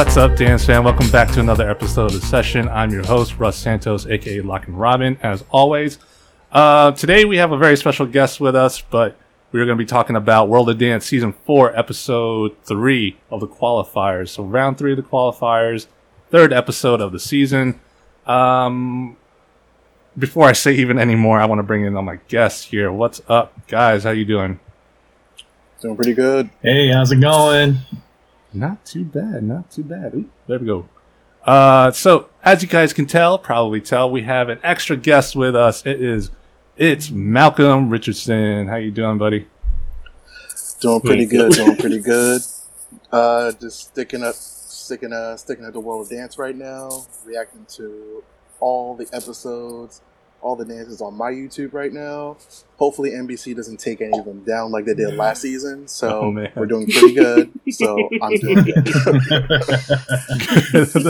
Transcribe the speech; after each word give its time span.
What's 0.00 0.16
up, 0.16 0.30
DanceFam? 0.30 0.82
Welcome 0.84 1.10
back 1.10 1.30
to 1.32 1.40
another 1.40 1.68
episode 1.68 2.06
of 2.06 2.18
the 2.18 2.26
session. 2.26 2.70
I'm 2.70 2.90
your 2.90 3.04
host, 3.04 3.38
Russ 3.38 3.54
Santos, 3.54 4.06
aka 4.06 4.40
Lock 4.40 4.66
and 4.66 4.80
Robin, 4.80 5.18
as 5.22 5.44
always. 5.50 5.98
Uh, 6.50 6.92
today 6.92 7.26
we 7.26 7.36
have 7.36 7.52
a 7.52 7.58
very 7.58 7.76
special 7.76 8.06
guest 8.06 8.40
with 8.40 8.56
us, 8.56 8.80
but 8.80 9.18
we're 9.52 9.66
going 9.66 9.76
to 9.76 9.84
be 9.84 9.86
talking 9.86 10.16
about 10.16 10.48
World 10.48 10.70
of 10.70 10.78
Dance 10.78 11.04
Season 11.04 11.34
4, 11.44 11.78
Episode 11.78 12.56
3 12.64 13.18
of 13.30 13.40
the 13.40 13.46
qualifiers. 13.46 14.30
So, 14.30 14.42
round 14.42 14.78
3 14.78 14.92
of 14.92 14.96
the 14.96 15.02
qualifiers, 15.02 15.86
third 16.30 16.50
episode 16.50 17.02
of 17.02 17.12
the 17.12 17.20
season. 17.20 17.78
Um, 18.24 19.18
before 20.18 20.46
I 20.46 20.52
say 20.52 20.72
even 20.76 20.98
any 20.98 21.14
more, 21.14 21.38
I 21.38 21.44
want 21.44 21.58
to 21.58 21.62
bring 21.62 21.84
in 21.84 21.94
all 21.94 22.02
my 22.02 22.20
guests 22.26 22.64
here. 22.64 22.90
What's 22.90 23.20
up, 23.28 23.68
guys? 23.68 24.04
How 24.04 24.12
you 24.12 24.24
doing? 24.24 24.60
Doing 25.82 25.96
pretty 25.96 26.14
good. 26.14 26.48
Hey, 26.62 26.90
how's 26.90 27.12
it 27.12 27.20
going? 27.20 27.76
Not 28.52 28.84
too 28.84 29.04
bad, 29.04 29.44
not 29.44 29.70
too 29.70 29.84
bad. 29.84 30.14
Ooh, 30.14 30.28
there 30.46 30.58
we 30.58 30.66
go. 30.66 30.88
Uh, 31.44 31.90
so 31.90 32.28
as 32.42 32.62
you 32.62 32.68
guys 32.68 32.92
can 32.92 33.06
tell, 33.06 33.38
probably 33.38 33.80
tell, 33.80 34.10
we 34.10 34.22
have 34.22 34.48
an 34.48 34.58
extra 34.62 34.96
guest 34.96 35.36
with 35.36 35.56
us. 35.56 35.86
It 35.86 36.02
is, 36.02 36.30
it's 36.76 37.10
Malcolm 37.10 37.90
Richardson. 37.90 38.68
How 38.68 38.76
you 38.76 38.90
doing, 38.90 39.18
buddy? 39.18 39.46
Doing 40.80 41.00
pretty 41.02 41.26
good. 41.26 41.52
Doing 41.52 41.76
pretty 41.76 42.00
good. 42.00 42.42
Uh, 43.12 43.52
just 43.52 43.90
sticking 43.90 44.22
up, 44.22 44.34
sticking 44.34 45.12
uh, 45.12 45.36
sticking 45.36 45.64
at 45.64 45.72
the 45.72 45.80
world 45.80 46.06
of 46.06 46.10
dance 46.10 46.38
right 46.38 46.56
now. 46.56 47.06
Reacting 47.24 47.66
to 47.76 48.24
all 48.60 48.96
the 48.96 49.06
episodes, 49.12 50.00
all 50.42 50.56
the 50.56 50.64
dances 50.64 51.00
on 51.00 51.14
my 51.14 51.30
YouTube 51.30 51.72
right 51.74 51.92
now. 51.92 52.36
Hopefully, 52.76 53.10
NBC 53.10 53.54
doesn't 53.54 53.78
take 53.78 54.00
any 54.00 54.18
of 54.18 54.24
them 54.24 54.42
down 54.44 54.70
like 54.72 54.84
they 54.86 54.94
did 54.94 55.14
last 55.14 55.42
season. 55.42 55.86
So 55.88 56.20
Oh, 56.22 56.48
we're 56.56 56.66
doing 56.66 56.86
pretty 56.86 57.14
good. 57.14 57.50
So 57.70 58.08
I'm 58.22 58.34
doing 58.36 58.64
good. 58.64 58.86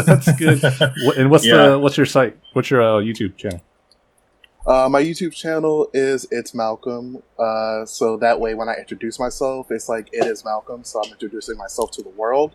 That's 0.06 0.32
good. 0.32 0.62
And 1.16 1.30
what's 1.30 1.46
Yeah. 1.46 1.68
the 1.68 1.78
what's 1.78 1.96
your 1.96 2.06
site? 2.06 2.36
What's 2.52 2.70
your 2.70 2.82
uh, 2.82 3.00
YouTube 3.00 3.36
channel? 3.36 3.60
Uh, 4.66 4.88
my 4.90 5.02
YouTube 5.02 5.32
channel 5.32 5.88
is 5.94 6.26
It's 6.30 6.54
Malcolm. 6.54 7.22
Uh, 7.38 7.86
so 7.86 8.16
that 8.18 8.40
way, 8.40 8.54
when 8.54 8.68
I 8.68 8.74
introduce 8.74 9.18
myself, 9.18 9.70
it's 9.70 9.88
like 9.88 10.08
it 10.12 10.26
is 10.26 10.44
Malcolm. 10.44 10.84
So 10.84 11.00
I'm 11.02 11.10
introducing 11.12 11.56
myself 11.56 11.90
to 11.92 12.02
the 12.02 12.10
world. 12.10 12.54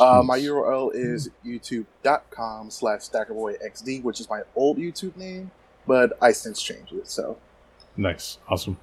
Uh, 0.00 0.20
my 0.24 0.36
URL 0.38 0.90
is 0.92 1.30
youtube.com 1.46 2.70
slash 2.70 3.02
stackerboyxd, 3.02 4.02
which 4.02 4.18
is 4.20 4.28
my 4.28 4.40
old 4.56 4.78
YouTube 4.78 5.16
name, 5.16 5.52
but 5.86 6.16
I 6.20 6.32
since 6.32 6.60
changed 6.62 6.92
it. 6.92 7.08
So 7.08 7.38
Nice, 7.96 8.38
awesome. 8.48 8.78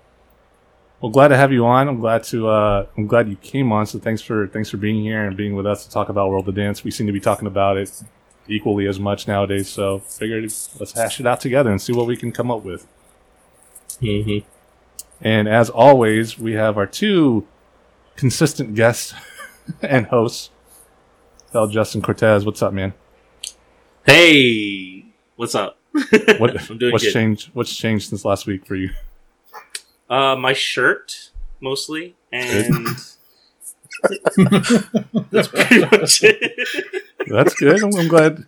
Well, 0.99 1.11
glad 1.11 1.27
to 1.29 1.37
have 1.37 1.51
you 1.51 1.65
on. 1.65 1.87
I'm 1.87 1.99
glad 1.99 2.23
to. 2.25 2.47
Uh, 2.47 2.85
I'm 2.97 3.07
glad 3.07 3.29
you 3.29 3.35
came 3.35 3.71
on. 3.71 3.85
So 3.85 3.99
thanks 3.99 4.21
for 4.21 4.47
thanks 4.47 4.69
for 4.69 4.77
being 4.77 5.01
here 5.03 5.25
and 5.25 5.35
being 5.35 5.55
with 5.55 5.67
us 5.67 5.85
to 5.85 5.91
talk 5.91 6.09
about 6.09 6.29
World 6.29 6.47
of 6.47 6.55
Dance. 6.55 6.83
We 6.83 6.91
seem 6.91 7.07
to 7.07 7.13
be 7.13 7.19
talking 7.19 7.47
about 7.47 7.77
it 7.77 8.03
equally 8.47 8.87
as 8.87 8.99
much 8.99 9.27
nowadays. 9.27 9.69
So 9.69 9.99
figured 9.99 10.43
let's 10.43 10.93
hash 10.93 11.19
it 11.19 11.27
out 11.27 11.41
together 11.41 11.69
and 11.69 11.81
see 11.81 11.93
what 11.93 12.07
we 12.07 12.15
can 12.15 12.31
come 12.31 12.49
up 12.49 12.63
with. 12.63 12.87
mm-hmm. 14.01 14.47
And 15.21 15.47
as 15.47 15.69
always, 15.69 16.39
we 16.39 16.53
have 16.53 16.77
our 16.77 16.87
two 16.87 17.47
consistent 18.15 18.75
guests 18.75 19.13
and 19.81 20.07
hosts. 20.07 20.49
Fel 21.51 21.67
Justin 21.67 22.01
Cortez, 22.01 22.45
what's 22.45 22.61
up, 22.63 22.73
man? 22.73 22.93
Hey, 24.05 25.05
what's 25.35 25.53
up? 25.53 25.77
What, 26.39 26.69
I'm 26.69 26.77
doing 26.77 26.91
what's 26.91 27.03
good. 27.03 27.13
changed? 27.13 27.49
What's 27.53 27.75
changed 27.75 28.09
since 28.09 28.25
last 28.25 28.45
week 28.47 28.66
for 28.66 28.75
you? 28.75 28.89
Uh, 30.09 30.36
my 30.36 30.53
shirt 30.53 31.30
mostly, 31.61 32.16
and 32.31 32.88
that's 35.31 35.48
pretty 35.48 35.80
much 35.81 36.23
it. 36.23 36.67
That's 37.27 37.54
good. 37.55 37.83
I'm, 37.83 37.95
I'm 37.95 38.08
glad. 38.08 38.45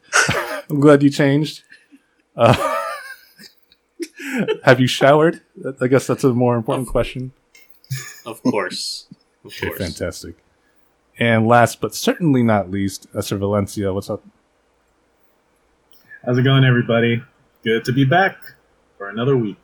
I'm 0.70 0.80
glad 0.80 1.04
you 1.04 1.10
changed. 1.10 1.64
Uh, 2.36 2.56
have 4.64 4.80
you 4.80 4.88
showered? 4.88 5.42
I 5.80 5.88
guess 5.88 6.08
that's 6.08 6.24
a 6.24 6.34
more 6.34 6.56
important 6.56 6.88
question. 6.88 7.32
of 8.26 8.42
course, 8.44 9.08
of 9.44 9.52
Okay, 9.54 9.68
course. 9.68 9.78
fantastic. 9.78 10.36
And 11.20 11.48
last 11.48 11.80
but 11.80 11.96
certainly 11.96 12.44
not 12.44 12.70
least, 12.72 13.08
Eser 13.14 13.38
Valencia. 13.38 13.94
What's 13.94 14.10
up? 14.10 14.24
How's 16.26 16.38
it 16.40 16.44
going, 16.44 16.66
everybody? 16.66 17.24
Good 17.66 17.84
to 17.86 17.92
be 17.92 18.06
back 18.06 18.38
for 18.98 19.10
another 19.10 19.36
week. 19.36 19.58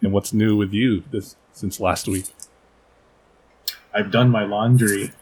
And 0.00 0.12
what's 0.12 0.32
new 0.32 0.56
with 0.56 0.72
you 0.72 1.04
this 1.12 1.36
since 1.52 1.78
last 1.80 2.08
week? 2.08 2.26
I've 3.94 4.10
done 4.10 4.30
my 4.30 4.44
laundry. 4.44 5.12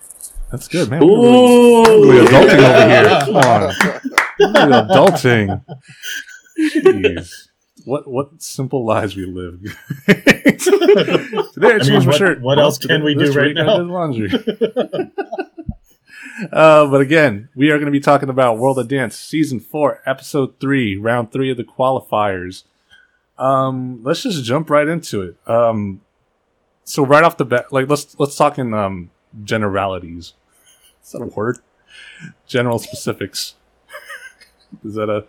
That's 0.51 0.69
good, 0.69 0.89
man. 0.91 1.01
We're 1.01 1.09
really- 1.09 1.29
Ooh, 1.29 2.09
We're 2.09 2.25
adulting 2.29 2.59
over 2.59 2.89
here. 2.89 3.21
Come 3.21 3.37
on. 3.37 3.61
We're 4.39 4.83
adulting. 4.87 5.65
Jeez. 6.59 7.49
What 7.85 8.07
what 8.09 8.43
simple 8.43 8.85
lives 8.85 9.17
we 9.17 9.25
live. 9.27 9.61
Today 10.07 10.23
I 11.73 11.75
I 11.75 11.79
changed 11.79 11.91
mean, 11.91 11.99
my 12.01 12.07
what- 12.07 12.17
shirt. 12.17 12.41
what 12.43 12.59
else 12.59 12.79
can 12.79 13.03
we 13.03 13.15
do 13.15 13.33
right 13.33 13.49
week 13.49 13.59
I 13.59 13.63
now? 13.65 13.79
did 13.79 13.87
laundry. 13.87 14.31
uh, 16.53 16.87
but 16.87 17.01
again, 17.01 17.49
we 17.55 17.71
are 17.71 17.77
going 17.79 17.87
to 17.87 17.93
be 17.93 18.01
talking 18.01 18.29
about 18.29 18.59
World 18.59 18.79
of 18.79 18.89
Dance 18.89 19.17
Season 19.17 19.61
4, 19.61 20.03
Episode 20.07 20.59
3, 20.61 20.97
Round 20.97 21.31
3 21.33 21.51
of 21.51 21.57
the 21.57 21.65
qualifiers. 21.65 22.65
Um, 23.39 24.01
let's 24.03 24.23
just 24.23 24.45
jump 24.45 24.69
right 24.71 24.87
into 24.87 25.23
it. 25.23 25.37
Um, 25.49 26.03
so 26.85 27.05
right 27.05 27.25
off 27.25 27.37
the 27.37 27.45
bat, 27.45 27.73
like 27.73 27.89
let's 27.89 28.19
let's 28.19 28.37
talk 28.37 28.59
in 28.59 28.75
um, 28.75 29.11
generalities. 29.45 30.35
Is 31.03 31.13
that 31.13 31.23
a 31.23 31.27
word? 31.27 31.59
General 32.47 32.79
specifics. 32.79 33.55
Is 34.85 34.95
that 34.95 35.09
a? 35.09 35.25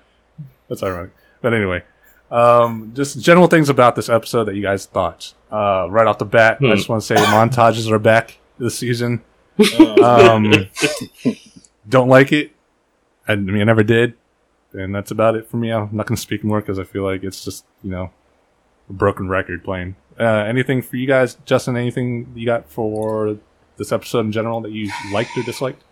That's 0.68 0.84
ironic. 0.84 1.12
But 1.42 1.54
anyway, 1.54 1.84
um, 2.30 2.92
just 2.96 3.20
general 3.22 3.48
things 3.48 3.70
about 3.70 3.96
this 3.96 4.10
episode 4.10 4.46
that 4.46 4.56
you 4.56 4.62
guys 4.62 4.86
thought. 4.86 5.34
Uh, 5.52 5.88
right 5.90 6.08
off 6.08 6.18
the 6.18 6.26
bat, 6.26 6.58
I 6.62 6.66
Hmm. 6.68 6.76
just 6.76 6.90
want 6.90 7.02
to 7.02 7.06
say 7.06 7.16
montages 7.16 7.90
are 7.92 8.00
back 8.00 8.40
this 8.58 8.78
season. 8.78 9.22
Um, 10.02 10.52
don't 11.90 12.08
like 12.08 12.32
it. 12.32 12.52
I 13.28 13.36
mean, 13.36 13.62
I 13.62 13.64
never 13.64 13.84
did, 13.84 14.16
and 14.74 14.94
that's 14.96 15.12
about 15.12 15.36
it 15.36 15.48
for 15.48 15.58
me. 15.58 15.72
I'm 15.72 15.90
not 15.92 16.08
going 16.08 16.16
to 16.16 16.22
speak 16.22 16.44
more 16.44 16.60
because 16.60 16.80
I 16.80 16.84
feel 16.84 17.04
like 17.04 17.24
it's 17.24 17.44
just 17.46 17.66
you 17.84 17.92
know 17.92 18.12
a 18.90 18.94
broken 18.94 19.30
record 19.30 19.64
playing. 19.64 19.96
Uh, 20.20 20.24
anything 20.48 20.82
for 20.82 20.98
you 20.98 21.08
guys, 21.08 21.36
Justin? 21.46 21.78
Anything 21.78 22.32
you 22.36 22.46
got 22.46 22.70
for 22.70 23.38
this 23.78 23.92
episode 23.92 24.22
in 24.22 24.32
general 24.32 24.62
that 24.62 24.72
you 24.72 24.92
liked 25.12 25.38
or 25.38 25.44
disliked? 25.44 25.84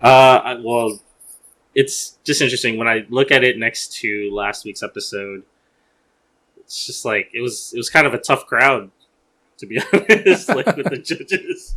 Uh, 0.00 0.56
well, 0.62 1.00
it's 1.74 2.18
just 2.24 2.40
interesting 2.40 2.78
when 2.78 2.88
I 2.88 3.06
look 3.08 3.30
at 3.30 3.44
it 3.44 3.58
next 3.58 3.92
to 4.00 4.30
last 4.32 4.64
week's 4.64 4.82
episode. 4.82 5.42
It's 6.58 6.86
just 6.86 7.04
like 7.04 7.30
it 7.32 7.40
was. 7.40 7.72
It 7.74 7.78
was 7.78 7.90
kind 7.90 8.06
of 8.06 8.14
a 8.14 8.18
tough 8.18 8.46
crowd, 8.46 8.90
to 9.58 9.66
be 9.66 9.80
honest. 9.92 10.48
like 10.48 10.76
with 10.76 10.90
the 10.90 10.98
judges, 10.98 11.76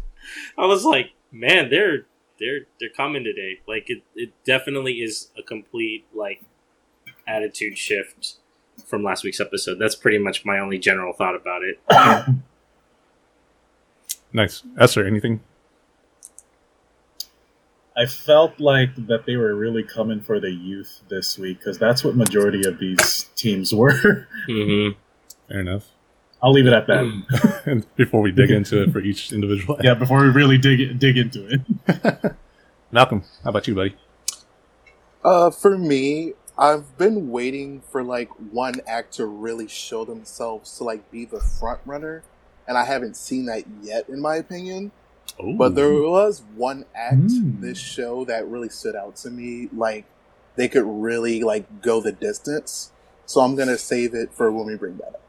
I 0.58 0.66
was 0.66 0.86
like, 0.86 1.12
man, 1.32 1.70
they're 1.70 2.06
they're 2.40 2.62
they're 2.80 2.90
coming 2.90 3.24
today. 3.24 3.60
Like 3.68 3.90
it, 3.90 4.04
it 4.16 4.32
definitely 4.46 4.96
is 4.96 5.30
a 5.38 5.44
complete 5.44 6.06
like 6.14 6.42
attitude 7.28 7.78
shift 7.78 8.36
from 8.86 9.04
last 9.04 9.24
week's 9.24 9.40
episode. 9.40 9.78
That's 9.80 9.96
pretty 9.96 10.18
much 10.18 10.46
my 10.46 10.60
only 10.60 10.80
general 10.80 11.14
thought 11.14 11.36
about 11.36 11.62
it. 11.64 11.80
Nice, 14.32 14.62
Eser. 14.78 15.08
Anything? 15.08 15.42
I 17.98 18.06
felt 18.06 18.60
like 18.60 18.96
that 19.08 19.26
they 19.26 19.36
were 19.36 19.56
really 19.56 19.84
coming 19.84 20.22
for 20.22 20.40
the 20.40 20.52
youth 20.52 21.02
this 21.10 21.38
week 21.38 21.60
because 21.60 21.78
that's 21.78 22.04
what 22.04 22.16
majority 22.16 22.66
of 22.68 22.80
these 22.80 23.30
teams 23.36 23.74
were. 23.74 24.28
Mm-hmm. 24.48 24.98
Fair 25.48 25.60
enough. 25.60 25.90
I'll 26.41 26.53
leave 26.53 26.68
it 26.68 26.74
at 26.74 26.88
that. 26.88 27.62
and 27.65 27.86
before 27.95 28.21
we 28.21 28.31
dig 28.31 28.50
into 28.51 28.81
it 28.83 28.91
for 28.91 29.00
each 29.00 29.31
individual, 29.33 29.77
Yeah, 29.83 29.94
before 29.94 30.21
we 30.21 30.30
really 30.30 30.57
dig 30.57 30.97
dig 31.00 31.18
into 31.18 31.47
it. 31.47 32.36
Malcolm, 32.91 33.24
how 33.44 33.50
about 33.51 33.68
you, 33.68 33.75
buddy? 33.75 33.95
Uh, 35.24 35.50
for 35.51 35.77
me, 35.77 36.33
I've 36.57 36.97
been 36.97 37.30
waiting 37.30 37.81
for 37.81 38.03
like 38.03 38.30
one 38.51 38.75
act 38.88 39.13
to 39.15 39.25
really 39.25 39.68
show 39.68 40.06
themselves 40.06 40.77
to 40.77 40.83
like 40.86 41.09
be 41.12 41.25
the 41.25 41.39
front 41.39 41.81
runner, 41.86 42.24
and 42.68 42.77
I 42.77 42.86
haven't 42.86 43.15
seen 43.18 43.45
that 43.45 43.63
yet, 43.81 44.07
in 44.09 44.21
my 44.21 44.36
opinion. 44.38 44.91
Oh, 45.39 45.53
But 45.53 45.75
there 45.75 45.94
was 45.94 46.41
one 46.56 46.86
act 46.95 47.15
Mm. 47.18 47.62
this 47.62 47.77
show 47.77 48.25
that 48.25 48.47
really 48.47 48.69
stood 48.69 48.95
out 48.95 49.15
to 49.18 49.30
me. 49.30 49.69
Like 49.74 50.06
they 50.56 50.68
could 50.68 50.86
really 50.86 51.44
like 51.44 51.81
go 51.81 52.01
the 52.01 52.12
distance. 52.12 52.91
So 53.25 53.41
I'm 53.41 53.56
gonna 53.56 53.77
save 53.77 54.13
it 54.15 54.33
for 54.33 54.51
when 54.51 54.65
we 54.68 54.75
bring 54.75 54.97
that 54.97 55.07
up. 55.09 55.21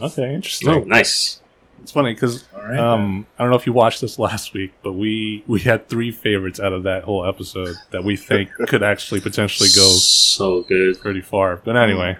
Okay, 0.00 0.34
interesting. 0.34 0.68
Oh, 0.68 0.80
nice. 0.80 1.40
It's 1.82 1.90
funny 1.90 2.14
because 2.14 2.44
All 2.54 2.62
right. 2.62 2.78
um, 2.78 3.26
I 3.38 3.42
don't 3.42 3.50
know 3.50 3.56
if 3.56 3.66
you 3.66 3.72
watched 3.72 4.00
this 4.00 4.16
last 4.18 4.54
week, 4.54 4.72
but 4.84 4.92
we 4.92 5.42
we 5.48 5.60
had 5.60 5.88
three 5.88 6.12
favorites 6.12 6.60
out 6.60 6.72
of 6.72 6.84
that 6.84 7.02
whole 7.04 7.26
episode 7.26 7.74
that 7.90 8.04
we 8.04 8.16
think 8.16 8.50
could 8.68 8.84
actually 8.84 9.20
potentially 9.20 9.68
go 9.74 9.88
so 9.88 10.62
good. 10.62 11.00
pretty 11.00 11.20
far. 11.20 11.56
But 11.56 11.76
anyway, 11.76 12.18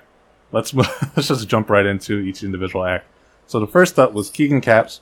let's 0.50 0.74
let's 1.16 1.28
just 1.28 1.46
jump 1.48 1.70
right 1.70 1.86
into 1.86 2.18
each 2.18 2.42
individual 2.42 2.84
act. 2.84 3.06
So 3.46 3.60
the 3.60 3.68
first 3.68 3.98
up 4.00 4.12
was 4.12 4.30
Keagan 4.30 4.62
Capps, 4.62 5.00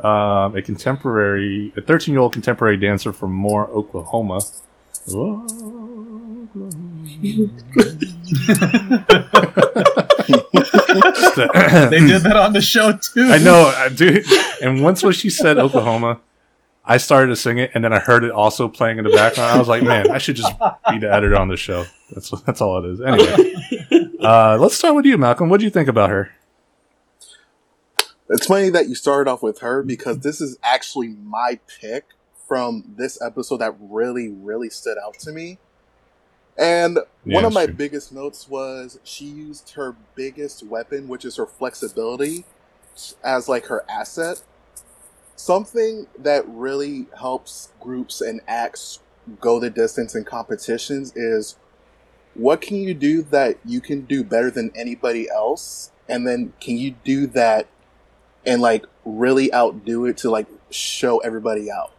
um, 0.00 0.54
a 0.54 0.60
contemporary, 0.62 1.72
a 1.76 1.80
13 1.80 2.12
year 2.12 2.20
old 2.20 2.34
contemporary 2.34 2.76
dancer 2.76 3.12
from 3.14 3.32
Moore, 3.32 3.66
Oklahoma. 3.70 4.40
Whoa. 10.28 10.38
they 11.90 12.00
did 12.00 12.22
that 12.22 12.36
on 12.36 12.52
the 12.52 12.60
show 12.60 12.92
too. 12.92 13.28
I 13.30 13.38
know, 13.38 13.72
I 13.76 13.88
do. 13.88 14.22
And 14.62 14.82
once 14.82 15.02
when 15.02 15.12
she 15.12 15.30
said 15.30 15.58
Oklahoma, 15.58 16.20
I 16.84 16.98
started 16.98 17.28
to 17.28 17.36
sing 17.36 17.58
it, 17.58 17.72
and 17.74 17.82
then 17.82 17.92
I 17.92 17.98
heard 17.98 18.22
it 18.22 18.30
also 18.30 18.68
playing 18.68 18.98
in 18.98 19.04
the 19.04 19.10
background. 19.10 19.52
I 19.52 19.58
was 19.58 19.66
like, 19.66 19.82
man, 19.82 20.10
I 20.10 20.18
should 20.18 20.36
just 20.36 20.52
be 20.88 20.98
the 20.98 21.12
editor 21.12 21.36
on 21.36 21.48
the 21.48 21.56
show. 21.56 21.84
That's 22.12 22.30
that's 22.42 22.60
all 22.60 22.84
it 22.84 22.88
is. 22.90 23.00
Anyway, 23.00 24.12
uh, 24.20 24.56
let's 24.60 24.76
start 24.76 24.94
with 24.94 25.04
you, 25.04 25.18
Malcolm. 25.18 25.48
What 25.48 25.58
do 25.58 25.64
you 25.64 25.70
think 25.70 25.88
about 25.88 26.10
her? 26.10 26.30
It's 28.28 28.46
funny 28.46 28.70
that 28.70 28.88
you 28.88 28.94
started 28.94 29.30
off 29.30 29.42
with 29.42 29.60
her 29.60 29.82
because 29.82 30.20
this 30.20 30.40
is 30.40 30.58
actually 30.62 31.08
my 31.08 31.60
pick 31.80 32.06
from 32.48 32.84
this 32.96 33.20
episode 33.20 33.58
that 33.58 33.74
really, 33.80 34.28
really 34.28 34.70
stood 34.70 34.96
out 34.98 35.14
to 35.20 35.32
me. 35.32 35.58
And 36.58 37.00
Yeah, 37.24 37.34
one 37.34 37.44
of 37.44 37.52
my 37.52 37.66
true. 37.66 37.74
biggest 37.76 38.12
notes 38.12 38.48
was 38.48 39.00
she 39.04 39.26
used 39.26 39.72
her 39.74 39.96
biggest 40.14 40.62
weapon, 40.62 41.08
which 41.08 41.24
is 41.24 41.36
her 41.36 41.46
flexibility, 41.46 42.46
as 43.24 43.48
like 43.48 43.66
her 43.66 43.84
asset. 43.90 44.42
Something 45.36 46.08
that 46.18 46.44
really 46.48 47.08
helps 47.18 47.72
groups 47.80 48.20
and 48.20 48.40
acts 48.48 49.00
go 49.40 49.60
the 49.60 49.70
distance 49.70 50.14
in 50.14 50.24
competitions 50.24 51.12
is 51.16 51.56
what 52.34 52.60
can 52.62 52.76
you 52.78 52.94
do 52.94 53.22
that 53.24 53.58
you 53.64 53.80
can 53.80 54.02
do 54.06 54.24
better 54.24 54.50
than 54.50 54.72
anybody 54.76 55.28
else? 55.30 55.92
And 56.08 56.26
then 56.26 56.54
can 56.60 56.78
you 56.78 56.92
do 57.04 57.26
that 57.28 57.68
and 58.46 58.62
like 58.62 58.86
really 59.04 59.52
outdo 59.54 60.06
it 60.06 60.18
to 60.18 60.30
like 60.30 60.48
show 60.70 61.18
everybody 61.18 61.70
out? 61.70 61.95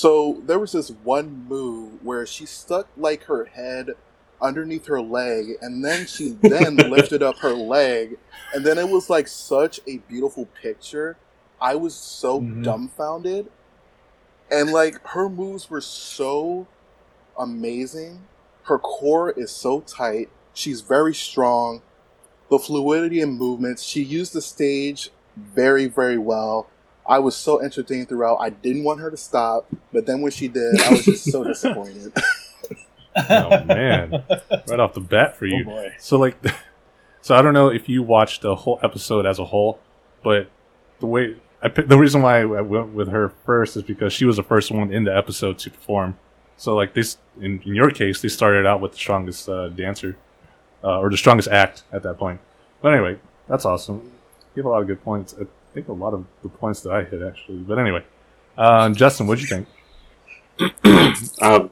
So 0.00 0.42
there 0.46 0.60
was 0.60 0.72
this 0.72 0.90
one 0.90 1.46
move 1.48 2.04
where 2.04 2.26
she 2.26 2.46
stuck 2.46 2.88
like 2.96 3.24
her 3.24 3.46
head 3.46 3.96
underneath 4.40 4.86
her 4.86 5.02
leg 5.02 5.54
and 5.60 5.84
then 5.84 6.06
she 6.06 6.30
then 6.30 6.76
lifted 6.90 7.24
up 7.24 7.38
her 7.40 7.54
leg 7.54 8.18
and 8.54 8.64
then 8.64 8.78
it 8.78 8.88
was 8.88 9.10
like 9.10 9.28
such 9.28 9.80
a 9.88 9.98
beautiful 9.98 10.46
picture. 10.46 11.18
I 11.60 11.74
was 11.76 11.96
so 11.96 12.42
Mhm. 12.42 12.62
dumbfounded. 12.62 13.50
And 14.50 14.72
like 14.72 15.04
her 15.08 15.28
moves 15.28 15.70
were 15.70 15.82
so 15.82 16.68
amazing. 17.38 18.28
Her 18.64 18.78
core 18.78 19.32
is 19.32 19.50
so 19.52 19.80
tight. 19.80 20.30
She's 20.54 20.82
very 20.82 21.14
strong. 21.14 21.82
The 22.50 22.58
fluidity 22.60 23.20
and 23.20 23.38
movements. 23.38 23.82
She 23.84 24.02
used 24.02 24.34
the 24.34 24.42
stage 24.42 25.10
very, 25.36 25.86
very 25.86 26.18
well. 26.18 26.70
I 27.08 27.18
was 27.20 27.34
so 27.34 27.60
entertained 27.60 28.08
throughout. 28.08 28.36
I 28.36 28.50
didn't 28.50 28.84
want 28.84 29.00
her 29.00 29.10
to 29.10 29.16
stop, 29.16 29.66
but 29.92 30.06
then 30.06 30.20
when 30.20 30.30
she 30.30 30.46
did, 30.48 30.80
I 30.82 30.90
was 30.90 31.04
just 31.04 31.30
so 31.30 31.42
disappointed. 31.52 32.12
Oh 33.30 33.64
man, 33.64 34.22
right 34.68 34.78
off 34.80 34.94
the 34.94 35.00
bat 35.00 35.36
for 35.36 35.46
Oh 35.46 35.48
you. 35.48 35.64
boy. 35.64 35.92
So 35.98 36.18
like, 36.18 36.36
so 37.22 37.34
I 37.34 37.42
don't 37.42 37.54
know 37.54 37.68
if 37.68 37.88
you 37.88 38.02
watched 38.02 38.42
the 38.42 38.54
whole 38.54 38.78
episode 38.82 39.26
as 39.26 39.38
a 39.38 39.44
whole, 39.46 39.80
but 40.22 40.50
the 41.00 41.06
way 41.06 41.36
I 41.62 41.68
picked, 41.68 41.88
the 41.88 41.98
reason 41.98 42.22
why 42.22 42.40
I 42.42 42.44
went 42.44 42.92
with 42.94 43.08
her 43.08 43.30
first 43.44 43.76
is 43.76 43.82
because 43.82 44.12
she 44.12 44.24
was 44.24 44.36
the 44.36 44.42
first 44.44 44.70
one 44.70 44.92
in 44.92 45.04
the 45.04 45.16
episode 45.16 45.58
to 45.60 45.70
perform. 45.70 46.16
So 46.56 46.74
like 46.76 46.94
this, 46.94 47.18
in, 47.40 47.60
in 47.64 47.74
your 47.74 47.90
case, 47.90 48.20
they 48.20 48.28
started 48.28 48.66
out 48.66 48.80
with 48.80 48.92
the 48.92 48.98
strongest 48.98 49.48
uh, 49.48 49.68
dancer, 49.68 50.16
uh, 50.84 50.98
or 51.00 51.10
the 51.10 51.16
strongest 51.16 51.48
act 51.48 51.82
at 51.92 52.02
that 52.04 52.18
point. 52.18 52.40
But 52.82 52.94
anyway, 52.94 53.18
that's 53.48 53.64
awesome. 53.64 54.12
You 54.54 54.62
have 54.62 54.66
a 54.66 54.68
lot 54.70 54.80
of 54.82 54.86
good 54.86 55.02
points. 55.02 55.34
I 55.70 55.74
think 55.74 55.88
a 55.88 55.92
lot 55.92 56.14
of 56.14 56.24
the 56.42 56.48
points 56.48 56.80
that 56.82 56.92
I 56.92 57.04
hit 57.04 57.22
actually. 57.22 57.58
But 57.58 57.78
anyway, 57.78 58.04
uh, 58.56 58.90
Justin, 58.90 59.26
what'd 59.26 59.42
you 59.42 59.48
think? 59.48 59.68
Um, 61.40 61.70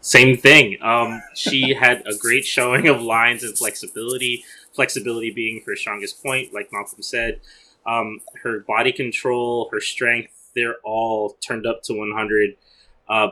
same 0.00 0.36
thing. 0.36 0.78
Um, 0.80 1.22
she 1.34 1.74
had 1.74 2.02
a 2.06 2.16
great 2.16 2.44
showing 2.44 2.88
of 2.88 3.02
lines 3.02 3.42
and 3.42 3.56
flexibility. 3.56 4.44
Flexibility 4.72 5.30
being 5.30 5.62
her 5.66 5.74
strongest 5.76 6.22
point, 6.22 6.54
like 6.54 6.70
Malcolm 6.72 7.02
said. 7.02 7.40
Um, 7.86 8.20
her 8.42 8.60
body 8.60 8.92
control, 8.92 9.68
her 9.72 9.80
strength, 9.80 10.30
they're 10.54 10.76
all 10.84 11.36
turned 11.46 11.66
up 11.66 11.82
to 11.84 11.94
100. 11.94 12.56
Uh, 13.08 13.28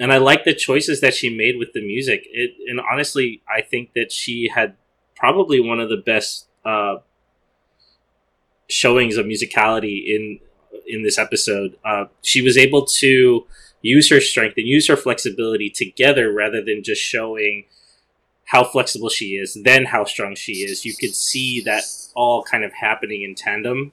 and 0.00 0.12
I 0.12 0.18
like 0.18 0.44
the 0.44 0.54
choices 0.54 1.00
that 1.00 1.14
she 1.14 1.34
made 1.34 1.56
with 1.58 1.72
the 1.72 1.86
music. 1.86 2.26
It, 2.30 2.52
and 2.68 2.80
honestly, 2.80 3.42
I 3.48 3.62
think 3.62 3.92
that 3.94 4.10
she 4.10 4.50
had 4.52 4.74
probably 5.14 5.60
one 5.60 5.78
of 5.78 5.88
the 5.88 5.96
best 5.96 6.48
uh, 6.64 6.96
showings 8.72 9.16
of 9.16 9.26
musicality 9.26 10.04
in 10.06 10.40
in 10.86 11.02
this 11.02 11.18
episode. 11.18 11.76
Uh, 11.84 12.04
she 12.22 12.42
was 12.42 12.56
able 12.56 12.84
to 12.84 13.46
use 13.82 14.10
her 14.10 14.20
strength 14.20 14.54
and 14.56 14.66
use 14.66 14.88
her 14.88 14.96
flexibility 14.96 15.68
together 15.68 16.32
rather 16.32 16.62
than 16.62 16.82
just 16.82 17.02
showing 17.02 17.64
how 18.46 18.64
flexible 18.64 19.08
she 19.08 19.36
is, 19.36 19.58
then 19.64 19.86
how 19.86 20.04
strong 20.04 20.34
she 20.34 20.52
is. 20.52 20.84
You 20.84 20.94
could 20.94 21.14
see 21.14 21.60
that 21.62 21.84
all 22.14 22.42
kind 22.42 22.64
of 22.64 22.72
happening 22.74 23.22
in 23.22 23.34
tandem, 23.34 23.92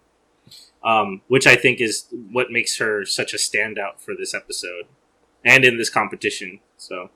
um, 0.84 1.22
which 1.28 1.48
I 1.48 1.56
think 1.56 1.80
is 1.80 2.06
what 2.32 2.52
makes 2.52 2.78
her 2.78 3.06
such 3.06 3.34
a 3.34 3.38
standout 3.38 4.00
for 4.00 4.16
this 4.16 4.34
episode 4.34 4.86
and 5.46 5.64
in 5.64 5.78
this 5.78 5.90
competition. 5.90 6.60
So, 6.78 7.10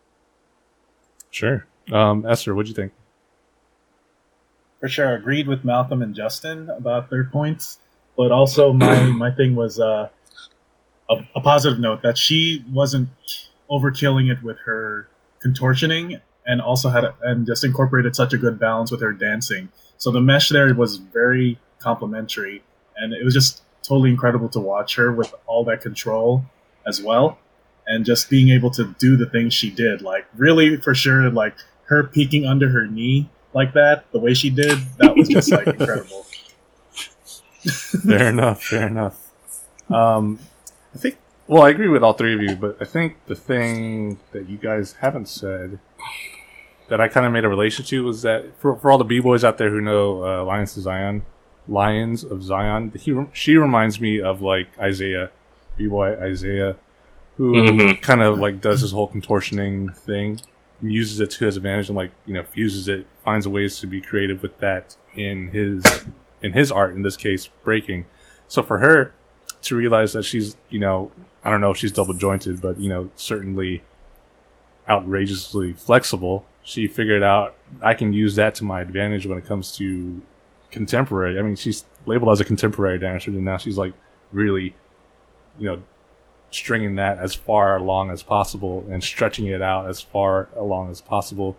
Sure, 1.32 1.66
um, 1.92 2.24
Eser, 2.24 2.56
what'd 2.56 2.70
you 2.70 2.76
think? 2.76 2.94
For 4.84 4.90
sure 4.90 5.16
agreed 5.16 5.48
with 5.48 5.64
Malcolm 5.64 6.02
and 6.02 6.14
Justin 6.14 6.70
about 6.70 7.10
their 7.10 7.24
points, 7.24 7.80
but 8.18 8.34
also 8.34 8.74
my 8.74 9.06
my 9.06 9.32
thing 9.38 9.56
was 9.56 9.80
uh, 9.80 10.10
a, 11.10 11.16
a 11.36 11.40
positive 11.40 11.80
note 11.80 12.02
that 12.02 12.18
she 12.18 12.66
wasn't 12.70 13.08
overkilling 13.72 14.30
it 14.30 14.44
with 14.44 14.58
her 14.66 15.08
contortioning, 15.42 16.20
and 16.46 16.62
also 16.62 16.90
had 16.90 17.06
a, 17.06 17.16
and 17.22 17.46
just 17.48 17.64
incorporated 17.64 18.14
such 18.14 18.34
a 18.34 18.38
good 18.38 18.60
balance 18.60 18.92
with 18.92 19.00
her 19.00 19.14
dancing. 19.14 19.70
So 19.98 20.12
the 20.12 20.20
mesh 20.20 20.50
there 20.50 20.76
was 20.76 20.98
very 20.98 21.58
complimentary, 21.80 22.62
and 22.98 23.14
it 23.14 23.24
was 23.24 23.34
just 23.34 23.62
totally 23.84 24.10
incredible 24.10 24.50
to 24.50 24.60
watch 24.60 24.96
her 24.96 25.14
with 25.14 25.34
all 25.46 25.64
that 25.64 25.80
control 25.80 26.44
as 26.86 27.02
well, 27.02 27.40
and 27.88 28.04
just 28.04 28.30
being 28.30 28.50
able 28.50 28.72
to 28.72 28.94
do 29.00 29.16
the 29.16 29.28
things 29.28 29.54
she 29.54 29.72
did. 29.72 30.02
Like 30.02 30.26
really, 30.36 30.76
for 30.76 30.94
sure, 30.94 31.30
like 31.30 31.56
her 31.86 32.04
peeking 32.04 32.46
under 32.46 32.68
her 32.68 32.86
knee 32.86 33.30
like 33.54 33.74
that, 33.74 34.06
the 34.12 34.20
way 34.20 34.34
she 34.34 34.50
did, 34.50 34.78
that 34.98 35.16
was 35.16 35.28
just 35.30 35.52
like 35.52 35.68
incredible. 35.80 36.26
fair 38.08 38.30
enough. 38.30 38.64
Fair 38.64 38.88
enough. 38.88 39.32
Um, 39.90 40.40
I 40.94 40.98
think. 40.98 41.18
Well, 41.48 41.64
I 41.64 41.70
agree 41.70 41.90
with 41.90 42.04
all 42.04 42.14
three 42.14 42.34
of 42.34 42.42
you, 42.42 42.56
but 42.56 42.78
I 42.80 42.86
think 42.86 43.18
the 43.28 43.36
thing 43.36 44.18
that 44.32 44.48
you 44.50 44.58
guys 44.58 44.94
haven't 45.02 45.28
said 45.28 45.78
that 46.88 47.02
I 47.02 47.08
kind 47.10 47.26
of 47.26 47.34
made 47.34 47.44
a 47.44 47.50
relation 47.50 47.84
to 47.86 48.04
was 48.04 48.22
that 48.22 48.56
for, 48.60 48.78
for 48.78 48.90
all 48.92 48.98
the 48.98 49.04
b 49.04 49.20
boys 49.20 49.44
out 49.44 49.58
there 49.58 49.70
who 49.70 49.82
know 49.82 50.24
uh, 50.24 50.44
Lions 50.46 50.76
of 50.78 50.84
Zion, 50.84 51.24
Lions 51.68 52.24
of 52.24 52.44
Zion, 52.44 52.92
he 52.98 53.14
she 53.34 53.58
reminds 53.58 54.00
me 54.00 54.22
of 54.22 54.42
like 54.42 54.68
Isaiah, 54.80 55.32
b 55.76 55.88
boy 55.88 56.16
Isaiah, 56.20 56.78
who 57.38 57.54
Mhm. 57.54 58.02
kind 58.02 58.22
of 58.22 58.40
like 58.40 58.62
does 58.62 58.80
his 58.82 58.92
whole 58.94 59.10
contortioning 59.10 59.94
thing, 59.96 60.40
uses 60.92 61.20
it 61.20 61.32
to 61.32 61.46
his 61.46 61.58
advantage, 61.58 61.90
and 61.90 61.96
like 61.96 62.12
you 62.26 62.34
know 62.34 62.44
fuses 62.44 62.88
it, 62.88 63.08
finds 63.24 63.48
ways 63.48 63.80
to 63.80 63.88
be 63.88 64.02
creative 64.02 64.42
with 64.42 64.58
that 64.60 64.96
in 65.16 65.50
his 65.50 65.84
in 66.42 66.54
his 66.54 66.72
art. 66.72 66.96
In 66.96 67.02
this 67.02 67.18
case, 67.18 67.50
breaking. 67.64 68.06
So 68.48 68.62
for 68.62 68.80
her 68.80 69.14
to 69.64 69.76
realize 69.76 70.14
that 70.14 70.24
she's 70.24 70.56
you 70.70 70.80
know 70.80 71.12
I 71.44 71.50
don't 71.50 71.62
know 71.62 71.72
if 71.72 71.78
she's 71.78 71.92
double 71.92 72.14
jointed, 72.14 72.62
but 72.62 72.80
you 72.80 72.90
know 72.90 73.10
certainly 73.16 73.84
outrageously 74.90 75.74
flexible. 75.74 76.46
She 76.64 76.88
figured 76.88 77.24
out 77.24 77.56
I 77.82 77.94
can 77.94 78.14
use 78.14 78.36
that 78.36 78.56
to 78.56 78.64
my 78.64 78.82
advantage 78.82 79.26
when 79.26 79.38
it 79.38 79.46
comes 79.46 79.76
to 79.78 80.22
contemporary. 80.72 81.40
I 81.40 81.42
mean, 81.42 81.56
she's 81.56 81.86
labeled 82.06 82.32
as 82.32 82.42
a 82.42 82.46
contemporary 82.46 83.00
dancer, 83.00 83.32
and 83.32 83.46
now 83.46 83.58
she's 83.58 83.78
like 83.78 83.94
really, 84.32 84.76
you 85.60 85.68
know, 85.68 85.84
stringing 86.54 86.96
that 86.96 87.18
as 87.18 87.34
far 87.36 87.76
along 87.76 88.12
as 88.12 88.24
possible 88.24 88.86
and 88.90 89.04
stretching 89.04 89.48
it 89.48 89.62
out 89.62 89.90
as 89.90 90.02
far 90.02 90.50
along 90.56 90.92
as 90.92 91.02
possible 91.02 91.56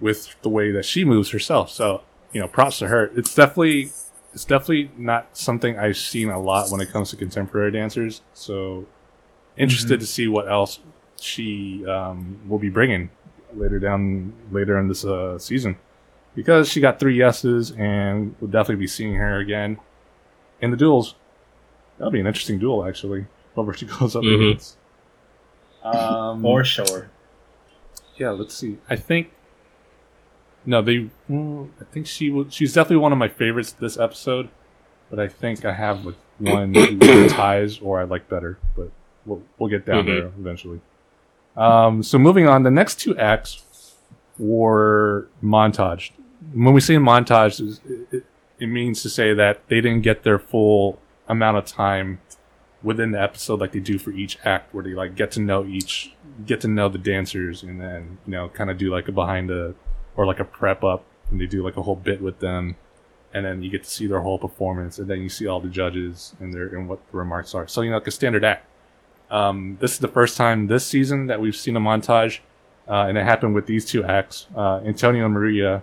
with 0.00 0.34
the 0.42 0.48
way 0.48 0.70
that 0.70 0.84
she 0.84 1.04
moves 1.04 1.30
herself. 1.30 1.70
So, 1.70 2.02
you 2.32 2.40
know, 2.40 2.48
props 2.48 2.78
to 2.80 2.88
her. 2.88 3.10
It's 3.16 3.34
definitely 3.34 3.90
it's 4.34 4.44
definitely 4.44 4.90
not 4.96 5.36
something 5.36 5.78
I've 5.78 5.96
seen 5.96 6.28
a 6.30 6.38
lot 6.38 6.70
when 6.70 6.80
it 6.80 6.90
comes 6.90 7.10
to 7.10 7.16
contemporary 7.16 7.72
dancers. 7.72 8.20
So, 8.34 8.86
interested 9.56 10.00
to 10.00 10.06
see 10.06 10.28
what 10.28 10.48
else 10.48 10.80
she 11.20 11.84
um, 11.86 12.40
will 12.48 12.58
be 12.58 12.68
bringing 12.68 13.10
later 13.54 13.78
down 13.78 14.32
later 14.52 14.78
in 14.78 14.88
this 14.88 15.04
uh, 15.04 15.38
season 15.38 15.76
because 16.34 16.68
she 16.68 16.80
got 16.80 17.00
three 17.00 17.16
yeses 17.16 17.72
and 17.72 18.34
we'll 18.40 18.50
definitely 18.50 18.80
be 18.80 18.86
seeing 18.86 19.14
her 19.14 19.38
again 19.38 19.78
in 20.60 20.70
the 20.70 20.76
duels. 20.76 21.14
That'll 21.96 22.12
be 22.12 22.20
an 22.20 22.26
interesting 22.26 22.58
duel, 22.58 22.86
actually. 22.86 23.26
Whoever 23.58 23.72
she 23.76 23.86
goes 23.86 24.14
up 24.14 24.22
Mhm. 24.22 24.50
against. 24.50 24.76
Um, 25.82 26.42
For 26.42 26.62
sure. 26.62 27.10
yeah, 28.16 28.30
let's 28.30 28.54
see. 28.54 28.78
I 28.88 28.94
think 28.94 29.32
no, 30.64 30.80
they. 30.80 31.08
mm, 31.28 31.68
I 31.80 31.84
think 31.90 32.06
she 32.06 32.30
would. 32.30 32.52
She's 32.52 32.72
definitely 32.72 32.98
one 32.98 33.10
of 33.10 33.18
my 33.18 33.26
favorites 33.28 33.72
this 33.72 33.98
episode, 33.98 34.48
but 35.10 35.18
I 35.18 35.26
think 35.26 35.64
I 35.64 35.72
have 35.72 36.04
like 36.06 36.14
one 36.38 36.72
ties 37.30 37.80
or 37.80 38.00
I 38.00 38.04
like 38.04 38.28
better. 38.28 38.58
But 38.76 38.90
we'll 39.26 39.42
we'll 39.58 39.70
get 39.70 39.84
down 39.84 40.04
Mhm. 40.04 40.06
there 40.06 40.26
eventually. 40.38 40.80
Um, 41.56 42.04
so 42.04 42.16
moving 42.16 42.46
on, 42.46 42.62
the 42.62 42.70
next 42.70 43.00
two 43.00 43.16
acts 43.18 43.96
were 44.38 45.26
montaged. 45.42 46.12
When 46.54 46.72
we 46.74 46.80
say 46.80 46.94
montage, 46.94 47.58
it, 48.12 48.24
it 48.60 48.66
means 48.68 49.02
to 49.02 49.08
say 49.08 49.34
that 49.34 49.66
they 49.66 49.80
didn't 49.80 50.02
get 50.02 50.22
their 50.22 50.38
full 50.38 51.00
amount 51.28 51.56
of 51.56 51.64
time 51.66 52.20
within 52.82 53.10
the 53.10 53.20
episode 53.20 53.60
like 53.60 53.72
they 53.72 53.80
do 53.80 53.98
for 53.98 54.10
each 54.10 54.38
act, 54.44 54.72
where 54.72 54.84
they 54.84 54.94
like 54.94 55.14
get 55.14 55.30
to 55.32 55.40
know 55.40 55.64
each, 55.64 56.12
get 56.46 56.60
to 56.60 56.68
know 56.68 56.88
the 56.88 56.98
dancers, 56.98 57.62
and 57.62 57.80
then 57.80 58.18
you 58.26 58.32
know 58.32 58.48
kind 58.48 58.70
of 58.70 58.78
do 58.78 58.90
like 58.90 59.08
a 59.08 59.12
behind 59.12 59.48
the 59.50 59.74
or 60.16 60.26
like 60.26 60.40
a 60.40 60.44
prep 60.44 60.84
up, 60.84 61.04
and 61.30 61.40
they 61.40 61.46
do 61.46 61.62
like 61.62 61.76
a 61.76 61.82
whole 61.82 61.96
bit 61.96 62.20
with 62.20 62.40
them, 62.40 62.76
and 63.32 63.44
then 63.44 63.62
you 63.62 63.70
get 63.70 63.84
to 63.84 63.90
see 63.90 64.06
their 64.06 64.20
whole 64.20 64.38
performance, 64.38 64.98
and 64.98 65.08
then 65.08 65.20
you 65.20 65.28
see 65.28 65.46
all 65.46 65.60
the 65.60 65.68
judges 65.68 66.34
and 66.40 66.52
their 66.52 66.66
and 66.68 66.88
what 66.88 67.00
the 67.10 67.16
remarks 67.16 67.54
are. 67.54 67.66
So 67.66 67.82
you 67.82 67.90
know, 67.90 67.96
like 67.96 68.06
a 68.06 68.12
standard 68.12 68.44
act. 68.44 68.66
Um, 69.30 69.76
this 69.80 69.92
is 69.92 69.98
the 69.98 70.08
first 70.08 70.36
time 70.36 70.68
this 70.68 70.86
season 70.86 71.26
that 71.26 71.40
we've 71.40 71.56
seen 71.56 71.76
a 71.76 71.80
montage, 71.80 72.38
uh, 72.88 73.06
and 73.08 73.18
it 73.18 73.24
happened 73.24 73.54
with 73.54 73.66
these 73.66 73.84
two 73.84 74.04
acts, 74.04 74.46
uh, 74.56 74.80
Antonio 74.84 75.26
and 75.26 75.34
Maria, 75.34 75.82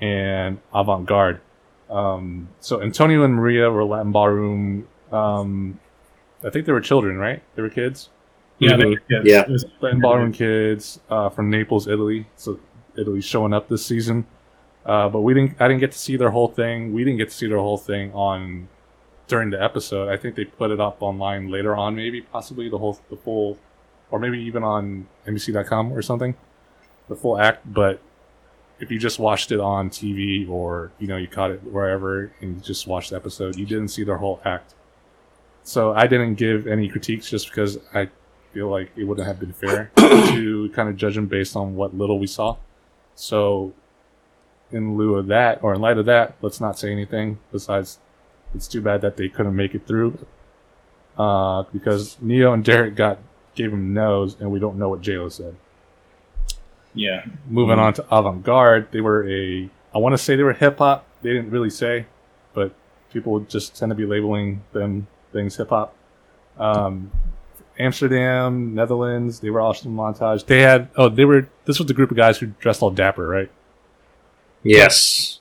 and 0.00 0.60
Avant 0.74 1.06
Garde. 1.06 1.40
Um, 1.88 2.50
so 2.60 2.82
Antonio 2.82 3.24
and 3.24 3.34
Maria 3.34 3.70
were 3.70 3.84
Latin 3.84 4.12
ballroom. 4.12 4.86
Um, 5.10 5.80
I 6.44 6.50
think 6.50 6.66
they 6.66 6.72
were 6.72 6.80
children, 6.80 7.18
right? 7.18 7.42
They 7.56 7.62
were 7.62 7.68
kids. 7.70 8.08
Yeah, 8.58 8.72
Mhm. 8.72 8.80
they- 9.08 9.14
yeah, 9.16 9.22
Yeah. 9.24 9.40
it 9.42 9.50
was- 9.50 9.66
Latin 9.80 10.32
kids 10.32 11.00
uh, 11.10 11.28
from 11.28 11.50
Naples, 11.50 11.86
Italy. 11.88 12.26
So 12.36 12.58
Italy's 12.96 13.24
showing 13.24 13.52
up 13.52 13.68
this 13.68 13.84
season. 13.84 14.26
Uh, 14.86 15.08
but 15.08 15.20
we 15.20 15.34
didn't. 15.34 15.60
I 15.60 15.68
didn't 15.68 15.80
get 15.80 15.92
to 15.92 15.98
see 15.98 16.16
their 16.16 16.30
whole 16.30 16.48
thing. 16.48 16.92
We 16.92 17.04
didn't 17.04 17.18
get 17.18 17.28
to 17.28 17.34
see 17.34 17.46
their 17.46 17.58
whole 17.58 17.76
thing 17.76 18.12
on 18.14 18.68
during 19.26 19.50
the 19.50 19.62
episode. 19.62 20.08
I 20.08 20.16
think 20.16 20.34
they 20.34 20.44
put 20.46 20.70
it 20.70 20.80
up 20.80 21.02
online 21.02 21.48
later 21.50 21.76
on, 21.76 21.94
maybe 21.94 22.20
possibly 22.22 22.68
the 22.70 22.78
whole 22.78 22.98
the 23.10 23.16
full, 23.16 23.58
or 24.10 24.18
maybe 24.18 24.38
even 24.40 24.62
on 24.64 25.06
NBC.com 25.26 25.92
or 25.92 26.00
something, 26.00 26.34
the 27.08 27.14
full 27.16 27.38
act. 27.38 27.70
But 27.72 28.00
if 28.80 28.90
you 28.90 28.98
just 28.98 29.18
watched 29.18 29.52
it 29.52 29.60
on 29.60 29.90
TV 29.90 30.48
or 30.48 30.90
you 30.98 31.06
know 31.06 31.16
you 31.18 31.26
caught 31.26 31.50
it 31.50 31.62
wherever 31.64 32.32
and 32.40 32.54
you 32.56 32.60
just 32.62 32.86
watched 32.86 33.10
the 33.10 33.16
episode, 33.16 33.56
you 33.56 33.66
didn't 33.66 33.88
see 33.88 34.04
their 34.04 34.16
whole 34.18 34.40
act. 34.44 34.74
So 35.68 35.92
I 35.92 36.06
didn't 36.06 36.36
give 36.36 36.66
any 36.66 36.88
critiques 36.88 37.28
just 37.28 37.50
because 37.50 37.76
I 37.92 38.08
feel 38.54 38.70
like 38.70 38.90
it 38.96 39.04
wouldn't 39.04 39.26
have 39.26 39.38
been 39.38 39.52
fair 39.52 39.90
to 39.96 40.70
kind 40.74 40.88
of 40.88 40.96
judge 40.96 41.14
them 41.14 41.26
based 41.26 41.56
on 41.56 41.76
what 41.76 41.94
little 41.94 42.18
we 42.18 42.26
saw. 42.26 42.56
So, 43.14 43.74
in 44.72 44.96
lieu 44.96 45.16
of 45.16 45.26
that, 45.26 45.62
or 45.62 45.74
in 45.74 45.82
light 45.82 45.98
of 45.98 46.06
that, 46.06 46.36
let's 46.40 46.58
not 46.58 46.78
say 46.78 46.90
anything. 46.90 47.38
Besides, 47.52 47.98
it's 48.54 48.66
too 48.66 48.80
bad 48.80 49.02
that 49.02 49.18
they 49.18 49.28
couldn't 49.28 49.54
make 49.54 49.74
it 49.74 49.86
through. 49.86 50.26
Uh, 51.18 51.64
because 51.70 52.16
Ne-Yo 52.22 52.50
and 52.54 52.64
Derek 52.64 52.94
got 52.94 53.18
gave 53.54 53.70
him 53.70 53.92
no's, 53.92 54.40
and 54.40 54.50
we 54.50 54.58
don't 54.58 54.78
know 54.78 54.88
what 54.88 55.02
JLo 55.02 55.30
said. 55.30 55.54
yeah. 56.94 57.26
Moving 57.46 57.78
on 57.78 57.92
to 57.92 58.06
Avant 58.10 58.42
Garde, 58.42 58.88
they 58.90 59.02
were 59.02 59.28
a. 59.28 59.68
I 59.94 59.98
want 59.98 60.14
to 60.14 60.18
say 60.18 60.34
they 60.34 60.44
were 60.44 60.54
hip 60.54 60.78
hop. 60.78 61.06
They 61.20 61.34
didn't 61.34 61.50
really 61.50 61.68
say, 61.68 62.06
but 62.54 62.72
people 63.12 63.40
just 63.40 63.76
tend 63.76 63.90
to 63.90 63.94
be 63.94 64.06
labeling 64.06 64.62
them 64.72 65.08
things 65.32 65.56
hip 65.56 65.70
hop. 65.70 65.94
Um, 66.58 67.10
Amsterdam, 67.78 68.74
Netherlands, 68.74 69.40
they 69.40 69.50
were 69.50 69.60
also 69.60 69.88
montage. 69.88 70.44
They 70.46 70.60
had 70.60 70.88
oh, 70.96 71.08
they 71.08 71.24
were 71.24 71.48
this 71.64 71.78
was 71.78 71.86
the 71.86 71.94
group 71.94 72.10
of 72.10 72.16
guys 72.16 72.38
who 72.38 72.46
dressed 72.46 72.82
all 72.82 72.90
dapper, 72.90 73.26
right? 73.26 73.50
Yes. 74.62 75.40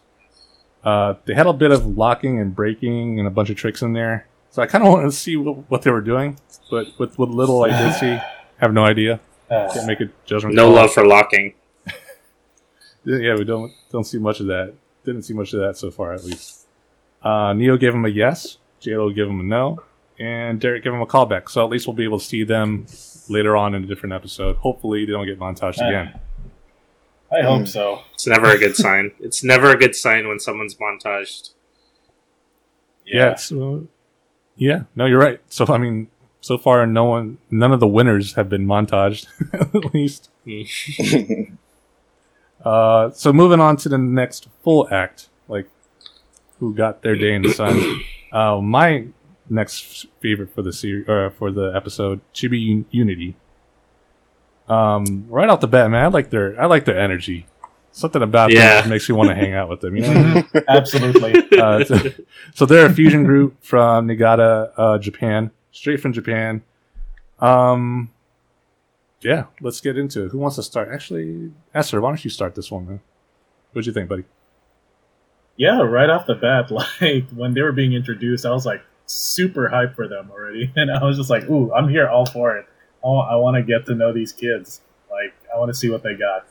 Uh, 0.84 1.15
they 1.25 1.34
had 1.34 1.48
a 1.48 1.53
bit 1.53 1.72
of 1.72 1.98
locking 1.98 2.39
and 2.39 2.56
breaking 2.56 3.20
and 3.20 3.27
a 3.27 3.32
bunch 3.32 3.50
of 3.50 3.58
tricks 3.58 3.82
in 3.82 3.94
there. 3.94 4.27
So 4.51 4.62
I 4.62 4.67
kind 4.67 4.84
of 4.84 4.94
wanted 4.94 5.08
to 5.08 5.12
see 5.12 5.36
what, 5.36 5.70
what 5.70 5.82
they 5.82 5.91
were 5.91 6.01
doing, 6.01 6.39
but 6.72 6.88
with 6.98 7.17
what 7.17 7.29
little 7.29 7.63
I 7.65 7.70
did 7.70 7.94
see, 7.96 8.17
have 8.58 8.74
no 8.74 8.86
idea. 8.86 9.20
Uh, 9.50 9.72
Can't 9.74 9.88
make 9.88 10.00
a 10.00 10.10
judgment. 10.25 10.56
No 10.56 10.70
love 10.70 10.94
for 10.94 11.06
locking. 11.06 11.53
Yeah, 13.06 13.36
we 13.36 13.46
don't 13.46 13.72
don't 13.89 14.03
see 14.03 14.17
much 14.17 14.41
of 14.41 14.48
that. 14.48 14.74
Didn't 15.06 15.22
see 15.22 15.34
much 15.34 15.53
of 15.53 15.62
that 15.62 15.77
so 15.77 15.89
far, 15.89 16.12
at 16.12 16.25
least. 16.25 16.67
Uh, 17.24 17.53
Ne-Yo 17.53 17.77
gave 17.77 17.94
him 17.94 18.03
a 18.03 18.10
yes. 18.10 18.58
JLo 18.82 19.14
give 19.14 19.28
him 19.30 19.40
a 19.40 19.44
no, 19.44 19.84
and 20.20 20.60
Derek 20.60 20.84
give 20.84 20.94
him 20.94 21.02
a 21.02 21.06
callback. 21.06 21.50
So 21.50 21.64
at 21.64 21.70
least 21.70 21.88
we'll 21.88 21.96
be 21.96 22.04
able 22.04 22.20
to 22.20 22.26
see 22.26 22.44
them 22.44 22.86
later 23.30 23.56
on 23.58 23.76
in 23.76 23.84
a 23.84 23.88
different 23.88 24.14
episode. 24.14 24.58
Hopefully, 24.58 25.06
they 25.06 25.12
don't 25.12 25.26
get 25.26 25.40
montaged 25.40 25.82
Uh, 25.82 25.88
again. 25.88 26.20
I 27.32 27.42
hope 27.42 27.68
so. 27.68 28.04
It's 28.14 28.26
never 28.28 28.48
a 28.48 28.58
good 28.58 28.76
sign. 28.76 29.12
It's 29.20 29.44
never 29.44 29.72
a 29.72 29.78
good 29.78 29.96
sign 29.96 30.28
when 30.28 30.40
someone's 30.40 30.76
montaged. 30.76 31.52
Yeah. 33.06 33.36
So, 33.36 33.88
yeah. 34.56 34.84
No, 34.96 35.06
you're 35.06 35.20
right. 35.20 35.42
So 35.50 35.66
I 35.68 35.78
mean, 35.78 36.08
so 36.40 36.58
far, 36.58 36.86
no 36.88 37.04
one, 37.06 37.38
none 37.52 37.74
of 37.74 37.80
the 37.82 37.88
winners 37.88 38.34
have 38.36 38.48
been 38.48 38.66
montaged, 38.66 39.28
at 39.54 39.94
least. 39.94 40.30
Uh, 42.66 43.12
so 43.12 43.32
moving 43.32 43.60
on 43.60 43.78
to 43.78 43.88
the 43.88 43.98
next 44.00 44.48
full 44.64 44.88
act, 44.92 45.30
like 45.48 45.70
who 46.60 46.74
got 46.74 47.02
their 47.02 47.16
day 47.16 47.34
in 47.34 47.44
the 47.44 47.54
sun. 47.54 48.02
Uh, 48.32 48.60
my 48.62 49.08
next 49.50 50.06
favorite 50.20 50.54
for 50.54 50.62
the 50.62 50.74
series, 50.74 51.08
uh, 51.08 51.30
for 51.38 51.52
the 51.52 51.72
episode, 51.76 52.20
Chibi 52.34 52.70
Un- 52.72 52.86
Unity. 52.92 53.36
Um, 54.68 55.26
right 55.30 55.50
off 55.50 55.62
the 55.62 55.68
bat, 55.68 55.90
man, 55.90 56.04
I 56.04 56.08
like 56.08 56.30
their, 56.30 56.60
I 56.62 56.66
like 56.66 56.86
their 56.86 57.00
energy. 57.00 57.46
Something 57.94 58.22
about 58.22 58.50
them 58.50 58.58
Yeah. 58.58 58.80
just 58.80 58.90
makes 58.90 59.10
me 59.10 59.16
want 59.16 59.30
to 59.30 59.36
hang 59.36 59.54
out 59.54 59.70
with 59.70 59.82
them. 59.82 59.96
You 59.96 60.02
know 60.04 60.10
what 60.10 60.18
I 60.28 60.34
mean? 60.34 60.44
Mhm, 60.44 60.64
Absolutely. 60.68 61.44
Uh, 61.58 61.84
so, 61.84 61.98
so 62.54 62.66
they're 62.68 62.86
a 62.86 62.94
fusion 62.94 63.24
group 63.24 63.56
from 63.64 64.08
Nagata, 64.08 64.72
uh, 64.78 64.98
Japan, 65.00 65.50
straight 65.72 66.00
from 66.00 66.14
Japan. 66.14 66.62
Um, 67.40 68.12
yeah, 69.22 69.46
let's 69.62 69.82
get 69.82 69.98
into 69.98 70.26
it. 70.26 70.30
Who 70.32 70.38
wants 70.38 70.58
to 70.58 70.64
start? 70.64 70.90
Actually, 70.94 71.52
Eser, 71.74 72.00
why 72.02 72.10
don't 72.12 72.24
you 72.24 72.30
start 72.30 72.54
this 72.54 72.70
one, 72.70 72.86
man? 72.88 73.00
What'd 73.72 73.88
you 73.88 73.94
think, 73.94 74.08
buddy? 74.10 74.26
Yeah, 75.58 75.82
right 75.82 76.10
off 76.10 76.28
the 76.28 76.36
bat, 76.36 76.72
like 77.02 77.30
when 77.32 77.54
they 77.54 77.62
were 77.62 77.72
being 77.72 77.94
introduced, 77.94 78.46
I 78.46 78.52
was 78.52 78.66
like 78.66 78.82
super 79.08 79.70
hyped 79.70 79.96
for 79.96 80.08
them 80.08 80.30
already, 80.32 80.72
and 80.76 80.92
I 80.92 81.04
was 81.04 81.18
just 81.18 81.30
like, 81.30 81.50
"Ooh, 81.50 81.74
I'm 81.74 81.90
here 81.90 82.08
all 82.08 82.26
for 82.26 82.56
it. 82.58 82.66
I 83.04 83.08
want, 83.08 83.32
I 83.32 83.36
want 83.36 83.56
to 83.58 83.64
get 83.64 83.86
to 83.88 83.96
know 83.96 84.14
these 84.14 84.32
kids. 84.32 84.82
Like, 85.10 85.34
I 85.54 85.58
want 85.60 85.70
to 85.70 85.74
see 85.74 85.90
what 85.90 86.04
they 86.04 86.16
got." 86.16 86.46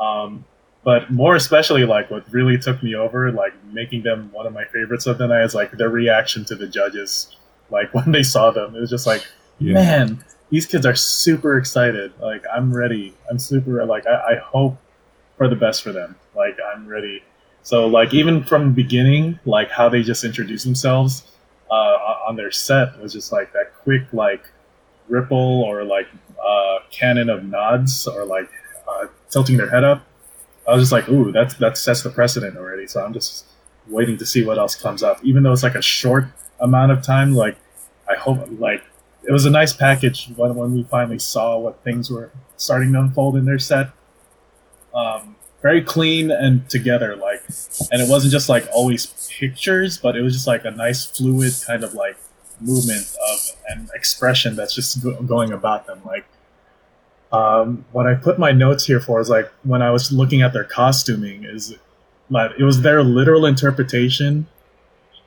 Um, 0.00 0.44
but 0.84 1.10
more 1.10 1.34
especially, 1.36 1.84
like 1.84 2.10
what 2.10 2.30
really 2.32 2.56
took 2.58 2.82
me 2.82 2.94
over, 2.94 3.30
like 3.32 3.52
making 3.72 4.02
them 4.02 4.30
one 4.32 4.46
of 4.46 4.52
my 4.52 4.64
favorites 4.66 5.06
of 5.06 5.18
the 5.18 5.26
night, 5.26 5.44
is 5.44 5.54
like 5.54 5.72
their 5.72 5.90
reaction 5.90 6.44
to 6.46 6.54
the 6.54 6.66
judges. 6.66 7.36
Like 7.70 7.92
when 7.94 8.12
they 8.12 8.22
saw 8.22 8.50
them, 8.50 8.74
it 8.74 8.80
was 8.80 8.90
just 8.90 9.06
like, 9.06 9.26
man, 9.74 10.24
these 10.50 10.66
kids 10.66 10.86
are 10.86 10.94
super 10.94 11.58
excited. 11.58 12.12
Like 12.20 12.44
I'm 12.54 12.74
ready. 12.74 13.14
I'm 13.30 13.38
super 13.38 13.84
like 13.84 14.06
I, 14.06 14.34
I 14.34 14.36
hope 14.36 14.78
for 15.36 15.48
the 15.48 15.56
best 15.56 15.82
for 15.82 15.92
them. 15.92 16.16
Like 16.34 16.56
I'm 16.74 16.86
ready. 16.86 17.22
So 17.62 17.86
like 17.86 18.14
even 18.14 18.44
from 18.44 18.64
the 18.64 18.70
beginning, 18.70 19.38
like 19.44 19.70
how 19.70 19.88
they 19.88 20.02
just 20.02 20.24
introduced 20.24 20.64
themselves 20.64 21.24
uh, 21.70 22.18
on 22.26 22.36
their 22.36 22.50
set 22.50 22.98
was 23.00 23.12
just 23.12 23.32
like 23.32 23.52
that 23.52 23.74
quick 23.82 24.02
like 24.12 24.48
ripple 25.08 25.62
or 25.64 25.84
like 25.84 26.08
uh, 26.42 26.78
cannon 26.90 27.28
of 27.28 27.44
nods 27.44 28.06
or 28.06 28.24
like 28.24 28.48
uh, 28.88 29.06
tilting 29.30 29.56
their 29.56 29.70
head 29.70 29.84
up. 29.84 30.06
I 30.66 30.74
was 30.74 30.82
just 30.82 30.92
like, 30.92 31.08
ooh, 31.08 31.32
that's 31.32 31.54
that 31.54 31.78
sets 31.78 32.02
the 32.02 32.10
precedent 32.10 32.56
already. 32.56 32.86
So 32.86 33.04
I'm 33.04 33.12
just 33.12 33.46
waiting 33.86 34.18
to 34.18 34.26
see 34.26 34.44
what 34.44 34.58
else 34.58 34.74
comes 34.74 35.02
up. 35.02 35.18
Even 35.24 35.42
though 35.42 35.52
it's 35.52 35.62
like 35.62 35.74
a 35.74 35.82
short 35.82 36.26
amount 36.60 36.92
of 36.92 37.02
time, 37.02 37.34
like 37.34 37.56
I 38.08 38.14
hope 38.14 38.46
like 38.58 38.84
it 39.24 39.32
was 39.32 39.44
a 39.44 39.50
nice 39.50 39.72
package 39.72 40.30
when, 40.36 40.54
when 40.54 40.74
we 40.74 40.84
finally 40.84 41.18
saw 41.18 41.58
what 41.58 41.82
things 41.84 42.10
were 42.10 42.30
starting 42.56 42.92
to 42.92 43.00
unfold 43.00 43.36
in 43.36 43.44
their 43.44 43.58
set. 43.58 43.90
Um, 44.94 45.36
very 45.62 45.82
clean 45.82 46.30
and 46.30 46.68
together, 46.70 47.16
like, 47.16 47.42
and 47.90 48.00
it 48.00 48.08
wasn't 48.08 48.32
just 48.32 48.48
like 48.48 48.68
always 48.72 49.06
pictures, 49.38 49.98
but 49.98 50.16
it 50.16 50.22
was 50.22 50.34
just 50.34 50.46
like 50.46 50.64
a 50.64 50.70
nice 50.70 51.04
fluid 51.04 51.52
kind 51.66 51.84
of 51.84 51.94
like 51.94 52.16
movement 52.60 53.14
of 53.30 53.38
an 53.68 53.88
expression 53.94 54.56
that's 54.56 54.74
just 54.74 55.02
go- 55.02 55.20
going 55.22 55.52
about 55.52 55.86
them. 55.86 56.00
Like, 56.04 56.26
um, 57.32 57.84
what 57.92 58.06
I 58.06 58.14
put 58.14 58.38
my 58.38 58.52
notes 58.52 58.84
here 58.84 59.00
for 59.00 59.20
is 59.20 59.28
like 59.28 59.50
when 59.64 59.82
I 59.82 59.90
was 59.90 60.12
looking 60.12 60.42
at 60.42 60.52
their 60.52 60.64
costuming 60.64 61.44
is, 61.44 61.74
like, 62.30 62.52
it 62.58 62.64
was 62.64 62.82
their 62.82 63.02
literal 63.02 63.46
interpretation 63.46 64.46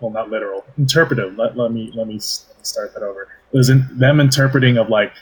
well, 0.02 0.12
not 0.12 0.30
literal, 0.30 0.66
interpretive. 0.78 1.38
Let, 1.38 1.56
let 1.56 1.72
me 1.72 1.92
let 1.94 2.08
me 2.08 2.14
let 2.14 2.58
me 2.58 2.64
start 2.64 2.94
that 2.94 3.04
over. 3.04 3.28
It 3.54 3.58
was 3.58 3.70
in, 3.70 3.88
them 3.92 4.20
interpreting 4.20 4.78
of 4.78 4.90
like 4.90 5.14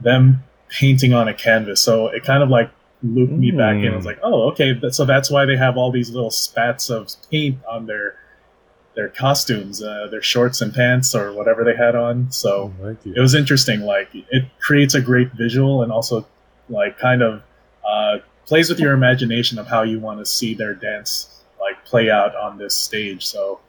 them 0.00 0.42
painting 0.68 1.14
on 1.14 1.28
a 1.28 1.34
canvas. 1.34 1.80
So 1.80 2.08
it 2.08 2.24
kind 2.24 2.42
of 2.42 2.48
like 2.48 2.70
looped 3.04 3.32
me 3.32 3.50
back 3.50 3.76
in. 3.76 3.92
I 3.92 3.96
was 3.96 4.06
like, 4.06 4.18
oh, 4.22 4.50
okay. 4.50 4.78
So 4.90 5.04
that's 5.04 5.30
why 5.30 5.44
they 5.44 5.56
have 5.56 5.76
all 5.76 5.90
these 5.90 6.10
little 6.10 6.30
spats 6.30 6.90
of 6.90 7.08
paint 7.30 7.58
on 7.68 7.86
their 7.86 8.16
their 8.94 9.08
costumes, 9.08 9.82
uh, 9.82 10.06
their 10.08 10.22
shorts 10.22 10.60
and 10.60 10.72
pants, 10.72 11.14
or 11.14 11.32
whatever 11.32 11.64
they 11.64 11.74
had 11.74 11.96
on. 11.96 12.30
So 12.30 12.72
like 12.80 13.04
it 13.04 13.20
was 13.20 13.34
interesting. 13.34 13.80
Like 13.80 14.08
it 14.12 14.44
creates 14.60 14.94
a 14.94 15.00
great 15.00 15.32
visual 15.32 15.82
and 15.82 15.92
also 15.92 16.26
like 16.68 16.98
kind 16.98 17.22
of 17.22 17.42
uh, 17.86 18.18
plays 18.46 18.68
with 18.68 18.80
your 18.80 18.92
imagination 18.92 19.58
of 19.58 19.66
how 19.66 19.82
you 19.82 20.00
want 20.00 20.20
to 20.20 20.26
see 20.26 20.54
their 20.54 20.74
dance 20.74 21.42
like 21.60 21.84
play 21.84 22.10
out 22.10 22.34
on 22.36 22.58
this 22.58 22.74
stage. 22.74 23.26
So 23.26 23.60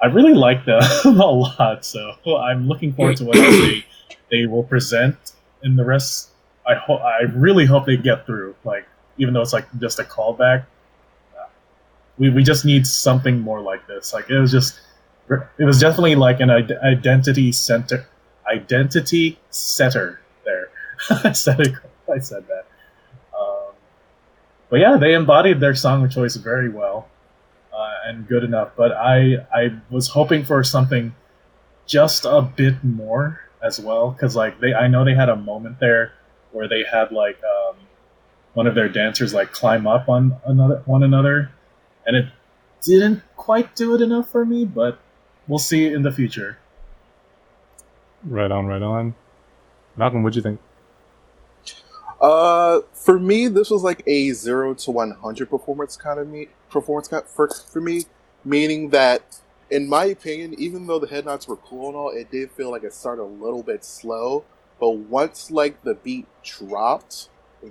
I 0.00 0.06
really 0.06 0.34
like 0.34 0.64
them 0.64 0.82
a 1.04 1.10
lot. 1.10 1.84
So 1.84 2.12
I'm 2.36 2.68
looking 2.68 2.92
forward 2.92 3.16
to 3.16 3.24
what 3.24 3.36
they 3.36 3.84
they 4.30 4.46
will 4.46 4.64
present 4.64 5.16
in 5.62 5.76
the 5.76 5.84
rest 5.84 6.30
I 6.68 6.74
hope 6.74 7.00
I 7.00 7.22
really 7.34 7.64
hope 7.64 7.86
they 7.86 7.96
get 7.96 8.26
through. 8.26 8.54
Like 8.62 8.86
even 9.16 9.32
though 9.34 9.40
it's 9.40 9.54
like 9.54 9.66
just 9.80 9.98
a 9.98 10.04
callback, 10.04 10.66
uh, 11.36 11.46
we 12.18 12.28
we 12.30 12.42
just 12.44 12.64
need 12.64 12.86
something 12.86 13.40
more 13.40 13.60
like 13.60 13.86
this. 13.86 14.12
Like 14.12 14.28
it 14.28 14.38
was 14.38 14.52
just 14.52 14.78
it 15.58 15.64
was 15.64 15.80
definitely 15.80 16.14
like 16.14 16.40
an 16.40 16.50
identity 16.50 17.52
center 17.52 18.06
identity 18.46 19.38
setter 19.50 20.20
there. 20.44 20.68
I 21.24 21.32
said 21.32 21.60
it. 21.60 21.72
I 22.12 22.18
said 22.18 22.46
that. 22.48 22.66
Um, 23.38 23.74
but 24.68 24.80
yeah, 24.80 24.96
they 24.96 25.14
embodied 25.14 25.60
their 25.60 25.74
song 25.74 26.04
of 26.04 26.10
choice 26.10 26.36
very 26.36 26.68
well 26.68 27.08
uh, 27.72 27.94
and 28.06 28.28
good 28.28 28.44
enough. 28.44 28.72
But 28.76 28.92
I 28.92 29.46
I 29.54 29.72
was 29.90 30.08
hoping 30.08 30.44
for 30.44 30.62
something 30.62 31.14
just 31.86 32.26
a 32.26 32.42
bit 32.42 32.84
more 32.84 33.40
as 33.62 33.80
well 33.80 34.10
because 34.10 34.36
like 34.36 34.60
they 34.60 34.74
I 34.74 34.86
know 34.86 35.04
they 35.04 35.14
had 35.14 35.30
a 35.30 35.36
moment 35.36 35.80
there 35.80 36.12
where 36.52 36.68
they 36.68 36.84
had 36.84 37.12
like 37.12 37.38
um, 37.44 37.76
one 38.54 38.66
of 38.66 38.74
their 38.74 38.88
dancers 38.88 39.34
like 39.34 39.52
climb 39.52 39.86
up 39.86 40.08
on 40.08 40.36
another 40.44 40.82
one 40.86 41.02
another, 41.02 41.50
and 42.06 42.16
it 42.16 42.26
didn't 42.82 43.22
quite 43.36 43.74
do 43.76 43.94
it 43.94 44.00
enough 44.00 44.30
for 44.30 44.44
me. 44.44 44.64
But 44.64 44.98
we'll 45.46 45.58
see 45.58 45.86
in 45.86 46.02
the 46.02 46.12
future. 46.12 46.58
Right 48.24 48.50
on, 48.50 48.66
right 48.66 48.82
on. 48.82 49.14
Malcolm, 49.96 50.22
what'd 50.22 50.36
you 50.36 50.42
think? 50.42 50.60
Uh, 52.20 52.80
for 52.92 53.18
me, 53.18 53.46
this 53.46 53.70
was 53.70 53.84
like 53.84 54.02
a 54.06 54.32
zero 54.32 54.74
to 54.74 54.90
one 54.90 55.12
hundred 55.12 55.48
performance 55.48 55.96
kind 55.96 56.18
of 56.18 56.28
me 56.28 56.48
performance 56.68 57.08
for 57.26 57.48
for 57.48 57.80
me, 57.80 58.02
meaning 58.44 58.90
that, 58.90 59.40
in 59.70 59.88
my 59.88 60.04
opinion, 60.06 60.54
even 60.58 60.88
though 60.88 60.98
the 60.98 61.06
head 61.06 61.26
nods 61.26 61.46
were 61.46 61.56
cool 61.56 61.88
and 61.88 61.96
all, 61.96 62.10
it 62.10 62.30
did 62.30 62.50
feel 62.50 62.72
like 62.72 62.82
it 62.82 62.92
started 62.92 63.22
a 63.22 63.24
little 63.24 63.62
bit 63.62 63.84
slow. 63.84 64.44
But 64.80 64.90
once 64.90 65.50
like 65.50 65.82
the 65.82 65.94
beat 65.94 66.26
dropped, 66.42 67.28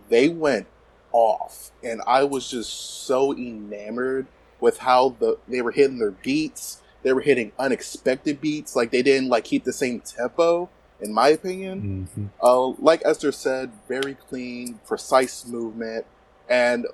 they 0.09 0.29
went 0.29 0.67
off, 1.11 1.71
and 1.83 2.01
I 2.05 2.23
was 2.23 2.49
just 2.49 3.05
so 3.05 3.33
enamored 3.33 4.27
with 4.59 4.79
how 4.79 5.15
the 5.19 5.37
they 5.47 5.61
were 5.61 5.71
hitting 5.71 5.99
their 5.99 6.11
beats. 6.11 6.81
They 7.03 7.13
were 7.13 7.21
hitting 7.21 7.51
unexpected 7.57 8.41
beats, 8.41 8.75
like 8.75 8.91
they 8.91 9.01
didn't 9.01 9.29
like 9.29 9.45
keep 9.45 9.63
the 9.63 9.73
same 9.73 10.01
tempo. 10.01 10.69
In 10.99 11.13
my 11.13 11.29
opinion, 11.29 12.09
mm-hmm. 12.15 12.25
uh, 12.41 12.69
like 12.83 13.03
Eser 13.03 13.31
said, 13.33 13.71
very 13.87 14.15
clean, 14.15 14.79
precise 14.85 15.45
movement. 15.45 16.05
And 16.49 16.87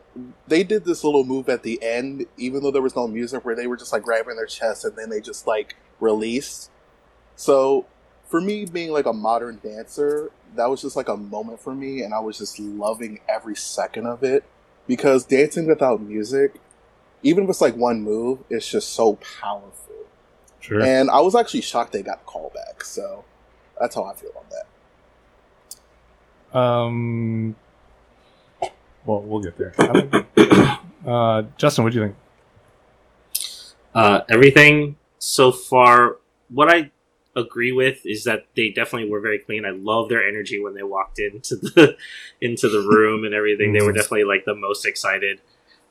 they 0.47 0.63
did 0.63 0.83
this 0.83 1.03
little 1.03 1.23
move 1.23 1.47
at 1.47 1.63
the 1.63 1.81
end, 1.81 2.25
even 2.37 2.63
though 2.63 2.71
there 2.71 2.81
was 2.81 2.95
no 2.95 3.07
music, 3.07 3.45
where 3.45 3.55
they 3.55 3.67
were 3.67 3.77
just 3.77 3.93
like 3.93 4.03
grabbing 4.03 4.35
their 4.35 4.45
chest 4.45 4.83
and 4.83 4.95
then 4.97 5.09
they 5.09 5.21
just 5.21 5.47
like 5.47 5.75
released. 5.99 6.69
So 7.35 7.85
for 8.33 8.41
me 8.41 8.65
being 8.65 8.89
like 8.89 9.05
a 9.05 9.13
modern 9.13 9.59
dancer, 9.61 10.31
that 10.55 10.67
was 10.67 10.81
just 10.81 10.95
like 10.95 11.07
a 11.07 11.15
moment 11.15 11.59
for 11.59 11.75
me, 11.75 12.01
and 12.01 12.15
I 12.15 12.19
was 12.19 12.39
just 12.39 12.57
loving 12.57 13.19
every 13.29 13.55
second 13.55 14.07
of 14.07 14.23
it 14.23 14.43
because 14.87 15.23
dancing 15.23 15.67
without 15.67 16.01
music, 16.01 16.55
even 17.21 17.43
if 17.43 17.51
it's 17.51 17.61
like 17.61 17.75
one 17.75 18.01
move, 18.01 18.39
it's 18.49 18.67
just 18.67 18.89
so 18.89 19.19
powerful. 19.39 19.93
Sure. 20.61 20.81
And 20.81 21.11
I 21.11 21.19
was 21.19 21.35
actually 21.35 21.61
shocked 21.61 21.93
they 21.93 22.01
got 22.01 22.21
a 22.21 22.25
call 22.25 22.51
back, 22.55 22.83
so 22.83 23.23
that's 23.79 23.93
how 23.93 24.05
I 24.05 24.15
feel 24.15 24.31
on 24.35 24.45
that. 26.49 26.57
Um, 26.57 27.55
well, 29.05 29.21
we'll 29.21 29.43
get 29.43 29.59
there. 29.59 29.75
uh, 31.05 31.43
Justin, 31.55 31.83
what 31.83 31.93
do 31.93 31.99
you 31.99 32.05
think? 32.07 32.15
Uh, 33.93 34.21
everything 34.27 34.95
so 35.19 35.51
far, 35.51 36.17
what 36.49 36.67
I 36.67 36.89
agree 37.35 37.71
with 37.71 38.05
is 38.05 38.23
that 38.25 38.45
they 38.55 38.69
definitely 38.69 39.09
were 39.09 39.19
very 39.19 39.39
clean. 39.39 39.65
I 39.65 39.71
love 39.71 40.09
their 40.09 40.25
energy 40.25 40.61
when 40.61 40.75
they 40.75 40.83
walked 40.83 41.19
into 41.19 41.55
the 41.55 41.97
into 42.41 42.69
the 42.69 42.79
room 42.79 43.23
and 43.25 43.33
everything. 43.33 43.73
They 43.73 43.81
were 43.81 43.87
mm-hmm. 43.87 43.97
definitely 43.97 44.25
like 44.25 44.45
the 44.45 44.55
most 44.55 44.85
excited. 44.85 45.41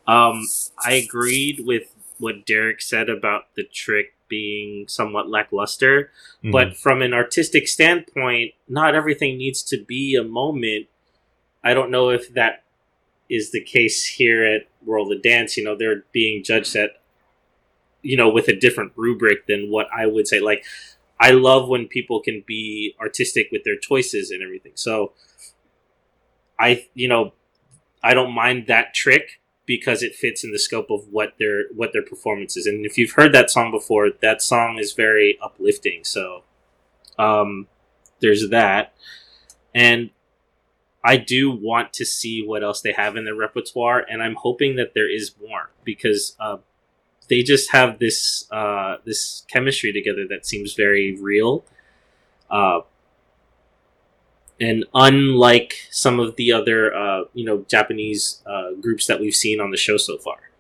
Um, 0.06 0.46
I 0.84 0.94
agreed 0.94 1.62
with 1.64 1.94
what 2.18 2.46
Derek 2.46 2.80
said 2.80 3.08
about 3.08 3.54
the 3.56 3.64
trick 3.64 4.14
being 4.28 4.88
somewhat 4.88 5.28
lackluster, 5.28 6.10
mm-hmm. 6.38 6.50
but 6.50 6.76
from 6.76 7.02
an 7.02 7.12
artistic 7.12 7.68
standpoint, 7.68 8.54
not 8.68 8.94
everything 8.94 9.36
needs 9.36 9.62
to 9.64 9.82
be 9.82 10.14
a 10.16 10.24
moment. 10.24 10.86
I 11.64 11.74
don't 11.74 11.90
know 11.90 12.10
if 12.10 12.32
that 12.34 12.64
is 13.28 13.50
the 13.50 13.60
case 13.60 14.06
here 14.06 14.44
at 14.44 14.62
World 14.84 15.12
of 15.12 15.22
Dance. 15.22 15.56
You 15.56 15.64
know, 15.64 15.76
they're 15.76 16.04
being 16.12 16.42
judged 16.42 16.76
at 16.76 17.02
you 18.02 18.16
know 18.16 18.28
with 18.28 18.48
a 18.48 18.56
different 18.56 18.92
rubric 18.96 19.46
than 19.46 19.70
what 19.70 19.88
I 19.96 20.06
would 20.06 20.26
say. 20.26 20.40
Like 20.40 20.64
I 21.22 21.30
love 21.30 21.68
when 21.68 21.86
people 21.86 22.20
can 22.20 22.42
be 22.44 22.96
artistic 23.00 23.46
with 23.52 23.62
their 23.62 23.78
choices 23.78 24.32
and 24.32 24.42
everything. 24.42 24.72
So 24.74 25.12
I, 26.58 26.88
you 26.94 27.06
know, 27.06 27.32
I 28.02 28.12
don't 28.12 28.32
mind 28.32 28.66
that 28.66 28.92
trick 28.92 29.40
because 29.64 30.02
it 30.02 30.16
fits 30.16 30.42
in 30.42 30.50
the 30.50 30.58
scope 30.58 30.90
of 30.90 31.06
what 31.12 31.34
their 31.38 31.66
what 31.76 31.92
their 31.92 32.02
performance 32.02 32.56
is. 32.56 32.66
And 32.66 32.84
if 32.84 32.98
you've 32.98 33.12
heard 33.12 33.32
that 33.34 33.50
song 33.50 33.70
before, 33.70 34.10
that 34.20 34.42
song 34.42 34.78
is 34.80 34.94
very 34.94 35.38
uplifting. 35.40 36.02
So 36.02 36.42
um, 37.20 37.68
there's 38.20 38.48
that, 38.50 38.92
and 39.72 40.10
I 41.04 41.18
do 41.18 41.52
want 41.52 41.92
to 41.94 42.04
see 42.04 42.44
what 42.44 42.64
else 42.64 42.80
they 42.80 42.94
have 42.94 43.16
in 43.16 43.24
their 43.24 43.36
repertoire, 43.36 44.04
and 44.10 44.20
I'm 44.20 44.34
hoping 44.34 44.74
that 44.74 44.94
there 44.94 45.08
is 45.08 45.36
more 45.40 45.70
because 45.84 46.34
uh, 46.40 46.56
they 47.28 47.42
just 47.42 47.72
have 47.72 47.98
this 47.98 48.46
uh, 48.50 48.96
this 49.04 49.44
chemistry 49.48 49.92
together 49.92 50.26
that 50.28 50.46
seems 50.46 50.74
very 50.74 51.16
real. 51.16 51.64
Uh, 52.50 52.80
and 54.60 54.84
unlike 54.94 55.88
some 55.90 56.20
of 56.20 56.36
the 56.36 56.52
other 56.52 56.94
uh, 56.94 57.24
you 57.34 57.44
know 57.44 57.64
Japanese 57.68 58.42
uh, 58.46 58.72
groups 58.80 59.06
that 59.06 59.20
we've 59.20 59.34
seen 59.34 59.60
on 59.60 59.70
the 59.70 59.76
show 59.76 59.96
so 59.96 60.18
far. 60.18 60.50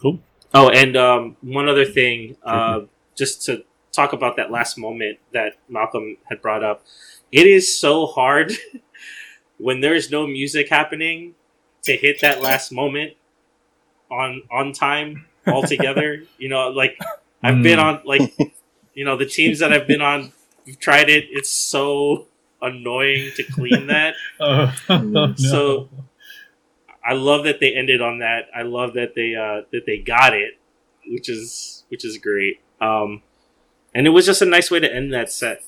Cool. 0.00 0.20
Oh, 0.52 0.68
and 0.70 0.96
um, 0.96 1.36
one 1.42 1.68
other 1.68 1.84
thing, 1.84 2.36
uh, 2.42 2.80
just 3.14 3.44
to 3.44 3.64
talk 3.92 4.12
about 4.12 4.36
that 4.36 4.50
last 4.50 4.78
moment 4.78 5.18
that 5.32 5.58
Malcolm 5.68 6.16
had 6.24 6.40
brought 6.40 6.64
up. 6.64 6.84
It 7.30 7.46
is 7.46 7.78
so 7.78 8.06
hard 8.06 8.52
when 9.58 9.80
there's 9.80 10.10
no 10.10 10.26
music 10.26 10.68
happening 10.68 11.34
to 11.82 11.96
hit 11.96 12.20
that 12.20 12.42
last 12.42 12.72
moment 12.72 13.14
on 14.10 14.42
on 14.50 14.72
time 14.72 15.26
altogether. 15.46 16.24
you 16.38 16.48
know, 16.48 16.68
like 16.68 16.98
I've 17.42 17.56
mm. 17.56 17.62
been 17.62 17.78
on 17.78 18.00
like 18.04 18.36
you 18.94 19.04
know 19.04 19.16
the 19.16 19.26
teams 19.26 19.58
that 19.60 19.72
I've 19.72 19.86
been 19.86 20.02
on. 20.02 20.32
We've 20.66 20.78
tried 20.78 21.08
it. 21.08 21.24
It's 21.30 21.50
so 21.50 22.26
annoying 22.62 23.30
to 23.36 23.42
clean 23.42 23.86
that. 23.86 24.14
oh, 24.40 24.74
no. 24.88 25.34
So 25.34 25.88
I 27.04 27.14
love 27.14 27.44
that 27.44 27.60
they 27.60 27.74
ended 27.74 28.00
on 28.00 28.18
that. 28.18 28.48
I 28.54 28.62
love 28.62 28.94
that 28.94 29.14
they 29.14 29.34
uh, 29.34 29.66
that 29.72 29.86
they 29.86 29.98
got 29.98 30.34
it, 30.34 30.58
which 31.06 31.28
is 31.28 31.84
which 31.88 32.04
is 32.04 32.18
great. 32.18 32.60
Um, 32.80 33.22
and 33.94 34.06
it 34.06 34.10
was 34.10 34.26
just 34.26 34.42
a 34.42 34.46
nice 34.46 34.70
way 34.70 34.80
to 34.80 34.94
end 34.94 35.12
that 35.12 35.32
set. 35.32 35.64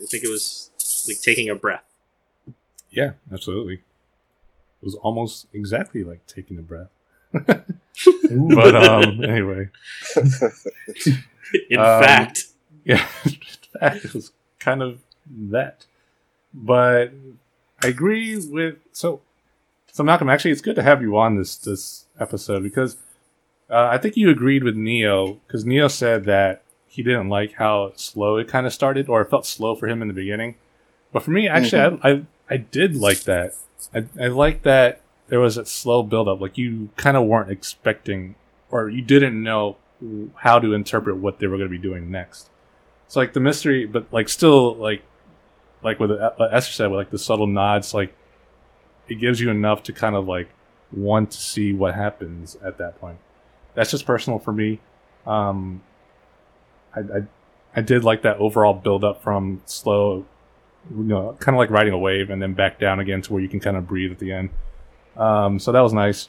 I 0.00 0.06
think 0.06 0.24
it 0.24 0.30
was 0.30 0.70
like 1.06 1.20
taking 1.20 1.48
a 1.48 1.54
breath. 1.54 1.84
Yeah, 2.90 3.12
absolutely. 3.32 3.74
It 3.74 4.84
was 4.84 4.94
almost 4.96 5.46
exactly 5.52 6.02
like 6.02 6.26
taking 6.26 6.58
a 6.58 6.62
breath. 6.62 6.88
but 8.54 8.74
um, 8.74 9.24
anyway. 9.24 9.68
In 11.70 11.78
um, 11.78 12.02
fact. 12.02 12.44
Yeah, 12.82 13.06
in 13.26 13.38
fact, 13.78 14.06
it 14.06 14.14
was 14.14 14.32
kind 14.58 14.82
of 14.82 15.00
that. 15.50 15.84
But 16.52 17.12
I 17.84 17.88
agree 17.88 18.36
with 18.36 18.76
so 18.92 19.20
so 19.92 20.02
Malcolm. 20.02 20.30
Actually, 20.30 20.52
it's 20.52 20.62
good 20.62 20.76
to 20.76 20.82
have 20.82 21.02
you 21.02 21.16
on 21.18 21.36
this 21.36 21.56
this 21.56 22.06
episode 22.18 22.62
because 22.62 22.96
uh, 23.68 23.88
I 23.92 23.98
think 23.98 24.16
you 24.16 24.30
agreed 24.30 24.64
with 24.64 24.76
Ne-Yo 24.76 25.40
because 25.46 25.66
Ne-Yo 25.66 25.88
said 25.88 26.24
that 26.24 26.62
he 26.86 27.02
didn't 27.02 27.28
like 27.28 27.52
how 27.52 27.92
slow 27.96 28.38
it 28.38 28.48
kind 28.48 28.66
of 28.66 28.72
started 28.72 29.10
or 29.10 29.20
it 29.20 29.30
felt 29.30 29.46
slow 29.46 29.74
for 29.74 29.86
him 29.86 30.00
in 30.00 30.08
the 30.08 30.14
beginning. 30.14 30.56
But 31.12 31.22
for 31.22 31.32
me, 31.32 31.48
actually, 31.48 31.82
mm-hmm. 31.82 32.06
I, 32.06 32.10
I 32.10 32.22
I 32.48 32.56
did 32.56 32.96
like 32.96 33.20
that. 33.24 33.54
I 33.94 34.06
I 34.18 34.28
like 34.28 34.62
that 34.62 35.02
there 35.30 35.40
was 35.40 35.56
a 35.56 35.64
slow 35.64 36.02
build 36.02 36.28
up. 36.28 36.40
Like 36.40 36.58
you 36.58 36.90
kind 36.96 37.16
of 37.16 37.24
weren't 37.24 37.50
expecting, 37.50 38.34
or 38.70 38.90
you 38.90 39.00
didn't 39.00 39.40
know 39.42 39.76
how 40.34 40.58
to 40.58 40.74
interpret 40.74 41.16
what 41.16 41.38
they 41.38 41.46
were 41.46 41.56
going 41.56 41.70
to 41.70 41.76
be 41.76 41.82
doing 41.82 42.10
next. 42.10 42.50
It's 43.06 43.16
like 43.16 43.32
the 43.32 43.40
mystery, 43.40 43.86
but 43.86 44.12
like 44.12 44.28
still 44.28 44.74
like 44.74 45.02
like 45.82 45.98
with 45.98 46.10
uh, 46.10 46.32
Eser 46.38 46.72
said, 46.72 46.90
with 46.90 46.98
like 46.98 47.10
the 47.10 47.18
subtle 47.18 47.46
nods, 47.46 47.94
like 47.94 48.14
it 49.08 49.14
gives 49.16 49.40
you 49.40 49.50
enough 49.50 49.84
to 49.84 49.92
kind 49.92 50.16
of 50.16 50.26
like 50.26 50.48
want 50.92 51.30
to 51.30 51.38
see 51.38 51.72
what 51.72 51.94
happens 51.94 52.56
at 52.64 52.78
that 52.78 53.00
point. 53.00 53.18
That's 53.74 53.90
just 53.92 54.04
personal 54.04 54.40
for 54.40 54.52
me. 54.52 54.80
Um, 55.26 55.82
I, 56.94 57.00
I, 57.00 57.22
I 57.76 57.80
did 57.82 58.02
like 58.02 58.22
that 58.22 58.36
overall 58.38 58.74
build 58.74 59.04
up 59.04 59.22
from 59.22 59.62
slow, 59.64 60.26
you 60.90 61.04
know, 61.04 61.36
kind 61.38 61.54
of 61.54 61.60
like 61.60 61.70
riding 61.70 61.92
a 61.92 61.98
wave 61.98 62.30
and 62.30 62.42
then 62.42 62.54
back 62.54 62.80
down 62.80 62.98
again 62.98 63.22
to 63.22 63.32
where 63.32 63.42
you 63.42 63.48
can 63.48 63.60
kind 63.60 63.76
of 63.76 63.86
breathe 63.86 64.10
at 64.10 64.18
the 64.18 64.32
end. 64.32 64.50
Um, 65.16 65.58
so 65.58 65.72
that 65.72 65.80
was 65.80 65.92
nice. 65.92 66.28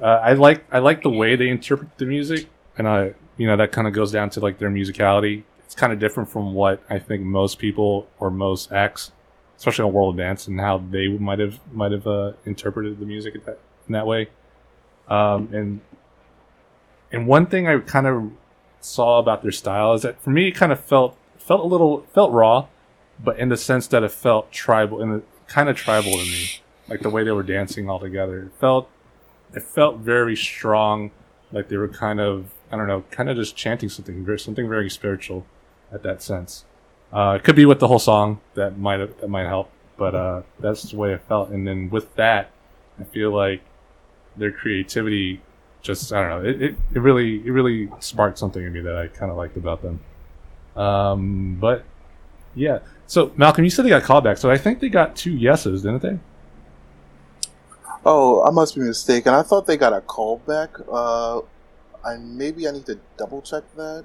Uh, 0.00 0.06
I 0.06 0.32
like 0.34 0.64
I 0.72 0.78
like 0.78 1.02
the 1.02 1.10
way 1.10 1.36
they 1.36 1.48
interpret 1.48 1.98
the 1.98 2.06
music, 2.06 2.48
and 2.78 2.88
I 2.88 3.14
you 3.36 3.46
know 3.46 3.56
that 3.56 3.72
kind 3.72 3.86
of 3.86 3.92
goes 3.92 4.12
down 4.12 4.30
to 4.30 4.40
like 4.40 4.58
their 4.58 4.70
musicality. 4.70 5.42
It's 5.64 5.74
kind 5.74 5.92
of 5.92 5.98
different 5.98 6.28
from 6.30 6.54
what 6.54 6.82
I 6.88 6.98
think 6.98 7.22
most 7.22 7.58
people 7.58 8.08
or 8.18 8.30
most 8.30 8.72
acts 8.72 9.12
especially 9.62 9.84
on 9.84 9.92
World 9.92 10.14
of 10.14 10.18
Dance 10.18 10.48
and 10.48 10.58
how 10.58 10.78
they 10.78 11.06
might 11.06 11.38
have 11.38 11.60
might 11.72 11.92
have 11.92 12.04
uh, 12.04 12.32
interpreted 12.44 12.98
the 12.98 13.06
music 13.06 13.36
in 13.36 13.42
that, 13.44 13.58
in 13.86 13.92
that 13.92 14.08
way. 14.08 14.28
Um, 15.06 15.48
and 15.52 15.80
and 17.12 17.28
one 17.28 17.46
thing 17.46 17.68
I 17.68 17.78
kind 17.78 18.08
of 18.08 18.32
saw 18.80 19.20
about 19.20 19.42
their 19.42 19.52
style 19.52 19.94
is 19.94 20.02
that 20.02 20.20
for 20.20 20.30
me 20.30 20.48
it 20.48 20.52
kind 20.52 20.72
of 20.72 20.80
felt 20.80 21.16
felt 21.38 21.60
a 21.60 21.66
little 21.66 22.02
felt 22.12 22.32
raw, 22.32 22.66
but 23.22 23.38
in 23.38 23.50
the 23.50 23.56
sense 23.56 23.86
that 23.88 24.02
it 24.02 24.10
felt 24.10 24.50
tribal 24.50 25.00
and 25.00 25.22
kind 25.46 25.68
of 25.68 25.76
tribal 25.76 26.10
to 26.10 26.24
me, 26.24 26.61
like 26.88 27.00
the 27.00 27.10
way 27.10 27.24
they 27.24 27.30
were 27.30 27.42
dancing 27.42 27.88
all 27.88 28.00
together. 28.00 28.44
It 28.44 28.52
felt 28.58 28.88
it 29.54 29.62
felt 29.62 29.98
very 29.98 30.36
strong, 30.36 31.10
like 31.52 31.68
they 31.68 31.76
were 31.76 31.88
kind 31.88 32.20
of 32.20 32.52
I 32.70 32.76
don't 32.76 32.86
know, 32.86 33.04
kind 33.10 33.28
of 33.28 33.36
just 33.36 33.56
chanting 33.56 33.88
something 33.88 34.24
very 34.24 34.38
something 34.38 34.68
very 34.68 34.90
spiritual, 34.90 35.46
at 35.92 36.02
that 36.02 36.22
sense. 36.22 36.64
Uh, 37.12 37.34
it 37.36 37.44
could 37.44 37.56
be 37.56 37.66
with 37.66 37.78
the 37.78 37.88
whole 37.88 37.98
song 37.98 38.40
that 38.54 38.78
might 38.78 39.20
that 39.20 39.28
might 39.28 39.46
help, 39.46 39.70
but 39.96 40.14
uh, 40.14 40.42
that's 40.58 40.82
the 40.82 40.96
way 40.96 41.12
it 41.12 41.22
felt. 41.28 41.50
And 41.50 41.66
then 41.66 41.90
with 41.90 42.14
that, 42.16 42.50
I 42.98 43.04
feel 43.04 43.30
like 43.30 43.62
their 44.36 44.50
creativity 44.50 45.42
just 45.82 46.12
I 46.12 46.20
don't 46.20 46.30
know 46.30 46.48
it, 46.48 46.62
it, 46.62 46.76
it 46.94 46.98
really 47.00 47.46
it 47.46 47.50
really 47.50 47.90
sparked 48.00 48.38
something 48.38 48.64
in 48.64 48.72
me 48.72 48.80
that 48.80 48.96
I 48.96 49.08
kind 49.08 49.30
of 49.30 49.36
liked 49.36 49.56
about 49.56 49.82
them. 49.82 50.00
Um, 50.76 51.56
but 51.60 51.84
yeah, 52.54 52.78
so 53.06 53.32
Malcolm, 53.36 53.64
you 53.64 53.70
said 53.70 53.84
they 53.84 53.90
got 53.90 54.02
callback, 54.02 54.38
so 54.38 54.50
I 54.50 54.56
think 54.56 54.80
they 54.80 54.88
got 54.88 55.16
two 55.16 55.32
yeses, 55.32 55.82
didn't 55.82 56.02
they? 56.02 56.18
Oh, 58.04 58.44
I 58.44 58.50
must 58.50 58.74
be 58.74 58.80
mistaken. 58.80 59.32
I 59.32 59.42
thought 59.42 59.66
they 59.66 59.76
got 59.76 59.92
a 59.92 60.00
callback. 60.00 60.82
Uh, 60.90 61.40
I 62.04 62.16
maybe 62.16 62.66
I 62.66 62.72
need 62.72 62.86
to 62.86 62.98
double 63.16 63.42
check 63.42 63.62
that. 63.76 64.04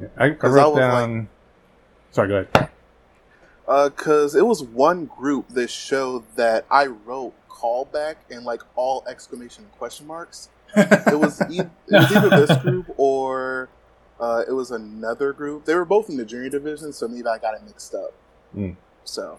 Yeah, 0.00 0.08
I, 0.18 0.26
I 0.26 0.28
I 0.42 0.46
wrote 0.48 0.74
was 0.74 0.78
down. 0.78 1.28
Sorry, 2.10 2.28
go 2.28 2.46
ahead. 2.52 2.70
Because 3.66 4.34
Uh, 4.34 4.38
it 4.38 4.46
was 4.46 4.62
one 4.62 5.06
group 5.06 5.48
that 5.50 5.70
showed 5.70 6.24
that 6.36 6.66
I 6.70 6.86
wrote 6.86 7.34
callback 7.48 8.16
and 8.30 8.44
like 8.44 8.62
all 8.76 9.04
exclamation 9.08 9.66
question 9.78 10.06
marks. 10.06 10.48
It 10.76 11.18
was, 11.18 11.40
e- 11.50 11.60
it 11.60 11.70
was 11.90 12.12
either 12.12 12.30
this 12.30 12.56
group 12.58 12.86
or 12.98 13.68
uh, 14.20 14.44
it 14.46 14.52
was 14.52 14.70
another 14.70 15.32
group. 15.32 15.64
They 15.64 15.74
were 15.74 15.84
both 15.84 16.08
in 16.10 16.16
the 16.16 16.24
junior 16.24 16.50
division, 16.50 16.92
so 16.92 17.08
maybe 17.08 17.26
I 17.26 17.38
got 17.38 17.54
it 17.54 17.62
mixed 17.64 17.94
up. 17.94 18.12
Mm. 18.54 18.76
So 19.04 19.38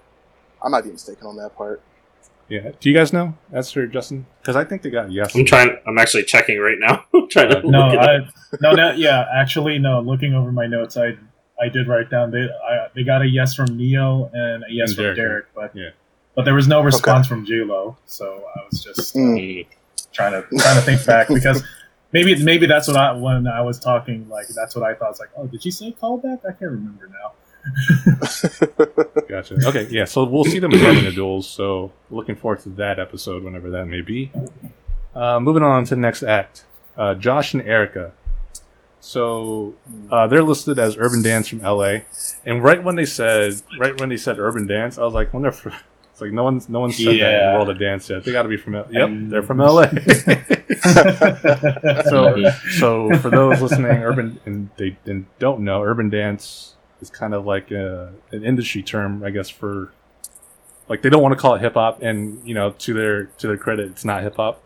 I 0.63 0.69
might 0.69 0.83
be 0.83 0.91
mistaken 0.91 1.27
on 1.27 1.35
that 1.37 1.55
part. 1.55 1.81
Yeah, 2.49 2.71
do 2.79 2.89
you 2.89 2.95
guys 2.95 3.13
know? 3.13 3.35
That's 3.51 3.71
for 3.71 3.85
Justin, 3.85 4.25
because 4.41 4.55
I 4.55 4.63
think 4.63 4.81
they 4.81 4.89
got 4.89 5.11
yes. 5.11 5.35
I'm 5.35 5.45
trying. 5.45 5.77
I'm 5.87 5.97
actually 5.99 6.23
checking 6.23 6.57
right 6.59 6.77
now. 6.79 7.05
trying 7.29 7.49
to 7.51 7.61
no, 7.69 7.87
look 7.89 7.93
it. 7.93 7.99
I, 7.99 8.17
no, 8.61 8.71
no, 8.73 8.91
yeah, 8.93 9.25
actually, 9.33 9.77
no. 9.77 10.01
Looking 10.01 10.33
over 10.33 10.51
my 10.51 10.65
notes, 10.65 10.97
I 10.97 11.15
I 11.61 11.69
did 11.69 11.87
write 11.87 12.09
down 12.09 12.31
they 12.31 12.47
I, 12.67 12.87
they 12.95 13.03
got 13.03 13.21
a 13.21 13.27
yes 13.27 13.53
from 13.53 13.77
Ne-Yo 13.77 14.31
and 14.33 14.63
a 14.63 14.67
yes 14.71 14.89
And 14.89 14.95
from 14.95 15.03
Derek, 15.03 15.17
Derek, 15.17 15.45
but 15.53 15.75
yeah. 15.75 15.89
but 16.35 16.45
there 16.45 16.55
was 16.55 16.67
no 16.67 16.81
response 16.81 17.27
from 17.27 17.45
J 17.45 17.63
Lo, 17.63 17.97
so 18.05 18.43
I 18.55 18.65
was 18.69 18.83
just 18.83 19.15
uh, 19.15 19.19
Mm. 19.19 19.37
Mm. 19.37 19.65
trying 20.11 20.31
to 20.31 20.41
trying 20.57 20.75
to 20.75 20.81
think 20.81 21.05
back 21.05 21.27
because 21.27 21.63
maybe 22.13 22.41
maybe 22.43 22.65
that's 22.65 22.87
what 22.87 22.97
I 22.97 23.11
when 23.11 23.45
I 23.45 23.61
was 23.61 23.77
talking 23.79 24.27
like 24.27 24.47
that's 24.55 24.75
what 24.75 24.83
I 24.89 24.95
thought. 24.95 25.11
It's 25.11 25.19
like, 25.19 25.29
oh, 25.37 25.45
did 25.45 25.61
she 25.61 25.69
say 25.71 25.95
callback? 26.01 26.39
I 26.45 26.53
can't 26.53 26.71
remember 26.71 27.07
now. 27.07 27.33
Gotcha. 29.27 29.57
Okay, 29.65 29.87
yeah. 29.89 30.05
So 30.05 30.23
we'll 30.23 30.45
see 30.45 30.59
them 30.59 30.73
again 30.73 30.97
in 30.97 31.05
the 31.05 31.11
duels. 31.11 31.47
So 31.47 31.91
looking 32.09 32.35
forward 32.35 32.59
to 32.61 32.69
that 32.71 32.99
episode, 32.99 33.43
whenever 33.43 33.69
that 33.71 33.85
may 33.85 34.01
be. 34.01 34.31
Uh, 35.15 35.39
moving 35.39 35.63
on 35.63 35.83
to 35.85 35.95
the 35.95 36.01
next 36.01 36.23
act, 36.23 36.65
uh, 36.97 37.15
Josh 37.15 37.53
and 37.53 37.63
Erica. 37.63 38.13
So 39.01 39.75
uh, 40.11 40.27
they're 40.27 40.43
listed 40.43 40.77
as 40.77 40.97
Urban 40.97 41.21
Dance 41.21 41.47
from 41.47 41.59
LA, 41.59 41.99
and 42.45 42.63
right 42.63 42.83
when 42.83 42.95
they 42.95 43.05
said, 43.05 43.61
right 43.79 43.97
when 43.99 44.09
they 44.09 44.17
said 44.17 44.39
Urban 44.39 44.67
Dance, 44.67 44.97
I 44.97 45.03
was 45.03 45.13
like, 45.13 45.33
wonder 45.33 45.49
if 45.49 45.65
it's 46.19 46.21
like 46.21 46.33
no 46.33 46.43
one's 46.43 46.67
no 46.67 46.81
one 46.81 46.91
said 46.91 47.05
that 47.05 47.33
in 47.33 47.51
the 47.51 47.53
world 47.55 47.69
of 47.69 47.79
dance 47.79 48.09
yet. 48.09 48.25
They 48.25 48.33
got 48.33 48.43
to 48.43 48.49
be 48.49 48.57
from 48.57 48.75
L- 48.75 48.87
yep, 48.91 49.09
they're 49.09 49.41
from 49.41 49.59
LA. 49.59 49.87
so 52.09 52.51
so 52.71 53.17
for 53.19 53.29
those 53.29 53.61
listening, 53.61 54.03
urban 54.03 54.37
and 54.45 54.69
they 54.75 54.97
and 55.05 55.27
don't 55.39 55.61
know, 55.61 55.81
urban 55.81 56.09
dance 56.09 56.75
is 57.01 57.09
kind 57.09 57.33
of 57.33 57.45
like 57.45 57.71
a, 57.71 58.13
an 58.31 58.43
industry 58.43 58.81
term, 58.81 59.23
I 59.23 59.29
guess, 59.29 59.49
for 59.49 59.91
like 60.87 61.01
they 61.01 61.09
don't 61.09 61.21
want 61.21 61.33
to 61.33 61.39
call 61.39 61.55
it 61.55 61.61
hip 61.61 61.75
hop, 61.75 62.01
and 62.01 62.45
you 62.47 62.53
know, 62.53 62.71
to 62.71 62.93
their 62.93 63.25
to 63.25 63.47
their 63.47 63.57
credit, 63.57 63.87
it's 63.91 64.05
not 64.05 64.23
hip 64.23 64.35
hop 64.35 64.61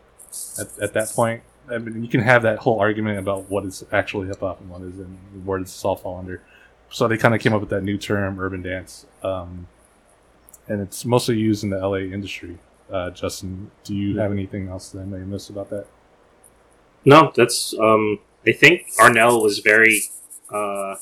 at, 0.58 0.78
at 0.80 0.92
that 0.94 1.10
point. 1.10 1.42
I 1.70 1.78
mean, 1.78 2.02
you 2.02 2.08
can 2.08 2.20
have 2.20 2.42
that 2.42 2.58
whole 2.58 2.80
argument 2.80 3.18
about 3.18 3.48
what 3.50 3.64
is 3.64 3.84
actually 3.92 4.28
hip 4.28 4.40
hop 4.40 4.60
and 4.60 4.70
what 4.70 4.82
is 4.82 4.98
and 4.98 5.18
where 5.44 5.58
does 5.58 5.68
this 5.68 5.84
all 5.84 5.96
fall 5.96 6.18
under. 6.18 6.42
So 6.90 7.08
they 7.08 7.16
kind 7.16 7.34
of 7.34 7.40
came 7.40 7.52
up 7.52 7.60
with 7.60 7.70
that 7.70 7.82
new 7.82 7.98
term, 7.98 8.38
urban 8.40 8.62
dance, 8.62 9.06
um, 9.22 9.66
and 10.68 10.80
it's 10.80 11.04
mostly 11.04 11.38
used 11.38 11.64
in 11.64 11.70
the 11.70 11.78
LA 11.78 11.98
industry. 11.98 12.58
Uh, 12.90 13.10
Justin, 13.10 13.70
do 13.82 13.94
you 13.94 14.18
have 14.18 14.30
anything 14.30 14.68
else 14.68 14.90
that 14.90 15.00
I 15.00 15.04
may 15.04 15.18
missed 15.18 15.50
about 15.50 15.70
that? 15.70 15.86
No, 17.04 17.32
that's. 17.34 17.74
Um, 17.78 18.20
I 18.46 18.52
think 18.52 18.88
Arnell 18.98 19.42
was 19.42 19.58
very 19.58 20.02
uh, 20.50 20.96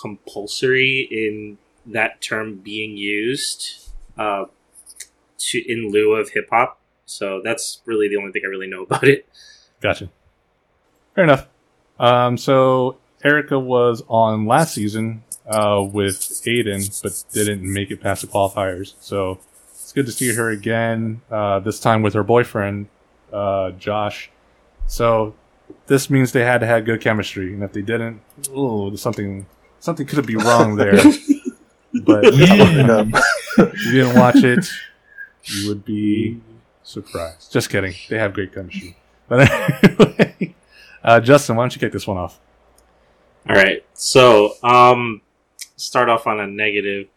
compulsory 0.00 1.08
in 1.10 1.58
that 1.86 2.20
term 2.20 2.56
being 2.56 2.96
used 2.96 3.90
uh, 4.18 4.44
to 5.38 5.72
in 5.72 5.90
lieu 5.90 6.14
of 6.14 6.30
hip 6.30 6.48
hop. 6.50 6.78
So 7.06 7.40
that's 7.42 7.80
really 7.86 8.08
the 8.08 8.16
only 8.16 8.32
thing 8.32 8.42
I 8.44 8.48
really 8.48 8.68
know 8.68 8.82
about 8.88 9.04
it. 9.04 9.28
Gotcha. 9.80 10.10
Fair 11.14 11.24
enough. 11.24 11.46
Um, 11.98 12.36
so 12.36 12.98
Erica 13.24 13.58
was 13.58 14.02
on 14.08 14.46
last 14.46 14.74
season 14.74 15.24
uh, 15.46 15.82
with 15.82 16.20
Aiden, 16.46 17.02
but 17.02 17.24
didn't 17.32 17.62
make 17.62 17.90
it 17.90 18.00
past 18.00 18.22
the 18.22 18.28
qualifiers. 18.28 18.94
So 19.00 19.38
it's 19.70 19.92
good 19.92 20.06
to 20.06 20.12
see 20.12 20.34
her 20.34 20.50
again. 20.50 21.22
Uh, 21.30 21.60
this 21.60 21.80
time 21.80 22.02
with 22.02 22.14
her 22.14 22.22
boyfriend, 22.22 22.88
uh, 23.32 23.72
Josh. 23.72 24.30
So 24.86 25.34
this 25.86 26.08
means 26.08 26.32
they 26.32 26.44
had 26.44 26.60
to 26.60 26.66
have 26.66 26.84
good 26.84 27.00
chemistry, 27.00 27.52
and 27.52 27.62
if 27.62 27.72
they 27.72 27.82
didn't, 27.82 28.20
oh, 28.52 28.94
something 28.96 29.46
something 29.80 30.06
could 30.06 30.26
be 30.26 30.36
wrong 30.36 30.76
there. 30.76 30.94
but 32.04 32.24
Yeah. 32.34 33.04
if 33.58 33.84
you 33.86 33.92
didn't 33.92 34.18
watch 34.18 34.36
it, 34.36 34.68
you 35.44 35.68
would 35.68 35.84
be 35.84 36.40
surprised. 36.82 37.52
Just 37.52 37.70
kidding. 37.70 37.94
They 38.08 38.18
have 38.18 38.34
great 38.34 38.54
chemistry. 38.54 38.96
But 39.28 39.50
anyway, 39.50 40.54
uh, 41.04 41.20
Justin, 41.20 41.56
why 41.56 41.62
don't 41.64 41.74
you 41.74 41.80
kick 41.80 41.92
this 41.92 42.06
one 42.06 42.16
off? 42.16 42.40
All 43.48 43.56
right. 43.56 43.84
So, 43.94 44.54
um, 44.62 45.22
start 45.76 46.08
off 46.08 46.26
on 46.26 46.40
a 46.40 46.46
negative. 46.46 47.08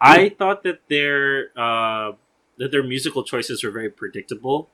I 0.00 0.28
thought 0.28 0.62
that 0.64 0.80
their 0.88 1.48
uh, 1.56 2.12
that 2.58 2.70
their 2.70 2.82
musical 2.82 3.22
choices 3.24 3.64
were 3.64 3.70
very 3.70 3.90
predictable. 3.90 4.68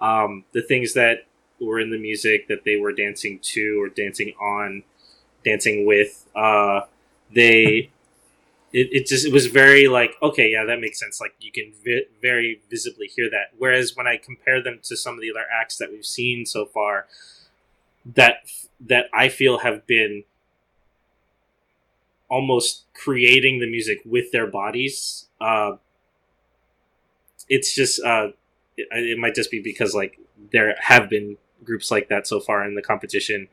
Um, 0.00 0.44
the 0.52 0.62
things 0.62 0.92
that 0.94 1.26
were 1.60 1.80
in 1.80 1.90
the 1.90 1.98
music 1.98 2.48
that 2.48 2.64
they 2.64 2.76
were 2.76 2.92
dancing 2.92 3.38
to 3.42 3.80
or 3.82 3.88
dancing 3.88 4.34
on, 4.40 4.82
dancing 5.46 5.86
with, 5.86 6.26
uh, 6.36 6.82
they 7.34 7.90
it, 8.72 8.88
it 8.92 9.06
just 9.06 9.26
it 9.26 9.32
was 9.32 9.46
very 9.46 9.88
like 9.88 10.12
okay 10.22 10.50
yeah 10.50 10.64
that 10.64 10.80
makes 10.80 11.00
sense. 11.00 11.20
Like 11.20 11.34
you 11.40 11.52
can 11.52 11.72
vi- 11.84 12.06
very 12.22 12.60
visibly 12.70 13.06
hear 13.08 13.30
that. 13.30 13.52
Whereas 13.58 13.96
when 13.96 14.06
i 14.06 14.16
compare 14.16 14.62
them 14.62 14.80
to 14.84 14.96
some 14.96 15.14
of 15.14 15.20
the 15.20 15.30
other 15.30 15.46
acts 15.52 15.78
that 15.78 15.90
we've 15.92 16.06
seen 16.06 16.46
so 16.46 16.66
far 16.66 17.06
that 18.14 18.36
that 18.80 19.06
i 19.12 19.28
feel 19.28 19.58
have 19.58 19.86
been 19.86 20.24
almost 22.28 22.84
creating 22.94 23.60
the 23.60 23.70
music 23.70 24.00
with 24.04 24.32
their 24.32 24.46
bodies 24.46 25.26
uh 25.40 25.72
it's 27.48 27.74
just 27.74 28.02
uh 28.04 28.28
it, 28.76 28.88
it 28.92 29.18
might 29.18 29.34
just 29.34 29.50
be 29.50 29.60
because 29.60 29.94
like 29.94 30.18
there 30.52 30.74
have 30.80 31.08
been 31.08 31.36
groups 31.64 31.90
like 31.90 32.08
that 32.08 32.26
so 32.26 32.40
far 32.40 32.64
in 32.64 32.74
the 32.74 32.82
competition 32.82 33.48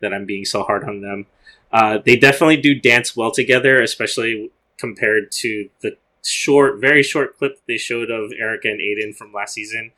that 0.00 0.12
i'm 0.12 0.24
being 0.26 0.44
so 0.44 0.62
hard 0.62 0.84
on 0.84 1.00
them 1.00 1.26
uh, 1.72 1.98
they 2.04 2.16
definitely 2.16 2.56
do 2.56 2.74
dance 2.74 3.16
well 3.16 3.30
together, 3.30 3.82
especially 3.82 4.50
compared 4.78 5.30
to 5.30 5.68
the 5.80 5.96
short, 6.24 6.80
very 6.80 7.02
short 7.02 7.36
clip 7.38 7.60
they 7.66 7.76
showed 7.76 8.10
of 8.10 8.32
Erica 8.32 8.68
and 8.68 8.80
Aiden 8.80 9.16
from 9.16 9.32
last 9.32 9.54
season. 9.54 9.92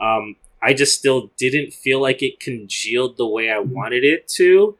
Um, 0.00 0.36
I 0.62 0.74
just 0.74 0.98
still 0.98 1.30
didn't 1.36 1.72
feel 1.72 2.00
like 2.00 2.22
it 2.22 2.40
congealed 2.40 3.16
the 3.16 3.26
way 3.26 3.50
I 3.50 3.58
wanted 3.58 4.04
it 4.04 4.28
to, 4.28 4.76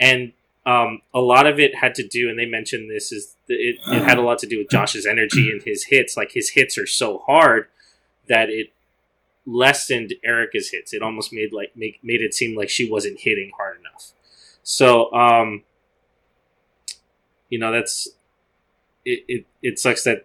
and 0.00 0.32
um, 0.64 1.02
a 1.12 1.20
lot 1.20 1.46
of 1.46 1.58
it 1.58 1.76
had 1.76 1.94
to 1.96 2.06
do, 2.06 2.28
and 2.28 2.38
they 2.38 2.46
mentioned 2.46 2.90
this 2.90 3.10
is 3.10 3.36
it, 3.48 3.78
it 3.86 4.02
had 4.02 4.18
a 4.18 4.22
lot 4.22 4.38
to 4.40 4.46
do 4.46 4.58
with 4.58 4.70
Josh's 4.70 5.06
energy 5.06 5.50
and 5.50 5.62
his 5.62 5.84
hits. 5.84 6.16
Like 6.16 6.32
his 6.32 6.50
hits 6.50 6.78
are 6.78 6.86
so 6.86 7.18
hard 7.18 7.66
that 8.28 8.48
it 8.48 8.72
lessened 9.44 10.14
Erica's 10.24 10.70
hits. 10.70 10.92
It 10.92 11.02
almost 11.02 11.32
made 11.32 11.52
like 11.52 11.76
make 11.76 11.98
made 12.02 12.20
it 12.20 12.34
seem 12.34 12.56
like 12.56 12.68
she 12.68 12.88
wasn't 12.88 13.20
hitting 13.20 13.50
hard 13.56 13.78
enough. 13.80 14.12
So, 14.62 15.12
um, 15.12 15.64
you 17.52 17.58
know, 17.58 17.70
that's 17.70 18.08
it, 19.04 19.24
it. 19.28 19.46
It 19.62 19.78
sucks 19.78 20.04
that 20.04 20.24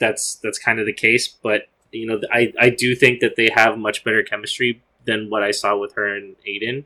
that's 0.00 0.34
that's 0.42 0.58
kind 0.58 0.80
of 0.80 0.86
the 0.86 0.92
case, 0.92 1.28
but 1.28 1.68
you 1.92 2.04
know, 2.04 2.20
I 2.32 2.52
I 2.60 2.68
do 2.68 2.96
think 2.96 3.20
that 3.20 3.36
they 3.36 3.48
have 3.54 3.78
much 3.78 4.02
better 4.02 4.24
chemistry 4.24 4.82
than 5.04 5.30
what 5.30 5.44
I 5.44 5.52
saw 5.52 5.78
with 5.78 5.94
her 5.94 6.16
and 6.16 6.34
Aiden. 6.44 6.84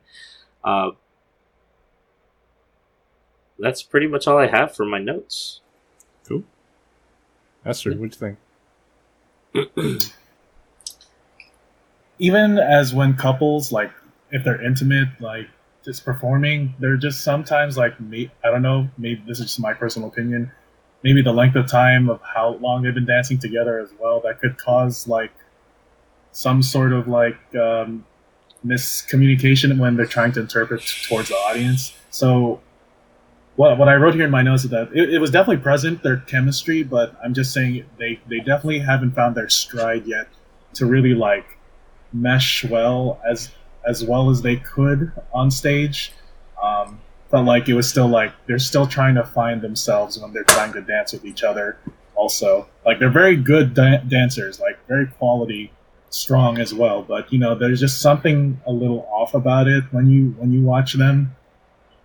Uh, 0.62 0.90
that's 3.58 3.82
pretty 3.82 4.06
much 4.06 4.28
all 4.28 4.36
I 4.36 4.48
have 4.48 4.76
for 4.76 4.84
my 4.84 4.98
notes. 4.98 5.62
Cool 6.28 6.44
Eser, 7.64 7.98
what 7.98 8.10
do 8.10 8.36
you 9.54 9.66
think? 9.72 10.04
even 12.18 12.58
as 12.58 12.92
when 12.92 13.14
couples 13.14 13.72
like 13.72 13.90
if 14.30 14.44
they're 14.44 14.60
intimate 14.60 15.18
like 15.18 15.48
just 15.86 16.04
performing 16.04 16.74
they're 16.80 16.96
just 16.96 17.22
sometimes 17.22 17.78
like 17.78 17.98
me 18.00 18.30
i 18.44 18.50
don't 18.50 18.62
know 18.62 18.88
maybe 18.98 19.22
this 19.26 19.38
is 19.40 19.46
just 19.46 19.60
my 19.60 19.72
personal 19.72 20.08
opinion 20.08 20.50
maybe 21.02 21.22
the 21.22 21.32
length 21.32 21.56
of 21.56 21.66
time 21.66 22.10
of 22.10 22.20
how 22.22 22.54
long 22.56 22.82
they've 22.82 22.94
been 22.94 23.06
dancing 23.06 23.38
together 23.38 23.78
as 23.78 23.90
well 23.98 24.20
that 24.20 24.40
could 24.40 24.58
cause 24.58 25.06
like 25.06 25.32
some 26.32 26.62
sort 26.62 26.92
of 26.92 27.08
like 27.08 27.38
um, 27.54 28.04
miscommunication 28.66 29.78
when 29.78 29.96
they're 29.96 30.04
trying 30.04 30.32
to 30.32 30.40
interpret 30.40 30.82
towards 31.08 31.30
the 31.30 31.34
audience. 31.34 31.94
So 32.10 32.60
what, 33.56 33.78
what 33.78 33.88
i 33.88 33.94
wrote 33.94 34.14
here 34.14 34.24
in 34.24 34.30
my 34.30 34.42
notes 34.42 34.64
is 34.64 34.70
that 34.70 34.88
it, 34.94 35.14
it 35.14 35.18
was 35.18 35.30
definitely 35.30 35.62
present 35.62 36.02
their 36.02 36.18
chemistry 36.18 36.82
but 36.82 37.16
i'm 37.24 37.34
just 37.34 37.52
saying 37.52 37.84
they, 37.98 38.20
they 38.28 38.38
definitely 38.38 38.78
haven't 38.78 39.12
found 39.12 39.34
their 39.34 39.48
stride 39.48 40.06
yet 40.06 40.28
to 40.74 40.86
really 40.86 41.14
like 41.14 41.58
mesh 42.12 42.64
well 42.64 43.18
as 43.26 43.50
as 43.86 44.04
well 44.04 44.30
as 44.30 44.42
they 44.42 44.56
could 44.56 45.12
on 45.32 45.50
stage. 45.50 46.12
Um, 46.62 47.00
felt 47.30 47.46
like 47.46 47.68
it 47.68 47.74
was 47.74 47.88
still 47.88 48.08
like 48.08 48.32
they're 48.46 48.58
still 48.58 48.86
trying 48.86 49.14
to 49.14 49.24
find 49.24 49.60
themselves 49.60 50.18
when 50.18 50.32
they're 50.32 50.44
trying 50.44 50.72
to 50.72 50.80
dance 50.80 51.12
with 51.12 51.24
each 51.24 51.42
other. 51.42 51.78
Also, 52.14 52.66
like 52.84 52.98
they're 52.98 53.10
very 53.10 53.36
good 53.36 53.74
da- 53.74 53.98
dancers, 54.08 54.58
like 54.58 54.78
very 54.86 55.06
quality, 55.06 55.70
strong 56.10 56.58
as 56.58 56.72
well. 56.72 57.02
But 57.02 57.32
you 57.32 57.38
know, 57.38 57.54
there's 57.54 57.80
just 57.80 58.00
something 58.00 58.60
a 58.66 58.72
little 58.72 59.06
off 59.10 59.34
about 59.34 59.68
it 59.68 59.84
when 59.90 60.10
you 60.10 60.34
when 60.38 60.52
you 60.52 60.62
watch 60.62 60.94
them. 60.94 61.34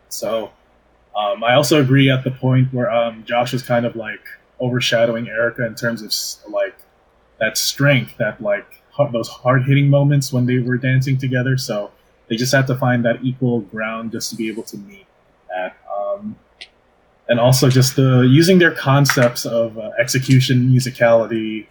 So, 0.10 0.52
um, 1.16 1.44
I 1.44 1.56
also 1.56 1.82
agree 1.82 2.10
at 2.10 2.24
the 2.24 2.32
point 2.32 2.74
where 2.74 2.92
um, 2.92 3.24
Josh 3.26 3.54
is 3.54 3.64
kind 3.64 3.86
of 3.86 3.96
like 3.96 4.22
overshadowing 4.60 5.30
Erica 5.30 5.66
in 5.66 5.76
terms 5.76 6.02
of 6.02 6.52
like 6.52 6.76
that 7.40 7.58
strength, 7.58 8.16
that 8.18 8.42
like 8.42 8.81
those 9.12 9.30
hard 9.30 9.64
hitting 9.66 9.90
moments 9.90 10.32
when 10.32 10.46
they 10.46 10.60
were 10.60 10.78
dancing 10.78 11.18
together. 11.18 11.58
So 11.58 11.92
they 12.28 12.36
just 12.36 12.54
had 12.54 12.68
to 12.68 12.76
find 12.76 13.04
that 13.06 13.24
equal 13.24 13.62
ground 13.62 14.12
just 14.12 14.30
to 14.32 14.36
be 14.36 14.48
able 14.50 14.64
to 14.64 14.78
meet 14.78 15.06
that. 15.50 15.78
Um, 15.94 16.36
and 17.28 17.40
also 17.40 17.70
just 17.70 17.96
the 17.96 18.22
using 18.22 18.60
their 18.60 18.72
concepts 18.72 19.46
of 19.46 19.78
uh, 19.78 19.92
execution, 20.00 20.70
musicality, 20.70 21.66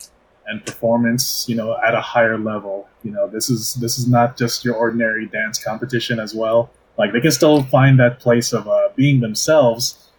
and 0.46 0.64
performance, 0.66 1.46
you 1.48 1.54
know, 1.54 1.78
at 1.87 1.94
a 1.94 2.00
higher 2.00 2.37
level. 2.37 2.88
You 3.04 3.12
know, 3.12 3.28
this 3.28 3.48
is 3.48 3.74
this 3.74 3.98
is 3.98 4.09
not 4.09 4.37
just 4.37 4.64
your 4.64 4.74
ordinary 4.74 5.26
dance 5.26 5.62
competition 5.62 6.18
as 6.18 6.35
well. 6.35 6.70
Like 6.98 7.12
they 7.12 7.20
can 7.20 7.30
still 7.30 7.62
find 7.64 7.98
that 8.00 8.18
place 8.18 8.52
of 8.52 8.68
uh, 8.68 8.88
being 8.96 9.20
themselves, 9.20 10.11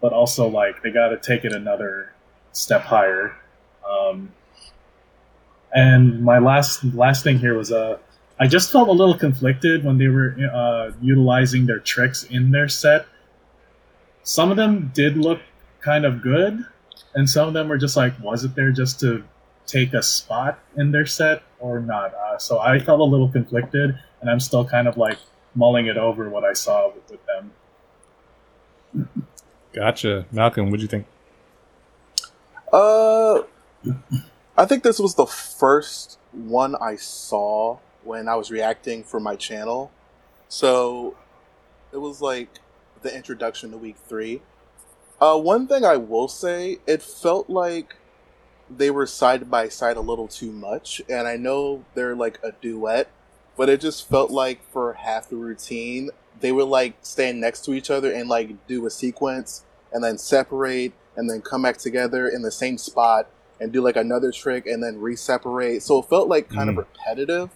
but 0.00 0.12
also 0.12 0.46
like 0.46 0.82
they 0.82 0.90
got 0.90 1.08
to 1.08 1.16
take 1.16 1.44
it 1.44 1.52
another 1.52 2.12
step 2.52 2.82
higher. 2.82 3.36
Um, 3.88 4.32
and 5.74 6.22
my 6.22 6.38
last 6.38 6.84
last 6.94 7.24
thing 7.24 7.38
here 7.38 7.56
was 7.56 7.72
uh, 7.72 7.98
I 8.38 8.46
just 8.46 8.72
felt 8.72 8.88
a 8.88 8.92
little 8.92 9.16
conflicted 9.16 9.84
when 9.84 9.98
they 9.98 10.08
were 10.08 10.36
uh, 10.52 10.92
utilizing 11.00 11.66
their 11.66 11.78
tricks 11.78 12.24
in 12.24 12.50
their 12.50 12.68
set. 12.68 13.06
Some 14.22 14.50
of 14.50 14.56
them 14.56 14.90
did 14.94 15.16
look 15.16 15.40
kind 15.80 16.04
of 16.04 16.22
good, 16.22 16.64
and 17.14 17.28
some 17.28 17.46
of 17.46 17.54
them 17.54 17.68
were 17.68 17.78
just 17.78 17.96
like, 17.96 18.18
was 18.20 18.44
it 18.44 18.54
there 18.54 18.72
just 18.72 18.98
to 19.00 19.22
take 19.66 19.92
a 19.94 20.02
spot 20.02 20.58
in 20.76 20.90
their 20.90 21.06
set 21.06 21.42
or 21.60 21.80
not? 21.80 22.14
Uh, 22.14 22.38
so 22.38 22.58
I 22.58 22.78
felt 22.78 23.00
a 23.00 23.04
little 23.04 23.28
conflicted, 23.28 23.98
and 24.20 24.30
I'm 24.30 24.40
still 24.40 24.64
kind 24.64 24.88
of 24.88 24.96
like 24.96 25.18
mulling 25.54 25.86
it 25.86 25.96
over 25.96 26.28
what 26.28 26.44
I 26.44 26.54
saw 26.54 26.92
with, 26.92 27.10
with 27.10 27.20
them. 27.26 27.52
Gotcha, 29.72 30.24
Malcolm. 30.32 30.70
What 30.70 30.78
do 30.78 30.82
you 30.82 30.88
think? 30.88 31.06
Uh, 32.72 33.42
I 34.56 34.66
think 34.66 34.84
this 34.84 35.00
was 35.00 35.16
the 35.16 35.26
first 35.26 36.18
one 36.30 36.76
I 36.76 36.94
saw 36.94 37.78
when 38.04 38.28
I 38.28 38.36
was 38.36 38.52
reacting 38.52 39.02
for 39.02 39.18
my 39.18 39.34
channel. 39.34 39.90
So 40.48 41.16
it 41.92 41.96
was 41.96 42.20
like 42.20 42.48
the 43.02 43.14
introduction 43.14 43.72
to 43.72 43.76
week 43.76 43.96
three. 44.08 44.42
Uh, 45.20 45.38
one 45.38 45.66
thing 45.66 45.84
I 45.84 45.96
will 45.96 46.28
say, 46.28 46.78
it 46.86 47.02
felt 47.02 47.50
like 47.50 47.96
they 48.70 48.92
were 48.92 49.06
side 49.06 49.50
by 49.50 49.68
side 49.68 49.96
a 49.96 50.00
little 50.00 50.28
too 50.28 50.52
much. 50.52 51.02
And 51.08 51.26
I 51.26 51.36
know 51.36 51.84
they're 51.94 52.14
like 52.14 52.38
a 52.44 52.52
duet, 52.52 53.08
but 53.56 53.68
it 53.68 53.80
just 53.80 54.08
felt 54.08 54.30
like 54.30 54.62
for 54.70 54.92
half 54.92 55.28
the 55.28 55.36
routine, 55.36 56.10
they 56.38 56.52
would 56.52 56.68
like 56.68 56.94
stand 57.02 57.40
next 57.40 57.64
to 57.64 57.74
each 57.74 57.90
other 57.90 58.12
and 58.12 58.28
like 58.28 58.68
do 58.68 58.86
a 58.86 58.90
sequence 58.90 59.64
and 59.92 60.04
then 60.04 60.16
separate 60.16 60.92
and 61.16 61.28
then 61.28 61.40
come 61.40 61.62
back 61.62 61.78
together 61.78 62.28
in 62.28 62.42
the 62.42 62.52
same 62.52 62.78
spot 62.78 63.28
and 63.60 63.72
do 63.72 63.80
like 63.80 63.96
another 63.96 64.32
trick 64.32 64.66
and 64.66 64.82
then 64.82 65.00
re-separate. 65.00 65.82
So 65.82 65.98
it 65.98 66.08
felt 66.08 66.28
like 66.28 66.48
kind 66.48 66.68
mm. 66.68 66.72
of 66.72 66.76
repetitive 66.78 67.50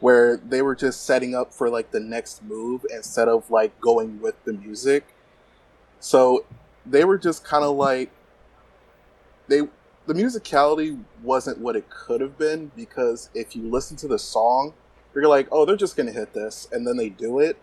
where 0.00 0.38
they 0.38 0.62
were 0.62 0.74
just 0.74 1.04
setting 1.04 1.34
up 1.34 1.52
for 1.52 1.68
like 1.68 1.90
the 1.90 2.00
next 2.00 2.42
move 2.42 2.84
instead 2.92 3.28
of 3.28 3.50
like 3.50 3.78
going 3.80 4.20
with 4.20 4.42
the 4.44 4.52
music. 4.52 5.14
So 6.00 6.46
they 6.86 7.04
were 7.04 7.18
just 7.18 7.44
kind 7.44 7.64
of 7.64 7.76
like 7.76 8.10
they 9.48 9.62
the 10.06 10.14
musicality 10.14 10.98
wasn't 11.22 11.58
what 11.58 11.76
it 11.76 11.88
could 11.90 12.20
have 12.20 12.38
been 12.38 12.72
because 12.74 13.28
if 13.34 13.54
you 13.54 13.70
listen 13.70 13.96
to 13.98 14.08
the 14.08 14.18
song, 14.18 14.72
you're 15.14 15.28
like, 15.28 15.46
"Oh, 15.52 15.64
they're 15.64 15.76
just 15.76 15.96
going 15.96 16.06
to 16.06 16.12
hit 16.12 16.32
this." 16.32 16.66
And 16.72 16.86
then 16.86 16.96
they 16.96 17.10
do 17.10 17.38
it. 17.38 17.56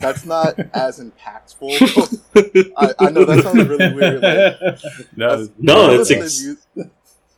That's 0.00 0.24
not 0.24 0.58
as 0.74 0.98
impactful. 0.98 2.72
I, 2.76 3.06
I, 3.06 3.10
know 3.10 3.24
that 3.24 3.44
sounds 3.44 3.68
really 3.68 3.92
weird. 3.92 4.22
Like, 4.22 4.78
no, 5.16 5.48
no, 5.58 6.00
it's 6.00 6.10
ex- 6.10 6.56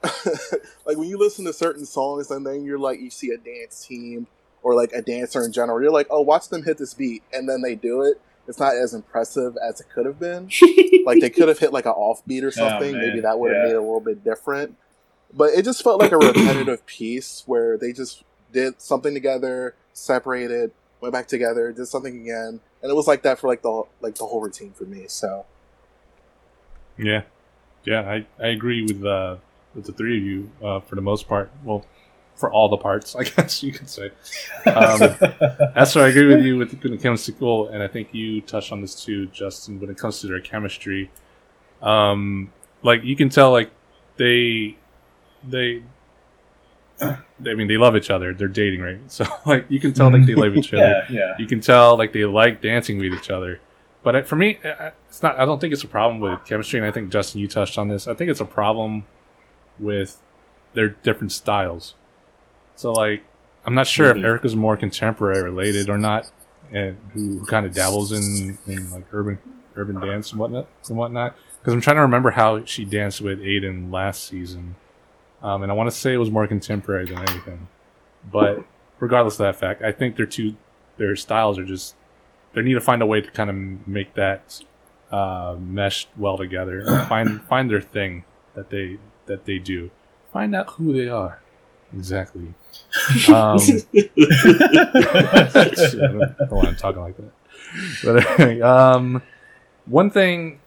like 0.86 0.96
when 0.96 1.08
you 1.08 1.18
listen 1.18 1.44
to 1.44 1.52
certain 1.52 1.86
songs 1.86 2.30
and 2.30 2.46
then 2.46 2.64
you're 2.64 2.78
like 2.78 3.00
you 3.00 3.10
see 3.10 3.30
a 3.30 3.38
dance 3.38 3.86
team 3.86 4.26
or 4.62 4.74
like 4.74 4.92
a 4.92 5.02
dancer 5.02 5.44
in 5.44 5.52
general, 5.52 5.80
you're 5.80 5.92
like, 5.92 6.06
oh, 6.10 6.22
watch 6.22 6.48
them 6.48 6.64
hit 6.64 6.78
this 6.78 6.94
beat, 6.94 7.22
and 7.32 7.48
then 7.48 7.62
they 7.62 7.74
do 7.74 8.02
it. 8.02 8.20
It's 8.48 8.58
not 8.58 8.74
as 8.74 8.92
impressive 8.94 9.56
as 9.62 9.80
it 9.80 9.86
could 9.94 10.06
have 10.06 10.18
been. 10.18 10.50
like 11.06 11.20
they 11.20 11.30
could 11.30 11.48
have 11.48 11.58
hit 11.58 11.72
like 11.72 11.86
an 11.86 11.92
offbeat 11.92 12.42
or 12.42 12.48
oh, 12.48 12.50
something. 12.50 12.94
Oh, 12.94 12.98
Maybe 12.98 13.20
that 13.20 13.38
would 13.38 13.52
have 13.52 13.58
yeah. 13.58 13.64
made 13.64 13.72
it 13.72 13.76
a 13.76 13.80
little 13.80 14.00
bit 14.00 14.24
different. 14.24 14.76
But 15.32 15.50
it 15.50 15.64
just 15.64 15.82
felt 15.82 16.00
like 16.00 16.12
a 16.12 16.18
repetitive 16.18 16.84
piece 16.86 17.42
where 17.46 17.76
they 17.76 17.92
just 17.92 18.24
did 18.52 18.80
something 18.80 19.14
together, 19.14 19.74
separated, 19.92 20.72
went 21.00 21.12
back 21.12 21.26
together, 21.26 21.72
did 21.72 21.86
something 21.86 22.22
again, 22.22 22.60
and 22.82 22.90
it 22.90 22.94
was 22.94 23.06
like 23.06 23.22
that 23.22 23.38
for 23.38 23.48
like 23.48 23.62
the 23.62 23.82
like 24.00 24.14
the 24.14 24.24
whole 24.24 24.40
routine 24.40 24.72
for 24.72 24.84
me. 24.84 25.04
So 25.08 25.44
yeah, 26.96 27.22
yeah, 27.84 28.00
I 28.00 28.26
I 28.42 28.48
agree 28.48 28.82
with 28.82 29.04
uh, 29.04 29.36
with 29.74 29.86
the 29.86 29.92
three 29.92 30.18
of 30.18 30.24
you 30.24 30.50
uh, 30.62 30.80
for 30.80 30.94
the 30.94 31.02
most 31.02 31.28
part. 31.28 31.50
Well, 31.64 31.84
for 32.36 32.52
all 32.52 32.68
the 32.68 32.76
parts, 32.76 33.14
I 33.18 33.24
guess 33.24 33.62
you 33.62 33.72
could 33.72 33.88
say. 33.88 34.06
Um, 34.66 35.00
Eser, 35.76 36.02
I 36.02 36.08
agree 36.08 36.26
with 36.26 36.44
you 36.44 36.58
with 36.58 36.82
when 36.82 36.94
it 36.94 37.02
comes 37.02 37.24
to 37.24 37.32
goal, 37.32 37.68
and 37.68 37.82
I 37.82 37.88
think 37.88 38.08
you 38.12 38.40
touched 38.40 38.72
on 38.72 38.80
this 38.80 39.04
too, 39.04 39.26
Justin. 39.26 39.80
When 39.80 39.90
it 39.90 39.98
comes 39.98 40.20
to 40.20 40.26
their 40.26 40.40
chemistry, 40.40 41.10
um, 41.82 42.52
like 42.82 43.04
you 43.04 43.16
can 43.16 43.28
tell, 43.28 43.52
like 43.52 43.70
they 44.16 44.76
they. 45.46 45.82
I 47.00 47.18
mean, 47.40 47.66
they 47.66 47.76
love 47.76 47.96
each 47.96 48.08
other. 48.08 48.32
They're 48.32 48.46
dating, 48.46 48.80
right? 48.80 49.00
So, 49.08 49.26
like, 49.44 49.66
you 49.68 49.80
can 49.80 49.92
tell, 49.92 50.12
like, 50.12 50.26
they 50.26 50.36
love 50.36 50.56
each 50.56 50.72
other. 50.72 51.04
yeah, 51.10 51.16
yeah. 51.28 51.34
You 51.40 51.46
can 51.46 51.60
tell, 51.60 51.98
like, 51.98 52.12
they 52.12 52.24
like 52.24 52.62
dancing 52.62 52.98
with 52.98 53.12
each 53.12 53.30
other. 53.30 53.60
But 54.04 54.28
for 54.28 54.36
me, 54.36 54.60
it's 55.08 55.22
not. 55.22 55.38
I 55.38 55.44
don't 55.44 55.60
think 55.60 55.72
it's 55.72 55.82
a 55.82 55.88
problem 55.88 56.20
with 56.20 56.44
chemistry, 56.44 56.78
and 56.78 56.86
I 56.86 56.92
think 56.92 57.10
Justin, 57.10 57.40
you 57.40 57.48
touched 57.48 57.78
on 57.78 57.88
this. 57.88 58.06
I 58.06 58.14
think 58.14 58.30
it's 58.30 58.40
a 58.40 58.44
problem 58.44 59.04
with 59.78 60.20
their 60.74 60.88
different 60.88 61.32
styles. 61.32 61.94
So 62.76 62.92
like, 62.92 63.24
I'm 63.64 63.74
not 63.74 63.86
sure 63.86 64.10
mm-hmm. 64.10 64.18
if 64.18 64.24
Erica's 64.24 64.56
more 64.56 64.76
contemporary 64.76 65.42
related 65.42 65.88
or 65.88 65.98
not, 65.98 66.30
and 66.72 66.98
who, 67.12 67.38
who 67.38 67.46
kind 67.46 67.66
of 67.66 67.74
dabbles 67.74 68.12
in, 68.12 68.58
in 68.66 68.90
like 68.90 69.06
urban 69.12 69.38
urban 69.76 70.00
dance 70.00 70.30
and 70.30 70.40
whatnot 70.40 70.68
and 70.88 70.96
whatnot. 70.96 71.36
Because 71.60 71.74
I'm 71.74 71.80
trying 71.80 71.96
to 71.96 72.02
remember 72.02 72.30
how 72.30 72.64
she 72.64 72.84
danced 72.84 73.20
with 73.20 73.40
Aiden 73.40 73.90
last 73.92 74.24
season, 74.24 74.76
um, 75.42 75.62
and 75.62 75.72
I 75.72 75.74
want 75.74 75.90
to 75.90 75.96
say 75.96 76.12
it 76.12 76.18
was 76.18 76.30
more 76.30 76.46
contemporary 76.46 77.06
than 77.06 77.18
anything. 77.18 77.68
But 78.30 78.64
regardless 79.00 79.34
of 79.34 79.46
that 79.46 79.56
fact, 79.56 79.82
I 79.82 79.92
think 79.92 80.16
their 80.16 80.26
two 80.26 80.56
their 80.96 81.16
styles 81.16 81.58
are 81.58 81.64
just 81.64 81.94
they 82.52 82.62
need 82.62 82.74
to 82.74 82.80
find 82.80 83.02
a 83.02 83.06
way 83.06 83.20
to 83.20 83.30
kind 83.30 83.50
of 83.50 83.88
make 83.88 84.14
that 84.14 84.62
uh, 85.10 85.56
mesh 85.58 86.06
well 86.16 86.36
together, 86.36 86.84
find 87.08 87.42
find 87.42 87.70
their 87.70 87.80
thing 87.80 88.24
that 88.54 88.70
they 88.70 88.98
that 89.26 89.44
they 89.44 89.58
do. 89.58 89.90
Find 90.32 90.54
out 90.54 90.70
who 90.70 90.92
they 90.92 91.08
are. 91.08 91.40
Exactly. 91.92 92.54
Um, 93.28 93.58
I 93.58 93.58
don't 96.38 96.50
want 96.50 96.68
to 96.68 96.76
talk 96.76 96.96
like 96.96 97.16
that. 97.16 97.32
But 98.04 98.40
anyway, 98.40 98.60
um, 98.60 99.22
one 99.86 100.10
thing, 100.10 100.60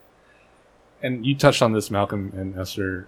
and 1.01 1.25
you 1.25 1.35
touched 1.35 1.61
on 1.61 1.73
this, 1.73 1.89
Malcolm 1.91 2.33
and 2.35 2.55
Eser, 2.55 3.05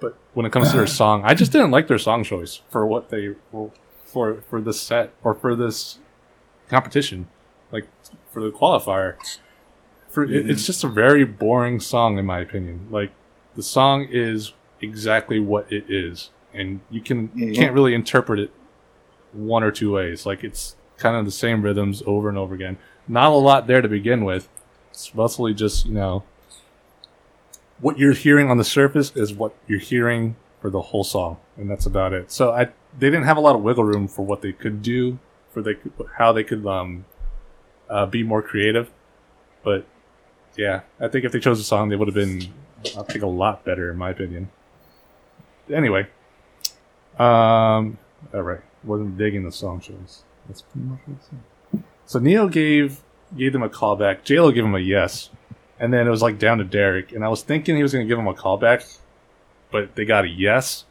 but 0.00 0.16
when 0.34 0.46
it 0.46 0.52
comes 0.52 0.70
to 0.70 0.76
their 0.76 0.86
song, 1.02 1.22
I 1.24 1.34
just 1.34 1.52
didn't 1.52 1.70
like 1.70 1.88
their 1.88 1.98
song 1.98 2.24
choice 2.24 2.62
for 2.70 2.86
what 2.86 3.10
they 3.10 3.34
for 4.04 4.42
for 4.42 4.60
this 4.60 4.80
set 4.80 5.12
or 5.22 5.34
for 5.34 5.54
this 5.54 5.98
competition, 6.68 7.28
like 7.72 7.86
for 8.30 8.42
the 8.42 8.50
qualifier. 8.50 9.16
For 10.08 10.26
mm-hmm. 10.26 10.34
it, 10.34 10.50
it's 10.50 10.66
just 10.66 10.84
a 10.84 10.88
very 10.88 11.24
boring 11.24 11.80
song 11.80 12.18
in 12.18 12.26
my 12.26 12.40
opinion. 12.40 12.88
Like 12.90 13.12
the 13.56 13.62
song 13.62 14.06
is 14.10 14.52
exactly 14.80 15.38
what 15.40 15.70
it 15.72 15.84
is, 15.88 16.30
and 16.52 16.80
you 16.90 17.00
can 17.00 17.30
you 17.34 17.46
Mhm. 17.48 17.54
can't 17.56 17.72
really 17.74 17.94
interpret 17.94 18.38
it 18.38 18.50
one 19.32 19.62
or 19.62 19.70
two 19.70 19.92
ways. 19.92 20.26
Like 20.26 20.44
it's 20.44 20.76
kind 20.98 21.16
of 21.16 21.24
the 21.24 21.30
same 21.30 21.62
rhythms 21.62 22.02
over 22.06 22.28
and 22.28 22.38
over 22.38 22.54
again. 22.54 22.76
Not 23.08 23.32
a 23.32 23.36
lot 23.36 23.66
there 23.66 23.82
to 23.82 23.88
begin 23.88 24.24
with. 24.24 24.48
It's 24.90 25.14
mostly 25.14 25.54
just 25.54 25.86
you 25.86 25.92
know 25.92 26.22
what 27.80 27.98
you're 27.98 28.12
hearing 28.12 28.50
on 28.50 28.56
the 28.58 28.64
surface 28.64 29.12
is 29.16 29.32
what 29.32 29.54
you're 29.66 29.78
hearing 29.80 30.36
for 30.60 30.70
the 30.70 30.80
whole 30.80 31.04
song, 31.04 31.36
and 31.56 31.70
that's 31.70 31.86
about 31.86 32.12
it. 32.12 32.30
So 32.30 32.52
I 32.52 32.66
they 32.98 33.10
didn't 33.10 33.24
have 33.24 33.36
a 33.36 33.40
lot 33.40 33.56
of 33.56 33.62
wiggle 33.62 33.84
room 33.84 34.06
for 34.08 34.24
what 34.24 34.40
they 34.42 34.52
could 34.52 34.82
do, 34.82 35.18
for 35.50 35.60
they 35.62 35.76
how 36.16 36.32
they 36.32 36.44
could 36.44 36.64
um 36.66 37.04
uh, 37.90 38.06
be 38.06 38.22
more 38.22 38.40
creative. 38.42 38.90
But 39.62 39.84
yeah, 40.56 40.80
I 41.00 41.08
think 41.08 41.24
if 41.24 41.32
they 41.32 41.40
chose 41.40 41.60
a 41.60 41.64
song, 41.64 41.88
they 41.88 41.96
would 41.96 42.08
have 42.08 42.14
been 42.14 42.42
I 42.96 43.02
think 43.02 43.22
a 43.22 43.26
lot 43.26 43.64
better 43.64 43.90
in 43.90 43.96
my 43.98 44.10
opinion. 44.10 44.50
Anyway, 45.72 46.06
um, 47.18 47.96
all 48.32 48.42
right, 48.42 48.60
wasn't 48.84 49.16
digging 49.16 49.44
the 49.44 49.52
song 49.52 49.80
choice. 49.80 50.22
That's 50.46 50.60
pretty 50.62 50.86
much 50.86 50.98
what 51.06 51.16
it 51.16 51.22
said. 51.24 51.82
So 52.06 52.18
Neil 52.18 52.48
gave 52.48 53.00
gave 53.36 53.52
them 53.52 53.62
a 53.62 53.68
call 53.68 53.96
back. 53.96 54.24
JLo 54.24 54.52
gave 54.54 54.64
him 54.64 54.74
a 54.74 54.78
yes, 54.80 55.30
and 55.80 55.92
then 55.92 56.06
it 56.06 56.10
was 56.10 56.20
like 56.22 56.38
down 56.38 56.58
to 56.58 56.64
Derek. 56.64 57.12
And 57.12 57.24
I 57.24 57.28
was 57.28 57.42
thinking 57.42 57.76
he 57.76 57.82
was 57.82 57.92
going 57.92 58.04
to 58.06 58.08
give 58.08 58.18
him 58.18 58.28
a 58.28 58.34
callback, 58.34 58.98
but 59.70 59.94
they 59.96 60.04
got 60.04 60.24
a 60.24 60.28
yes, 60.28 60.84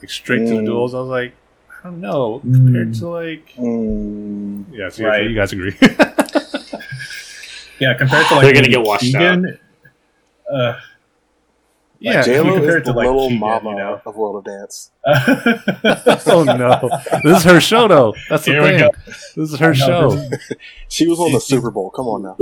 like 0.00 0.10
straight 0.10 0.46
to 0.48 0.54
the 0.56 0.62
Mm. 0.62 0.66
duels. 0.66 0.94
I 0.94 1.00
was 1.00 1.08
like, 1.08 1.34
I 1.84 1.88
don't 1.88 2.00
know, 2.00 2.40
compared 2.40 2.88
Mm. 2.92 2.98
to 3.00 3.08
like, 3.08 3.52
Mm, 3.58 4.64
yeah, 4.72 4.88
so 4.88 5.04
Right. 5.04 5.28
you 5.28 5.34
guys 5.34 5.52
agree. 5.52 5.76
Yeah, 7.80 7.94
compared 7.94 8.26
to 8.26 8.34
like 8.34 8.42
They're 8.42 8.54
gonna 8.54 8.68
get 8.68 8.82
washed 8.82 9.04
Keagan, 9.14 9.56
Uh, 10.52 10.80
yeah. 12.00 12.22
J- 12.22 12.34
J-Lo 12.34 12.54
compared 12.54 12.82
is 12.82 12.86
to, 12.86 12.92
the 12.92 12.96
like, 12.98 13.06
little 13.06 13.28
Keagan, 13.30 13.38
mama 13.38 13.70
you 13.70 13.76
know? 13.76 14.00
of 14.04 14.16
World 14.16 14.36
of 14.36 14.44
Dance. 14.44 14.90
oh 16.26 16.44
no, 16.44 16.88
this 17.24 17.38
is 17.38 17.44
her 17.44 17.60
show 17.60 17.88
though. 17.88 18.14
That's 18.28 18.44
the 18.44 18.52
Here 18.52 18.62
we 18.62 18.68
thing. 18.68 18.78
go. 18.80 18.90
This 19.36 19.52
is 19.52 19.58
her 19.58 19.68
know, 19.70 19.74
show. 19.74 20.10
this 20.10 20.52
She 20.88 21.06
was 21.06 21.18
on 21.20 21.32
the 21.32 21.40
Super 21.40 21.70
Bowl. 21.70 21.90
Come 21.90 22.06
on 22.06 22.22
now. 22.22 22.36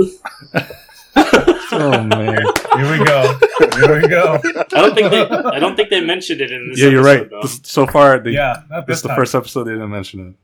Oh 1.71 2.03
man. 2.03 2.37
Here 2.75 2.91
we 2.99 3.05
go. 3.05 3.37
Here 3.75 4.01
we 4.01 4.07
go. 4.07 4.39
I 4.43 4.63
don't 4.81 4.95
think 4.95 5.11
they. 5.11 5.21
I 5.27 5.59
don't 5.59 5.75
think 5.75 5.89
they 5.89 6.01
mentioned 6.01 6.41
it 6.41 6.51
in 6.51 6.69
this. 6.69 6.79
Yeah, 6.79 6.89
you're 6.89 7.03
right. 7.03 7.21
episode, 7.21 7.29
though. 7.35 7.41
This- 7.41 7.59
so 7.63 7.87
far, 7.87 8.19
they, 8.19 8.31
Yeah, 8.31 8.63
not 8.69 8.87
this 8.87 8.95
this 8.95 8.97
is 8.97 9.01
the 9.03 9.15
first 9.15 9.35
episode 9.35 9.63
they 9.65 9.71
didn't 9.73 9.89
mention 9.89 10.35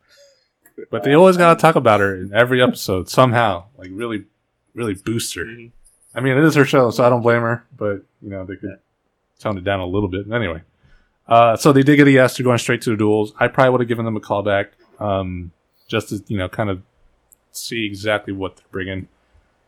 it. 0.78 0.88
But 0.90 1.04
they 1.04 1.14
always 1.14 1.38
gotta 1.38 1.60
talk 1.60 1.76
about 1.76 2.00
her 2.00 2.16
in 2.16 2.34
every 2.34 2.62
episode 2.62 3.08
somehow. 3.10 3.66
Like 3.78 3.90
really, 3.94 4.26
really 4.74 4.96
boost 4.96 5.36
her. 5.36 5.44
Mhm. 5.46 5.72
I 6.16 6.20
mean, 6.22 6.38
it 6.38 6.44
is 6.44 6.56
her 6.56 6.66
show, 6.66 6.90
so 6.92 7.04
I 7.06 7.10
don't 7.10 7.22
blame 7.22 7.42
her. 7.42 7.64
But 7.78 8.04
you 8.22 8.30
know, 8.30 8.44
they 8.46 8.56
could 8.56 8.80
tone 9.44 9.58
it 9.58 9.64
down 9.64 9.80
a 9.80 9.86
little 9.86 10.10
bit. 10.10 10.32
Anyway, 10.32 10.62
uh, 11.28 11.56
so 11.56 11.72
they 11.74 11.84
did 11.84 11.98
get 11.98 12.08
a 12.08 12.12
yes. 12.12 12.38
They're 12.38 12.44
going 12.44 12.58
straight 12.58 12.82
to 12.84 12.90
the 12.92 12.96
duels. 12.98 13.34
I 13.40 13.48
probably 13.48 13.72
would 13.72 13.82
have 13.82 13.88
given 13.88 14.06
them 14.06 14.16
a 14.16 14.22
callback 14.22 14.68
um, 15.00 15.52
just 15.88 16.10
to 16.10 16.24
you 16.28 16.38
know, 16.38 16.50
kind 16.50 16.70
of 16.70 16.82
see 17.52 17.86
exactly 17.86 18.34
what 18.34 18.56
they're 18.58 18.66
bringing 18.72 19.08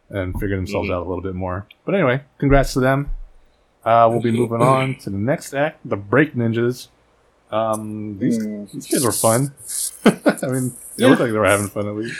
and 0.09 0.33
figure 0.39 0.55
themselves 0.55 0.89
Mhm. 0.89 0.93
out 0.93 1.05
a 1.05 1.07
little 1.09 1.21
bit 1.23 1.35
more. 1.35 1.67
But 1.85 1.95
anyway, 1.95 2.21
congrats 2.37 2.73
to 2.73 2.79
them. 2.79 3.09
Uh, 3.83 4.07
we'll 4.09 4.21
be 4.21 4.31
moving 4.31 4.61
on 4.61 4.95
to 4.95 5.09
the 5.11 5.17
next 5.17 5.53
act, 5.53 5.79
the 5.87 5.95
Break 5.95 6.33
Ninjaz. 6.35 6.87
Um, 7.51 8.17
these 8.17 8.39
Mm. 8.39 8.71
these 8.71 8.87
kids 8.87 9.05
were 9.05 9.11
fun. 9.11 9.53
I 10.05 10.47
mean, 10.47 10.73
they 10.97 11.05
looked 11.07 11.21
like 11.21 11.31
they 11.31 11.37
were 11.37 11.45
having 11.45 11.67
fun 11.67 11.87
at 11.87 11.95
least. 11.95 12.19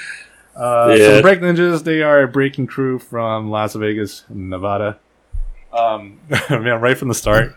Uh, 0.56 0.96
Yeah. 0.98 1.06
So 1.08 1.22
Break 1.24 1.40
Ninjaz, 1.42 1.84
they 1.84 2.02
are 2.04 2.22
a 2.24 2.28
breaking 2.28 2.68
crew 2.68 3.00
from 3.00 3.50
Las 3.50 3.74
Vegas, 3.76 4.24
Nevada. 4.30 4.98
Um, 5.76 6.20
man, 6.50 6.80
right 6.82 6.98
from 6.98 7.10
the 7.10 7.14
start, 7.14 7.56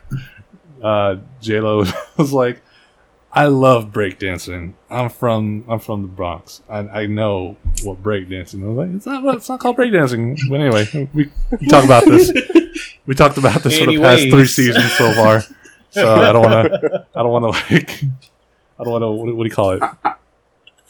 uh, 0.82 1.16
J 1.40 1.60
Lo 1.60 1.84
was 2.16 2.32
like, 2.32 2.62
"I 3.32 3.46
love 3.46 3.92
breakdancing. 3.92 4.74
I'm 4.90 5.08
from 5.08 5.64
I'm 5.68 5.78
from 5.78 6.02
the 6.02 6.08
Bronx. 6.08 6.62
I, 6.68 6.78
I 6.78 7.06
know 7.06 7.56
what 7.84 8.02
breakdancing." 8.02 8.64
I 8.64 8.66
was 8.66 8.76
like, 8.76 8.96
"It's 8.96 9.06
not 9.06 9.36
it's 9.36 9.48
not 9.48 9.60
called 9.60 9.76
breakdancing." 9.76 10.38
But 10.48 10.60
anyway, 10.60 11.08
we, 11.14 11.30
we 11.50 11.66
talk 11.68 11.84
about 11.84 12.04
this. 12.04 12.32
We 13.06 13.14
talked 13.14 13.38
about 13.38 13.62
this 13.62 13.78
for 13.78 13.86
the 13.86 13.96
past 13.96 14.28
three 14.28 14.46
seasons 14.46 14.92
so 14.92 15.10
far. 15.14 15.42
So 15.90 16.14
I 16.14 16.30
don't 16.30 16.42
want 16.42 16.70
to. 16.70 17.06
I 17.14 17.22
don't 17.22 17.32
want 17.32 17.44
to 17.44 17.74
like. 17.74 18.02
I 18.78 18.84
don't 18.84 18.92
want 18.92 19.02
to. 19.02 19.10
What, 19.10 19.34
what 19.34 19.44
do 19.44 19.48
you 19.48 19.54
call 19.54 19.70
it? 19.70 19.82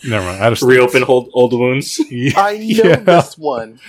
Never 0.06 0.24
mind. 0.24 0.42
I 0.42 0.50
just 0.50 0.62
Reopen 0.62 1.04
old 1.04 1.30
old 1.32 1.52
wounds. 1.52 2.00
Yeah, 2.10 2.40
I 2.40 2.58
know 2.58 2.84
yeah. 2.84 2.96
this 2.96 3.36
one. 3.36 3.80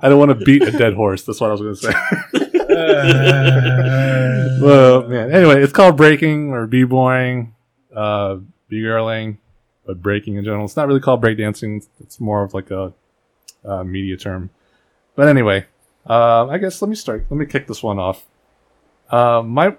I 0.00 0.08
don't 0.08 0.18
want 0.18 0.38
to 0.38 0.44
beat 0.44 0.62
a 0.62 0.70
dead 0.70 0.94
horse. 0.94 1.24
That's 1.24 1.40
what 1.40 1.50
I 1.50 1.52
was 1.52 1.60
going 1.60 1.74
to 1.74 1.80
say. 1.80 1.92
Uh, 2.72 4.58
well, 4.62 5.08
man. 5.08 5.30
Anyway, 5.32 5.62
it's 5.62 5.72
called 5.72 5.96
breaking 5.96 6.52
or 6.52 6.66
b-boying, 6.66 7.54
uh, 7.94 8.36
b-girling, 8.68 9.38
but 9.86 10.00
breaking 10.02 10.36
in 10.36 10.44
general. 10.44 10.64
It's 10.64 10.76
not 10.76 10.88
really 10.88 11.00
called 11.00 11.22
breakdancing. 11.22 11.86
It's 12.00 12.20
more 12.20 12.42
of 12.42 12.54
like 12.54 12.70
a, 12.70 12.92
uh 13.64 13.84
media 13.84 14.16
term. 14.16 14.50
But 15.14 15.28
anyway, 15.28 15.66
uh, 16.08 16.46
I 16.48 16.58
guess 16.58 16.80
let 16.82 16.88
me 16.88 16.96
start. 16.96 17.26
Let 17.30 17.36
me 17.36 17.46
kick 17.46 17.66
this 17.66 17.82
one 17.82 17.98
off. 17.98 18.24
Uh, 19.10 19.42
my 19.44 19.76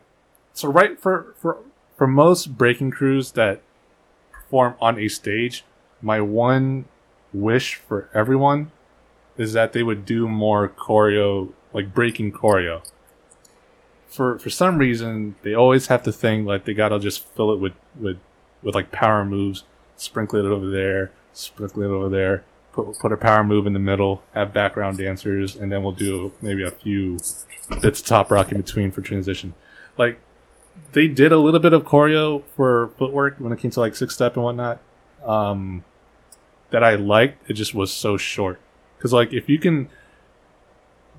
so 0.53 0.69
right 0.71 0.99
for 0.99 1.35
for 1.39 1.57
for 1.97 2.07
most 2.07 2.57
breaking 2.57 2.91
crews 2.91 3.31
that 3.31 3.61
perform 4.53 4.75
on 4.79 4.99
a 4.99 5.07
stage, 5.07 5.65
my 5.99 6.21
one 6.21 6.85
wish 7.33 7.73
for 7.73 8.07
everyone 8.13 8.71
is 9.35 9.53
that 9.53 9.73
they 9.73 9.81
would 9.81 10.05
do 10.05 10.27
more 10.27 10.69
choreo, 10.69 11.51
like 11.73 11.91
breaking 11.91 12.31
choreo. 12.31 12.87
For 14.05 14.37
for 14.37 14.51
some 14.51 14.77
reason, 14.77 15.35
they 15.41 15.55
always 15.55 15.87
have 15.87 16.03
to 16.03 16.11
think 16.11 16.45
like 16.45 16.65
they 16.65 16.75
gotta 16.75 16.99
just 16.99 17.25
fill 17.35 17.51
it 17.51 17.59
with 17.59 17.73
with 17.99 18.19
with 18.61 18.75
like 18.75 18.91
power 18.91 19.25
moves, 19.25 19.63
sprinkle 19.95 20.37
it 20.37 20.45
over 20.45 20.69
there, 20.69 21.11
sprinkle 21.33 21.81
it 21.81 21.87
over 21.87 22.09
there, 22.09 22.43
put 22.73 22.99
put 22.99 23.11
a 23.11 23.17
power 23.17 23.43
move 23.43 23.65
in 23.65 23.73
the 23.73 23.79
middle, 23.79 24.21
have 24.35 24.53
background 24.53 24.99
dancers, 24.99 25.55
and 25.55 25.71
then 25.71 25.81
we'll 25.81 25.93
do 25.93 26.31
maybe 26.43 26.63
a 26.63 26.69
few 26.69 27.17
bits 27.81 28.01
of 28.01 28.05
top 28.05 28.29
rock 28.29 28.51
in 28.51 28.61
between 28.61 28.91
for 28.91 29.01
transition. 29.01 29.55
Like 29.97 30.19
they 30.93 31.07
did 31.07 31.31
a 31.31 31.37
little 31.37 31.59
bit 31.59 31.73
of 31.73 31.83
choreo 31.83 32.43
for 32.55 32.89
footwork 32.97 33.37
when 33.39 33.51
it 33.51 33.59
came 33.59 33.71
to 33.71 33.79
like 33.79 33.95
six 33.95 34.13
step 34.13 34.35
and 34.35 34.43
whatnot. 34.43 34.79
Um, 35.25 35.83
that 36.73 36.83
I 36.83 36.95
liked. 36.95 37.49
It 37.49 37.53
just 37.53 37.73
was 37.73 37.93
so 37.93 38.17
short. 38.17 38.59
Because 38.97 39.13
like 39.13 39.31
if 39.31 39.47
you 39.47 39.59
can, 39.59 39.89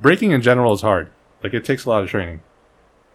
breaking 0.02 0.32
in 0.32 0.42
general 0.42 0.74
is 0.74 0.82
hard. 0.82 1.10
Like 1.42 1.54
it 1.54 1.64
takes 1.64 1.84
a 1.84 1.90
lot 1.90 2.02
of 2.02 2.08
training, 2.08 2.40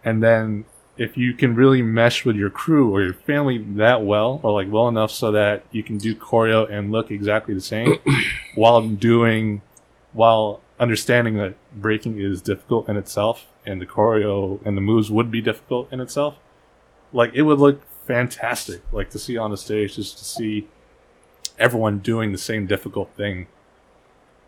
and 0.04 0.22
then 0.22 0.64
if 0.96 1.16
you 1.16 1.32
can 1.34 1.54
really 1.54 1.82
mesh 1.82 2.24
with 2.24 2.36
your 2.36 2.50
crew 2.50 2.94
or 2.94 3.02
your 3.02 3.14
family 3.14 3.58
that 3.58 4.04
well, 4.04 4.40
or 4.42 4.52
like 4.52 4.70
well 4.70 4.88
enough 4.88 5.10
so 5.10 5.32
that 5.32 5.64
you 5.70 5.82
can 5.82 5.98
do 5.98 6.14
choreo 6.14 6.70
and 6.70 6.92
look 6.92 7.10
exactly 7.10 7.54
the 7.54 7.60
same, 7.60 7.98
while 8.54 8.86
doing, 8.86 9.62
while 10.12 10.60
understanding 10.78 11.36
that 11.38 11.54
breaking 11.74 12.20
is 12.20 12.40
difficult 12.40 12.88
in 12.88 12.96
itself, 12.96 13.46
and 13.66 13.80
the 13.80 13.86
choreo 13.86 14.64
and 14.64 14.76
the 14.76 14.80
moves 14.80 15.10
would 15.10 15.30
be 15.30 15.40
difficult 15.40 15.92
in 15.92 16.00
itself, 16.00 16.36
like 17.12 17.32
it 17.34 17.42
would 17.42 17.58
look 17.58 17.82
fantastic. 18.06 18.82
Like 18.92 19.10
to 19.10 19.18
see 19.18 19.36
on 19.36 19.50
the 19.50 19.56
stage, 19.56 19.96
just 19.96 20.18
to 20.18 20.24
see 20.24 20.68
everyone 21.58 21.98
doing 21.98 22.32
the 22.32 22.38
same 22.38 22.66
difficult 22.66 23.10
thing 23.16 23.46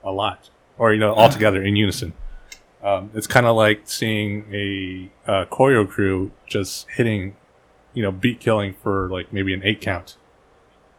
a 0.02 0.10
lot, 0.10 0.50
or 0.78 0.92
you 0.92 1.00
know, 1.00 1.12
all 1.12 1.28
together 1.28 1.62
in 1.62 1.76
unison. 1.76 2.12
Um, 2.82 3.10
it's 3.14 3.28
kind 3.28 3.46
of 3.46 3.54
like 3.54 3.82
seeing 3.84 4.46
a 4.52 5.10
uh, 5.30 5.44
choreo 5.46 5.88
crew 5.88 6.32
just 6.46 6.88
hitting, 6.90 7.36
you 7.94 8.02
know, 8.02 8.10
beat 8.10 8.40
killing 8.40 8.74
for 8.82 9.08
like 9.08 9.32
maybe 9.32 9.54
an 9.54 9.62
eight 9.62 9.80
count. 9.80 10.16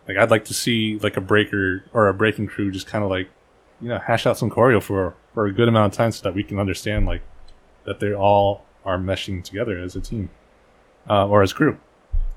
Like 0.08 0.18
I'd 0.18 0.32
like 0.32 0.46
to 0.46 0.54
see 0.54 0.98
like 1.00 1.18
a 1.18 1.22
breaker 1.22 1.84
or 1.94 2.08
a 2.08 2.14
breaking 2.14 2.48
crew 2.48 2.72
just 2.72 2.88
kind 2.88 3.04
of 3.04 3.10
like, 3.10 3.30
you 3.82 3.90
know, 3.90 4.00
hash 4.00 4.26
out 4.26 4.38
some 4.38 4.50
choreo 4.50 4.82
for 4.82 5.16
for 5.34 5.46
a 5.46 5.52
good 5.52 5.68
amount 5.68 5.94
of 5.94 5.98
time 5.98 6.12
so 6.12 6.24
that 6.24 6.34
we 6.34 6.44
can 6.44 6.60
understand 6.60 7.06
like 7.06 7.22
that 7.86 8.00
they 8.00 8.14
all 8.14 8.64
are 8.86 8.98
meshing 8.98 9.44
together 9.44 9.78
as 9.78 9.96
a 9.96 10.02
team 10.02 10.30
uh, 11.10 11.28
or 11.28 11.42
as 11.42 11.54
crew. 11.54 11.78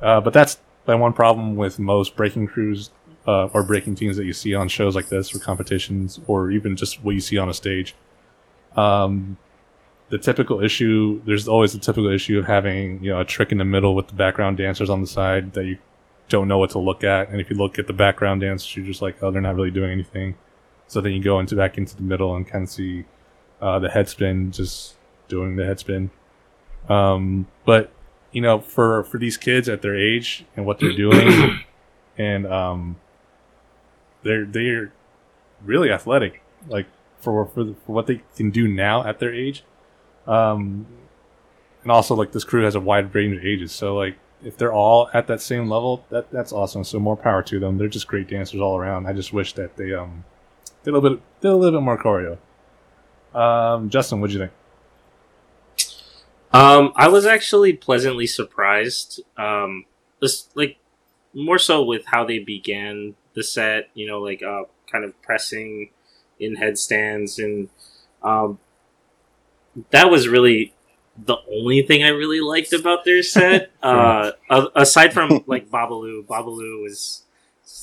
Uh, 0.00 0.20
but 0.20 0.32
that's 0.32 0.58
my 0.86 0.94
one 0.94 1.12
problem 1.12 1.56
with 1.56 1.78
most 1.78 2.16
breaking 2.16 2.46
crews 2.46 2.90
uh, 3.26 3.46
or 3.46 3.62
breaking 3.62 3.94
teams 3.94 4.16
that 4.16 4.24
you 4.24 4.32
see 4.32 4.54
on 4.54 4.68
shows 4.68 4.94
like 4.94 5.08
this 5.08 5.34
or 5.34 5.38
competitions 5.38 6.20
or 6.26 6.50
even 6.50 6.76
just 6.76 7.02
what 7.02 7.14
you 7.14 7.20
see 7.20 7.38
on 7.38 7.48
a 7.48 7.54
stage. 7.54 7.94
Um, 8.76 9.36
the 10.08 10.18
typical 10.18 10.62
issue, 10.62 11.20
there's 11.24 11.48
always 11.48 11.72
the 11.72 11.78
typical 11.78 12.08
issue 12.08 12.38
of 12.38 12.46
having 12.46 13.02
you 13.02 13.10
know 13.10 13.20
a 13.20 13.24
trick 13.24 13.50
in 13.50 13.58
the 13.58 13.64
middle 13.64 13.94
with 13.94 14.08
the 14.08 14.14
background 14.14 14.56
dancers 14.56 14.88
on 14.88 15.00
the 15.00 15.06
side 15.06 15.54
that 15.54 15.64
you 15.64 15.78
don't 16.28 16.48
know 16.48 16.58
what 16.58 16.70
to 16.70 16.78
look 16.78 17.04
at, 17.04 17.28
and 17.28 17.40
if 17.40 17.50
you 17.50 17.56
look 17.56 17.78
at 17.78 17.86
the 17.86 17.92
background 17.92 18.40
dancers, 18.40 18.76
you're 18.76 18.86
just 18.86 19.02
like, 19.02 19.22
oh, 19.22 19.30
they're 19.30 19.42
not 19.42 19.54
really 19.54 19.70
doing 19.70 19.90
anything. 19.90 20.36
So 20.88 21.00
then 21.00 21.12
you 21.12 21.22
go 21.22 21.40
into 21.40 21.56
back 21.56 21.78
into 21.78 21.96
the 21.96 22.02
middle 22.02 22.36
and 22.36 22.46
kind 22.46 22.64
of 22.64 22.70
see 22.70 23.04
uh, 23.60 23.78
the 23.78 23.88
head 23.88 24.08
spin, 24.08 24.52
just 24.52 24.95
doing 25.28 25.56
the 25.56 25.64
head 25.64 25.78
spin. 25.78 26.10
Um, 26.88 27.46
but 27.64 27.90
you 28.32 28.40
know, 28.40 28.60
for 28.60 29.04
for 29.04 29.18
these 29.18 29.36
kids 29.36 29.68
at 29.68 29.82
their 29.82 29.96
age 29.96 30.44
and 30.56 30.66
what 30.66 30.78
they're 30.78 30.96
doing, 30.96 31.60
and 32.18 32.46
um, 32.46 32.96
they're 34.22 34.44
they're 34.44 34.92
really 35.64 35.90
athletic, 35.90 36.42
like 36.68 36.86
for 37.18 37.46
for, 37.46 37.74
for 37.86 37.92
what 37.92 38.06
they 38.06 38.22
can 38.36 38.50
do 38.50 38.68
now 38.68 39.04
at 39.04 39.18
their 39.18 39.34
age. 39.34 39.64
Um, 40.26 40.86
and 41.82 41.92
also 41.92 42.16
like 42.16 42.32
this 42.32 42.44
crew 42.44 42.64
has 42.64 42.74
a 42.74 42.80
wide 42.80 43.14
range 43.14 43.36
of 43.36 43.44
ages. 43.44 43.72
So 43.72 43.94
like 43.94 44.16
if 44.42 44.56
they're 44.56 44.72
all 44.72 45.08
at 45.14 45.28
that 45.28 45.40
same 45.40 45.68
level, 45.68 46.04
that 46.10 46.30
that's 46.30 46.52
awesome. 46.52 46.84
So 46.84 46.98
more 46.98 47.16
power 47.16 47.42
to 47.44 47.60
them. 47.60 47.78
They're 47.78 47.88
just 47.88 48.08
great 48.08 48.28
dancers 48.28 48.60
all 48.60 48.76
around. 48.76 49.06
I 49.06 49.12
just 49.12 49.32
wish 49.32 49.52
that 49.54 49.76
they 49.76 49.94
um 49.94 50.24
did 50.84 50.90
a 50.90 50.98
little 50.98 51.16
bit 51.16 51.22
did 51.40 51.50
a 51.50 51.56
little 51.56 51.80
bit 51.80 51.84
more 51.84 51.96
choreo. 51.96 52.38
Um, 53.38 53.88
Justin, 53.88 54.20
what'd 54.20 54.34
you 54.34 54.40
think? 54.40 54.52
Um, 56.56 56.92
I 56.96 57.08
was 57.08 57.26
actually 57.26 57.74
pleasantly 57.74 58.26
surprised. 58.26 59.20
Um, 59.36 59.84
this 60.22 60.48
like 60.54 60.78
more 61.34 61.58
so 61.58 61.84
with 61.84 62.06
how 62.06 62.24
they 62.24 62.38
began 62.38 63.14
the 63.34 63.44
set. 63.44 63.90
You 63.92 64.06
know, 64.06 64.20
like 64.20 64.42
uh, 64.42 64.62
kind 64.90 65.04
of 65.04 65.20
pressing 65.20 65.90
in 66.40 66.56
headstands, 66.56 67.38
and 67.38 67.68
um, 68.22 68.58
that 69.90 70.10
was 70.10 70.28
really 70.28 70.72
the 71.18 71.36
only 71.52 71.82
thing 71.82 72.02
I 72.02 72.08
really 72.08 72.40
liked 72.40 72.72
about 72.72 73.04
their 73.04 73.22
set. 73.22 73.70
uh, 73.82 74.32
aside 74.74 75.12
from 75.12 75.44
like 75.46 75.68
Babalu, 75.68 76.24
Babalu 76.24 76.82
was 76.82 77.24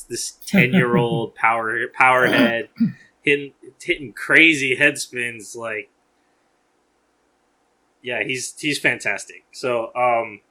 this 0.09 0.31
ten 0.47 0.73
year 0.73 0.97
old 0.97 1.35
power 1.35 1.87
powerhead 1.89 2.69
hitting 3.21 3.53
hitting 3.79 4.13
crazy 4.13 4.73
head 4.73 4.97
spins 4.97 5.55
like 5.55 5.91
yeah, 8.03 8.21
he's 8.23 8.53
he's 8.59 8.77
fantastic. 8.77 9.45
So 9.53 9.91
um, 9.95 10.41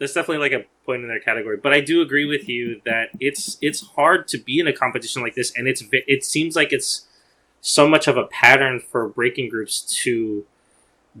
that's 0.00 0.14
definitely 0.14 0.48
like 0.48 0.52
a 0.52 0.64
point 0.84 1.02
in 1.02 1.08
their 1.08 1.20
category. 1.20 1.58
But 1.62 1.72
I 1.72 1.80
do 1.80 2.00
agree 2.00 2.24
with 2.24 2.48
you 2.48 2.80
that 2.86 3.10
it's 3.20 3.58
it's 3.60 3.82
hard 3.82 4.26
to 4.28 4.38
be 4.38 4.58
in 4.58 4.66
a 4.66 4.72
competition 4.72 5.22
like 5.22 5.34
this, 5.34 5.52
and 5.56 5.68
it's 5.68 5.84
it 5.92 6.24
seems 6.24 6.56
like 6.56 6.72
it's 6.72 7.06
so 7.60 7.86
much 7.86 8.08
of 8.08 8.16
a 8.16 8.24
pattern 8.24 8.80
for 8.80 9.08
breaking 9.08 9.50
groups 9.50 9.82
to 10.04 10.46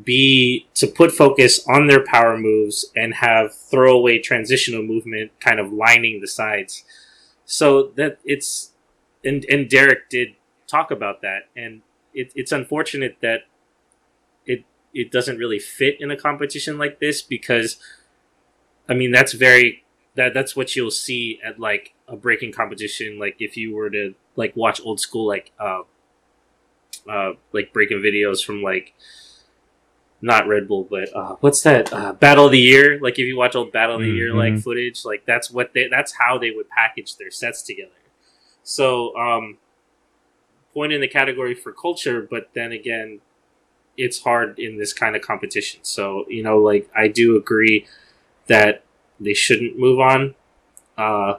be 0.02 0.66
to 0.74 0.86
put 0.86 1.12
focus 1.12 1.66
on 1.68 1.86
their 1.86 2.04
power 2.04 2.38
moves 2.38 2.86
and 2.94 3.14
have 3.14 3.54
throwaway 3.54 4.18
transitional 4.18 4.82
movement 4.82 5.30
kind 5.40 5.60
of 5.60 5.72
lining 5.72 6.20
the 6.20 6.28
sides. 6.28 6.84
So 7.44 7.88
that 7.96 8.18
it's 8.24 8.72
and 9.24 9.44
and 9.50 9.68
Derek 9.68 10.08
did 10.08 10.36
talk 10.66 10.90
about 10.90 11.20
that, 11.20 11.48
and 11.54 11.82
it, 12.14 12.32
it's 12.34 12.52
unfortunate 12.52 13.18
that 13.20 13.42
it 14.96 15.12
doesn't 15.12 15.38
really 15.38 15.58
fit 15.58 16.00
in 16.00 16.10
a 16.10 16.16
competition 16.16 16.78
like 16.78 16.98
this 17.00 17.22
because 17.22 17.76
I 18.88 18.94
mean 18.94 19.12
that's 19.12 19.32
very 19.32 19.84
that 20.14 20.32
that's 20.34 20.56
what 20.56 20.74
you'll 20.74 20.90
see 20.90 21.38
at 21.44 21.60
like 21.60 21.94
a 22.08 22.16
breaking 22.16 22.52
competition 22.52 23.18
like 23.18 23.36
if 23.38 23.56
you 23.56 23.74
were 23.74 23.90
to 23.90 24.14
like 24.36 24.56
watch 24.56 24.80
old 24.82 25.00
school 25.00 25.26
like 25.26 25.52
uh 25.60 25.82
uh 27.08 27.32
like 27.52 27.72
breaking 27.72 27.98
videos 27.98 28.44
from 28.44 28.62
like 28.62 28.94
not 30.22 30.48
Red 30.48 30.66
Bull, 30.66 30.86
but 30.90 31.14
uh, 31.14 31.36
what's 31.40 31.62
that? 31.62 31.92
Uh, 31.92 32.14
Battle 32.14 32.46
of 32.46 32.52
the 32.52 32.58
Year. 32.58 32.98
Like 33.00 33.18
if 33.18 33.26
you 33.26 33.36
watch 33.36 33.54
old 33.54 33.70
Battle 33.70 33.96
of 33.96 34.00
the 34.00 34.08
mm-hmm. 34.08 34.16
Year 34.16 34.34
like 34.34 34.58
footage, 34.58 35.04
like 35.04 35.24
that's 35.26 35.50
what 35.50 35.74
they 35.74 35.88
that's 35.88 36.14
how 36.18 36.38
they 36.38 36.50
would 36.50 36.68
package 36.70 37.16
their 37.16 37.30
sets 37.30 37.62
together. 37.62 37.90
So 38.62 39.16
um, 39.16 39.58
point 40.72 40.92
in 40.92 41.00
the 41.00 41.08
category 41.08 41.54
for 41.54 41.72
culture, 41.72 42.26
but 42.28 42.50
then 42.54 42.72
again, 42.72 43.20
it's 43.96 44.22
hard 44.22 44.58
in 44.58 44.78
this 44.78 44.92
kind 44.92 45.16
of 45.16 45.22
competition. 45.22 45.80
So 45.82 46.24
you 46.28 46.42
know, 46.42 46.58
like 46.58 46.88
I 46.94 47.08
do 47.08 47.36
agree 47.36 47.86
that 48.46 48.84
they 49.18 49.34
shouldn't 49.34 49.78
move 49.78 50.00
on. 50.00 50.34
Uh, 50.96 51.34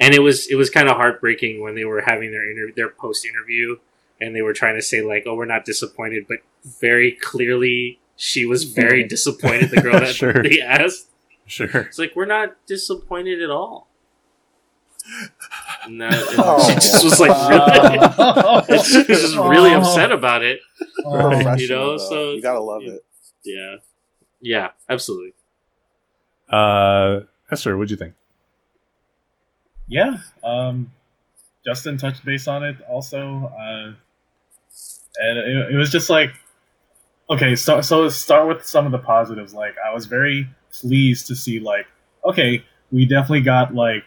and 0.00 0.14
it 0.14 0.20
was 0.20 0.46
it 0.48 0.54
was 0.56 0.70
kind 0.70 0.88
of 0.88 0.96
heartbreaking 0.96 1.60
when 1.60 1.74
they 1.74 1.84
were 1.84 2.02
having 2.02 2.30
their 2.30 2.48
inter- 2.48 2.72
their 2.74 2.88
post 2.88 3.24
interview 3.24 3.76
and 4.20 4.34
they 4.34 4.42
were 4.42 4.52
trying 4.52 4.74
to 4.76 4.82
say 4.82 5.02
like, 5.02 5.24
"Oh, 5.26 5.34
we're 5.34 5.44
not 5.44 5.64
disappointed," 5.64 6.26
but 6.28 6.38
very 6.64 7.12
clearly 7.12 8.00
she 8.16 8.44
was 8.46 8.64
very 8.64 9.04
disappointed. 9.04 9.70
The 9.70 9.80
girl 9.80 9.92
that 10.00 10.14
sure. 10.14 10.42
they 10.42 10.60
asked, 10.60 11.08
sure, 11.46 11.68
it's 11.68 11.98
like 11.98 12.14
we're 12.14 12.26
not 12.26 12.56
disappointed 12.66 13.42
at 13.42 13.50
all. 13.50 13.87
No, 15.88 16.08
oh. 16.12 16.68
she 16.68 16.74
just 16.74 17.04
was 17.04 17.20
like 17.20 17.30
really, 17.48 17.98
she 18.84 18.98
was 18.98 19.06
just 19.06 19.36
really 19.36 19.72
upset 19.72 20.12
about 20.12 20.42
it. 20.42 20.60
Oh, 21.04 21.54
you 21.54 21.68
know, 21.68 21.96
so 21.96 22.32
you 22.32 22.42
gotta 22.42 22.60
love 22.60 22.82
it. 22.82 23.04
Yeah, 23.44 23.76
yeah, 24.40 24.68
absolutely. 24.88 25.32
Uh, 26.50 27.20
Eser, 27.50 27.76
what'd 27.76 27.90
you 27.90 27.96
think? 27.96 28.14
Yeah, 29.86 30.18
um, 30.44 30.92
Justin 31.64 31.96
touched 31.96 32.24
base 32.24 32.46
on 32.46 32.62
it 32.62 32.76
also, 32.88 33.50
uh, 33.58 33.92
and 35.20 35.38
it, 35.38 35.72
it 35.72 35.76
was 35.76 35.90
just 35.90 36.10
like, 36.10 36.34
okay, 37.30 37.56
so 37.56 37.80
so 37.80 38.08
start 38.10 38.46
with 38.46 38.66
some 38.66 38.84
of 38.84 38.92
the 38.92 38.98
positives. 38.98 39.54
Like, 39.54 39.74
I 39.86 39.94
was 39.94 40.04
very 40.06 40.48
pleased 40.70 41.26
to 41.28 41.36
see 41.36 41.60
like, 41.60 41.86
okay, 42.24 42.62
we 42.92 43.06
definitely 43.06 43.40
got 43.40 43.74
like 43.74 44.04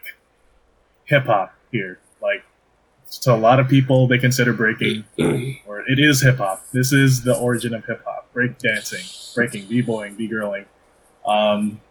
hip 1.05 1.25
hop 1.25 1.53
here. 1.71 1.99
Like 2.21 2.43
to 3.21 3.33
a 3.33 3.35
lot 3.35 3.59
of 3.59 3.67
people, 3.67 4.07
they 4.07 4.17
consider 4.17 4.53
breaking, 4.53 5.03
or 5.65 5.81
it 5.81 5.99
is 5.99 6.21
hip 6.21 6.37
hop. 6.37 6.63
This 6.71 6.93
is 6.93 7.23
the 7.23 7.35
origin 7.35 7.73
of 7.73 7.85
hip 7.85 8.03
hop: 8.05 8.31
break 8.33 8.57
dancing, 8.57 9.05
breaking, 9.35 9.67
b 9.67 9.81
boying, 9.81 10.15
b 10.15 10.29
girling. 10.29 10.65
Um, 11.25 11.81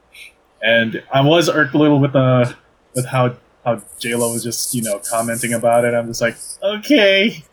and 0.62 1.02
I 1.12 1.20
was 1.22 1.48
irked 1.48 1.74
a 1.74 1.78
little 1.78 2.00
with 2.00 2.14
uh, 2.16 2.52
with 2.94 3.06
how 3.06 3.36
how 3.64 3.82
J 3.98 4.14
Lo 4.14 4.32
was 4.32 4.42
just 4.42 4.74
you 4.74 4.82
know 4.82 5.00
commenting 5.10 5.52
about 5.52 5.84
it. 5.84 5.94
I'm 5.94 6.06
just 6.06 6.20
like, 6.20 6.36
okay, 6.62 7.44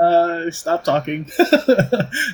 uh, 0.00 0.50
stop 0.50 0.84
talking. 0.84 1.30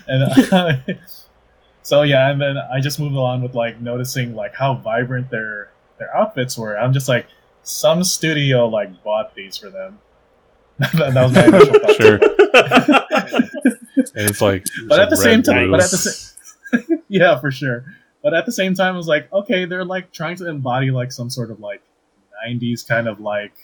and 0.06 0.52
uh, 0.52 0.76
so 1.82 2.02
yeah, 2.02 2.30
and 2.30 2.40
then 2.40 2.56
I 2.56 2.80
just 2.80 2.98
moved 3.00 3.16
on 3.16 3.42
with 3.42 3.54
like 3.54 3.80
noticing 3.80 4.34
like 4.34 4.54
how 4.54 4.74
vibrant 4.74 5.30
their 5.30 5.70
their 5.98 6.14
outfits 6.16 6.56
were. 6.56 6.78
I'm 6.78 6.92
just 6.92 7.08
like, 7.08 7.26
some 7.66 8.04
studio 8.04 8.68
like 8.68 9.02
bought 9.02 9.34
these 9.34 9.56
for 9.56 9.70
them. 9.70 9.98
that, 10.78 11.14
was 11.14 11.32
my 11.32 11.46
initial 11.46 11.78
thought. 11.78 11.96
Sure. 11.96 12.14
and 14.14 14.28
it's 14.28 14.40
like, 14.40 14.62
it's 14.62 14.80
but 14.88 15.00
at 15.00 15.10
the 15.10 15.16
same 15.16 15.42
time, 15.42 15.70
but 15.70 15.82
at 15.82 15.90
the 15.90 15.96
same, 15.96 17.02
yeah, 17.08 17.38
for 17.40 17.50
sure. 17.50 17.84
But 18.22 18.34
at 18.34 18.46
the 18.46 18.52
same 18.52 18.74
time, 18.74 18.94
it 18.94 18.98
was 18.98 19.08
like, 19.08 19.32
okay, 19.32 19.64
they're 19.64 19.84
like 19.84 20.12
trying 20.12 20.36
to 20.36 20.48
embody 20.48 20.90
like 20.90 21.12
some 21.12 21.30
sort 21.30 21.50
of 21.50 21.60
like 21.60 21.82
'90s 22.46 22.86
kind 22.86 23.08
of 23.08 23.20
like 23.20 23.54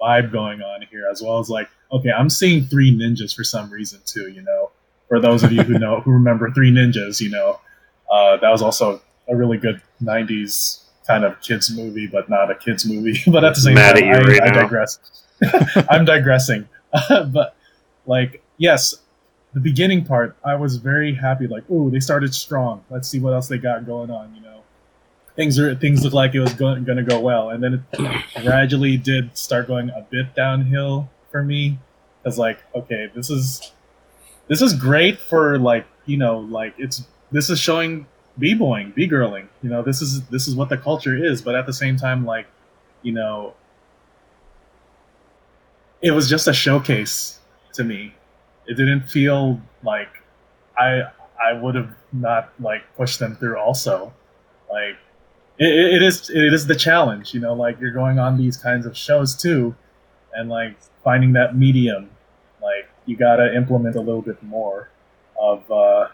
vibe 0.00 0.32
going 0.32 0.62
on 0.62 0.82
here, 0.90 1.08
as 1.10 1.20
well 1.20 1.38
as 1.38 1.50
like, 1.50 1.68
okay, 1.90 2.10
I'm 2.10 2.30
seeing 2.30 2.64
Three 2.64 2.96
Ninjas 2.96 3.34
for 3.34 3.44
some 3.44 3.70
reason 3.70 4.00
too. 4.06 4.30
You 4.30 4.42
know, 4.42 4.70
for 5.08 5.20
those 5.20 5.42
of 5.42 5.52
you 5.52 5.62
who 5.62 5.78
know 5.78 6.00
who 6.00 6.12
remember 6.12 6.50
Three 6.52 6.70
Ninjas, 6.70 7.20
you 7.20 7.30
know, 7.30 7.60
uh, 8.10 8.38
that 8.38 8.50
was 8.50 8.62
also 8.62 9.02
a 9.28 9.36
really 9.36 9.58
good 9.58 9.82
'90s 10.00 10.81
kind 11.06 11.24
of 11.24 11.40
kids 11.40 11.74
movie, 11.74 12.06
but 12.06 12.28
not 12.28 12.50
a 12.50 12.54
kids 12.54 12.86
movie. 12.86 13.20
but 13.30 13.44
at 13.44 13.54
the 13.54 13.60
same 13.60 13.74
Mad 13.74 13.96
time, 13.96 14.04
I, 14.04 14.18
right 14.20 14.42
I 14.42 14.50
digress. 14.50 14.98
I'm 15.90 16.04
digressing. 16.04 16.68
but 17.08 17.56
like, 18.06 18.42
yes, 18.58 18.96
the 19.54 19.60
beginning 19.60 20.04
part, 20.04 20.36
I 20.44 20.54
was 20.54 20.76
very 20.76 21.14
happy. 21.14 21.46
Like, 21.46 21.64
oh, 21.70 21.90
they 21.90 22.00
started 22.00 22.34
strong. 22.34 22.84
Let's 22.90 23.08
see 23.08 23.20
what 23.20 23.32
else 23.34 23.48
they 23.48 23.58
got 23.58 23.86
going 23.86 24.10
on. 24.10 24.34
You 24.34 24.42
know, 24.42 24.62
things 25.36 25.58
are 25.58 25.74
things 25.74 26.04
look 26.04 26.12
like 26.12 26.34
it 26.34 26.40
was 26.40 26.54
going 26.54 26.84
to 26.84 27.02
go 27.02 27.20
well, 27.20 27.50
and 27.50 27.62
then 27.62 27.84
it 27.92 28.42
gradually 28.42 28.96
did 28.96 29.36
start 29.36 29.66
going 29.66 29.90
a 29.90 30.06
bit 30.10 30.34
downhill 30.34 31.10
for 31.30 31.42
me. 31.42 31.78
Cause 32.24 32.38
like, 32.38 32.62
okay, 32.74 33.10
this 33.14 33.30
is 33.30 33.72
this 34.46 34.62
is 34.62 34.74
great 34.74 35.18
for 35.18 35.58
like 35.58 35.86
you 36.06 36.16
know 36.16 36.38
like 36.38 36.74
it's 36.78 37.04
this 37.32 37.50
is 37.50 37.58
showing 37.58 38.06
b-boying, 38.38 38.92
b-girling. 38.92 39.48
You 39.62 39.70
know, 39.70 39.82
this 39.82 40.02
is 40.02 40.26
this 40.28 40.48
is 40.48 40.54
what 40.54 40.68
the 40.68 40.78
culture 40.78 41.16
is, 41.16 41.42
but 41.42 41.54
at 41.54 41.66
the 41.66 41.72
same 41.72 41.96
time 41.96 42.24
like, 42.24 42.46
you 43.02 43.12
know, 43.12 43.54
it 46.00 46.12
was 46.12 46.28
just 46.28 46.48
a 46.48 46.52
showcase 46.52 47.38
to 47.74 47.84
me. 47.84 48.14
It 48.66 48.74
didn't 48.74 49.02
feel 49.08 49.60
like 49.82 50.08
I 50.78 51.02
I 51.42 51.52
would 51.52 51.74
have 51.74 51.90
not 52.12 52.52
like 52.60 52.82
pushed 52.96 53.18
them 53.18 53.36
through 53.36 53.58
also. 53.58 54.12
Like 54.70 54.96
it, 55.58 55.94
it 55.94 56.02
is 56.02 56.30
it 56.30 56.52
is 56.52 56.66
the 56.66 56.76
challenge, 56.76 57.34
you 57.34 57.40
know, 57.40 57.54
like 57.54 57.80
you're 57.80 57.92
going 57.92 58.18
on 58.18 58.38
these 58.38 58.56
kinds 58.56 58.86
of 58.86 58.96
shows 58.96 59.34
too 59.34 59.74
and 60.34 60.48
like 60.48 60.76
finding 61.04 61.32
that 61.32 61.56
medium 61.56 62.10
like 62.62 62.88
you 63.06 63.16
got 63.16 63.36
to 63.36 63.54
implement 63.54 63.96
a 63.96 64.00
little 64.00 64.22
bit 64.22 64.42
more 64.42 64.88
of 65.40 65.68
uh 65.70 66.08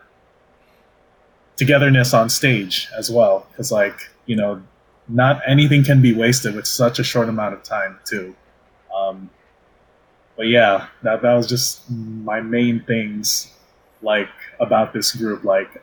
togetherness 1.58 2.14
on 2.14 2.30
stage 2.30 2.88
as 2.96 3.10
well. 3.10 3.46
Because 3.50 3.70
like 3.70 4.08
you 4.26 4.36
know 4.36 4.62
not 5.08 5.42
anything 5.46 5.84
can 5.84 6.00
be 6.00 6.14
wasted 6.14 6.54
with 6.54 6.66
such 6.66 6.98
a 6.98 7.04
short 7.04 7.28
amount 7.28 7.54
of 7.54 7.62
time 7.62 7.98
too. 8.04 8.34
Um, 8.96 9.30
but 10.36 10.46
yeah 10.46 10.88
that, 11.02 11.22
that 11.22 11.34
was 11.34 11.46
just 11.48 11.88
my 11.90 12.40
main 12.40 12.82
things 12.84 13.52
like 14.02 14.30
about 14.60 14.92
this 14.92 15.14
group. 15.14 15.44
Like 15.44 15.82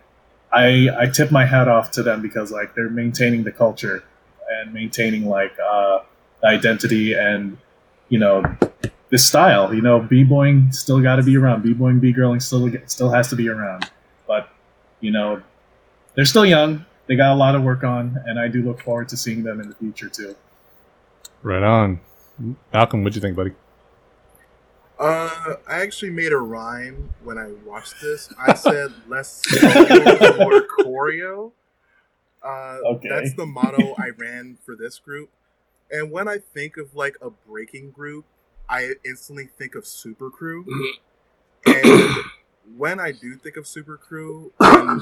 i 0.53 0.87
i 0.97 1.05
tip 1.07 1.31
my 1.31 1.45
hat 1.45 1.67
off 1.67 1.91
to 1.91 2.03
them 2.03 2.21
because 2.21 2.51
like 2.51 2.73
they're 2.75 2.89
maintaining 2.89 3.43
the 3.43 3.51
culture 3.51 4.03
and 4.49 4.73
maintaining 4.73 5.27
like 5.27 5.53
uh 5.59 5.99
identity 6.43 7.13
and 7.13 7.57
you 8.09 8.19
know 8.19 8.43
this 9.09 9.25
style 9.25 9.73
you 9.73 9.81
know 9.81 9.99
b-boying 9.99 10.71
still 10.71 11.01
got 11.01 11.15
to 11.17 11.23
be 11.23 11.35
around. 11.35 11.63
B-boying 11.63 11.99
b-girling 11.99 12.41
still 12.41 12.71
still 12.85 13.09
has 13.09 13.27
to 13.29 13.35
be 13.35 13.49
around. 13.49 13.89
But 14.27 14.49
you 15.01 15.11
know 15.11 15.41
they're 16.15 16.25
still 16.25 16.45
young. 16.45 16.85
they 17.07 17.15
got 17.15 17.31
a 17.33 17.35
lot 17.35 17.55
of 17.55 17.63
work 17.63 17.83
on, 17.83 18.17
and 18.25 18.39
I 18.39 18.47
do 18.47 18.61
look 18.63 18.81
forward 18.81 19.09
to 19.09 19.17
seeing 19.17 19.43
them 19.43 19.59
in 19.61 19.69
the 19.69 19.75
future 19.75 20.09
too. 20.09 20.35
Right 21.43 21.63
on. 21.63 21.99
Malcolm, 22.73 23.03
what'd 23.03 23.15
you 23.15 23.21
think, 23.21 23.35
buddy? 23.35 23.51
Uh, 24.97 25.55
I 25.67 25.81
actually 25.81 26.11
made 26.11 26.31
a 26.31 26.37
rhyme 26.37 27.09
when 27.23 27.37
I 27.37 27.51
watched 27.65 27.95
this. 28.01 28.31
I 28.39 28.53
said 28.53 28.91
less 29.07 29.43
solo, 29.45 30.37
more 30.37 30.61
choreo. 30.79 31.51
Uh, 32.41 32.77
Okay. 32.85 33.09
That's 33.09 33.33
the 33.33 33.45
motto 33.45 33.95
I 33.97 34.09
ran 34.17 34.57
for 34.65 34.75
this 34.75 34.99
group. 34.99 35.29
And 35.91 36.11
when 36.11 36.27
I 36.27 36.37
think 36.37 36.77
of 36.77 36.95
like 36.95 37.15
a 37.21 37.29
breaking 37.29 37.91
group, 37.91 38.25
I 38.69 38.93
instantly 39.05 39.49
think 39.57 39.75
of 39.75 39.85
Super 39.85 40.29
Crew. 40.29 40.65
and 41.65 42.15
when 42.77 42.99
I 42.99 43.11
do 43.11 43.35
think 43.35 43.57
of 43.57 43.67
Super 43.67 43.97
Crew, 43.97 44.51
and 44.59 45.01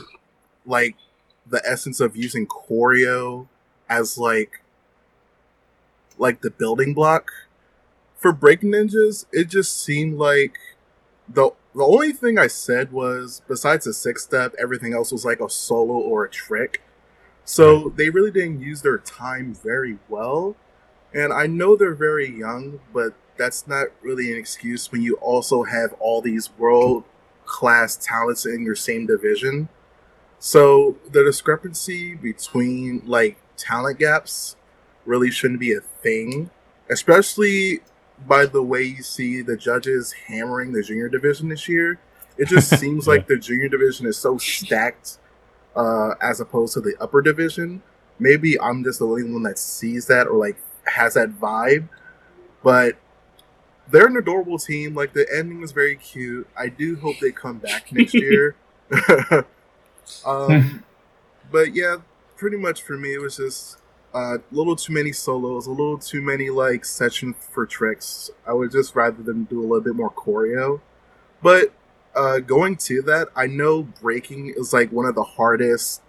like 0.66 0.96
the 1.50 1.62
essence 1.66 2.00
of 2.00 2.16
using 2.16 2.48
choreo 2.48 3.48
as 3.90 4.18
like 4.18 4.62
like 6.18 6.42
the 6.42 6.52
building 6.52 6.94
block 6.94 7.32
for 8.16 8.32
breaking 8.32 8.72
ninjas, 8.72 9.26
it 9.32 9.50
just 9.50 9.84
seemed 9.84 10.18
like 10.18 10.58
the 11.28 11.52
the 11.76 11.84
only 11.84 12.14
thing 12.14 12.38
I 12.40 12.48
said 12.48 12.92
was 12.92 13.42
besides 13.48 13.86
the 13.86 13.94
six 13.94 14.24
step, 14.24 14.54
everything 14.60 14.94
else 14.94 15.12
was 15.12 15.26
like 15.26 15.40
a 15.42 15.50
solo 15.50 15.96
or 15.96 16.26
a 16.26 16.30
trick. 16.30 16.82
So 17.46 17.90
they 17.96 18.10
really 18.10 18.32
didn't 18.32 18.62
use 18.62 18.82
their 18.82 19.00
time 19.00 19.54
very 19.54 19.98
well. 20.10 20.56
And 21.14 21.34
I 21.34 21.48
know 21.48 21.76
they're 21.76 21.96
very 21.96 22.30
young, 22.30 22.80
but 22.94 23.14
that's 23.38 23.68
not 23.68 23.88
really 24.02 24.32
an 24.32 24.38
excuse 24.38 24.92
when 24.92 25.02
you 25.02 25.16
also 25.16 25.64
have 25.64 25.94
all 26.00 26.22
these 26.22 26.52
world 26.58 27.04
class 27.46 27.98
talents 27.98 28.46
in 28.46 28.64
your 28.64 28.76
same 28.76 29.06
division. 29.06 29.70
So 30.44 30.98
the 31.10 31.24
discrepancy 31.24 32.16
between 32.16 33.02
like 33.06 33.38
talent 33.56 33.98
gaps 33.98 34.58
really 35.06 35.32
shouldn't 35.32 35.62
be 35.62 35.72
a 35.72 35.80
thing, 35.80 36.50
especially 36.92 37.80
by 38.28 38.46
the 38.48 38.62
way 38.62 38.82
you 38.84 39.04
see 39.04 39.42
the 39.42 39.56
judges 39.56 40.12
hammering 40.28 40.74
the 40.74 40.84
junior 40.84 41.08
division 41.08 41.48
this 41.48 41.70
year. 41.70 41.98
It 42.38 42.50
just 42.50 42.70
seems 42.78 43.08
like 43.08 43.28
the 43.28 43.38
junior 43.38 43.70
division 43.70 44.06
is 44.06 44.18
so 44.18 44.38
stacked 44.38 45.18
uh, 45.78 46.16
as 46.22 46.42
opposed 46.42 46.74
to 46.74 46.82
the 46.82 46.94
upper 47.00 47.22
division. 47.22 47.82
Maybe 48.20 48.60
I'm 48.60 48.84
just 48.84 49.00
the 49.00 49.08
only 49.08 49.24
one 49.24 49.44
that 49.44 49.58
sees 49.58 50.08
that 50.08 50.28
or 50.28 50.36
like 50.36 50.58
has 50.88 51.14
that 51.14 51.40
vibe, 51.40 51.88
but 52.62 52.98
they're 53.88 54.08
an 54.08 54.18
adorable 54.18 54.58
team. 54.60 54.94
Like 54.94 55.14
the 55.14 55.26
ending 55.34 55.62
was 55.62 55.72
very 55.72 55.96
cute. 55.96 56.50
I 56.58 56.68
do 56.68 56.98
hope 56.98 57.16
they 57.22 57.32
come 57.32 57.60
back 57.60 57.94
next 57.94 58.14
year. 58.14 58.58
um, 60.26 60.84
but 61.52 61.76
yeah, 61.76 61.98
pretty 62.36 62.58
much 62.58 62.82
for 62.82 62.98
me, 62.98 63.14
it 63.14 63.22
was 63.22 63.38
just 63.38 63.78
uh, 64.14 64.38
a 64.38 64.42
little 64.52 64.76
too 64.76 64.94
many 64.94 65.12
solos, 65.12 65.68
a 65.68 65.72
little 65.72 65.98
too 65.98 66.22
many 66.22 66.50
like 66.50 66.86
session 66.86 67.34
for 67.34 67.66
tricks. 67.66 68.30
I 68.48 68.54
would 68.54 68.72
just 68.72 68.96
rather 68.96 69.24
them 69.24 69.46
do 69.46 69.60
a 69.60 69.64
little 69.64 69.82
bit 69.82 69.96
more 69.96 70.12
choreo. 70.12 70.82
But 71.42 71.74
uh, 72.16 72.40
going 72.40 72.78
to 72.78 73.02
that, 73.04 73.30
I 73.36 73.48
know 73.48 73.84
breaking 73.84 74.54
is 74.56 74.74
like 74.74 74.92
one 74.92 75.06
of 75.06 75.16
the 75.16 75.24
hardest 75.24 76.02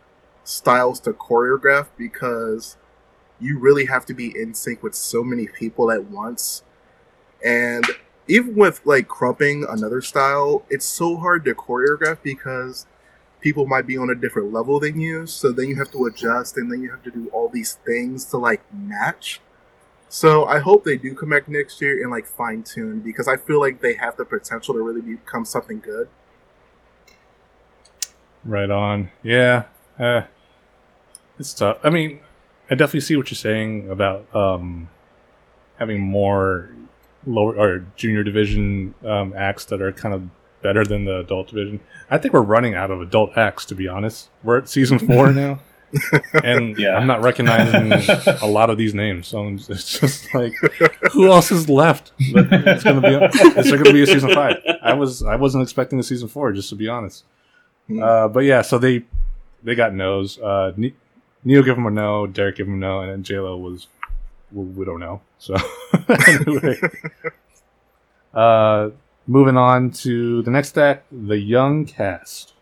styles 0.44 1.00
to 1.00 1.12
choreograph 1.12 1.86
because 1.96 2.76
you 3.40 3.58
really 3.58 3.86
have 3.86 4.06
to 4.06 4.14
be 4.14 4.32
in 4.38 4.54
sync 4.54 4.82
with 4.82 4.94
so 4.94 5.24
many 5.24 5.46
people 5.46 5.90
at 5.90 6.04
once. 6.04 6.62
And 7.44 7.84
even 8.28 8.54
with 8.54 8.80
like 8.84 9.08
crumping 9.08 9.66
another 9.68 10.00
style, 10.00 10.64
it's 10.70 10.86
so 10.86 11.16
hard 11.16 11.44
to 11.46 11.54
choreograph 11.54 12.18
because 12.22 12.86
people 13.44 13.66
might 13.66 13.86
be 13.86 13.98
on 13.98 14.08
a 14.08 14.14
different 14.14 14.54
level 14.54 14.80
than 14.80 14.98
you. 14.98 15.26
So 15.26 15.52
then 15.52 15.68
you 15.68 15.76
have 15.76 15.90
to 15.90 16.06
adjust 16.06 16.56
and 16.56 16.72
then 16.72 16.80
you 16.80 16.90
have 16.90 17.02
to 17.02 17.10
do 17.10 17.28
all 17.28 17.50
these 17.50 17.74
things 17.84 18.24
to 18.26 18.38
like 18.38 18.62
match. 18.72 19.40
So 20.08 20.46
I 20.46 20.60
hope 20.60 20.84
they 20.84 20.96
do 20.96 21.14
come 21.14 21.28
back 21.28 21.46
next 21.46 21.80
year 21.82 22.02
and 22.02 22.10
like 22.10 22.26
fine 22.26 22.62
tune 22.62 23.00
because 23.00 23.28
I 23.28 23.36
feel 23.36 23.60
like 23.60 23.82
they 23.82 23.94
have 23.94 24.16
the 24.16 24.24
potential 24.24 24.72
to 24.74 24.80
really 24.80 25.02
become 25.02 25.44
something 25.44 25.78
good. 25.80 26.08
Right 28.46 28.70
on. 28.70 29.10
Yeah. 29.22 29.64
Uh, 29.98 30.22
it's 31.38 31.52
tough. 31.52 31.78
I 31.84 31.90
mean, 31.90 32.20
I 32.70 32.76
definitely 32.76 33.00
see 33.00 33.16
what 33.16 33.30
you're 33.30 33.36
saying 33.36 33.90
about 33.90 34.34
um, 34.34 34.88
having 35.78 36.00
more 36.00 36.70
lower 37.26 37.54
or 37.58 37.84
junior 37.96 38.24
division 38.24 38.94
um, 39.04 39.34
acts 39.36 39.66
that 39.66 39.82
are 39.82 39.92
kind 39.92 40.14
of 40.14 40.30
better 40.64 40.84
than 40.84 41.04
the 41.04 41.18
adult 41.20 41.46
division. 41.48 41.78
I 42.10 42.18
think 42.18 42.34
we're 42.34 42.40
running 42.40 42.74
out 42.74 42.90
of 42.90 43.00
adult 43.00 43.36
acts, 43.38 43.64
to 43.66 43.76
be 43.76 43.86
honest. 43.86 44.30
We're 44.42 44.58
at 44.58 44.68
season 44.68 44.98
four 44.98 45.32
now. 45.44 45.60
and 46.42 46.76
Yeah. 46.76 46.96
I'm 46.96 47.06
not 47.06 47.22
recognizing 47.22 47.92
a 48.42 48.46
lot 48.46 48.68
of 48.70 48.76
these 48.78 48.94
names, 48.94 49.28
so 49.28 49.46
it's 49.50 49.70
it's 49.70 50.00
just 50.00 50.34
like, 50.34 50.52
who 51.12 51.30
else 51.30 51.52
is 51.52 51.68
left? 51.68 52.10
But 52.32 52.46
It's 52.50 52.82
gonna 52.82 53.00
be. 53.00 53.14
Is 53.60 53.68
there 53.68 53.76
gonna 53.78 53.92
be 53.92 54.02
a 54.02 54.06
season 54.06 54.34
five? 54.34 54.56
I 54.82 54.94
was. 54.94 55.22
I 55.22 55.36
wasn't 55.36 55.62
expecting 55.62 56.00
a 56.00 56.02
season 56.02 56.26
four, 56.26 56.50
just 56.52 56.68
to 56.70 56.74
be 56.74 56.88
honest. 56.88 57.22
Hmm. 57.86 58.02
Uh, 58.02 58.26
but 58.28 58.40
yeah, 58.40 58.62
so 58.62 58.78
they 58.78 59.04
they 59.62 59.76
got 59.76 59.94
no's. 59.94 60.36
Uh, 60.40 60.72
Ne- 60.76 60.94
Neil 61.44 61.62
gave 61.62 61.76
him 61.76 61.86
a 61.86 61.90
no, 61.90 62.26
Derek 62.26 62.56
gave 62.56 62.66
him 62.66 62.74
a 62.74 62.78
no, 62.78 63.00
and 63.02 63.10
then 63.12 63.22
J 63.22 63.38
Lo 63.38 63.56
was 63.56 63.86
well, 64.50 64.64
we 64.64 64.84
don't 64.84 64.98
know. 64.98 65.20
So 65.38 65.54
anyway, 66.08 66.80
uh, 68.34 68.90
moving 69.26 69.56
on 69.56 69.90
to 69.90 70.42
the 70.42 70.50
next 70.50 70.76
act, 70.78 71.06
the 71.10 71.38
Young 71.38 71.84
Cast. 71.86 72.52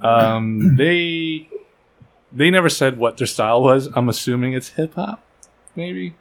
Um, 0.00 0.76
they 0.76 1.48
they 2.32 2.50
never 2.50 2.68
said 2.68 2.98
what 2.98 3.16
their 3.16 3.26
style 3.26 3.62
was. 3.62 3.88
I'm 3.94 4.08
assuming 4.08 4.52
it's 4.54 4.70
hip 4.70 4.94
hop, 4.94 5.22
maybe. 5.76 6.14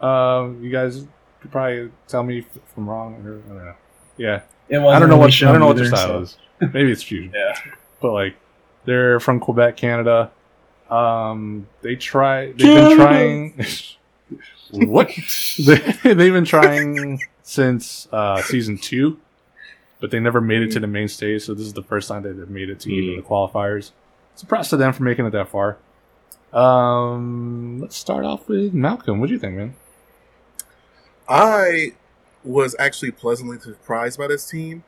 Uh, 0.00 0.48
you 0.60 0.70
guys 0.70 1.06
could 1.40 1.50
probably 1.50 1.90
tell 2.08 2.22
me 2.22 2.38
if 2.38 2.46
I'm 2.76 2.88
wrong 2.88 3.14
or 3.26 3.38
I 3.44 3.48
don't 3.48 3.64
know. 3.64 3.74
Yeah, 4.18 4.42
I 4.70 4.98
don't 4.98 5.08
know 5.08 5.16
what 5.18 5.34
I 5.42 5.52
don't 5.52 5.60
know 5.60 5.66
what 5.66 5.76
their 5.76 5.86
style 5.86 6.08
so- 6.08 6.20
is. 6.22 6.38
Maybe 6.72 6.90
it's 6.90 7.02
fusion, 7.02 7.32
Yeah. 7.34 7.54
but 8.00 8.12
like 8.12 8.34
they're 8.86 9.20
from 9.20 9.40
Quebec, 9.40 9.76
Canada. 9.76 10.30
Um, 10.88 11.66
they 11.82 11.96
try. 11.96 12.46
They've 12.52 12.58
been 12.58 12.96
trying. 12.96 13.66
what? 14.70 15.10
they, 15.58 16.14
they've 16.14 16.32
been 16.32 16.44
trying 16.46 17.20
since 17.46 18.08
uh, 18.10 18.42
season 18.42 18.76
two, 18.76 19.20
but 20.00 20.10
they 20.10 20.18
never 20.18 20.40
made 20.40 20.62
it 20.62 20.72
to 20.72 20.80
the 20.80 20.86
main 20.88 21.06
stage. 21.06 21.42
So 21.42 21.54
this 21.54 21.64
is 21.64 21.74
the 21.74 21.82
first 21.82 22.08
time 22.08 22.24
they've 22.24 22.50
made 22.50 22.68
it 22.68 22.80
to 22.80 22.92
even 22.92 23.16
the 23.16 23.22
qualifiers. 23.22 23.92
So 24.34 24.48
props 24.48 24.68
to 24.70 24.76
them 24.76 24.92
for 24.92 25.04
making 25.04 25.26
it 25.26 25.30
that 25.30 25.48
far. 25.48 25.78
Um, 26.52 27.78
let's 27.80 27.96
start 27.96 28.24
off 28.24 28.48
with 28.48 28.74
Malcolm. 28.74 29.20
What 29.20 29.28
do 29.28 29.32
you 29.32 29.38
think, 29.38 29.54
man? 29.54 29.76
I 31.28 31.94
was 32.42 32.74
actually 32.80 33.12
pleasantly 33.12 33.60
surprised 33.60 34.18
by 34.18 34.26
this 34.26 34.50
team. 34.50 34.82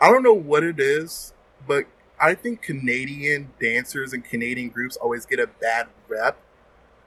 I 0.00 0.10
don't 0.10 0.24
know 0.24 0.34
what 0.34 0.64
it 0.64 0.80
is, 0.80 1.32
but 1.66 1.84
I 2.20 2.34
think 2.34 2.60
Canadian 2.60 3.52
dancers 3.60 4.12
and 4.12 4.24
Canadian 4.24 4.70
groups 4.70 4.96
always 4.96 5.26
get 5.26 5.38
a 5.38 5.46
bad 5.46 5.86
rep. 6.08 6.38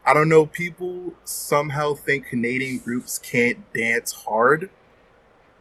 I 0.06 0.14
don't 0.14 0.30
know, 0.30 0.46
people 0.46 1.14
somehow 1.26 1.94
think 1.94 2.28
Canadian 2.28 2.78
groups 2.78 3.18
can't 3.18 3.72
dance 3.74 4.14
hard 4.14 4.70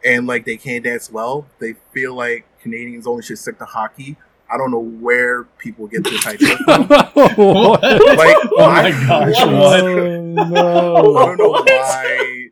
and 0.05 0.27
like 0.27 0.45
they 0.45 0.57
can't 0.57 0.85
dance 0.85 1.11
well. 1.11 1.47
They 1.59 1.75
feel 1.93 2.15
like 2.15 2.47
Canadians 2.61 3.07
only 3.07 3.23
should 3.23 3.39
stick 3.39 3.59
to 3.59 3.65
hockey. 3.65 4.17
I 4.53 4.59
don't 4.59 4.71
know 4.71 4.81
where 4.85 5.45
people 5.45 5.87
get 5.87 6.05
this 6.05 6.27
idea 6.27 6.57
from. 6.59 6.87
Like, 6.89 8.37
oh 8.37 8.55
my 8.59 8.91
gosh! 9.07 9.41
what? 9.47 9.85
What? 9.85 10.51
no. 10.51 11.17
I 11.17 11.25
don't 11.25 11.39
know 11.39 11.51
why 11.51 12.49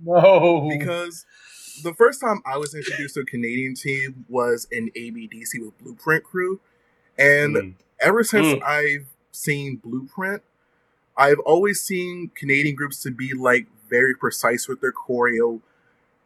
No. 0.00 0.68
because 0.78 1.24
the 1.82 1.94
first 1.94 2.20
time 2.20 2.42
I 2.46 2.58
was 2.58 2.74
introduced 2.74 3.14
to 3.14 3.20
a 3.20 3.24
Canadian 3.24 3.74
team 3.74 4.24
was 4.28 4.66
in 4.70 4.90
ABDC 4.96 5.58
with 5.64 5.76
Blueprint 5.78 6.24
Crew, 6.24 6.60
and 7.18 7.56
Mm. 7.56 7.74
ever 8.00 8.22
since 8.22 8.46
Mm. 8.46 8.62
I've 8.62 9.06
seen 9.32 9.76
Blueprint, 9.76 10.42
I've 11.16 11.38
always 11.40 11.80
seen 11.80 12.30
Canadian 12.34 12.76
groups 12.76 13.02
to 13.02 13.10
be 13.10 13.32
like 13.34 13.66
very 13.88 14.14
precise 14.14 14.68
with 14.68 14.80
their 14.80 14.92
choreo, 14.92 15.60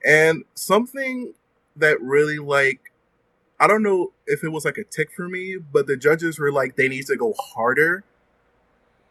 and 0.07 0.45
something 0.55 1.35
that 1.75 2.01
really 2.01 2.39
like 2.39 2.93
I 3.59 3.67
don't 3.67 3.83
know 3.83 4.13
if 4.27 4.45
it 4.45 4.51
was 4.51 4.65
like 4.65 4.79
a 4.79 4.85
tick 4.85 5.11
for 5.17 5.29
me, 5.29 5.57
but 5.57 5.87
the 5.87 5.97
judges 5.97 6.39
were 6.39 6.53
like 6.53 6.77
they 6.77 6.89
need 6.89 7.07
to 7.07 7.17
go 7.17 7.35
harder. 7.39 8.05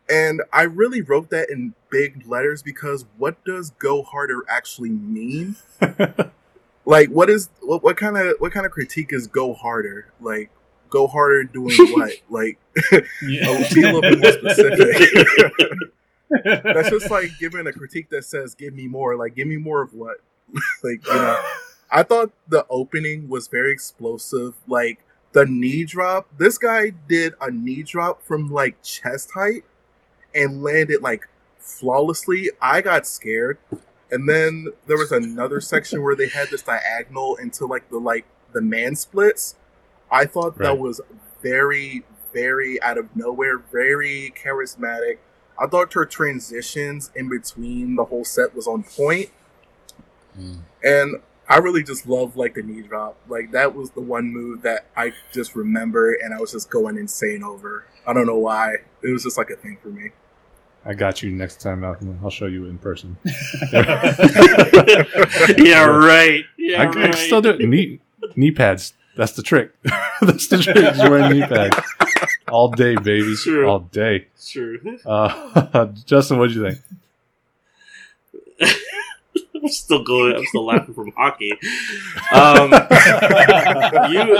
And 0.07 0.43
I 0.53 0.63
really 0.63 1.01
wrote 1.01 1.31
that 1.31 1.49
in 1.49 1.73
big 1.89 2.27
letters 2.27 2.61
because 2.61 3.05
what 3.17 3.43
does 3.43 3.71
go 3.71 4.03
harder 4.03 4.41
actually 4.47 4.91
mean? 4.91 5.55
like 6.85 7.09
what 7.09 7.29
is 7.29 7.49
what, 7.61 7.83
what 7.83 7.97
kind 7.97 8.17
of 8.17 8.35
what 8.39 8.51
kind 8.51 8.65
of 8.65 8.71
critique 8.71 9.11
is 9.11 9.27
go 9.27 9.53
harder? 9.53 10.07
Like 10.21 10.51
go 10.91 11.07
harder 11.07 11.43
doing 11.43 11.75
what? 11.93 12.11
like 12.29 12.59
Yeah. 13.21 13.63
be 13.73 13.83
a 13.83 13.91
little 13.91 14.01
bit 14.01 14.19
more 14.19 14.31
specific. 14.31 15.33
That's 16.63 16.89
just 16.89 17.09
like 17.09 17.31
giving 17.39 17.65
a 17.65 17.73
critique 17.73 18.09
that 18.11 18.25
says 18.25 18.53
give 18.53 18.75
me 18.75 18.87
more. 18.87 19.15
Like 19.15 19.35
give 19.35 19.47
me 19.47 19.57
more 19.57 19.81
of 19.81 19.93
what? 19.93 20.17
like, 20.83 21.05
you 21.05 21.13
know. 21.13 21.41
I 21.91 22.03
thought 22.03 22.31
the 22.47 22.65
opening 22.69 23.29
was 23.29 23.47
very 23.47 23.71
explosive. 23.71 24.55
Like 24.67 24.99
the 25.33 25.45
knee 25.45 25.85
drop. 25.85 26.27
This 26.37 26.57
guy 26.57 26.91
did 27.07 27.33
a 27.39 27.51
knee 27.51 27.83
drop 27.83 28.23
from 28.23 28.51
like 28.51 28.81
chest 28.81 29.31
height 29.33 29.63
and 30.33 30.63
landed 30.63 31.01
like 31.01 31.27
flawlessly. 31.59 32.49
I 32.61 32.81
got 32.81 33.05
scared. 33.07 33.57
And 34.11 34.29
then 34.29 34.67
there 34.87 34.97
was 34.97 35.11
another 35.11 35.59
section 35.61 36.01
where 36.03 36.15
they 36.15 36.29
had 36.29 36.49
this 36.49 36.61
diagonal 36.61 37.35
into 37.35 37.65
like 37.65 37.89
the 37.89 37.97
like 37.97 38.25
the 38.53 38.61
man 38.61 38.95
splits. 38.95 39.55
I 40.11 40.25
thought 40.25 40.57
Right. 40.57 40.67
that 40.67 40.77
was 40.79 41.01
very, 41.41 42.03
very 42.33 42.81
out 42.81 42.97
of 42.97 43.15
nowhere, 43.15 43.57
very 43.57 44.33
charismatic. 44.43 45.17
I 45.59 45.67
thought 45.67 45.93
her 45.93 46.05
transitions 46.05 47.11
in 47.15 47.29
between 47.29 47.95
the 47.95 48.05
whole 48.05 48.25
set 48.25 48.55
was 48.55 48.67
on 48.67 48.83
point. 48.83 49.29
Mm. 50.39 50.59
And 50.83 51.21
I 51.47 51.57
really 51.57 51.83
just 51.83 52.07
love 52.07 52.35
like 52.35 52.55
the 52.55 52.63
knee 52.63 52.81
drop. 52.81 53.17
Like 53.27 53.51
that 53.51 53.75
was 53.75 53.91
the 53.91 54.01
one 54.01 54.31
move 54.31 54.63
that 54.63 54.85
I 54.95 55.13
just 55.31 55.55
remember 55.55 56.13
and 56.13 56.33
I 56.33 56.39
was 56.39 56.51
just 56.51 56.69
going 56.69 56.97
insane 56.97 57.43
over. 57.43 57.85
I 58.07 58.13
don't 58.13 58.25
know 58.25 58.37
why. 58.37 58.75
It 59.03 59.11
was 59.11 59.23
just 59.23 59.37
like 59.37 59.49
a 59.49 59.55
thing 59.55 59.77
for 59.81 59.89
me. 59.89 60.11
I 60.87 60.93
got 60.93 61.23
you 61.23 61.31
next 61.31 61.61
time, 61.61 61.79
Malcolm. 61.81 62.19
I'll 62.23 62.29
show 62.29 62.45
you 62.45 62.65
in 62.65 62.77
person. 62.77 63.17
yeah, 63.73 63.85
right. 65.85 66.45
Yeah, 66.57 66.81
I, 66.81 66.83
I 66.83 66.85
right. 66.85 66.93
can 66.93 67.13
still 67.13 67.41
do 67.41 67.51
it. 67.51 67.67
Knee 67.67 67.99
knee 68.35 68.51
pads. 68.51 68.93
That's 69.17 69.31
the 69.31 69.41
trick. 69.41 69.71
That's 70.21 70.47
the 70.47 70.57
trick. 70.57 70.75
Is 70.75 70.99
wearing 70.99 71.31
knee 71.31 71.47
pads 71.47 71.77
all 72.49 72.69
day, 72.69 72.95
baby. 72.95 73.35
True. 73.35 73.67
All 73.67 73.79
day. 73.79 74.27
True. 74.47 74.99
Uh, 75.05 75.85
Justin, 76.05 76.37
what 76.37 76.49
do 76.49 76.55
you 76.55 76.75
think? 78.59 78.71
I'm 79.65 79.71
still 79.71 80.03
going. 80.03 80.35
I'm 80.35 80.45
still 80.45 80.65
laughing 80.65 80.93
from 80.93 81.11
hockey. 81.17 81.53
Um, 82.31 82.71
you, 84.11 84.37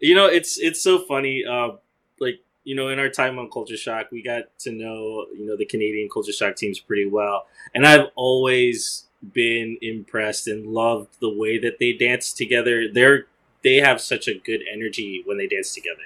you 0.00 0.14
know, 0.16 0.26
it's 0.26 0.58
it's 0.58 0.82
so 0.82 0.98
funny. 0.98 1.44
Uh, 1.48 1.76
like 2.18 2.40
you 2.64 2.74
know, 2.74 2.88
in 2.88 2.98
our 2.98 3.08
time 3.08 3.38
on 3.38 3.48
Culture 3.50 3.76
Shock, 3.76 4.10
we 4.10 4.20
got 4.20 4.58
to 4.60 4.72
know 4.72 5.26
you 5.32 5.46
know 5.46 5.56
the 5.56 5.64
Canadian 5.64 6.08
Culture 6.12 6.32
Shock 6.32 6.56
teams 6.56 6.80
pretty 6.80 7.06
well, 7.06 7.46
and 7.72 7.86
I've 7.86 8.08
always 8.16 9.04
been 9.32 9.78
impressed 9.80 10.48
and 10.48 10.66
loved 10.66 11.20
the 11.20 11.32
way 11.32 11.56
that 11.58 11.78
they 11.78 11.92
dance 11.92 12.32
together. 12.32 12.88
They're 12.92 13.26
they 13.62 13.76
have 13.76 14.00
such 14.00 14.26
a 14.26 14.34
good 14.34 14.62
energy 14.70 15.22
when 15.24 15.38
they 15.38 15.46
dance 15.46 15.72
together, 15.72 16.02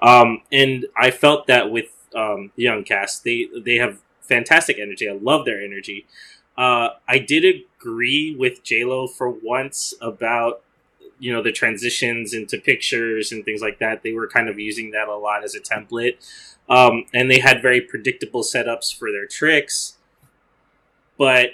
um, 0.00 0.42
and 0.52 0.86
I 0.96 1.10
felt 1.10 1.48
that 1.48 1.72
with 1.72 1.86
um, 2.14 2.52
the 2.54 2.62
young 2.62 2.84
cast. 2.84 3.24
They 3.24 3.48
they 3.64 3.76
have 3.76 3.98
fantastic 4.22 4.78
energy. 4.78 5.08
I 5.08 5.12
love 5.14 5.44
their 5.44 5.62
energy. 5.62 6.06
Uh, 6.56 6.90
I 7.08 7.18
did 7.18 7.44
agree 7.80 8.34
with 8.36 8.62
J 8.62 8.84
Lo 8.84 9.06
for 9.06 9.30
once 9.30 9.94
about 10.00 10.62
you 11.18 11.32
know 11.32 11.42
the 11.42 11.52
transitions 11.52 12.34
into 12.34 12.58
pictures 12.58 13.32
and 13.32 13.44
things 13.44 13.60
like 13.62 13.78
that. 13.78 14.02
They 14.02 14.12
were 14.12 14.28
kind 14.28 14.48
of 14.48 14.58
using 14.58 14.90
that 14.90 15.08
a 15.08 15.16
lot 15.16 15.44
as 15.44 15.54
a 15.54 15.60
template, 15.60 16.16
um, 16.68 17.04
and 17.14 17.30
they 17.30 17.38
had 17.38 17.62
very 17.62 17.80
predictable 17.80 18.42
setups 18.42 18.96
for 18.96 19.10
their 19.10 19.26
tricks. 19.26 19.96
But 21.18 21.50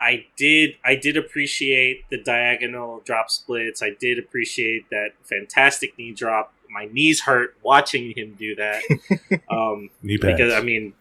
I 0.00 0.26
did 0.36 0.76
I 0.84 0.94
did 0.94 1.16
appreciate 1.16 2.08
the 2.10 2.22
diagonal 2.22 3.00
drop 3.04 3.30
splits. 3.30 3.82
I 3.82 3.90
did 3.98 4.18
appreciate 4.18 4.88
that 4.90 5.10
fantastic 5.24 5.98
knee 5.98 6.12
drop. 6.12 6.52
My 6.70 6.86
knees 6.86 7.22
hurt 7.22 7.56
watching 7.62 8.12
him 8.16 8.36
do 8.38 8.54
that. 8.56 8.82
Um, 9.50 9.88
Knee 10.02 10.18
pads. 10.18 10.36
because 10.36 10.52
I 10.52 10.60
mean, 10.60 10.92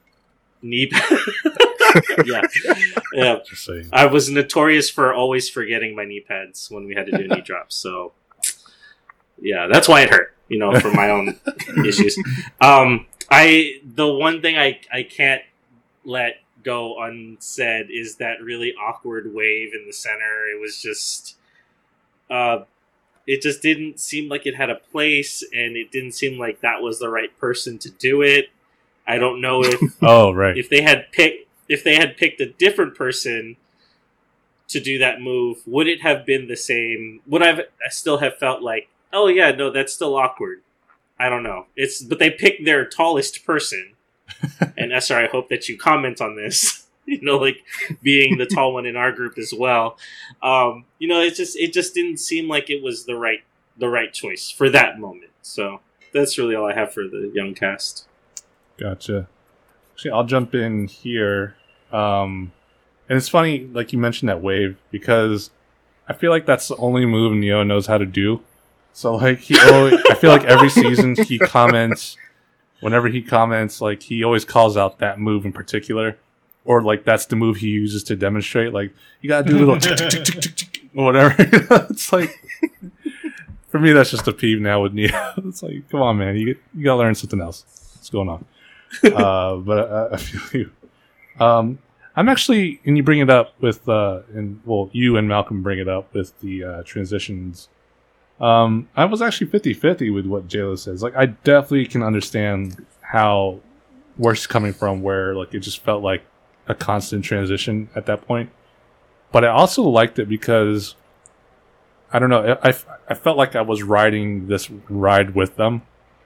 knee. 0.61 0.91
yeah, 2.25 2.41
yeah. 3.13 3.39
I 3.93 4.05
was 4.05 4.29
notorious 4.29 4.89
for 4.89 5.13
always 5.13 5.49
forgetting 5.49 5.95
my 5.95 6.05
knee 6.05 6.23
pads 6.27 6.69
when 6.69 6.85
we 6.85 6.95
had 6.95 7.05
to 7.07 7.17
do 7.17 7.27
knee 7.27 7.41
drops. 7.45 7.75
So, 7.75 8.13
yeah, 9.39 9.67
that's 9.71 9.87
why 9.87 10.01
it 10.01 10.09
hurt. 10.09 10.33
You 10.49 10.59
know, 10.59 10.79
for 10.79 10.91
my 10.91 11.09
own 11.09 11.39
issues. 11.85 12.17
Um, 12.61 13.05
I 13.29 13.81
the 13.83 14.07
one 14.07 14.41
thing 14.41 14.57
I 14.57 14.79
I 14.91 15.03
can't 15.03 15.41
let 16.05 16.37
go 16.63 17.01
unsaid 17.01 17.87
is 17.89 18.15
that 18.17 18.41
really 18.41 18.73
awkward 18.75 19.33
wave 19.33 19.73
in 19.73 19.85
the 19.85 19.93
center. 19.93 20.47
It 20.53 20.59
was 20.59 20.81
just, 20.81 21.37
uh, 22.29 22.63
it 23.25 23.41
just 23.41 23.61
didn't 23.61 23.99
seem 23.99 24.29
like 24.29 24.45
it 24.45 24.55
had 24.55 24.69
a 24.69 24.75
place, 24.75 25.43
and 25.53 25.77
it 25.77 25.91
didn't 25.91 26.13
seem 26.13 26.37
like 26.37 26.61
that 26.61 26.81
was 26.81 26.99
the 26.99 27.09
right 27.09 27.37
person 27.39 27.77
to 27.79 27.89
do 27.89 28.21
it. 28.21 28.49
I 29.07 29.17
don't 29.17 29.41
know 29.41 29.63
if 29.63 29.79
Oh, 30.01 30.31
right. 30.31 30.57
if 30.57 30.69
they 30.69 30.81
had 30.81 31.11
picked 31.11 31.47
if 31.69 31.83
they 31.83 31.95
had 31.95 32.17
picked 32.17 32.39
a 32.41 32.45
different 32.51 32.95
person 32.95 33.57
to 34.69 34.79
do 34.79 34.97
that 34.97 35.21
move, 35.21 35.59
would 35.65 35.87
it 35.87 36.01
have 36.01 36.25
been 36.25 36.47
the 36.47 36.57
same? 36.57 37.21
Would 37.27 37.41
I've 37.43 37.59
I 37.59 37.89
still 37.89 38.17
have 38.17 38.37
felt 38.37 38.61
like, 38.61 38.89
oh 39.13 39.27
yeah, 39.27 39.51
no, 39.51 39.71
that's 39.71 39.93
still 39.93 40.15
awkward. 40.15 40.61
I 41.19 41.29
don't 41.29 41.43
know. 41.43 41.65
It's 41.75 42.03
but 42.03 42.19
they 42.19 42.29
picked 42.29 42.65
their 42.65 42.85
tallest 42.85 43.45
person, 43.45 43.93
and 44.77 44.91
Eser, 44.91 45.15
I 45.15 45.27
hope 45.27 45.49
that 45.49 45.67
you 45.69 45.77
comment 45.77 46.21
on 46.21 46.35
this. 46.35 46.83
You 47.09 47.21
know, 47.21 47.37
like 47.37 47.63
being 48.01 48.37
the 48.37 48.45
tall 48.45 48.73
one 48.73 48.85
in 48.85 48.97
our 48.97 49.13
group 49.13 49.37
as 49.37 49.53
well. 49.57 49.97
Um, 50.43 50.83
you 50.99 51.07
know, 51.07 51.21
it 51.21 51.35
just 51.35 51.55
it 51.55 51.71
just 51.71 51.93
didn't 51.93 52.17
seem 52.17 52.49
like 52.49 52.69
it 52.69 52.83
was 52.83 53.05
the 53.05 53.15
right 53.15 53.45
the 53.77 53.87
right 53.87 54.11
choice 54.11 54.51
for 54.51 54.69
that 54.71 54.99
moment. 54.99 55.31
So 55.41 55.79
that's 56.11 56.37
really 56.37 56.53
all 56.53 56.69
I 56.69 56.73
have 56.73 56.91
for 56.93 57.03
the 57.07 57.31
young 57.33 57.55
cast. 57.55 58.06
Gotcha. 58.77 59.27
Actually, 59.93 60.11
I'll 60.11 60.25
jump 60.25 60.53
in 60.53 60.87
here. 60.87 61.55
Um, 61.91 62.51
and 63.09 63.17
it's 63.17 63.29
funny, 63.29 63.67
like 63.71 63.93
you 63.93 63.99
mentioned 63.99 64.29
that 64.29 64.41
wave, 64.41 64.77
because 64.91 65.49
I 66.07 66.13
feel 66.13 66.31
like 66.31 66.45
that's 66.45 66.67
the 66.67 66.75
only 66.77 67.05
move 67.05 67.33
Ne-Yo 67.33 67.63
knows 67.63 67.87
how 67.87 67.97
to 67.97 68.05
do. 68.05 68.41
So, 68.93 69.15
like, 69.15 69.39
he 69.39 69.59
always, 69.59 70.01
I 70.09 70.15
feel 70.15 70.31
like 70.31 70.43
every 70.45 70.69
season 70.69 71.15
he 71.15 71.37
comments, 71.39 72.17
whenever 72.79 73.07
he 73.07 73.21
comments, 73.21 73.79
like, 73.79 74.03
he 74.03 74.23
always 74.23 74.43
calls 74.43 74.75
out 74.75 74.99
that 74.99 75.19
move 75.19 75.45
in 75.45 75.53
particular. 75.53 76.17
Or, 76.65 76.81
like, 76.81 77.05
that's 77.05 77.25
the 77.27 77.35
move 77.35 77.57
he 77.57 77.69
uses 77.69 78.03
to 78.05 78.15
demonstrate. 78.15 78.73
Like, 78.73 78.93
you 79.21 79.29
gotta 79.29 79.49
do 79.49 79.57
a 79.57 79.59
little 79.59 79.77
tick, 79.79 79.97
tick, 79.97 80.09
tick, 80.09 80.23
tick, 80.25 80.41
tick, 80.41 80.55
tick, 80.55 80.81
or 80.95 81.05
whatever. 81.05 81.35
it's 81.89 82.11
like, 82.11 82.29
for 83.67 83.79
me, 83.79 83.93
that's 83.93 84.11
just 84.11 84.27
a 84.27 84.33
peeve 84.33 84.59
now 84.59 84.81
with 84.81 84.93
Ne-Yo. 84.93 85.31
It's 85.45 85.63
like, 85.63 85.87
come 85.89 86.01
on, 86.01 86.17
man, 86.17 86.35
you, 86.35 86.57
you 86.75 86.83
gotta 86.83 86.97
learn 86.97 87.15
something 87.15 87.39
else. 87.39 87.65
What's 87.95 88.09
going 88.09 88.29
on? 88.29 88.45
uh, 89.03 89.55
but 89.57 89.91
I, 89.91 90.13
I 90.13 90.17
feel 90.17 90.61
you. 90.61 90.71
Um, 91.43 91.79
I'm 92.15 92.29
actually, 92.29 92.81
and 92.85 92.97
you 92.97 93.03
bring 93.03 93.19
it 93.19 93.29
up 93.29 93.53
with, 93.61 93.87
uh, 93.87 94.21
and 94.33 94.59
well, 94.65 94.89
you 94.91 95.17
and 95.17 95.27
Malcolm 95.27 95.61
bring 95.61 95.77
it 95.79 95.87
up 95.87 96.13
with 96.13 96.39
the 96.39 96.63
uh, 96.63 96.83
transitions. 96.83 97.69
Um, 98.39 98.89
I 98.95 99.05
was 99.05 99.21
actually 99.21 99.47
50 99.47 99.73
50 99.73 100.09
with 100.09 100.25
what 100.25 100.47
JLo 100.47 100.77
says. 100.77 101.03
Like, 101.03 101.15
I 101.15 101.27
definitely 101.27 101.85
can 101.85 102.03
understand 102.03 102.85
how 103.01 103.59
where 104.17 104.33
she's 104.33 104.47
coming 104.47 104.73
from, 104.73 105.01
where 105.01 105.35
like 105.35 105.53
it 105.53 105.59
just 105.59 105.83
felt 105.83 106.03
like 106.03 106.23
a 106.67 106.75
constant 106.75 107.23
transition 107.23 107.89
at 107.95 108.05
that 108.07 108.27
point. 108.27 108.49
But 109.31 109.45
I 109.45 109.49
also 109.49 109.83
liked 109.83 110.19
it 110.19 110.27
because 110.27 110.95
I 112.11 112.19
don't 112.19 112.29
know, 112.29 112.57
I, 112.63 112.69
I, 112.69 112.73
I 113.09 113.13
felt 113.13 113.37
like 113.37 113.55
I 113.55 113.61
was 113.61 113.83
riding 113.83 114.47
this 114.47 114.69
ride 114.89 115.35
with 115.35 115.55
them. 115.55 115.81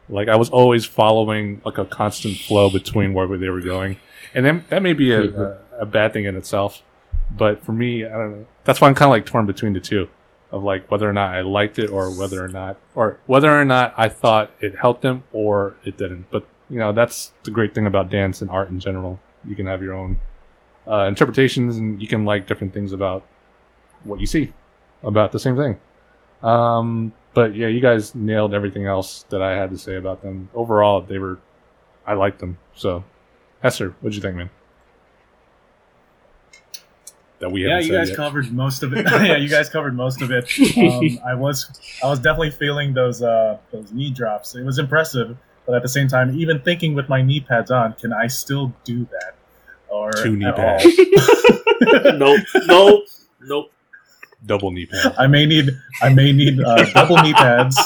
Like 0.10 0.28
I 0.28 0.36
was 0.36 0.50
always 0.50 0.86
following 0.86 1.62
like 1.66 1.78
a 1.78 1.86
constant 1.86 2.38
flow 2.38 2.70
between 2.70 3.14
where 3.14 3.28
they 3.38 3.50
were 3.50 3.62
going, 3.62 3.98
and 4.34 4.46
then 4.46 4.66
that 4.70 4.82
may 4.82 4.94
be 4.94 5.14
a, 5.14 5.24
a, 5.24 5.58
a 5.80 5.86
bad 5.86 6.14
thing 6.14 6.26
in 6.26 6.36
itself. 6.36 6.82
But 7.30 7.64
for 7.64 7.72
me, 7.72 8.06
I 8.06 8.10
don't 8.10 8.32
know. 8.32 8.46
That's 8.66 8.82
why 8.82 8.90
I'm 8.90 8.96
kind 8.96 9.08
of 9.08 9.12
like 9.12 9.26
torn 9.26 9.46
between 9.46 9.74
the 9.74 9.80
two, 9.80 10.10
of 10.52 10.64
like 10.64 10.92
whether 10.92 11.10
or 11.10 11.14
not 11.14 11.34
I 11.34 11.42
liked 11.42 11.80
it 11.80 11.90
or 11.90 12.10
whether 12.12 12.44
or 12.44 12.50
not, 12.50 12.78
or 12.94 13.20
whether 13.26 13.50
or 13.50 13.64
not 13.64 13.94
I 13.98 14.10
thought 14.10 14.52
it 14.60 14.76
helped 14.76 15.02
them 15.02 15.24
or 15.32 15.76
it 15.86 15.98
didn't. 15.98 16.30
But 16.30 16.46
you 16.70 16.80
know, 16.80 16.92
that's 16.92 17.32
the 17.44 17.52
great 17.52 17.74
thing 17.74 17.86
about 17.86 18.10
dance 18.10 18.42
and 18.42 18.50
art 18.50 18.70
in 18.70 18.80
general. 18.80 19.20
You 19.46 19.56
can 19.56 19.66
have 19.68 19.82
your 19.82 19.94
own 19.94 20.20
uh, 20.88 21.06
interpretations, 21.06 21.78
and 21.78 22.02
you 22.02 22.08
can 22.08 22.26
like 22.26 22.48
different 22.48 22.74
things 22.74 22.92
about 22.92 23.26
what 24.04 24.20
you 24.20 24.26
see 24.26 24.52
about 25.04 25.32
the 25.32 25.40
same 25.40 25.56
thing. 25.56 25.80
Um, 26.44 27.14
but 27.34 27.56
yeah, 27.56 27.68
you 27.68 27.80
guys 27.80 28.14
nailed 28.14 28.54
everything 28.54 28.86
else 28.86 29.24
that 29.30 29.42
I 29.42 29.52
had 29.56 29.70
to 29.72 29.78
say 29.78 29.96
about 29.96 30.22
them. 30.22 30.50
Overall, 30.54 31.02
they 31.02 31.18
were, 31.18 31.40
I 32.06 32.14
liked 32.14 32.40
them. 32.40 32.58
So, 32.76 33.04
Eser, 33.64 33.94
what'd 34.02 34.16
you 34.16 34.22
think, 34.22 34.36
man? 34.36 34.50
That 37.40 37.52
we 37.52 37.64
yeah, 37.64 37.76
haven't 37.76 37.88
you 37.88 37.94
guys 37.94 38.10
yet. 38.10 38.18
covered 38.18 38.52
most 38.52 38.84
of 38.84 38.94
it. 38.94 39.06
yeah, 39.12 39.38
you 39.38 39.50
guys 39.50 39.70
covered 39.70 39.96
most 39.96 40.22
of 40.22 40.32
it. 40.32 40.48
Um, 40.78 41.20
I 41.26 41.34
was, 41.34 41.80
I 42.04 42.08
was 42.08 42.20
definitely 42.20 42.52
feeling 42.52 42.94
those, 42.94 43.22
uh, 43.22 43.58
those 43.72 43.92
knee 43.92 44.12
drops. 44.12 44.56
It 44.56 44.64
was 44.64 44.78
impressive, 44.78 45.38
but 45.66 45.76
at 45.76 45.82
the 45.82 45.90
same 45.90 46.08
time, 46.08 46.38
even 46.40 46.60
thinking 46.60 46.94
with 46.94 47.10
my 47.10 47.22
knee 47.22 47.40
pads 47.40 47.72
on, 47.72 47.94
can 47.94 48.14
I 48.14 48.28
still 48.28 48.74
do 48.84 49.06
that? 49.06 49.36
Or 49.90 50.12
Two 50.12 50.36
knee 50.36 50.52
pads. 50.52 50.86
nope, 52.18 52.42
nope, 52.68 53.04
nope. 53.42 53.72
Double 54.46 54.72
knee 54.72 54.86
pad. 54.86 55.16
I 55.18 55.28
may 55.28 55.46
need, 55.46 55.70
I 56.02 56.10
may 56.10 56.32
need 56.32 56.62
uh, 56.62 56.86
double 56.94 57.18
knee 57.18 57.34
pads 57.34 57.78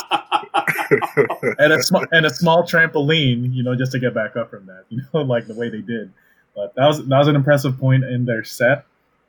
and 1.59 1.73
a 1.73 1.81
small 1.81 2.05
and 2.11 2.25
a 2.25 2.29
small 2.29 2.63
trampoline, 2.63 3.53
you 3.53 3.63
know, 3.63 3.75
just 3.75 3.91
to 3.93 3.99
get 3.99 4.13
back 4.13 4.35
up 4.35 4.49
from 4.49 4.65
that, 4.67 4.85
you 4.89 5.01
know, 5.13 5.21
like 5.21 5.47
the 5.47 5.53
way 5.53 5.69
they 5.69 5.81
did. 5.81 6.11
But 6.55 6.75
that 6.75 6.85
was 6.85 7.05
that 7.05 7.17
was 7.17 7.27
an 7.27 7.35
impressive 7.35 7.77
point 7.79 8.03
in 8.03 8.25
their 8.25 8.43
set. 8.43 8.85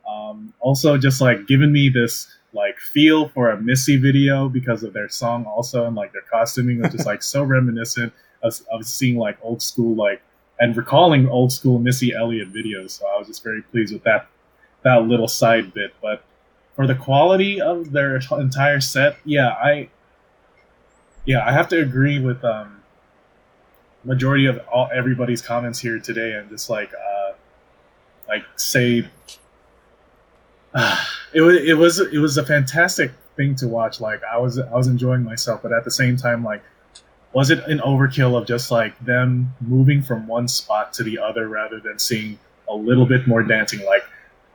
Um, 0.08 0.54
also, 0.60 0.96
just 0.96 1.20
like 1.20 1.46
giving 1.46 1.72
me 1.72 1.88
this 1.88 2.28
like 2.52 2.78
feel 2.78 3.28
for 3.28 3.50
a 3.50 3.60
Missy 3.60 3.96
video 3.96 4.48
because 4.48 4.82
of 4.82 4.92
their 4.92 5.08
song 5.08 5.44
also 5.44 5.86
and 5.86 5.94
like 5.94 6.12
their 6.12 6.22
costuming 6.22 6.80
was 6.80 6.92
just 6.92 7.04
like 7.04 7.22
so 7.22 7.42
reminiscent 7.56 8.12
of, 8.42 8.58
of 8.70 8.86
seeing 8.86 9.18
like 9.18 9.36
old 9.42 9.60
school 9.60 9.94
like 9.94 10.22
and 10.58 10.74
recalling 10.74 11.28
old 11.28 11.52
school 11.52 11.78
Missy 11.78 12.14
Elliott 12.14 12.52
videos. 12.52 12.92
So 12.92 13.06
I 13.06 13.18
was 13.18 13.26
just 13.26 13.42
very 13.42 13.62
pleased 13.62 13.92
with 13.92 14.04
that 14.04 14.28
that 14.84 15.02
little 15.02 15.28
side 15.28 15.74
bit. 15.74 15.94
But 16.00 16.24
for 16.76 16.86
the 16.86 16.94
quality 16.94 17.60
of 17.60 17.90
their 17.90 18.20
entire 18.32 18.80
set, 18.80 19.16
yeah, 19.24 19.48
I 19.48 19.88
yeah, 21.24 21.44
I 21.44 21.52
have 21.52 21.68
to 21.68 21.80
agree 21.80 22.20
with 22.20 22.44
um 22.44 22.82
majority 24.04 24.46
of 24.46 24.60
all 24.72 24.88
everybody's 24.94 25.42
comments 25.42 25.80
here 25.80 25.98
today 25.98 26.32
and 26.32 26.48
just 26.48 26.70
like 26.70 26.92
uh 26.94 27.32
like 28.28 28.44
say 28.54 29.08
uh, 30.74 31.04
it 31.32 31.40
was 31.40 31.56
it 31.56 31.76
was 31.76 31.98
it 31.98 32.18
was 32.18 32.38
a 32.38 32.46
fantastic 32.46 33.10
thing 33.36 33.56
to 33.56 33.66
watch 33.66 34.00
like 34.00 34.22
i 34.24 34.38
was 34.38 34.58
i 34.58 34.74
was 34.74 34.86
enjoying 34.86 35.22
myself 35.22 35.60
but 35.60 35.72
at 35.72 35.84
the 35.84 35.90
same 35.90 36.16
time 36.16 36.44
like 36.44 36.62
was 37.36 37.50
it 37.50 37.62
an 37.66 37.80
overkill 37.80 38.34
of 38.34 38.46
just 38.46 38.70
like 38.70 38.98
them 39.04 39.54
moving 39.60 40.02
from 40.02 40.26
one 40.26 40.48
spot 40.48 40.94
to 40.94 41.02
the 41.02 41.18
other 41.18 41.48
rather 41.48 41.78
than 41.78 41.98
seeing 41.98 42.38
a 42.66 42.74
little 42.74 43.04
bit 43.04 43.26
more 43.26 43.42
dancing? 43.42 43.84
Like 43.84 44.04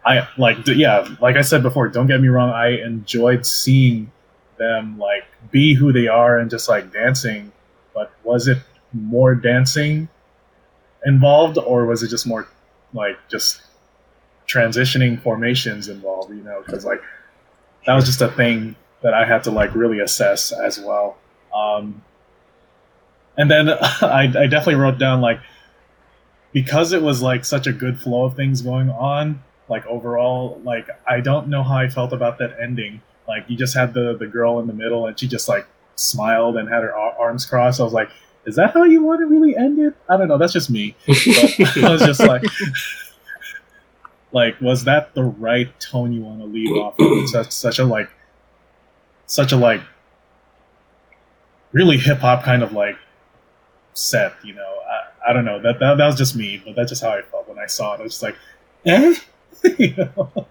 i 0.05 0.27
like 0.37 0.57
yeah 0.67 1.07
like 1.21 1.35
i 1.35 1.41
said 1.41 1.61
before 1.61 1.87
don't 1.87 2.07
get 2.07 2.19
me 2.21 2.27
wrong 2.27 2.49
i 2.49 2.69
enjoyed 2.69 3.45
seeing 3.45 4.11
them 4.57 4.97
like 4.97 5.25
be 5.51 5.73
who 5.73 5.91
they 5.91 6.07
are 6.07 6.37
and 6.39 6.49
just 6.49 6.69
like 6.69 6.91
dancing 6.91 7.51
but 7.93 8.11
was 8.23 8.47
it 8.47 8.57
more 8.93 9.35
dancing 9.35 10.07
involved 11.05 11.57
or 11.57 11.85
was 11.85 12.03
it 12.03 12.09
just 12.09 12.27
more 12.27 12.47
like 12.93 13.17
just 13.29 13.61
transitioning 14.47 15.21
formations 15.21 15.87
involved 15.87 16.29
you 16.29 16.43
know? 16.43 16.61
Because 16.65 16.85
like 16.85 17.01
that 17.85 17.95
was 17.95 18.05
just 18.05 18.21
a 18.21 18.27
thing 18.29 18.75
that 19.01 19.13
i 19.13 19.25
had 19.25 19.43
to 19.43 19.51
like 19.51 19.73
really 19.73 19.99
assess 19.99 20.51
as 20.51 20.79
well. 20.79 21.17
Um 21.55 22.03
and 23.37 23.49
then 23.49 23.69
I, 24.01 24.23
I 24.23 24.47
definitely 24.47 24.75
wrote 24.75 24.97
down 24.97 25.21
like 25.21 25.39
because 26.51 26.91
it 26.93 27.01
was 27.01 27.21
like 27.21 27.45
such 27.45 27.65
a 27.65 27.73
good 27.73 27.99
flow 27.99 28.25
of 28.25 28.35
things 28.35 28.61
going 28.61 28.89
on 28.89 29.41
like 29.71 29.85
overall 29.87 30.61
like 30.63 30.87
i 31.07 31.19
don't 31.19 31.47
know 31.47 31.63
how 31.63 31.77
i 31.77 31.89
felt 31.89 32.13
about 32.13 32.37
that 32.37 32.55
ending 32.61 33.01
like 33.27 33.43
you 33.47 33.57
just 33.57 33.73
had 33.73 33.93
the 33.93 34.15
the 34.17 34.27
girl 34.27 34.59
in 34.59 34.67
the 34.67 34.73
middle 34.73 35.07
and 35.07 35.19
she 35.19 35.27
just 35.27 35.49
like 35.49 35.65
smiled 35.95 36.57
and 36.57 36.69
had 36.69 36.83
her 36.83 36.95
arms 36.95 37.45
crossed 37.45 37.79
i 37.79 37.83
was 37.83 37.93
like 37.93 38.09
is 38.45 38.55
that 38.55 38.73
how 38.73 38.83
you 38.83 39.03
want 39.03 39.19
to 39.19 39.27
really 39.27 39.55
end 39.55 39.79
it? 39.79 39.93
I 40.09 40.17
don't 40.17 40.27
know. 40.27 40.37
That's 40.37 40.53
just 40.53 40.69
me. 40.69 40.95
But 41.07 41.83
I 41.83 41.91
was 41.91 42.01
just 42.01 42.19
like, 42.19 42.43
like, 44.31 44.59
was 44.61 44.85
that 44.85 45.13
the 45.13 45.23
right 45.23 45.79
tone 45.79 46.11
you 46.11 46.21
want 46.21 46.39
to 46.39 46.45
leave 46.45 46.75
off 46.75 46.95
of? 46.99 47.29
Such, 47.29 47.51
such 47.51 47.79
a 47.79 47.85
like, 47.85 48.09
such 49.27 49.51
a 49.51 49.57
like, 49.57 49.81
really 51.71 51.97
hip 51.97 52.19
hop 52.19 52.43
kind 52.43 52.63
of 52.63 52.73
like 52.73 52.97
set. 53.93 54.33
You 54.43 54.55
know, 54.55 54.79
I, 54.89 55.29
I 55.29 55.33
don't 55.33 55.45
know. 55.45 55.61
That, 55.61 55.79
that 55.79 55.97
that 55.97 56.05
was 56.05 56.15
just 56.15 56.35
me, 56.35 56.61
but 56.65 56.75
that's 56.75 56.89
just 56.89 57.03
how 57.03 57.09
I 57.09 57.21
felt 57.21 57.47
when 57.47 57.59
I 57.59 57.67
saw 57.67 57.93
it. 57.93 57.99
I 57.99 58.03
was 58.03 58.13
just 58.13 58.23
like, 58.23 58.35
eh. 58.85 59.15
you 59.77 59.95
know? 59.95 60.47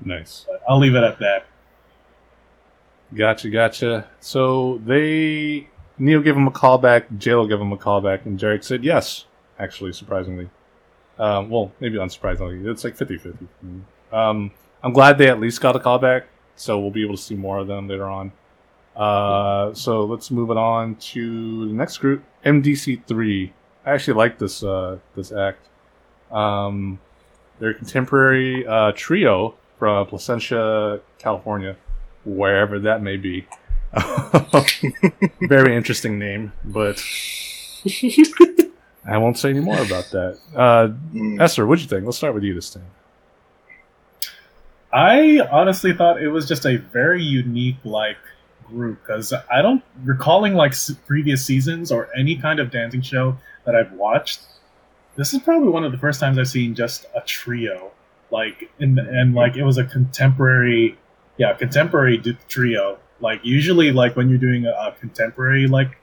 Nice. 0.00 0.46
But 0.48 0.62
I'll 0.68 0.78
leave 0.78 0.94
it 0.94 1.02
at 1.02 1.18
that. 1.20 1.46
Gotcha, 3.14 3.50
gotcha. 3.50 4.08
So 4.20 4.80
they 4.84 5.68
Neil 5.98 6.20
gave 6.20 6.36
him 6.36 6.46
a 6.46 6.50
call 6.50 6.78
back, 6.78 7.08
JLo 7.10 7.48
gave 7.48 7.60
him 7.60 7.72
a 7.72 7.76
call 7.76 8.00
back, 8.00 8.26
and 8.26 8.38
Derek 8.38 8.62
said 8.62 8.84
yes, 8.84 9.26
actually, 9.58 9.92
surprisingly. 9.92 10.50
Um, 11.18 11.48
well, 11.48 11.72
maybe 11.80 11.96
unsurprisingly. 11.96 12.66
It's 12.66 12.84
like 12.84 12.96
50 12.96 13.16
50. 13.16 13.46
Um, 14.12 14.50
I'm 14.82 14.92
glad 14.92 15.18
they 15.18 15.28
at 15.28 15.40
least 15.40 15.60
got 15.60 15.74
a 15.74 15.80
call 15.80 15.98
back, 15.98 16.26
so 16.56 16.78
we'll 16.78 16.90
be 16.90 17.02
able 17.02 17.16
to 17.16 17.22
see 17.22 17.34
more 17.34 17.58
of 17.58 17.66
them 17.66 17.88
later 17.88 18.04
on. 18.04 18.32
Uh, 18.94 19.72
so 19.74 20.04
let's 20.04 20.30
move 20.30 20.50
it 20.50 20.56
on 20.56 20.96
to 20.96 21.68
the 21.68 21.72
next 21.72 21.98
group, 21.98 22.22
MDC3. 22.44 23.52
I 23.84 23.92
actually 23.92 24.14
like 24.14 24.38
this 24.38 24.62
uh, 24.62 24.98
this 25.14 25.32
act. 25.32 25.68
Um, 26.30 26.98
they're 27.58 27.70
a 27.70 27.74
contemporary 27.74 28.66
uh, 28.66 28.92
trio 28.94 29.54
from 29.78 30.06
Placentia, 30.06 31.00
California, 31.18 31.76
wherever 32.24 32.78
that 32.80 33.02
may 33.02 33.16
be. 33.16 33.46
Very 35.40 35.76
interesting 35.76 36.18
name, 36.18 36.52
but 36.64 37.02
I 39.06 39.18
won't 39.18 39.38
say 39.38 39.50
any 39.50 39.60
more 39.60 39.78
about 39.78 40.10
that. 40.10 40.38
Uh, 40.54 40.88
mm. 41.14 41.38
Eser, 41.40 41.66
what'd 41.66 41.82
you 41.82 41.88
think? 41.88 42.04
Let's 42.04 42.18
start 42.18 42.34
with 42.34 42.42
you 42.42 42.54
this 42.54 42.70
time. 42.70 42.86
I 44.92 45.40
honestly 45.50 45.92
thought 45.92 46.22
it 46.22 46.28
was 46.28 46.48
just 46.48 46.64
a 46.64 46.76
very 46.76 47.22
unique 47.22 47.76
like 47.84 48.16
group 48.66 48.98
because 49.02 49.32
I 49.32 49.62
don't 49.62 49.82
recalling 50.04 50.54
like 50.54 50.74
previous 51.06 51.44
seasons 51.44 51.92
or 51.92 52.08
any 52.16 52.36
kind 52.36 52.60
of 52.60 52.70
dancing 52.70 53.02
show 53.02 53.36
that 53.64 53.74
I've 53.74 53.92
watched. 53.92 54.40
This 55.16 55.32
is 55.32 55.40
probably 55.40 55.68
one 55.68 55.84
of 55.84 55.92
the 55.92 55.98
first 55.98 56.20
times 56.20 56.38
I've 56.38 56.48
seen 56.48 56.74
just 56.74 57.06
a 57.14 57.20
trio, 57.22 57.90
like 58.30 58.70
in 58.78 58.98
and 58.98 59.34
like 59.34 59.56
it 59.56 59.64
was 59.64 59.78
a 59.78 59.84
contemporary, 59.84 60.98
yeah, 61.38 61.54
contemporary 61.54 62.18
trio 62.48 62.98
like 63.20 63.40
usually, 63.44 63.92
like 63.92 64.16
when 64.16 64.28
you're 64.28 64.38
doing 64.38 64.66
a, 64.66 64.70
a 64.70 64.94
contemporary 64.98 65.66
like 65.66 65.98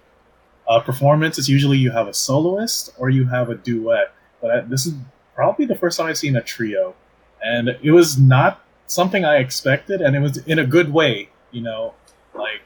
uh, 0.68 0.80
performance, 0.80 1.38
it's 1.38 1.50
usually 1.50 1.78
you 1.78 1.92
have 1.92 2.08
a 2.08 2.14
soloist 2.14 2.92
or 2.98 3.10
you 3.10 3.26
have 3.26 3.50
a 3.50 3.56
duet. 3.56 4.14
But 4.42 4.52
I, 4.52 4.60
this 4.62 4.86
is 4.86 4.94
probably 5.36 5.66
the 5.66 5.76
first 5.76 5.98
time 5.98 6.08
I've 6.08 6.18
seen 6.18 6.36
a 6.36 6.42
trio, 6.42 6.96
and 7.44 7.70
it 7.82 7.92
was 7.92 8.18
not 8.18 8.64
something 8.88 9.26
I 9.26 9.38
expected, 9.38 10.02
and 10.02 10.16
it 10.16 10.20
was 10.20 10.38
in 10.38 10.60
a 10.60 10.66
good 10.66 10.92
way. 10.92 11.30
You 11.52 11.62
know, 11.62 11.94
like 12.34 12.62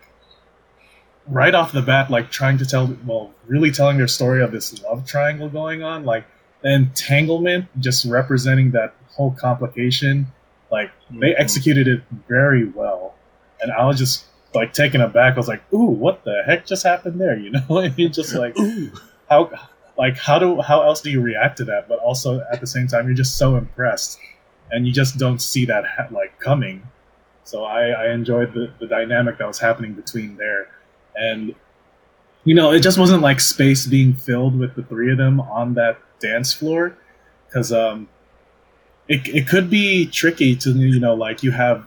right 1.27 1.53
off 1.53 1.73
the 1.73 1.81
bat, 1.81 2.09
like 2.09 2.31
trying 2.31 2.57
to 2.59 2.65
tell, 2.65 2.95
well, 3.05 3.33
really 3.47 3.71
telling 3.71 3.97
their 3.97 4.07
story 4.07 4.41
of 4.41 4.51
this 4.51 4.81
love 4.83 5.05
triangle 5.05 5.49
going 5.49 5.83
on, 5.83 6.05
like 6.05 6.25
entanglement, 6.63 7.65
just 7.79 8.05
representing 8.05 8.71
that 8.71 8.93
whole 9.09 9.31
complication. 9.31 10.27
Like 10.71 10.91
they 11.09 11.29
mm-hmm. 11.29 11.41
executed 11.41 11.87
it 11.87 12.01
very 12.27 12.65
well, 12.65 13.15
and 13.61 13.71
I 13.71 13.85
was 13.85 13.97
just 13.97 14.25
like 14.53 14.73
taken 14.73 15.01
aback. 15.01 15.33
I 15.33 15.37
was 15.37 15.47
like, 15.47 15.61
"Ooh, 15.73 15.85
what 15.85 16.23
the 16.23 16.43
heck 16.45 16.65
just 16.65 16.83
happened 16.83 17.19
there?" 17.19 17.37
You 17.47 17.51
know, 17.51 17.77
and 17.77 17.97
you 17.97 18.09
just 18.09 18.33
like, 18.33 18.57
Ooh. 18.59 18.91
how, 19.29 19.51
like, 19.97 20.17
how 20.17 20.39
do 20.39 20.61
how 20.61 20.83
else 20.83 21.01
do 21.01 21.09
you 21.09 21.21
react 21.21 21.57
to 21.57 21.65
that? 21.65 21.87
But 21.87 21.99
also 21.99 22.45
at 22.51 22.59
the 22.59 22.67
same 22.67 22.87
time, 22.87 23.05
you're 23.05 23.15
just 23.15 23.37
so 23.37 23.55
impressed, 23.55 24.19
and 24.71 24.85
you 24.85 24.93
just 24.93 25.17
don't 25.17 25.41
see 25.41 25.65
that 25.65 25.85
ha- 25.85 26.07
like 26.11 26.37
coming. 26.39 26.83
So 27.43 27.63
I, 27.63 27.91
I 27.91 28.11
enjoyed 28.11 28.53
the, 28.53 28.73
the 28.77 28.87
dynamic 28.87 29.37
that 29.37 29.47
was 29.47 29.57
happening 29.57 29.93
between 29.93 30.35
there, 30.35 30.67
and 31.15 31.55
you 32.43 32.55
know, 32.55 32.71
it 32.71 32.81
just 32.81 32.97
wasn't 32.97 33.21
like 33.21 33.39
space 33.39 33.85
being 33.85 34.13
filled 34.13 34.57
with 34.57 34.75
the 34.75 34.83
three 34.83 35.11
of 35.11 35.17
them 35.17 35.39
on 35.39 35.73
that 35.75 35.97
dance 36.19 36.53
floor, 36.53 36.97
because 37.47 37.71
um, 37.71 38.07
it 39.07 39.27
it 39.27 39.47
could 39.47 39.69
be 39.69 40.05
tricky 40.07 40.55
to 40.55 40.71
you 40.71 40.99
know 40.99 41.13
like 41.13 41.43
you 41.43 41.51
have 41.51 41.85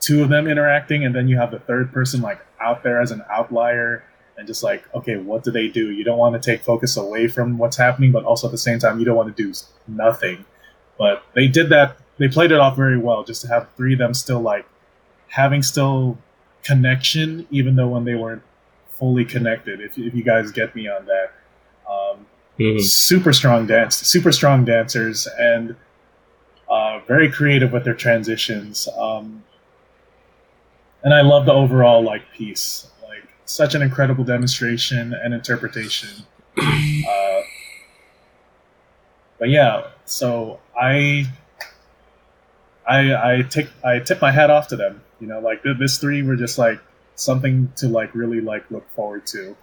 two 0.00 0.22
of 0.22 0.28
them 0.28 0.46
interacting 0.46 1.04
and 1.04 1.14
then 1.14 1.28
you 1.28 1.36
have 1.36 1.50
the 1.50 1.58
third 1.58 1.92
person 1.92 2.20
like 2.20 2.40
out 2.60 2.82
there 2.82 3.00
as 3.00 3.10
an 3.10 3.22
outlier 3.30 4.04
and 4.36 4.46
just 4.46 4.62
like 4.62 4.84
okay 4.94 5.16
what 5.16 5.42
do 5.42 5.50
they 5.50 5.68
do? 5.68 5.90
You 5.90 6.04
don't 6.04 6.18
want 6.18 6.40
to 6.40 6.50
take 6.50 6.62
focus 6.62 6.96
away 6.96 7.28
from 7.28 7.58
what's 7.58 7.76
happening 7.76 8.12
but 8.12 8.24
also 8.24 8.46
at 8.46 8.52
the 8.52 8.58
same 8.58 8.78
time 8.78 8.98
you 8.98 9.04
don't 9.04 9.16
want 9.16 9.34
to 9.34 9.42
do 9.42 9.52
nothing. 9.86 10.44
But 10.98 11.22
they 11.34 11.48
did 11.48 11.68
that 11.70 11.96
they 12.18 12.28
played 12.28 12.52
it 12.52 12.58
off 12.58 12.76
very 12.76 12.98
well 12.98 13.24
just 13.24 13.42
to 13.42 13.48
have 13.48 13.68
three 13.76 13.94
of 13.94 13.98
them 13.98 14.14
still 14.14 14.40
like 14.40 14.66
having 15.28 15.62
still 15.62 16.18
connection 16.62 17.46
even 17.50 17.76
though 17.76 17.88
when 17.88 18.04
they 18.04 18.14
weren't 18.14 18.42
fully 18.90 19.24
connected 19.24 19.80
if, 19.80 19.96
if 19.96 20.14
you 20.14 20.22
guys 20.22 20.50
get 20.50 20.74
me 20.74 20.88
on 20.88 21.06
that. 21.06 21.32
Um, 21.88 22.26
mm-hmm. 22.58 22.78
super 22.80 23.32
strong 23.32 23.66
dance 23.66 23.96
super 23.96 24.32
strong 24.32 24.64
dancers 24.64 25.26
and 25.38 25.76
uh, 26.68 27.00
very 27.06 27.30
creative 27.30 27.72
with 27.72 27.84
their 27.84 27.94
transitions 27.94 28.88
um, 28.98 29.42
and 31.02 31.14
I 31.14 31.20
love 31.20 31.46
the 31.46 31.52
overall 31.52 32.02
like 32.02 32.30
piece. 32.32 32.90
Like 33.02 33.22
such 33.44 33.74
an 33.74 33.82
incredible 33.82 34.24
demonstration 34.24 35.14
and 35.14 35.34
interpretation. 35.34 36.10
Uh, 37.08 37.40
but 39.38 39.48
yeah, 39.48 39.86
so 40.04 40.58
I, 40.76 41.26
I, 42.86 43.34
I 43.36 43.42
take 43.42 43.68
I 43.84 44.00
tip 44.00 44.20
my 44.20 44.32
hat 44.32 44.50
off 44.50 44.66
to 44.68 44.76
them. 44.76 45.00
You 45.20 45.28
know, 45.28 45.38
like 45.38 45.62
this 45.78 45.98
three 45.98 46.22
were 46.22 46.34
just 46.34 46.58
like 46.58 46.80
something 47.14 47.72
to 47.76 47.88
like 47.88 48.14
really 48.14 48.40
like 48.40 48.68
look 48.70 48.90
forward 48.90 49.26
to. 49.28 49.56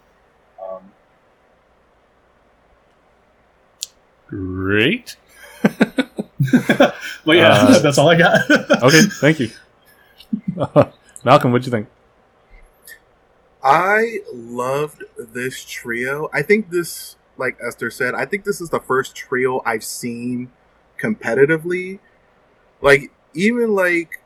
Great. 4.26 5.16
but 5.62 6.96
yeah, 7.26 7.52
uh, 7.52 7.78
that's 7.82 7.98
all 7.98 8.08
I 8.08 8.18
got. 8.18 8.50
okay, 8.82 9.02
thank 9.02 9.40
you. 9.40 9.50
Malcolm, 11.24 11.52
what'd 11.52 11.66
you 11.66 11.70
think? 11.70 11.88
I 13.62 14.20
loved 14.32 15.02
this 15.18 15.64
trio. 15.64 16.30
I 16.32 16.42
think 16.42 16.70
this, 16.70 17.16
like 17.36 17.58
Eser 17.58 17.92
said, 17.92 18.14
I 18.14 18.24
think 18.24 18.44
this 18.44 18.60
is 18.60 18.70
the 18.70 18.78
first 18.78 19.16
trio 19.16 19.60
I've 19.66 19.82
seen 19.82 20.52
competitively. 21.00 21.98
Like, 22.80 23.10
even 23.34 23.74
like 23.74 24.20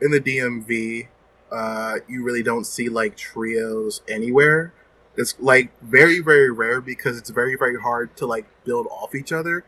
in 0.00 0.10
the 0.10 0.20
DMV, 0.20 1.06
uh, 1.52 1.98
you 2.08 2.24
really 2.24 2.42
don't 2.42 2.64
see 2.64 2.88
like 2.88 3.16
trios 3.16 4.02
anywhere. 4.08 4.72
It's 5.16 5.34
like 5.38 5.70
very 5.82 6.20
very 6.20 6.50
rare 6.50 6.80
because 6.80 7.18
it's 7.18 7.30
very 7.30 7.56
very 7.56 7.78
hard 7.78 8.16
to 8.16 8.26
like 8.26 8.46
build 8.64 8.86
off 8.88 9.14
each 9.14 9.32
other. 9.32 9.64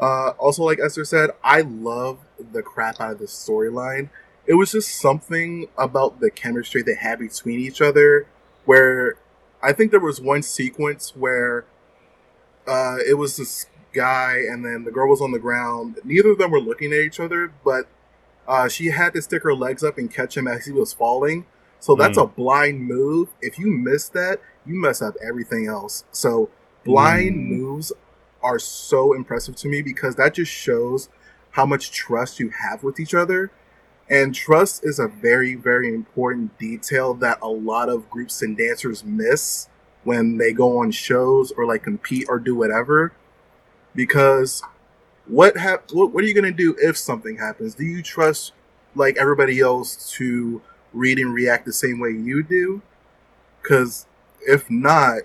Uh, 0.00 0.30
also, 0.38 0.62
like 0.62 0.78
Eser 0.78 1.06
said, 1.06 1.30
I 1.42 1.62
love 1.62 2.18
the 2.52 2.62
crap 2.62 3.00
out 3.00 3.12
of 3.12 3.18
the 3.18 3.24
storyline. 3.24 4.10
It 4.46 4.54
was 4.54 4.72
just 4.72 4.94
something 4.94 5.66
about 5.76 6.20
the 6.20 6.30
chemistry 6.30 6.82
they 6.82 6.94
had 6.94 7.18
between 7.18 7.58
each 7.58 7.82
other 7.82 8.26
where 8.64 9.16
I 9.62 9.72
think 9.72 9.90
there 9.90 10.00
was 10.00 10.20
one 10.20 10.42
sequence 10.42 11.16
where 11.16 11.64
uh, 12.66 12.98
it 13.06 13.14
was 13.14 13.36
this 13.36 13.66
guy 13.92 14.36
and 14.48 14.64
then 14.64 14.84
the 14.84 14.90
girl 14.90 15.08
was 15.08 15.20
on 15.20 15.32
the 15.32 15.38
ground. 15.38 15.98
Neither 16.04 16.30
of 16.30 16.38
them 16.38 16.50
were 16.50 16.60
looking 16.60 16.92
at 16.92 17.00
each 17.00 17.18
other, 17.18 17.52
but 17.64 17.88
uh, 18.46 18.68
she 18.68 18.86
had 18.86 19.12
to 19.14 19.22
stick 19.22 19.42
her 19.42 19.54
legs 19.54 19.82
up 19.82 19.98
and 19.98 20.12
catch 20.12 20.36
him 20.36 20.46
as 20.46 20.66
he 20.66 20.72
was 20.72 20.92
falling. 20.92 21.46
So 21.80 21.94
that's 21.94 22.18
mm. 22.18 22.24
a 22.24 22.26
blind 22.26 22.86
move. 22.86 23.28
If 23.40 23.58
you 23.58 23.68
miss 23.68 24.08
that, 24.10 24.40
you 24.66 24.74
mess 24.74 25.00
up 25.00 25.14
everything 25.26 25.66
else. 25.66 26.04
So 26.12 26.50
blind 26.84 27.36
mm. 27.36 27.58
moves 27.58 27.92
are 28.42 28.58
so 28.58 29.12
impressive 29.14 29.56
to 29.56 29.68
me 29.68 29.82
because 29.82 30.16
that 30.16 30.34
just 30.34 30.52
shows 30.52 31.08
how 31.50 31.66
much 31.66 31.90
trust 31.90 32.38
you 32.38 32.50
have 32.50 32.82
with 32.82 33.00
each 33.00 33.14
other. 33.14 33.50
And 34.10 34.34
trust 34.34 34.84
is 34.84 34.98
a 34.98 35.08
very, 35.08 35.54
very 35.54 35.94
important 35.94 36.56
detail 36.58 37.14
that 37.14 37.38
a 37.42 37.48
lot 37.48 37.88
of 37.88 38.08
groups 38.08 38.40
and 38.42 38.56
dancers 38.56 39.04
miss 39.04 39.68
when 40.04 40.38
they 40.38 40.52
go 40.52 40.78
on 40.78 40.90
shows 40.90 41.52
or 41.52 41.66
like 41.66 41.82
compete 41.82 42.26
or 42.28 42.38
do 42.38 42.54
whatever. 42.54 43.12
Because 43.94 44.62
what 45.26 45.56
hap- 45.56 45.92
what, 45.92 46.12
what 46.12 46.24
are 46.24 46.26
you 46.26 46.34
gonna 46.34 46.52
do 46.52 46.74
if 46.80 46.96
something 46.96 47.36
happens? 47.36 47.74
Do 47.74 47.84
you 47.84 48.02
trust 48.02 48.52
like 48.94 49.18
everybody 49.18 49.60
else 49.60 50.10
to 50.12 50.62
read 50.92 51.18
and 51.18 51.32
react 51.32 51.66
the 51.66 51.72
same 51.72 52.00
way 52.00 52.10
you 52.10 52.42
do? 52.42 52.82
Because 53.62 54.06
if 54.46 54.70
not, 54.70 55.22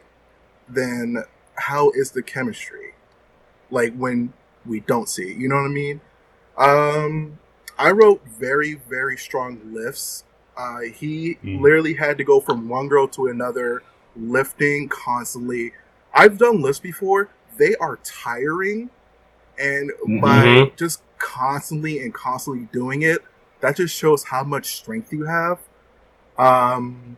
then 0.67 1.23
how 1.55 1.91
is 1.91 2.11
the 2.11 2.23
chemistry? 2.23 2.93
Like 3.69 3.95
when 3.95 4.33
we 4.65 4.81
don't 4.81 5.09
see 5.09 5.31
it, 5.31 5.37
you 5.37 5.49
know 5.49 5.55
what 5.55 5.65
I 5.65 5.69
mean? 5.69 6.01
Um, 6.57 7.39
I 7.77 7.91
wrote 7.91 8.25
very 8.27 8.75
very 8.75 9.17
strong 9.17 9.59
lifts. 9.73 10.23
Uh, 10.55 10.81
he 10.81 11.37
mm. 11.43 11.59
literally 11.59 11.95
had 11.95 12.17
to 12.19 12.23
go 12.23 12.39
from 12.39 12.69
one 12.69 12.87
girl 12.87 13.07
to 13.07 13.27
another, 13.27 13.81
lifting 14.15 14.87
constantly. 14.87 15.73
I've 16.13 16.37
done 16.37 16.61
lifts 16.61 16.79
before; 16.79 17.29
they 17.57 17.75
are 17.75 17.97
tiring, 18.03 18.89
and 19.57 19.91
mm-hmm. 19.91 20.19
by 20.19 20.71
just 20.75 21.01
constantly 21.17 21.99
and 21.99 22.13
constantly 22.13 22.67
doing 22.71 23.01
it, 23.01 23.19
that 23.63 23.77
just 23.77 23.95
shows 23.95 24.25
how 24.25 24.43
much 24.43 24.75
strength 24.75 25.13
you 25.13 25.23
have. 25.23 25.57
Um, 26.37 27.17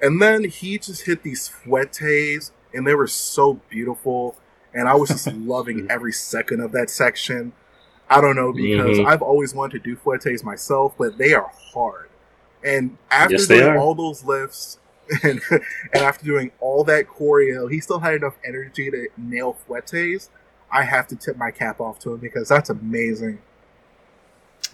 and 0.00 0.20
then 0.20 0.44
he 0.44 0.76
just 0.76 1.06
hit 1.06 1.22
these 1.22 1.48
fouettes, 1.48 2.50
and 2.74 2.86
they 2.86 2.94
were 2.94 3.06
so 3.06 3.54
beautiful, 3.70 4.36
and 4.74 4.86
I 4.86 4.94
was 4.94 5.08
just 5.08 5.26
loving 5.32 5.86
every 5.90 6.12
second 6.12 6.60
of 6.60 6.72
that 6.72 6.90
section. 6.90 7.54
I 8.10 8.20
don't 8.20 8.36
know 8.36 8.52
because 8.52 8.98
mm-hmm. 8.98 9.08
I've 9.08 9.22
always 9.22 9.54
wanted 9.54 9.82
to 9.82 9.90
do 9.90 9.96
fouettes 9.96 10.44
myself, 10.44 10.94
but 10.98 11.16
they 11.16 11.32
are 11.32 11.50
hard. 11.72 12.10
And 12.62 12.98
after 13.10 13.36
yes, 13.36 13.46
doing 13.46 13.78
all 13.78 13.94
those 13.94 14.22
lifts 14.22 14.78
and 15.22 15.40
and 15.50 15.62
after 16.02 16.26
doing 16.26 16.52
all 16.60 16.84
that 16.84 17.06
choreo, 17.06 17.70
he 17.70 17.80
still 17.80 18.00
had 18.00 18.14
enough 18.14 18.36
energy 18.44 18.90
to 18.90 19.08
nail 19.16 19.56
fouettes. 19.66 20.28
I 20.70 20.82
have 20.82 21.06
to 21.08 21.16
tip 21.16 21.38
my 21.38 21.50
cap 21.50 21.80
off 21.80 21.98
to 22.00 22.12
him 22.12 22.18
because 22.18 22.48
that's 22.48 22.68
amazing. 22.68 23.40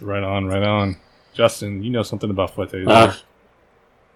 Right 0.01 0.23
on, 0.23 0.47
right 0.47 0.63
on. 0.63 0.97
Justin, 1.33 1.83
you 1.83 1.91
know 1.91 2.03
something 2.03 2.29
about 2.29 2.55
fouettes. 2.55 2.87
Uh, 2.87 3.13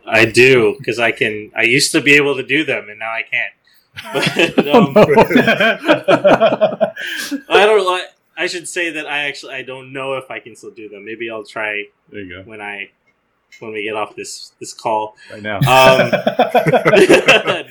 I 0.06 0.26
do 0.26 0.76
because 0.78 1.00
I 1.00 1.12
can. 1.12 1.52
I 1.56 1.64
used 1.64 1.92
to 1.94 2.02
be 2.02 2.14
able 2.14 2.36
to 2.36 2.44
do 2.44 2.64
them, 2.66 2.90
and 2.90 3.00
now 3.00 3.12
I 3.12 3.24
can't. 3.24 3.54
But, 4.56 4.68
um, 4.76 4.94
I 7.50 7.66
don't 7.66 7.86
like. 7.86 8.04
I 8.38 8.48
should 8.48 8.68
say 8.68 8.90
that 8.92 9.08
I 9.08 9.30
actually 9.30 9.54
I 9.54 9.62
don't 9.62 9.94
know 9.94 10.16
if 10.16 10.30
I 10.30 10.40
can 10.40 10.54
still 10.56 10.72
do 10.72 10.90
them. 10.90 11.06
Maybe 11.06 11.30
I'll 11.30 11.46
try. 11.46 11.86
There 12.10 12.20
you 12.20 12.44
go. 12.44 12.50
When 12.50 12.60
I 12.60 12.90
when 13.60 13.72
we 13.72 13.84
get 13.84 13.96
off 13.96 14.14
this 14.16 14.52
this 14.60 14.74
call 14.74 15.16
right 15.32 15.42
now. 15.42 15.60
Um, 15.60 16.12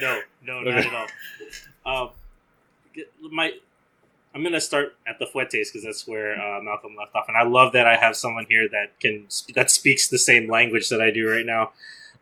no, 0.00 0.22
no, 0.44 0.62
not 0.62 0.78
at 0.78 0.94
all. 0.94 1.06
Um, 1.84 2.08
my 3.30 3.52
I'm 4.34 4.42
gonna 4.42 4.60
start 4.60 4.96
at 5.06 5.18
the 5.18 5.26
fouettes 5.26 5.70
because 5.70 5.84
that's 5.84 6.06
where 6.06 6.34
uh, 6.40 6.60
Malcolm 6.60 6.96
left 6.96 7.14
off, 7.14 7.26
and 7.28 7.36
I 7.36 7.44
love 7.44 7.72
that 7.72 7.86
I 7.86 7.96
have 7.96 8.16
someone 8.16 8.46
here 8.48 8.68
that 8.68 8.98
can 9.00 9.28
that 9.54 9.70
speaks 9.70 10.08
the 10.08 10.18
same 10.18 10.50
language 10.50 10.88
that 10.88 11.00
I 11.00 11.10
do 11.10 11.30
right 11.30 11.46
now. 11.46 11.72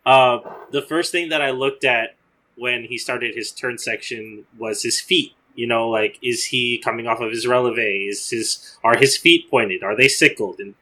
Uh, 0.04 0.40
the 0.70 0.82
first 0.82 1.12
thing 1.12 1.28
that 1.30 1.40
I 1.40 1.50
looked 1.50 1.84
at 1.84 2.16
when 2.56 2.84
he 2.84 2.98
started 2.98 3.34
his 3.34 3.50
turn 3.50 3.78
section 3.78 4.44
was 4.58 4.82
his 4.82 5.00
feet 5.00 5.34
you 5.54 5.66
know, 5.66 5.88
like 5.88 6.18
is 6.22 6.44
he 6.46 6.78
coming 6.78 7.06
off 7.06 7.20
of 7.20 7.30
his 7.30 7.46
releve? 7.46 8.08
Is 8.08 8.30
his 8.30 8.76
are 8.82 8.96
his 8.96 9.16
feet 9.16 9.50
pointed? 9.50 9.82
Are 9.82 9.96
they 9.96 10.08
sickled? 10.08 10.60
And 10.60 10.74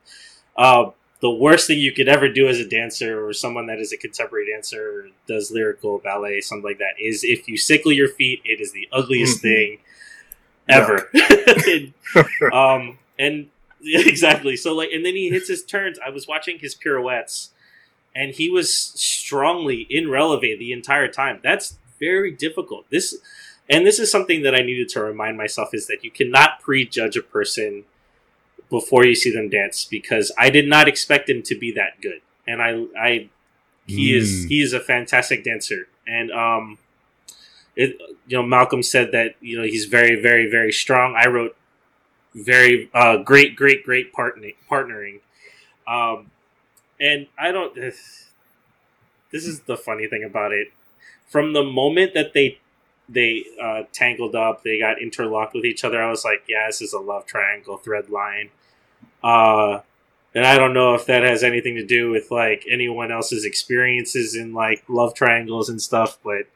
uh, 0.57 0.91
the 1.20 1.31
worst 1.31 1.66
thing 1.66 1.78
you 1.78 1.93
could 1.93 2.09
ever 2.09 2.28
do 2.28 2.49
as 2.49 2.59
a 2.59 2.68
dancer 2.68 3.24
or 3.24 3.33
someone 3.33 3.66
that 3.66 3.78
is 3.78 3.93
a 3.93 3.97
contemporary 3.97 4.51
dancer 4.51 5.09
does 5.26 5.51
lyrical 5.51 5.99
ballet, 5.99 6.41
something 6.41 6.64
like 6.64 6.78
that, 6.78 6.95
is 7.01 7.24
if 7.24 7.49
you 7.49 7.57
sickle 7.57 7.93
your 7.93 8.09
feet, 8.09 8.41
it 8.45 8.61
is 8.61 8.72
the 8.72 8.89
ugliest 8.93 9.39
mm-hmm. 9.39 9.49
thing 9.49 9.78
ever. 10.70 11.10
and, 11.14 11.92
um, 12.52 12.98
and 13.18 13.48
exactly. 13.82 14.56
So 14.56 14.74
like, 14.74 14.90
and 14.92 15.04
then 15.04 15.14
he 15.14 15.30
hits 15.30 15.48
his 15.48 15.64
turns. 15.64 15.98
I 16.04 16.10
was 16.10 16.28
watching 16.28 16.58
his 16.58 16.74
pirouettes, 16.74 17.50
and 18.14 18.32
he 18.32 18.50
was 18.50 18.74
strongly 18.74 19.86
in 19.88 20.08
releve 20.08 20.58
the 20.58 20.72
entire 20.72 21.08
time. 21.08 21.40
That's 21.42 21.78
very 21.98 22.30
difficult. 22.30 22.86
This 22.90 23.16
and 23.68 23.86
this 23.86 23.98
is 23.98 24.10
something 24.10 24.42
that 24.42 24.54
I 24.54 24.62
needed 24.62 24.88
to 24.90 25.02
remind 25.02 25.36
myself 25.36 25.70
is 25.72 25.86
that 25.86 26.02
you 26.02 26.10
cannot 26.10 26.60
prejudge 26.60 27.16
a 27.16 27.22
person 27.22 27.84
before 28.68 29.04
you 29.04 29.14
see 29.14 29.32
them 29.32 29.48
dance 29.48 29.84
because 29.84 30.32
I 30.38 30.50
did 30.50 30.68
not 30.68 30.88
expect 30.88 31.28
him 31.28 31.42
to 31.42 31.56
be 31.56 31.72
that 31.72 32.00
good, 32.00 32.20
and 32.46 32.60
I, 32.60 32.84
I, 32.98 33.28
he 33.86 34.12
mm. 34.12 34.16
is 34.16 34.44
he 34.44 34.60
is 34.60 34.72
a 34.72 34.80
fantastic 34.80 35.44
dancer, 35.44 35.88
and 36.06 36.30
um, 36.30 36.78
it 37.76 37.96
you 38.26 38.36
know 38.36 38.42
Malcolm 38.42 38.82
said 38.82 39.12
that 39.12 39.36
you 39.40 39.56
know 39.58 39.64
he's 39.64 39.86
very 39.86 40.20
very 40.20 40.50
very 40.50 40.72
strong. 40.72 41.14
I 41.16 41.28
wrote 41.28 41.56
very 42.34 42.90
uh, 42.94 43.18
great 43.18 43.56
great 43.56 43.84
great 43.84 44.12
partnering 44.12 44.54
partnering, 44.70 45.20
um, 45.86 46.30
and 47.00 47.26
I 47.38 47.52
don't. 47.52 47.74
This 47.74 49.46
is 49.46 49.60
the 49.60 49.76
funny 49.76 50.06
thing 50.06 50.24
about 50.24 50.52
it. 50.52 50.72
From 51.28 51.52
the 51.52 51.62
moment 51.62 52.14
that 52.14 52.32
they 52.32 52.58
they 53.08 53.44
uh, 53.60 53.82
tangled 53.92 54.34
up, 54.34 54.62
they 54.62 54.78
got 54.78 55.00
interlocked 55.00 55.54
with 55.54 55.64
each 55.64 55.84
other. 55.84 56.02
I 56.02 56.10
was 56.10 56.24
like, 56.24 56.44
yeah, 56.48 56.66
this 56.66 56.80
is 56.80 56.92
a 56.92 56.98
love 56.98 57.26
triangle 57.26 57.76
thread 57.76 58.10
line. 58.10 58.50
Uh, 59.22 59.80
and 60.34 60.46
I 60.46 60.56
don't 60.56 60.72
know 60.72 60.94
if 60.94 61.06
that 61.06 61.24
has 61.24 61.42
anything 61.42 61.74
to 61.74 61.84
do 61.84 62.10
with 62.10 62.30
like 62.30 62.64
anyone 62.70 63.10
else's 63.10 63.44
experiences 63.44 64.36
in 64.36 64.54
like 64.54 64.84
love 64.88 65.14
triangles 65.14 65.68
and 65.68 65.82
stuff, 65.82 66.18
but 66.22 66.46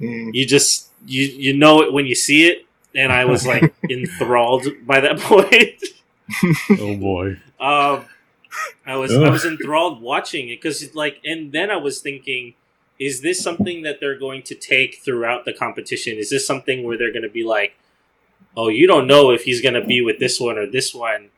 mm. 0.00 0.30
you 0.34 0.46
just 0.46 0.88
you 1.06 1.24
you 1.24 1.56
know 1.56 1.82
it 1.82 1.92
when 1.92 2.06
you 2.06 2.14
see 2.14 2.48
it. 2.48 2.66
And 2.94 3.12
I 3.12 3.24
was 3.24 3.46
like 3.46 3.72
enthralled 3.90 4.66
by 4.84 5.00
that 5.00 5.18
point. 5.20 5.82
oh 6.80 6.96
boy. 6.96 7.38
Um, 7.60 8.06
I 8.84 8.96
was 8.96 9.12
Ugh. 9.12 9.22
I 9.22 9.30
was 9.30 9.44
enthralled 9.44 10.02
watching 10.02 10.48
it 10.48 10.56
because 10.56 10.94
like, 10.94 11.20
and 11.24 11.52
then 11.52 11.70
I 11.70 11.76
was 11.76 12.00
thinking 12.00 12.54
is 13.00 13.22
this 13.22 13.42
something 13.42 13.80
that 13.82 13.98
they're 13.98 14.18
going 14.18 14.42
to 14.42 14.54
take 14.54 14.98
throughout 15.02 15.46
the 15.46 15.54
competition? 15.54 16.18
Is 16.18 16.28
this 16.28 16.46
something 16.46 16.84
where 16.84 16.98
they're 16.98 17.12
going 17.12 17.22
to 17.22 17.30
be 17.30 17.42
like, 17.42 17.74
oh, 18.54 18.68
you 18.68 18.86
don't 18.86 19.06
know 19.06 19.30
if 19.30 19.44
he's 19.44 19.62
going 19.62 19.74
to 19.74 19.84
be 19.84 20.02
with 20.02 20.18
this 20.18 20.38
one 20.38 20.58
or 20.58 20.66
this 20.66 20.94
one 20.94 21.30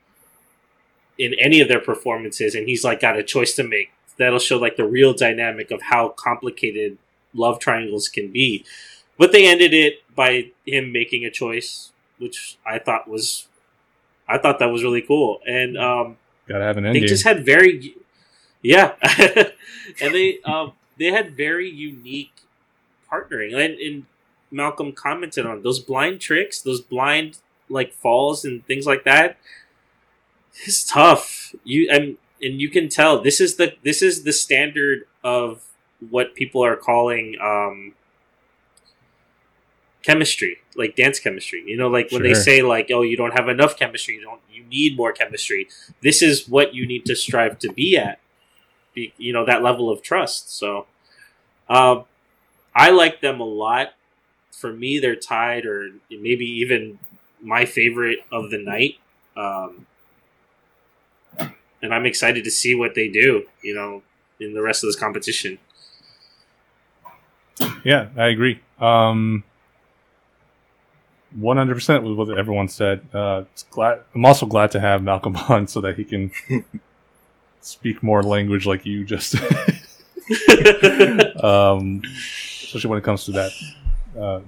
in 1.16 1.34
any 1.40 1.60
of 1.60 1.68
their 1.68 1.80
performances, 1.80 2.56
and 2.56 2.68
he's 2.68 2.82
like 2.82 3.00
got 3.00 3.16
a 3.16 3.22
choice 3.22 3.54
to 3.54 3.62
make. 3.62 3.92
That'll 4.18 4.40
show 4.40 4.58
like 4.58 4.76
the 4.76 4.86
real 4.86 5.14
dynamic 5.14 5.70
of 5.70 5.82
how 5.82 6.08
complicated 6.08 6.98
love 7.34 7.58
triangles 7.58 8.08
can 8.08 8.30
be. 8.30 8.64
But 9.18 9.32
they 9.32 9.46
ended 9.46 9.72
it 9.72 10.02
by 10.14 10.50
him 10.66 10.92
making 10.92 11.24
a 11.24 11.30
choice, 11.30 11.92
which 12.18 12.58
I 12.66 12.78
thought 12.78 13.08
was, 13.08 13.46
I 14.28 14.38
thought 14.38 14.58
that 14.58 14.70
was 14.70 14.82
really 14.82 15.02
cool. 15.02 15.40
And 15.46 15.76
um, 15.76 16.16
gotta 16.48 16.64
have 16.64 16.76
an 16.76 16.86
ending. 16.86 17.02
They 17.02 17.08
just 17.08 17.24
had 17.24 17.44
very, 17.44 17.94
yeah, 18.62 18.94
and 20.00 20.14
they 20.14 20.38
um, 20.44 20.72
they 20.98 21.06
had 21.06 21.36
very 21.36 21.68
unique 21.68 22.32
partnering, 23.10 23.54
and, 23.54 23.78
and 23.78 24.06
Malcolm 24.50 24.92
commented 24.92 25.46
on 25.46 25.62
those 25.62 25.80
blind 25.80 26.20
tricks, 26.20 26.60
those 26.60 26.80
blind 26.80 27.38
like 27.68 27.92
falls 27.92 28.44
and 28.44 28.64
things 28.66 28.86
like 28.86 29.04
that. 29.04 29.36
It's 30.66 30.84
tough. 30.84 31.54
You 31.64 31.88
and 31.90 32.16
and 32.40 32.60
you 32.60 32.68
can 32.68 32.88
tell 32.88 33.20
this 33.20 33.40
is 33.40 33.56
the 33.56 33.74
this 33.82 34.02
is 34.02 34.24
the 34.24 34.32
standard 34.32 35.06
of 35.24 35.62
what 36.10 36.34
people 36.34 36.64
are 36.64 36.76
calling 36.76 37.36
um 37.40 37.94
chemistry, 40.02 40.58
like 40.76 40.96
dance 40.96 41.18
chemistry. 41.18 41.62
You 41.66 41.76
know, 41.76 41.88
like 41.88 42.10
when 42.10 42.22
they 42.22 42.34
say 42.34 42.62
like, 42.62 42.90
"Oh, 42.92 43.02
you 43.02 43.16
don't 43.16 43.32
have 43.32 43.48
enough 43.48 43.76
chemistry. 43.76 44.14
You 44.14 44.22
don't. 44.22 44.40
You 44.52 44.64
need 44.64 44.96
more 44.96 45.12
chemistry." 45.12 45.68
This 46.02 46.22
is 46.22 46.48
what 46.48 46.74
you 46.74 46.86
need 46.86 47.04
to 47.06 47.16
strive 47.16 47.58
to 47.60 47.72
be 47.72 47.96
at. 47.96 48.18
Be, 48.94 49.14
you 49.16 49.32
know 49.32 49.44
that 49.46 49.62
level 49.62 49.90
of 49.90 50.02
trust. 50.02 50.54
So, 50.56 50.86
um, 51.68 52.04
I 52.74 52.90
like 52.90 53.20
them 53.20 53.40
a 53.40 53.44
lot. 53.44 53.94
For 54.50 54.72
me, 54.72 54.98
they're 54.98 55.16
tied, 55.16 55.66
or 55.66 55.90
maybe 56.10 56.44
even 56.44 56.98
my 57.40 57.64
favorite 57.64 58.20
of 58.30 58.50
the 58.50 58.58
night. 58.58 58.98
Um, 59.36 59.86
and 61.82 61.92
I'm 61.92 62.06
excited 62.06 62.44
to 62.44 62.50
see 62.50 62.74
what 62.74 62.94
they 62.94 63.08
do. 63.08 63.46
You 63.62 63.74
know, 63.74 64.02
in 64.40 64.54
the 64.54 64.62
rest 64.62 64.82
of 64.84 64.88
this 64.88 64.96
competition. 64.96 65.58
Yeah, 67.84 68.08
I 68.16 68.26
agree. 68.26 68.60
Um, 68.80 69.44
100% 71.38 72.02
with 72.02 72.28
what 72.28 72.38
everyone 72.38 72.68
said. 72.68 73.06
Uh, 73.12 73.44
glad, 73.70 74.00
I'm 74.14 74.24
also 74.24 74.46
glad 74.46 74.70
to 74.72 74.80
have 74.80 75.02
Malcolm 75.02 75.36
on 75.48 75.66
so 75.66 75.80
that 75.80 75.96
he 75.96 76.04
can 76.04 76.30
speak 77.60 78.02
more 78.02 78.22
language 78.22 78.66
like 78.66 78.84
you 78.84 79.04
just 79.04 79.36
um, 81.42 82.02
especially 82.04 82.90
when 82.90 82.98
it 82.98 83.04
comes 83.04 83.24
to 83.24 83.32
that 83.32 83.52
uh, 84.18 84.40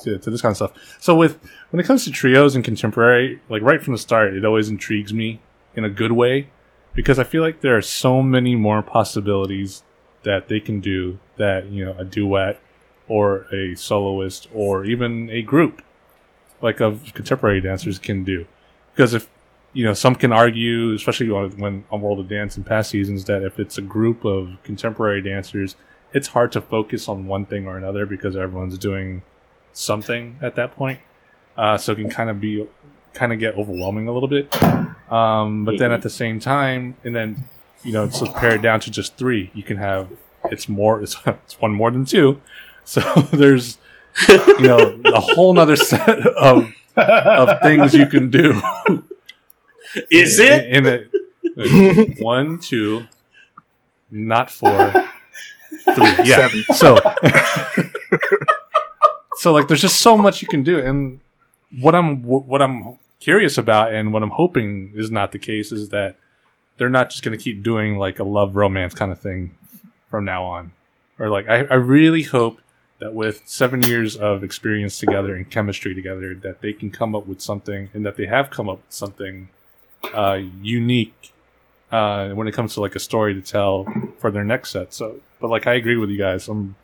to, 0.00 0.18
to 0.18 0.30
this 0.30 0.40
kind 0.40 0.52
of 0.52 0.56
stuff. 0.56 0.72
So 1.00 1.14
with 1.14 1.38
when 1.70 1.80
it 1.80 1.86
comes 1.86 2.04
to 2.04 2.10
trios 2.10 2.54
and 2.54 2.64
contemporary, 2.64 3.40
like 3.48 3.62
right 3.62 3.82
from 3.82 3.92
the 3.92 3.98
start, 3.98 4.34
it 4.34 4.44
always 4.44 4.68
intrigues 4.68 5.12
me 5.12 5.40
in 5.74 5.84
a 5.84 5.90
good 5.90 6.12
way 6.12 6.48
because 6.94 7.18
I 7.18 7.24
feel 7.24 7.42
like 7.42 7.60
there 7.60 7.76
are 7.76 7.82
so 7.82 8.22
many 8.22 8.54
more 8.54 8.82
possibilities 8.82 9.82
that 10.24 10.48
they 10.48 10.60
can 10.60 10.80
do 10.80 11.18
that 11.36 11.66
you 11.66 11.84
know 11.84 11.94
a 11.98 12.04
duet 12.04 12.60
or 13.08 13.46
a 13.52 13.74
soloist 13.74 14.48
or 14.54 14.84
even 14.84 15.28
a 15.30 15.42
group 15.42 15.82
like 16.60 16.80
of 16.80 17.12
contemporary 17.14 17.60
dancers 17.60 17.98
can 17.98 18.24
do. 18.24 18.46
Because 18.94 19.14
if 19.14 19.28
you 19.72 19.84
know 19.84 19.94
some 19.94 20.14
can 20.14 20.32
argue 20.32 20.94
especially 20.94 21.30
when 21.30 21.84
on 21.90 22.00
world 22.00 22.20
of 22.20 22.28
dance 22.28 22.56
in 22.56 22.64
past 22.64 22.90
seasons 22.90 23.24
that 23.24 23.42
if 23.42 23.58
it's 23.58 23.78
a 23.78 23.82
group 23.82 24.24
of 24.24 24.58
contemporary 24.62 25.22
dancers 25.22 25.76
it's 26.12 26.28
hard 26.28 26.52
to 26.52 26.60
focus 26.60 27.08
on 27.08 27.26
one 27.26 27.46
thing 27.46 27.66
or 27.66 27.76
another 27.76 28.06
because 28.06 28.36
everyone's 28.36 28.76
doing 28.78 29.22
something 29.72 30.38
at 30.42 30.56
that 30.56 30.76
point. 30.76 31.00
Uh, 31.56 31.76
so 31.76 31.92
it 31.92 31.96
can 31.96 32.10
kind 32.10 32.30
of 32.30 32.40
be 32.40 32.66
kind 33.14 33.32
of 33.32 33.38
get 33.38 33.54
overwhelming 33.56 34.08
a 34.08 34.12
little 34.12 34.28
bit. 34.28 34.54
Um, 35.10 35.64
but 35.64 35.78
then 35.78 35.92
at 35.92 36.02
the 36.02 36.10
same 36.10 36.40
time 36.40 36.96
and 37.04 37.14
then 37.14 37.44
you 37.82 37.92
know 37.92 38.08
to 38.08 38.32
pare 38.32 38.54
it 38.54 38.62
down 38.62 38.80
to 38.80 38.90
just 38.90 39.16
three. 39.16 39.50
You 39.54 39.62
can 39.62 39.76
have 39.76 40.08
it's 40.50 40.68
more 40.68 41.02
it's, 41.02 41.16
it's 41.26 41.60
one 41.60 41.72
more 41.72 41.90
than 41.90 42.04
two. 42.04 42.40
So 42.84 43.00
there's 43.32 43.78
you 44.28 44.60
know 44.60 45.00
a 45.06 45.20
whole 45.20 45.54
nother 45.54 45.76
set 45.76 46.26
of 46.26 46.72
of 46.96 47.60
things 47.62 47.94
you 47.94 48.06
can 48.06 48.30
do. 48.30 48.60
Is 50.10 50.38
it? 50.38 50.66
in, 50.66 50.86
in 50.86 50.86
it 50.86 51.10
uh, 51.58 52.22
one 52.22 52.58
two 52.58 53.04
not 54.10 54.50
four 54.50 54.92
three. 55.94 56.24
Yeah. 56.24 56.48
So 56.74 56.98
so 59.36 59.52
like 59.52 59.68
there's 59.68 59.82
just 59.82 60.00
so 60.00 60.16
much 60.16 60.40
you 60.40 60.48
can 60.48 60.62
do. 60.62 60.78
And 60.78 61.20
what 61.80 61.94
i'm 61.94 62.22
what 62.22 62.60
i'm 62.60 62.98
curious 63.20 63.56
about 63.56 63.92
and 63.94 64.12
what 64.12 64.22
i'm 64.22 64.30
hoping 64.30 64.92
is 64.94 65.10
not 65.10 65.32
the 65.32 65.38
case 65.38 65.72
is 65.72 65.88
that 65.90 66.16
they're 66.76 66.88
not 66.88 67.10
just 67.10 67.22
going 67.22 67.36
to 67.36 67.42
keep 67.42 67.62
doing 67.62 67.98
like 67.98 68.18
a 68.18 68.24
love 68.24 68.56
romance 68.56 68.94
kind 68.94 69.12
of 69.12 69.20
thing 69.20 69.56
from 70.10 70.24
now 70.24 70.44
on. 70.44 70.72
Or 71.18 71.28
like 71.28 71.48
I, 71.48 71.64
I 71.64 71.74
really 71.74 72.22
hope 72.22 72.60
that 72.98 73.14
with 73.14 73.42
seven 73.46 73.82
years 73.82 74.16
of 74.16 74.44
experience 74.44 74.98
together 74.98 75.34
and 75.34 75.50
chemistry 75.50 75.94
together 75.94 76.34
that 76.36 76.60
they 76.60 76.72
can 76.72 76.90
come 76.90 77.14
up 77.14 77.26
with 77.26 77.40
something 77.40 77.90
and 77.94 78.06
that 78.06 78.16
they 78.16 78.26
have 78.26 78.50
come 78.50 78.68
up 78.68 78.78
with 78.78 78.92
something 78.92 79.48
uh, 80.14 80.38
unique 80.60 81.32
uh, 81.90 82.30
when 82.30 82.48
it 82.48 82.52
comes 82.52 82.74
to 82.74 82.80
like 82.80 82.94
a 82.94 83.00
story 83.00 83.34
to 83.34 83.42
tell 83.42 83.86
for 84.18 84.30
their 84.30 84.44
next 84.44 84.70
set. 84.70 84.94
So 84.94 85.20
but 85.40 85.48
like 85.48 85.66
i 85.66 85.74
agree 85.74 85.96
with 85.96 86.10
you 86.10 86.18
guys. 86.18 86.48
I'm 86.48 86.76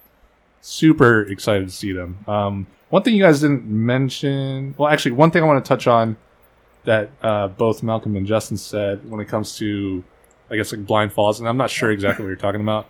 super 0.60 1.22
excited 1.22 1.68
to 1.68 1.74
see 1.74 1.92
them. 1.92 2.18
Um, 2.26 2.66
one 2.90 3.02
thing 3.02 3.14
you 3.14 3.22
guys 3.22 3.40
didn't 3.40 3.64
mention 3.64 4.74
well 4.78 4.88
actually 4.88 5.12
one 5.12 5.30
thing 5.30 5.42
i 5.42 5.46
want 5.46 5.62
to 5.62 5.68
touch 5.68 5.86
on 5.86 6.16
that 6.84 7.10
uh, 7.22 7.48
both 7.48 7.82
malcolm 7.82 8.16
and 8.16 8.26
justin 8.26 8.56
said 8.56 9.08
when 9.10 9.20
it 9.20 9.28
comes 9.28 9.56
to 9.56 10.02
i 10.50 10.56
guess 10.56 10.72
like 10.72 10.86
blind 10.86 11.12
falls 11.12 11.40
and 11.40 11.48
i'm 11.48 11.56
not 11.56 11.70
sure 11.70 11.90
exactly 11.90 12.24
what 12.24 12.28
you're 12.28 12.36
talking 12.36 12.60
about 12.60 12.86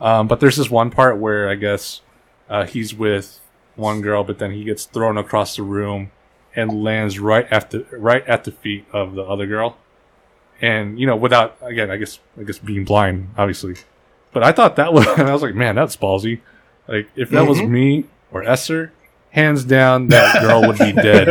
um, 0.00 0.28
but 0.28 0.40
there's 0.40 0.56
this 0.56 0.70
one 0.70 0.90
part 0.90 1.18
where 1.18 1.48
I 1.48 1.54
guess 1.54 2.00
uh, 2.48 2.66
he's 2.66 2.94
with 2.94 3.40
one 3.76 4.02
girl, 4.02 4.24
but 4.24 4.38
then 4.38 4.52
he 4.52 4.64
gets 4.64 4.84
thrown 4.84 5.16
across 5.16 5.56
the 5.56 5.62
room 5.62 6.10
and 6.54 6.84
lands 6.84 7.18
right 7.18 7.50
at 7.50 7.70
the 7.70 7.86
right 7.90 8.26
at 8.26 8.44
the 8.44 8.52
feet 8.52 8.86
of 8.92 9.14
the 9.14 9.22
other 9.22 9.46
girl, 9.46 9.76
and 10.60 10.98
you 10.98 11.06
know, 11.06 11.16
without 11.16 11.56
again, 11.62 11.90
I 11.90 11.96
guess 11.96 12.20
I 12.38 12.42
guess 12.42 12.58
being 12.58 12.84
blind, 12.84 13.30
obviously. 13.36 13.76
But 14.32 14.42
I 14.42 14.52
thought 14.52 14.76
that 14.76 14.92
was, 14.92 15.06
and 15.06 15.28
I 15.28 15.32
was 15.32 15.42
like, 15.42 15.54
man, 15.54 15.74
that's 15.74 15.96
ballsy. 15.96 16.40
Like 16.86 17.08
if 17.16 17.30
that 17.30 17.48
was 17.48 17.62
me 17.62 18.04
or 18.30 18.42
Eser, 18.42 18.90
hands 19.34 19.64
down, 19.64 20.06
that 20.08 20.40
girl 20.40 20.60
would 20.62 20.78
be 20.78 20.92
dead. 20.92 21.26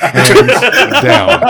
hands 0.00 1.02
down. 1.02 1.40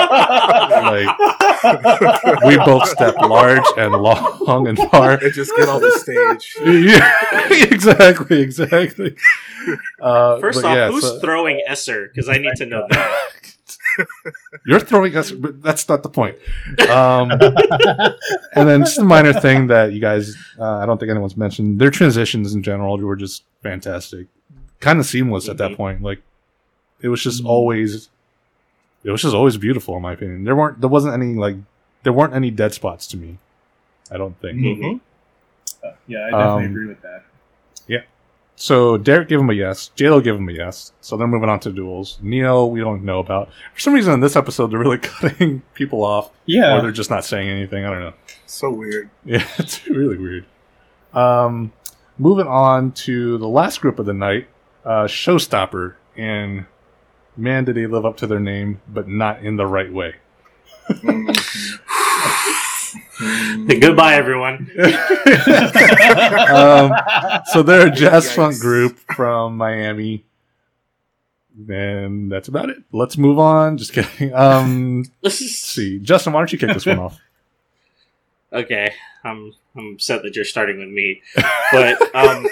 Like 0.81 2.45
we 2.45 2.57
both 2.59 2.87
step 2.89 3.17
large 3.17 3.65
and 3.77 3.93
long 3.95 4.69
and 4.69 4.79
far. 4.91 5.13
and 5.13 5.33
just 5.33 5.53
get 5.57 5.69
on 5.69 5.81
the 5.81 5.91
stage. 5.99 6.57
yeah, 6.65 7.67
exactly, 7.75 8.41
exactly. 8.41 9.17
Uh, 10.01 10.39
First 10.39 10.65
off, 10.65 10.75
yeah, 10.77 10.91
who's 10.91 11.03
so- 11.03 11.19
throwing 11.21 11.63
Eser? 11.69 12.09
Because 12.13 12.29
I 12.29 12.35
need 12.35 12.55
to 12.57 12.67
know 12.67 12.87
that. 12.91 13.31
you're 14.67 14.81
throwing 14.81 15.17
us, 15.17 15.33
but 15.33 15.63
that's 15.63 15.89
not 15.89 16.03
the 16.03 16.09
point. 16.09 16.37
Um, 16.89 17.31
and 17.33 18.69
then 18.69 18.81
just 18.81 18.99
a 18.99 19.05
minor 19.05 19.33
thing 19.33 19.67
that 19.69 19.93
you 19.93 20.01
guys, 20.01 20.37
uh, 20.59 20.79
I 20.79 20.87
don't 20.87 20.99
think 20.99 21.11
anyone's 21.11 21.37
mentioned. 21.37 21.79
Their 21.79 21.91
transitions 21.91 22.55
in 22.55 22.63
general 22.63 22.99
were 22.99 23.17
just 23.17 23.45
fantastic, 23.63 24.27
kind 24.81 24.99
of 24.99 25.07
seamless 25.07 25.49
at 25.49 25.57
that 25.59 25.73
Mhm. 25.73 25.77
point. 25.77 26.03
Like 26.03 26.21
it 27.01 27.09
was 27.09 27.23
just 27.23 27.45
always, 27.45 28.09
it 29.05 29.11
was 29.11 29.23
just 29.23 29.35
always 29.35 29.57
beautiful 29.57 29.97
in 29.97 30.03
my 30.03 30.13
opinion. 30.13 30.45
There 30.45 30.57
weren't, 30.57 30.81
there 30.81 30.91
wasn't 30.91 31.15
any 31.15 31.35
like, 31.35 31.57
there 32.03 32.13
weren't 32.13 32.35
any 32.35 32.51
dead 32.51 32.73
spots 32.75 33.07
to 33.09 33.17
me. 33.17 33.39
I 34.11 34.17
don't 34.17 34.39
think. 34.41 34.59
Mhm. 34.59 35.01
yeah, 36.07 36.27
I 36.27 36.31
definitely 36.31 36.65
Um, 36.65 36.71
agree 36.73 36.87
with 36.89 37.03
that. 37.03 37.25
Yeah. 37.87 38.03
So 38.57 38.99
Derek 38.99 39.29
gave 39.29 39.41
him 39.41 39.49
a 39.49 39.55
yes. 39.55 39.91
JLo 39.97 40.23
gave 40.23 40.35
him 40.35 40.49
a 40.49 40.53
yes. 40.53 40.93
So 41.01 41.17
they're 41.17 41.27
moving 41.27 41.49
on 41.49 41.61
to 41.61 41.73
duels. 41.73 42.19
Ne-Yo, 42.21 42.67
we 42.67 42.81
don't 42.81 43.05
know 43.05 43.19
about. 43.21 43.49
For 43.75 43.81
some 43.81 43.95
reason 43.95 44.13
in 44.13 44.21
this 44.21 44.37
episode, 44.37 44.71
they're 44.71 44.79
really 44.79 44.99
cutting 45.03 45.63
people 45.75 46.05
off, 46.05 46.31
Yeah. 46.45 46.77
or 46.77 46.83
they're 46.83 46.91
just 46.93 47.09
not 47.11 47.25
saying 47.25 47.49
anything. 47.49 47.85
I 47.87 47.91
don't 47.91 48.01
know. 48.01 48.13
So 48.47 48.71
weird. 48.71 49.09
Yeah, 49.25 49.47
it's 49.59 49.87
really 49.87 50.19
weird. 50.19 50.45
Um, 51.15 51.73
moving 52.19 52.47
on 52.47 52.93
to 52.93 53.39
the 53.39 53.49
last 53.49 53.81
group 53.81 53.99
of 53.99 54.05
the 54.07 54.13
night, 54.13 54.47
uh, 54.85 55.05
Showstopper, 55.05 55.95
and 56.17 56.67
man, 57.37 57.65
did 57.65 57.77
they 57.77 57.87
live 57.87 58.05
up 58.05 58.17
to 58.19 58.27
their 58.27 58.41
name, 58.41 58.81
but 58.89 59.09
not 59.09 59.43
in 59.43 59.57
the 59.57 59.67
right 59.67 59.93
way. 59.93 60.17
Goodbye, 63.81 64.15
everyone. 64.15 64.71
um, 66.51 66.93
so 67.47 67.63
they're 67.63 67.89
a 67.89 67.91
jazz 67.95 68.27
Yikes. 68.27 68.35
funk 68.35 68.59
group 68.61 68.99
from 69.15 69.57
Miami. 69.57 70.25
And 71.69 72.33
that's 72.33 72.49
about 72.49 72.71
it. 72.71 72.79
Let's 72.93 73.19
move 73.19 73.39
on. 73.39 73.77
Just 73.77 73.93
kidding. 73.93 74.33
Um, 74.35 75.05
let's 75.23 75.37
see. 75.37 75.99
Justin, 75.99 76.33
why 76.33 76.41
don't 76.41 76.53
you 76.53 76.59
kick 76.59 76.73
this 76.73 76.87
one 76.87 76.99
off? 76.99 77.19
okay, 78.53 78.93
I'm 79.25 79.53
I'm 79.77 79.95
upset 79.95 80.23
that 80.23 80.35
you're 80.35 80.45
starting 80.45 80.79
with 80.79 80.89
me, 80.89 81.23
but 81.71 82.15
um, 82.15 82.47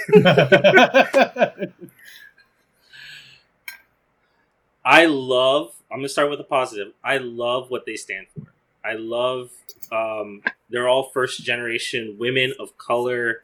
I 4.88 5.04
love. 5.06 5.74
I'm 5.92 5.98
gonna 5.98 6.08
start 6.08 6.30
with 6.30 6.40
a 6.40 6.44
positive. 6.44 6.94
I 7.04 7.18
love 7.18 7.70
what 7.70 7.84
they 7.84 7.96
stand 7.96 8.26
for. 8.34 8.46
I 8.84 8.94
love. 8.94 9.50
Um, 9.92 10.42
they're 10.70 10.88
all 10.88 11.10
first 11.10 11.44
generation 11.44 12.16
women 12.18 12.54
of 12.58 12.76
color, 12.78 13.42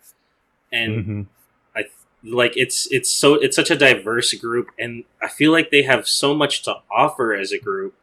and 0.72 1.04
Mhm. 1.04 1.26
like 2.26 2.56
it's 2.56 2.86
it's 2.90 3.10
so 3.12 3.34
it's 3.34 3.54
such 3.54 3.70
a 3.70 3.76
diverse 3.76 4.32
group 4.32 4.70
and 4.78 5.04
i 5.20 5.28
feel 5.28 5.52
like 5.52 5.70
they 5.70 5.82
have 5.82 6.08
so 6.08 6.32
much 6.34 6.62
to 6.62 6.74
offer 6.90 7.34
as 7.34 7.52
a 7.52 7.58
group 7.58 7.94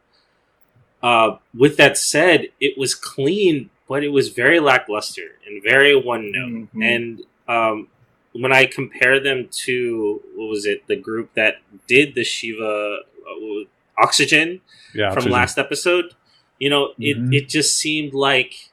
uh 1.02 1.36
with 1.52 1.76
that 1.76 1.98
said 1.98 2.48
it 2.60 2.78
was 2.78 2.94
clean 2.94 3.68
but 3.88 4.04
it 4.04 4.10
was 4.10 4.28
very 4.28 4.60
lackluster 4.60 5.38
and 5.46 5.60
very 5.62 5.96
one 5.96 6.30
note 6.30 6.68
Mhm. 6.74 6.84
and 6.84 7.22
um 7.48 7.88
when 8.32 8.52
i 8.52 8.64
compare 8.66 9.20
them 9.20 9.48
to 9.50 10.20
what 10.34 10.46
was 10.48 10.64
it 10.66 10.86
the 10.86 10.96
group 10.96 11.32
that 11.34 11.56
did 11.86 12.14
the 12.14 12.24
shiva 12.24 12.98
uh, 13.28 13.64
oxygen 13.98 14.60
Yeah. 14.94 15.10
from 15.10 15.18
Oxygen. 15.18 15.32
last 15.32 15.58
episode. 15.58 16.14
You 16.58 16.70
know, 16.70 16.92
it, 16.98 17.16
Mhm. 17.18 17.34
it 17.34 17.48
just 17.48 17.76
seemed 17.78 18.12
like 18.14 18.68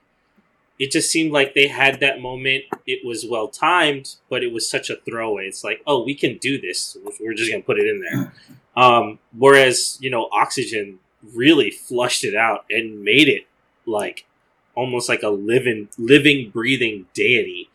it 0.80 0.92
just 0.92 1.12
seemed 1.12 1.32
like 1.34 1.54
they 1.56 1.68
had 1.68 2.00
that 2.00 2.22
moment. 2.22 2.64
It 2.88 3.04
was 3.04 3.26
well 3.26 3.48
timed, 3.50 4.16
but 4.30 4.44
it 4.44 4.52
was 4.54 4.70
such 4.70 4.90
a 4.90 4.96
throwaway. 4.96 5.46
It's 5.48 5.64
like, 5.64 5.82
oh, 5.86 6.04
we 6.04 6.14
can 6.16 6.38
do 6.38 6.60
this. 6.60 6.96
We're 7.20 7.34
just 7.34 7.52
gonna 7.52 7.64
put 7.64 7.80
it 7.80 7.88
in 7.88 8.00
there. 8.02 8.34
Um, 8.78 9.20
whereas 9.38 9.98
you 10.02 10.10
know, 10.10 10.30
Oxygen 10.32 11.00
really 11.36 11.70
flushed 11.70 12.24
it 12.24 12.36
out 12.36 12.66
and 12.70 13.04
made 13.04 13.28
it 13.28 13.46
like 13.86 14.26
almost 14.76 15.10
like 15.10 15.24
a 15.24 15.30
living, 15.30 15.90
living, 15.98 16.50
breathing 16.50 17.08
deity 17.14 17.70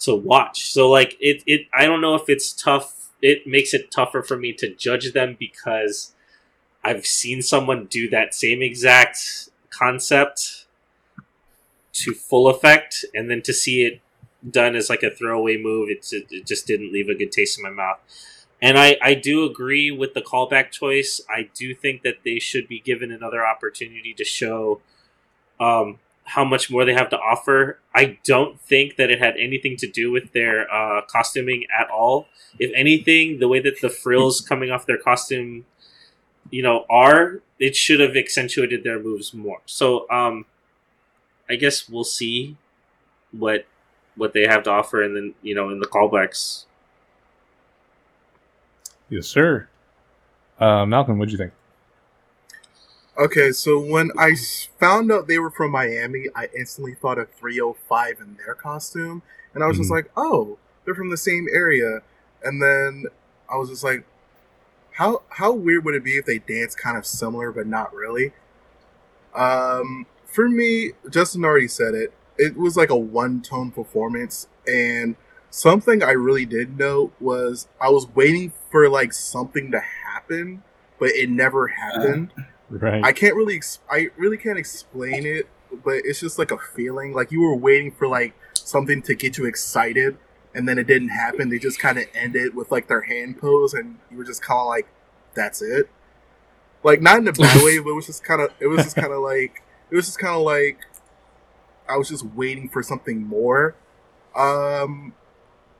to 0.00 0.14
watch. 0.14 0.70
So 0.70 0.88
like 0.88 1.16
it, 1.20 1.42
it. 1.46 1.66
I 1.74 1.86
don't 1.86 2.00
know 2.00 2.14
if 2.14 2.28
it's 2.28 2.52
tough. 2.52 3.10
It 3.20 3.46
makes 3.46 3.74
it 3.74 3.90
tougher 3.90 4.22
for 4.22 4.36
me 4.36 4.52
to 4.54 4.74
judge 4.74 5.12
them 5.12 5.36
because 5.38 6.14
I've 6.84 7.06
seen 7.06 7.42
someone 7.42 7.86
do 7.86 8.08
that 8.10 8.34
same 8.34 8.62
exact 8.62 9.48
concept 9.70 10.66
to 11.94 12.14
full 12.14 12.48
effect, 12.48 13.04
and 13.14 13.28
then 13.28 13.42
to 13.42 13.52
see 13.52 13.82
it 13.82 14.00
done 14.48 14.76
as 14.76 14.88
like 14.88 15.02
a 15.02 15.10
throwaway 15.10 15.56
move, 15.56 15.88
it, 15.90 16.06
it 16.12 16.46
just 16.46 16.66
didn't 16.66 16.92
leave 16.92 17.08
a 17.08 17.14
good 17.14 17.32
taste 17.32 17.58
in 17.58 17.64
my 17.64 17.70
mouth. 17.70 17.98
And 18.60 18.78
I, 18.78 18.96
I 19.02 19.14
do 19.14 19.44
agree 19.44 19.90
with 19.90 20.14
the 20.14 20.22
callback 20.22 20.70
choice. 20.70 21.20
I 21.28 21.48
do 21.54 21.74
think 21.74 22.02
that 22.02 22.18
they 22.24 22.38
should 22.38 22.68
be 22.68 22.80
given 22.80 23.12
another 23.12 23.46
opportunity 23.46 24.14
to 24.14 24.24
show 24.24 24.80
um, 25.60 25.98
how 26.28 26.44
much 26.44 26.70
more 26.70 26.84
they 26.84 26.92
have 26.92 27.08
to 27.08 27.18
offer. 27.18 27.78
I 27.94 28.18
don't 28.24 28.60
think 28.60 28.96
that 28.96 29.10
it 29.10 29.18
had 29.18 29.36
anything 29.38 29.76
to 29.78 29.86
do 29.86 30.10
with 30.10 30.32
their 30.32 30.70
uh, 30.72 31.00
costuming 31.02 31.64
at 31.78 31.88
all. 31.88 32.28
If 32.58 32.70
anything, 32.74 33.38
the 33.38 33.48
way 33.48 33.60
that 33.60 33.80
the 33.80 33.88
frills 33.88 34.40
coming 34.40 34.70
off 34.70 34.84
their 34.84 34.98
costume, 34.98 35.64
you 36.50 36.62
know, 36.62 36.84
are 36.90 37.40
it 37.58 37.74
should 37.74 38.00
have 38.00 38.14
accentuated 38.14 38.84
their 38.84 39.00
moves 39.00 39.32
more. 39.32 39.60
So, 39.66 40.08
um, 40.10 40.44
I 41.48 41.56
guess 41.56 41.88
we'll 41.88 42.04
see 42.04 42.56
what 43.32 43.66
what 44.14 44.34
they 44.34 44.46
have 44.46 44.64
to 44.64 44.70
offer, 44.70 45.02
and 45.02 45.16
then 45.16 45.34
you 45.42 45.54
know, 45.54 45.70
in 45.70 45.80
the 45.80 45.86
callbacks. 45.86 46.66
Yes, 49.08 49.26
sir. 49.26 49.68
Uh, 50.60 50.84
Malcolm, 50.84 51.18
what 51.18 51.28
do 51.28 51.32
you 51.32 51.38
think? 51.38 51.52
Okay, 53.18 53.50
so 53.50 53.80
when 53.80 54.12
I 54.16 54.36
found 54.78 55.10
out 55.10 55.26
they 55.26 55.40
were 55.40 55.50
from 55.50 55.72
Miami, 55.72 56.26
I 56.36 56.48
instantly 56.56 56.94
thought 56.94 57.18
of 57.18 57.28
305 57.32 58.20
in 58.20 58.36
their 58.36 58.54
costume, 58.54 59.22
and 59.54 59.64
I 59.64 59.66
was 59.66 59.74
mm-hmm. 59.74 59.82
just 59.82 59.90
like, 59.90 60.10
"Oh, 60.16 60.56
they're 60.84 60.94
from 60.94 61.10
the 61.10 61.16
same 61.16 61.48
area." 61.52 62.02
And 62.44 62.62
then 62.62 63.06
I 63.52 63.56
was 63.56 63.70
just 63.70 63.82
like, 63.82 64.04
"How 64.92 65.22
how 65.30 65.50
weird 65.52 65.84
would 65.84 65.96
it 65.96 66.04
be 66.04 66.16
if 66.16 66.26
they 66.26 66.38
dance 66.38 66.76
kind 66.76 66.96
of 66.96 67.04
similar 67.04 67.50
but 67.50 67.66
not 67.66 67.92
really?" 67.92 68.32
Um, 69.34 70.06
for 70.24 70.48
me, 70.48 70.92
Justin 71.10 71.44
already 71.44 71.68
said 71.68 71.94
it. 71.94 72.12
It 72.36 72.56
was 72.56 72.76
like 72.76 72.90
a 72.90 72.96
one 72.96 73.42
tone 73.42 73.72
performance, 73.72 74.46
and 74.64 75.16
something 75.50 76.04
I 76.04 76.12
really 76.12 76.46
did 76.46 76.78
note 76.78 77.12
was 77.18 77.66
I 77.80 77.90
was 77.90 78.06
waiting 78.14 78.52
for 78.70 78.88
like 78.88 79.12
something 79.12 79.72
to 79.72 79.80
happen, 79.80 80.62
but 81.00 81.08
it 81.10 81.30
never 81.30 81.66
happened. 81.66 82.32
Uh, 82.38 82.42
right. 82.70 83.04
I 83.04 83.12
can't 83.12 83.34
really, 83.34 83.56
ex- 83.56 83.80
I 83.90 84.08
really 84.16 84.36
can't 84.36 84.58
explain 84.58 85.26
it, 85.26 85.48
but 85.84 85.96
it's 86.04 86.20
just 86.20 86.38
like 86.38 86.50
a 86.50 86.58
feeling. 86.58 87.12
Like 87.12 87.32
you 87.32 87.42
were 87.42 87.56
waiting 87.56 87.92
for 87.92 88.06
like 88.06 88.34
something 88.54 89.02
to 89.02 89.14
get 89.14 89.38
you 89.38 89.46
excited, 89.46 90.16
and 90.54 90.68
then 90.68 90.78
it 90.78 90.86
didn't 90.86 91.10
happen. 91.10 91.48
They 91.48 91.58
just 91.58 91.78
kind 91.78 91.98
of 91.98 92.04
ended 92.14 92.54
with 92.54 92.70
like 92.70 92.88
their 92.88 93.02
hand 93.02 93.38
pose, 93.38 93.74
and 93.74 93.98
you 94.10 94.16
were 94.16 94.24
just 94.24 94.42
kind 94.42 94.60
of 94.60 94.66
like, 94.66 94.88
"That's 95.34 95.62
it." 95.62 95.88
Like 96.82 97.02
not 97.02 97.18
in 97.18 97.28
a 97.28 97.32
bad 97.32 97.62
way, 97.62 97.78
but 97.78 97.90
it 97.90 97.94
was 97.94 98.06
just 98.06 98.24
kind 98.24 98.40
of, 98.40 98.50
it 98.60 98.66
was 98.66 98.84
just 98.84 98.96
kind 98.96 99.12
of 99.12 99.20
like, 99.22 99.62
it 99.90 99.96
was 99.96 100.06
just 100.06 100.18
kind 100.18 100.34
of 100.34 100.42
like, 100.42 100.78
I 101.88 101.96
was 101.96 102.08
just 102.08 102.24
waiting 102.24 102.68
for 102.68 102.82
something 102.82 103.22
more. 103.22 103.74
Um, 104.36 105.14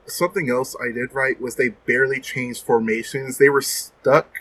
something 0.05 0.49
else 0.49 0.75
I 0.81 0.91
did 0.91 1.13
right 1.13 1.39
was 1.39 1.55
they 1.55 1.69
barely 1.69 2.19
changed 2.19 2.63
formations. 2.63 3.37
They 3.37 3.49
were 3.49 3.61
stuck 3.61 4.33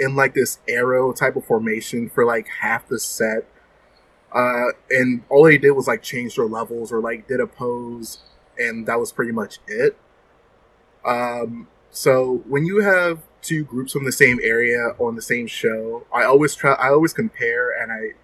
in 0.00 0.16
like 0.16 0.34
this 0.34 0.58
arrow 0.68 1.12
type 1.12 1.36
of 1.36 1.44
formation 1.44 2.10
for 2.10 2.24
like 2.24 2.48
half 2.60 2.88
the 2.88 2.98
set. 2.98 3.46
Uh, 4.34 4.68
and 4.90 5.22
all 5.28 5.44
they 5.44 5.58
did 5.58 5.72
was 5.72 5.86
like 5.86 6.02
change 6.02 6.36
their 6.36 6.46
levels 6.46 6.92
or 6.92 7.00
like 7.00 7.28
did 7.28 7.40
a 7.40 7.46
pose, 7.46 8.18
and 8.58 8.86
that 8.86 8.98
was 8.98 9.12
pretty 9.12 9.32
much 9.32 9.58
it. 9.66 9.96
Um, 11.04 11.68
so 11.90 12.42
when 12.48 12.64
you 12.64 12.80
have 12.80 13.20
two 13.42 13.64
groups 13.64 13.92
from 13.92 14.04
the 14.04 14.12
same 14.12 14.38
area 14.42 14.94
on 14.98 15.16
the 15.16 15.22
same 15.22 15.46
show, 15.46 16.06
I 16.12 16.24
always 16.24 16.54
try, 16.54 16.72
I 16.72 16.88
always 16.88 17.12
compare, 17.12 17.70
and 17.70 17.92
I, 17.92 18.14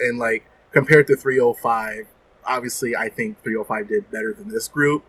and 0.00 0.18
like 0.18 0.44
compared 0.72 1.06
to 1.08 1.16
305, 1.16 2.06
obviously 2.46 2.96
I 2.96 3.08
think 3.08 3.42
305 3.42 3.88
did 3.88 4.10
better 4.10 4.32
than 4.32 4.48
this 4.48 4.68
group 4.68 5.04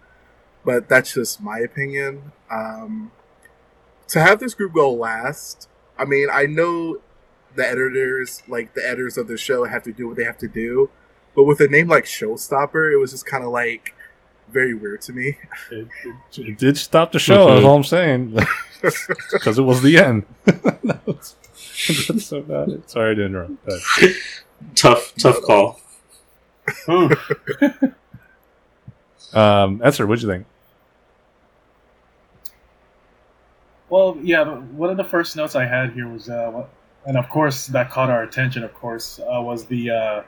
but 0.65 0.87
that's 0.89 1.13
just 1.13 1.41
my 1.41 1.59
opinion. 1.59 2.31
Um, 2.49 3.11
to 4.07 4.19
have 4.21 4.39
this 4.39 4.53
group 4.53 4.73
go 4.73 4.91
last, 4.91 5.67
I 5.97 6.05
mean, 6.05 6.27
I 6.31 6.45
know 6.45 6.99
the 7.55 7.67
editors, 7.67 8.41
like 8.47 8.73
the 8.73 8.87
editors 8.87 9.17
of 9.17 9.27
the 9.27 9.37
show, 9.37 9.65
have 9.65 9.83
to 9.83 9.93
do 9.93 10.07
what 10.07 10.17
they 10.17 10.23
have 10.23 10.37
to 10.39 10.47
do, 10.47 10.89
but 11.35 11.43
with 11.43 11.59
a 11.61 11.67
name 11.67 11.87
like 11.87 12.05
Showstopper, 12.05 12.91
it 12.91 12.97
was 12.97 13.11
just 13.11 13.25
kind 13.25 13.43
of 13.43 13.51
like 13.51 13.93
very 14.51 14.73
weird 14.73 15.01
to 15.01 15.13
me. 15.13 15.37
It, 15.71 15.87
it, 16.05 16.47
it 16.49 16.57
did 16.57 16.77
stop 16.77 17.11
the 17.11 17.19
show. 17.19 17.47
That's 17.47 17.65
all 17.65 17.75
I'm 17.75 17.83
saying, 17.83 18.37
because 19.31 19.57
it 19.57 19.63
was 19.63 19.81
the 19.81 19.97
end. 19.97 20.25
that's, 20.45 21.35
that's 22.07 22.31
about 22.31 22.69
it. 22.69 22.89
Sorry 22.89 23.15
to 23.15 23.25
interrupt. 23.25 23.55
tough, 24.75 25.13
tough 25.17 25.41
call. 25.41 25.79
um, 29.33 29.79
Eser, 29.79 30.07
what'd 30.07 30.21
you 30.21 30.29
think? 30.29 30.45
Well, 33.93 34.17
yeah, 34.23 34.43
one 34.43 34.89
of 34.89 34.97
the 34.97 35.03
first 35.03 35.35
notes 35.35 35.55
I 35.55 35.67
had 35.67 35.91
here 35.91 36.07
was, 36.07 36.27
uh, 36.27 36.65
and 37.05 37.15
of 37.15 37.29
course 37.29 37.67
that 37.67 37.91
caught 37.91 38.09
our 38.09 38.23
attention. 38.23 38.63
Of 38.63 38.73
course, 38.73 39.19
uh, 39.19 39.39
was 39.39 39.67
the 39.67 39.91
uh, 39.91 40.23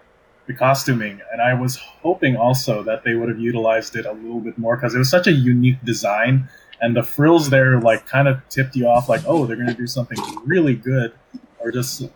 the 0.45 0.53
costuming, 0.53 1.20
and 1.32 1.41
I 1.41 1.55
was 1.55 1.76
hoping 1.78 2.38
also 2.38 2.84
that 2.84 3.03
they 3.03 3.16
would 3.16 3.28
have 3.28 3.39
utilized 3.39 3.95
it 3.95 4.05
a 4.05 4.11
little 4.11 4.39
bit 4.39 4.59
more 4.59 4.76
because 4.76 4.93
it 4.93 4.99
was 4.99 5.09
such 5.09 5.26
a 5.26 5.32
unique 5.32 5.84
design, 5.84 6.47
and 6.80 6.95
the 6.95 7.01
frills 7.01 7.49
there 7.49 7.82
like 7.82 8.05
kind 8.05 8.28
of 8.28 8.38
tipped 8.49 8.76
you 8.76 8.86
off, 8.86 9.09
like, 9.09 9.24
oh, 9.26 9.47
they're 9.47 9.55
going 9.55 9.70
to 9.70 9.74
do 9.74 9.88
something 9.88 10.20
really 10.45 10.76
good, 10.76 11.11
or 11.57 11.72
just, 11.72 12.07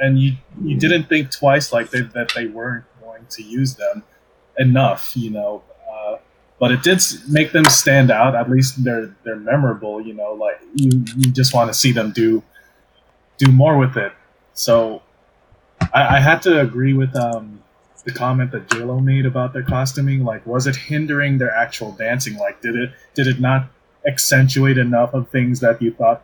and 0.00 0.18
you 0.18 0.32
you 0.64 0.78
didn't 0.78 1.10
think 1.10 1.30
twice 1.30 1.74
like 1.74 1.90
they, 1.90 2.00
that 2.00 2.32
they 2.34 2.46
weren't 2.46 2.86
going 3.02 3.26
to 3.28 3.42
use 3.42 3.74
them 3.74 4.02
enough, 4.56 5.14
you 5.14 5.28
know 5.28 5.62
but 6.60 6.70
it 6.70 6.82
did 6.82 7.02
make 7.26 7.52
them 7.52 7.64
stand 7.64 8.10
out. 8.10 8.36
At 8.36 8.50
least 8.50 8.84
they're 8.84 9.16
they're 9.24 9.36
memorable. 9.36 10.00
You 10.00 10.12
know, 10.14 10.34
like 10.34 10.60
you 10.74 10.90
you 11.16 11.32
just 11.32 11.54
want 11.54 11.72
to 11.72 11.74
see 11.74 11.90
them 11.90 12.12
do 12.12 12.42
do 13.38 13.50
more 13.50 13.78
with 13.78 13.96
it. 13.96 14.12
So 14.52 15.02
I, 15.94 16.16
I 16.16 16.20
had 16.20 16.42
to 16.42 16.60
agree 16.60 16.92
with 16.92 17.16
um, 17.16 17.62
the 18.04 18.12
comment 18.12 18.52
that 18.52 18.68
JLo 18.68 19.02
made 19.02 19.24
about 19.24 19.54
their 19.54 19.62
costuming. 19.62 20.22
Like, 20.22 20.46
was 20.46 20.66
it 20.66 20.76
hindering 20.76 21.38
their 21.38 21.50
actual 21.50 21.92
dancing? 21.92 22.36
Like, 22.36 22.60
did 22.60 22.76
it 22.76 22.90
did 23.14 23.26
it 23.26 23.40
not 23.40 23.68
accentuate 24.06 24.76
enough 24.76 25.14
of 25.14 25.30
things 25.30 25.60
that 25.60 25.80
you 25.80 25.92
thought 25.92 26.22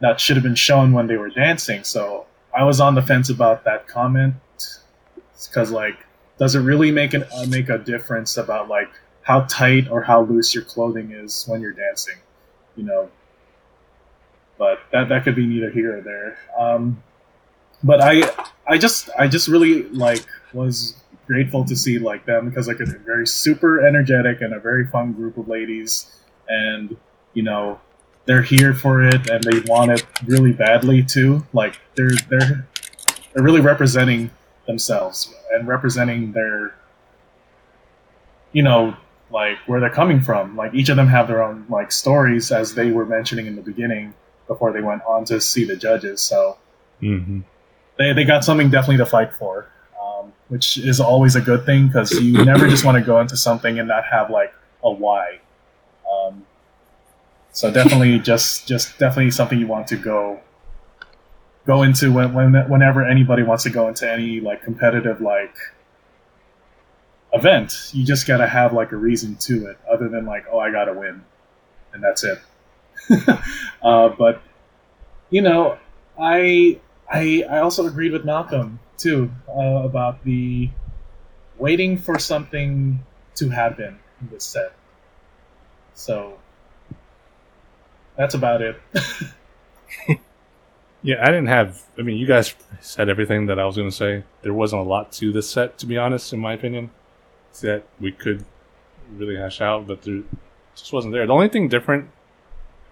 that 0.00 0.20
should 0.20 0.36
have 0.36 0.44
been 0.44 0.54
shown 0.54 0.92
when 0.92 1.06
they 1.06 1.16
were 1.16 1.30
dancing? 1.30 1.82
So 1.82 2.26
I 2.54 2.64
was 2.64 2.78
on 2.78 2.94
the 2.94 3.02
fence 3.02 3.30
about 3.30 3.64
that 3.64 3.88
comment 3.88 4.34
because 5.48 5.70
like 5.70 5.96
does 6.38 6.54
it 6.54 6.60
really 6.60 6.90
make 6.90 7.14
an 7.14 7.24
uh, 7.34 7.46
make 7.48 7.70
a 7.70 7.78
difference 7.78 8.36
about 8.36 8.68
like 8.68 8.90
how 9.30 9.42
tight 9.42 9.88
or 9.88 10.02
how 10.02 10.22
loose 10.22 10.52
your 10.52 10.64
clothing 10.64 11.12
is 11.12 11.44
when 11.46 11.60
you're 11.60 11.72
dancing, 11.72 12.16
you 12.74 12.82
know. 12.82 13.08
But 14.58 14.80
that 14.90 15.08
that 15.08 15.22
could 15.22 15.36
be 15.36 15.46
neither 15.46 15.70
here 15.70 15.98
or 15.98 16.00
there. 16.00 16.36
Um, 16.58 17.00
but 17.84 18.00
I 18.00 18.28
I 18.66 18.76
just 18.76 19.08
I 19.16 19.28
just 19.28 19.46
really 19.46 19.84
like 19.90 20.26
was 20.52 20.96
grateful 21.28 21.64
to 21.64 21.76
see 21.76 22.00
like 22.00 22.26
them 22.26 22.48
because 22.48 22.66
like 22.66 22.80
a 22.80 22.86
very 22.86 23.24
super 23.24 23.86
energetic 23.86 24.40
and 24.40 24.52
a 24.52 24.58
very 24.58 24.88
fun 24.88 25.12
group 25.12 25.38
of 25.38 25.46
ladies, 25.46 26.10
and 26.48 26.96
you 27.32 27.44
know 27.44 27.80
they're 28.26 28.42
here 28.42 28.74
for 28.74 29.00
it 29.04 29.30
and 29.30 29.44
they 29.44 29.60
want 29.60 29.92
it 29.92 30.04
really 30.26 30.52
badly 30.52 31.04
too. 31.04 31.46
Like 31.52 31.78
they're 31.94 32.10
they're 32.28 32.66
they're 33.32 33.44
really 33.44 33.60
representing 33.60 34.32
themselves 34.66 35.32
and 35.52 35.68
representing 35.68 36.32
their 36.32 36.74
you 38.52 38.64
know 38.64 38.96
like 39.30 39.58
where 39.66 39.80
they're 39.80 39.90
coming 39.90 40.20
from. 40.20 40.56
Like 40.56 40.74
each 40.74 40.88
of 40.88 40.96
them 40.96 41.08
have 41.08 41.28
their 41.28 41.42
own 41.42 41.66
like 41.68 41.92
stories, 41.92 42.50
as 42.52 42.74
they 42.74 42.90
were 42.90 43.06
mentioning 43.06 43.46
in 43.46 43.56
the 43.56 43.62
beginning 43.62 44.14
before 44.46 44.72
they 44.72 44.80
went 44.80 45.02
on 45.02 45.24
to 45.26 45.40
see 45.40 45.64
the 45.64 45.76
judges. 45.76 46.20
So 46.20 46.58
mm-hmm. 47.00 47.40
they 47.98 48.12
they 48.12 48.24
got 48.24 48.44
something 48.44 48.70
definitely 48.70 48.98
to 48.98 49.06
fight 49.06 49.32
for, 49.32 49.68
um, 50.02 50.32
which 50.48 50.78
is 50.78 51.00
always 51.00 51.36
a 51.36 51.40
good 51.40 51.64
thing 51.64 51.86
because 51.86 52.12
you 52.12 52.44
never 52.44 52.68
just 52.68 52.84
want 52.84 52.98
to 52.98 53.04
go 53.04 53.20
into 53.20 53.36
something 53.36 53.78
and 53.78 53.88
not 53.88 54.04
have 54.04 54.30
like 54.30 54.52
a 54.82 54.90
why. 54.90 55.40
Um, 56.10 56.46
so 57.52 57.70
definitely 57.70 58.18
just 58.30 58.66
just 58.66 58.98
definitely 58.98 59.30
something 59.30 59.58
you 59.58 59.66
want 59.66 59.86
to 59.88 59.96
go 59.96 60.40
go 61.66 61.82
into 61.82 62.12
when, 62.12 62.32
when 62.32 62.54
whenever 62.68 63.06
anybody 63.06 63.42
wants 63.42 63.64
to 63.64 63.70
go 63.70 63.88
into 63.88 64.10
any 64.10 64.40
like 64.40 64.62
competitive 64.62 65.20
like 65.20 65.54
event. 67.32 67.90
You 67.92 68.04
just 68.04 68.26
gotta 68.26 68.46
have 68.46 68.72
like 68.72 68.92
a 68.92 68.96
reason 68.96 69.36
to 69.36 69.66
it, 69.66 69.78
other 69.90 70.08
than 70.08 70.26
like, 70.26 70.46
oh, 70.50 70.58
I 70.58 70.70
gotta 70.70 70.92
win, 70.92 71.24
and 71.92 72.02
that's 72.02 72.24
it. 72.24 72.38
uh, 73.82 74.10
but 74.10 74.42
you 75.30 75.42
know, 75.42 75.78
I 76.18 76.80
I 77.10 77.44
I 77.48 77.58
also 77.58 77.86
agreed 77.86 78.12
with 78.12 78.24
Malcolm 78.24 78.80
too 78.96 79.30
uh, 79.48 79.82
about 79.84 80.24
the 80.24 80.70
waiting 81.58 81.98
for 81.98 82.18
something 82.18 83.04
to 83.36 83.48
happen 83.48 83.98
in 84.20 84.28
this 84.30 84.44
set. 84.44 84.72
So 85.94 86.38
that's 88.16 88.34
about 88.34 88.62
it. 88.62 88.80
Yeah, 91.02 91.22
I 91.22 91.26
didn't 91.26 91.46
have. 91.46 91.82
I 91.98 92.02
mean, 92.02 92.18
you 92.18 92.26
guys 92.26 92.54
said 92.80 93.08
everything 93.08 93.46
that 93.46 93.58
I 93.58 93.64
was 93.64 93.76
going 93.76 93.88
to 93.88 93.94
say. 93.94 94.24
There 94.42 94.52
wasn't 94.52 94.82
a 94.82 94.84
lot 94.84 95.12
to 95.12 95.32
this 95.32 95.48
set, 95.48 95.78
to 95.78 95.86
be 95.86 95.96
honest, 95.96 96.32
in 96.32 96.40
my 96.40 96.52
opinion, 96.52 96.90
that 97.60 97.84
we 98.00 98.12
could 98.12 98.44
really 99.16 99.36
hash 99.36 99.60
out, 99.60 99.86
but 99.86 100.02
there 100.02 100.22
just 100.74 100.92
wasn't 100.92 101.12
there. 101.12 101.26
The 101.26 101.32
only 101.32 101.48
thing 101.48 101.68
different 101.68 102.10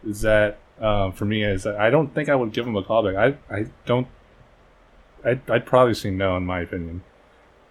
is 0.06 0.20
that 0.22 0.58
um, 0.80 1.12
for 1.12 1.24
me 1.24 1.42
is 1.44 1.62
that 1.64 1.76
I 1.76 1.90
don't 1.90 2.14
think 2.14 2.28
I 2.28 2.34
would 2.34 2.52
give 2.52 2.66
him 2.66 2.76
a 2.76 2.82
callback. 2.82 3.16
I 3.50 3.54
I 3.54 3.66
don't. 3.86 4.06
I'd, 5.24 5.48
I'd 5.50 5.66
probably 5.66 5.94
say 5.94 6.10
no, 6.10 6.36
in 6.36 6.46
my 6.46 6.60
opinion, 6.60 7.02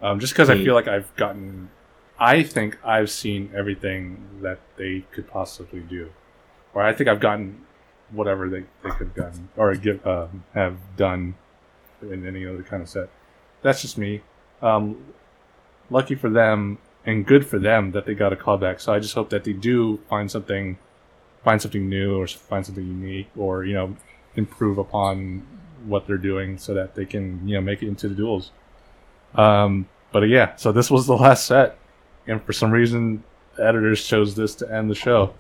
um, 0.02 0.20
just 0.20 0.34
because 0.34 0.50
I 0.50 0.56
Hmm. 0.56 0.64
feel 0.64 0.74
like 0.76 0.88
I've 0.88 1.16
gotten. 1.16 1.70
I 2.20 2.42
think 2.44 2.78
I've 2.84 3.10
seen 3.12 3.52
everything 3.56 4.40
that 4.42 4.60
they 4.76 5.06
could 5.12 5.28
possibly 5.30 5.80
do, 5.82 6.10
or 6.74 6.82
I 6.82 6.92
think 6.94 7.08
I've 7.10 7.20
gotten 7.20 7.62
whatever 8.12 8.50
they, 8.50 8.62
they 8.84 8.90
could 8.92 9.08
have 9.08 9.16
gotten 9.16 9.50
or 9.56 9.76
give 9.76 10.06
um, 10.08 10.44
have 10.54 10.78
done 10.96 11.36
in 12.02 12.26
any 12.26 12.46
other 12.46 12.64
kind 12.64 12.82
of 12.82 12.90
set. 12.90 13.10
That's 13.62 13.82
just 13.82 13.98
me. 13.98 14.22
Um, 14.62 15.06
lucky 15.90 16.16
for 16.16 16.30
them 16.30 16.80
and 17.08 17.26
good 17.26 17.48
for 17.48 17.58
them 17.58 17.92
that 17.94 18.06
they 18.06 18.14
got 18.14 18.34
a 18.34 18.36
callback. 18.36 18.80
So 18.82 18.94
I 18.94 19.00
just 19.00 19.16
hope 19.16 19.30
that 19.32 19.46
they 19.46 19.54
do 19.54 19.98
find 20.10 20.30
something, 20.30 20.78
find 21.44 21.60
something 21.60 21.90
new 21.90 22.22
or 22.22 22.28
find 22.28 22.64
something 22.64 22.86
unique 22.86 23.30
or 23.36 23.64
you 23.64 23.74
know 23.74 23.96
improve 24.36 24.78
upon 24.78 25.48
what 25.86 26.06
they're 26.06 26.18
doing 26.18 26.58
so 26.58 26.74
that 26.74 26.94
they 26.94 27.06
can 27.06 27.48
you 27.48 27.56
know 27.56 27.62
make 27.62 27.82
it 27.82 27.88
into 27.88 28.10
the 28.10 28.14
duels. 28.14 28.52
Um, 29.34 29.88
but 30.12 30.24
uh, 30.24 30.26
yeah, 30.28 30.56
so 30.58 30.72
this 30.72 30.92
was 30.92 31.08
the 31.08 31.16
last 31.16 31.46
set, 31.46 31.80
and 32.28 32.44
for 32.44 32.54
some 32.54 32.72
reason, 32.72 33.24
the 33.56 33.66
editors 33.66 34.06
chose 34.06 34.36
this 34.36 34.54
to 34.56 34.72
end 34.72 34.92
the 34.92 34.96
show. 34.96 35.34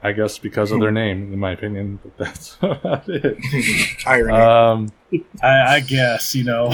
I 0.00 0.12
guess 0.12 0.38
because 0.38 0.70
of 0.70 0.78
their 0.78 0.92
name, 1.02 1.32
in 1.32 1.40
my 1.40 1.50
opinion. 1.50 1.98
But 2.00 2.16
that's 2.16 2.56
about 2.62 3.08
it. 3.08 3.36
Irony. 4.06 4.38
Um, 4.38 4.92
I, 5.42 5.76
I 5.76 5.80
guess 5.80 6.36
you 6.36 6.44
know. 6.44 6.70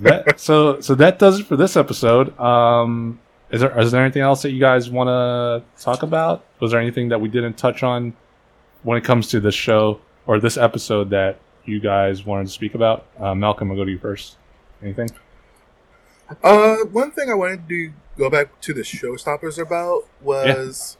That, 0.00 0.40
so 0.40 0.80
so 0.80 0.94
that 0.94 1.18
does 1.18 1.40
it 1.40 1.46
for 1.46 1.56
this 1.56 1.76
episode. 1.76 2.38
Um, 2.38 3.20
is 3.50 3.60
there 3.60 3.78
is 3.80 3.90
there 3.92 4.02
anything 4.02 4.22
else 4.22 4.42
that 4.42 4.50
you 4.50 4.60
guys 4.60 4.90
want 4.90 5.08
to 5.08 5.82
talk 5.82 6.02
about? 6.02 6.44
Was 6.60 6.70
there 6.72 6.80
anything 6.80 7.08
that 7.08 7.20
we 7.20 7.28
didn't 7.28 7.54
touch 7.54 7.82
on 7.82 8.14
when 8.82 8.96
it 8.96 9.04
comes 9.04 9.28
to 9.28 9.40
this 9.40 9.54
show 9.54 10.00
or 10.26 10.38
this 10.38 10.56
episode 10.56 11.10
that 11.10 11.38
you 11.64 11.80
guys 11.80 12.24
wanted 12.24 12.46
to 12.46 12.52
speak 12.52 12.74
about? 12.74 13.06
Uh, 13.18 13.34
Malcolm, 13.34 13.70
I'll 13.70 13.76
go 13.76 13.84
to 13.84 13.90
you 13.90 13.98
first. 13.98 14.36
Anything? 14.82 15.10
Uh, 16.42 16.76
one 16.92 17.10
thing 17.10 17.28
I 17.30 17.34
wanted 17.34 17.68
to 17.68 17.92
go 18.16 18.30
back 18.30 18.60
to 18.60 18.72
the 18.72 18.82
showstoppers 18.82 19.60
about 19.60 20.06
was, 20.20 20.96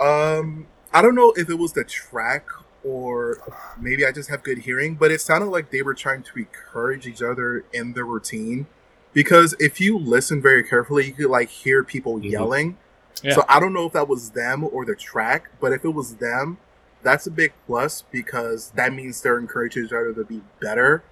um, 0.00 0.66
I 0.92 1.00
don't 1.00 1.14
know 1.14 1.32
if 1.36 1.48
it 1.48 1.54
was 1.54 1.72
the 1.72 1.84
track 1.84 2.46
or 2.84 3.38
maybe 3.80 4.04
I 4.04 4.12
just 4.12 4.28
have 4.28 4.42
good 4.42 4.58
hearing, 4.58 4.94
but 4.94 5.10
it 5.10 5.20
sounded 5.20 5.46
like 5.46 5.70
they 5.70 5.82
were 5.82 5.94
trying 5.94 6.22
to 6.22 6.38
encourage 6.38 7.06
each 7.06 7.22
other 7.22 7.64
in 7.72 7.92
their 7.94 8.04
routine. 8.04 8.66
Because 9.12 9.54
if 9.60 9.80
you 9.80 9.98
listen 9.98 10.42
very 10.42 10.62
carefully, 10.64 11.06
you 11.06 11.12
could 11.12 11.26
like 11.30 11.48
hear 11.48 11.82
people 11.84 12.18
Mhm. 12.18 12.30
yelling. 12.30 12.76
Yeah. 13.22 13.34
So 13.34 13.44
I 13.48 13.60
don't 13.60 13.72
know 13.72 13.86
if 13.86 13.92
that 13.92 14.08
was 14.08 14.30
them 14.30 14.64
or 14.64 14.84
the 14.84 14.94
track, 14.96 15.50
but 15.60 15.72
if 15.72 15.84
it 15.84 15.90
was 15.94 16.16
them, 16.16 16.58
that's 17.02 17.26
a 17.26 17.30
big 17.30 17.52
plus 17.66 18.02
because 18.10 18.70
that 18.74 18.92
means 18.92 19.22
they're 19.22 19.38
encouraging 19.38 19.84
each 19.84 19.92
other 19.92 20.12
to 20.12 20.24
be 20.24 20.42
better. 20.60 21.02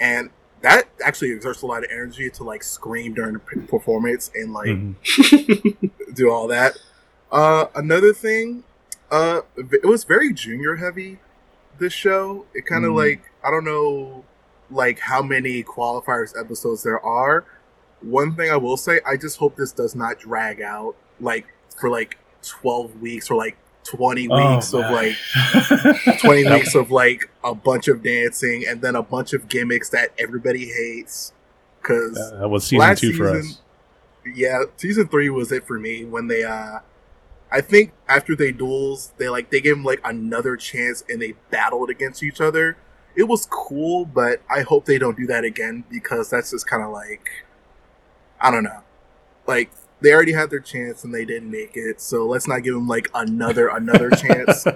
And 0.00 0.30
that 0.62 0.88
actually 1.04 1.32
exerts 1.32 1.60
a 1.62 1.66
lot 1.66 1.84
of 1.84 1.90
energy 1.90 2.30
to 2.30 2.44
like 2.44 2.62
scream 2.62 3.14
during 3.14 3.34
the 3.34 3.40
performance 3.68 4.30
and 4.34 4.52
like 4.52 4.68
Mhm. 4.68 5.90
do 6.14 6.30
all 6.30 6.46
that. 6.48 6.78
Uh, 7.32 7.66
another 7.74 8.12
thing, 8.14 8.62
uh, 9.14 9.40
it 9.56 9.84
was 9.86 10.04
very 10.04 10.32
junior 10.32 10.76
heavy. 10.76 11.18
This 11.78 11.92
show, 11.92 12.46
it 12.54 12.66
kind 12.66 12.84
of 12.84 12.92
Mm. 12.92 12.96
like 12.96 13.22
I 13.44 13.50
don't 13.50 13.64
know, 13.64 14.24
like 14.70 14.98
how 15.00 15.22
many 15.22 15.62
qualifiers 15.62 16.38
episodes 16.38 16.82
there 16.82 17.00
are. 17.00 17.44
One 18.00 18.34
thing 18.36 18.50
I 18.50 18.56
will 18.56 18.76
say, 18.76 19.00
I 19.06 19.16
just 19.16 19.38
hope 19.38 19.56
this 19.56 19.72
does 19.72 19.94
not 19.94 20.18
drag 20.18 20.60
out 20.60 20.94
like 21.20 21.46
for 21.78 21.90
like 21.90 22.18
twelve 22.42 23.00
weeks 23.00 23.30
or 23.30 23.36
like 23.36 23.56
20 23.84 24.28
weeks 24.28 24.72
of 24.72 24.80
like 24.90 25.14
20 26.20 26.50
weeks 26.50 26.74
of 26.74 26.90
like 26.90 27.28
a 27.42 27.54
bunch 27.54 27.86
of 27.88 28.02
dancing 28.02 28.64
and 28.66 28.80
then 28.80 28.94
a 28.96 29.02
bunch 29.02 29.34
of 29.34 29.46
gimmicks 29.48 29.90
that 29.90 30.08
everybody 30.18 30.66
hates. 30.72 31.32
Because 31.82 32.14
that 32.38 32.48
was 32.48 32.66
season 32.66 32.96
two 32.96 33.12
for 33.12 33.26
season- 33.42 33.50
us. 33.50 33.60
yeah, 34.34 34.62
season 34.78 35.06
three 35.08 35.28
was 35.28 35.52
it 35.52 35.66
for 35.66 35.78
me 35.78 36.04
when 36.06 36.28
they 36.28 36.44
uh 36.44 36.78
I 37.54 37.60
think 37.60 37.92
after 38.08 38.34
they 38.34 38.50
duels, 38.50 39.12
they 39.16 39.28
like 39.28 39.50
they 39.50 39.60
gave 39.60 39.76
them 39.76 39.84
like 39.84 40.00
another 40.04 40.56
chance 40.56 41.04
and 41.08 41.22
they 41.22 41.34
battled 41.50 41.88
against 41.88 42.22
each 42.24 42.40
other. 42.40 42.76
It 43.14 43.28
was 43.28 43.46
cool, 43.48 44.04
but 44.04 44.42
I 44.50 44.62
hope 44.62 44.86
they 44.86 44.98
don't 44.98 45.16
do 45.16 45.24
that 45.28 45.44
again 45.44 45.84
because 45.88 46.28
that's 46.30 46.50
just 46.50 46.66
kind 46.66 46.82
of 46.82 46.90
like 46.90 47.30
I 48.40 48.50
don't 48.50 48.64
know. 48.64 48.80
Like 49.46 49.70
they 50.00 50.12
already 50.12 50.32
had 50.32 50.50
their 50.50 50.58
chance 50.58 51.04
and 51.04 51.14
they 51.14 51.24
didn't 51.24 51.48
make 51.50 51.76
it, 51.76 52.00
so 52.00 52.26
let's 52.26 52.48
not 52.48 52.64
give 52.64 52.74
them 52.74 52.88
like 52.88 53.08
another 53.14 53.68
another 53.68 54.10
chance. 54.22 54.66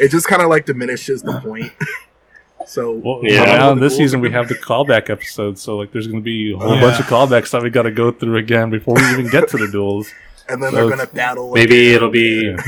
It 0.00 0.10
just 0.10 0.26
kind 0.26 0.42
of 0.42 0.48
like 0.48 0.66
diminishes 0.66 1.22
the 1.22 1.38
point. 1.40 1.72
so 2.66 2.92
Well, 2.94 3.20
Yeah. 3.22 3.42
well, 3.44 3.56
now 3.58 3.72
in 3.72 3.78
this 3.80 3.96
season 3.96 4.20
we 4.20 4.30
have 4.32 4.48
the 4.48 4.56
callback 4.56 5.08
episode, 5.08 5.56
so 5.58 5.76
like 5.76 5.92
there's 5.92 6.08
going 6.08 6.20
to 6.20 6.24
be 6.24 6.52
a 6.52 6.56
whole 6.56 6.74
Yeah. 6.74 6.80
bunch 6.80 6.98
of 6.98 7.06
callbacks 7.06 7.50
that 7.52 7.62
we 7.62 7.70
got 7.70 7.82
to 7.82 7.92
go 7.92 8.10
through 8.10 8.38
again 8.38 8.70
before 8.70 8.94
we 8.96 9.08
even 9.12 9.28
get 9.28 9.48
to 9.50 9.56
the 9.56 9.68
duels. 9.70 10.10
And 10.48 10.62
then 10.62 10.70
So 10.72 10.76
they're 10.76 10.88
gonna 10.96 11.06
battle. 11.10 11.52
Maybe 11.52 11.86
again. 11.88 11.96
it'll 11.96 12.10
be 12.10 12.54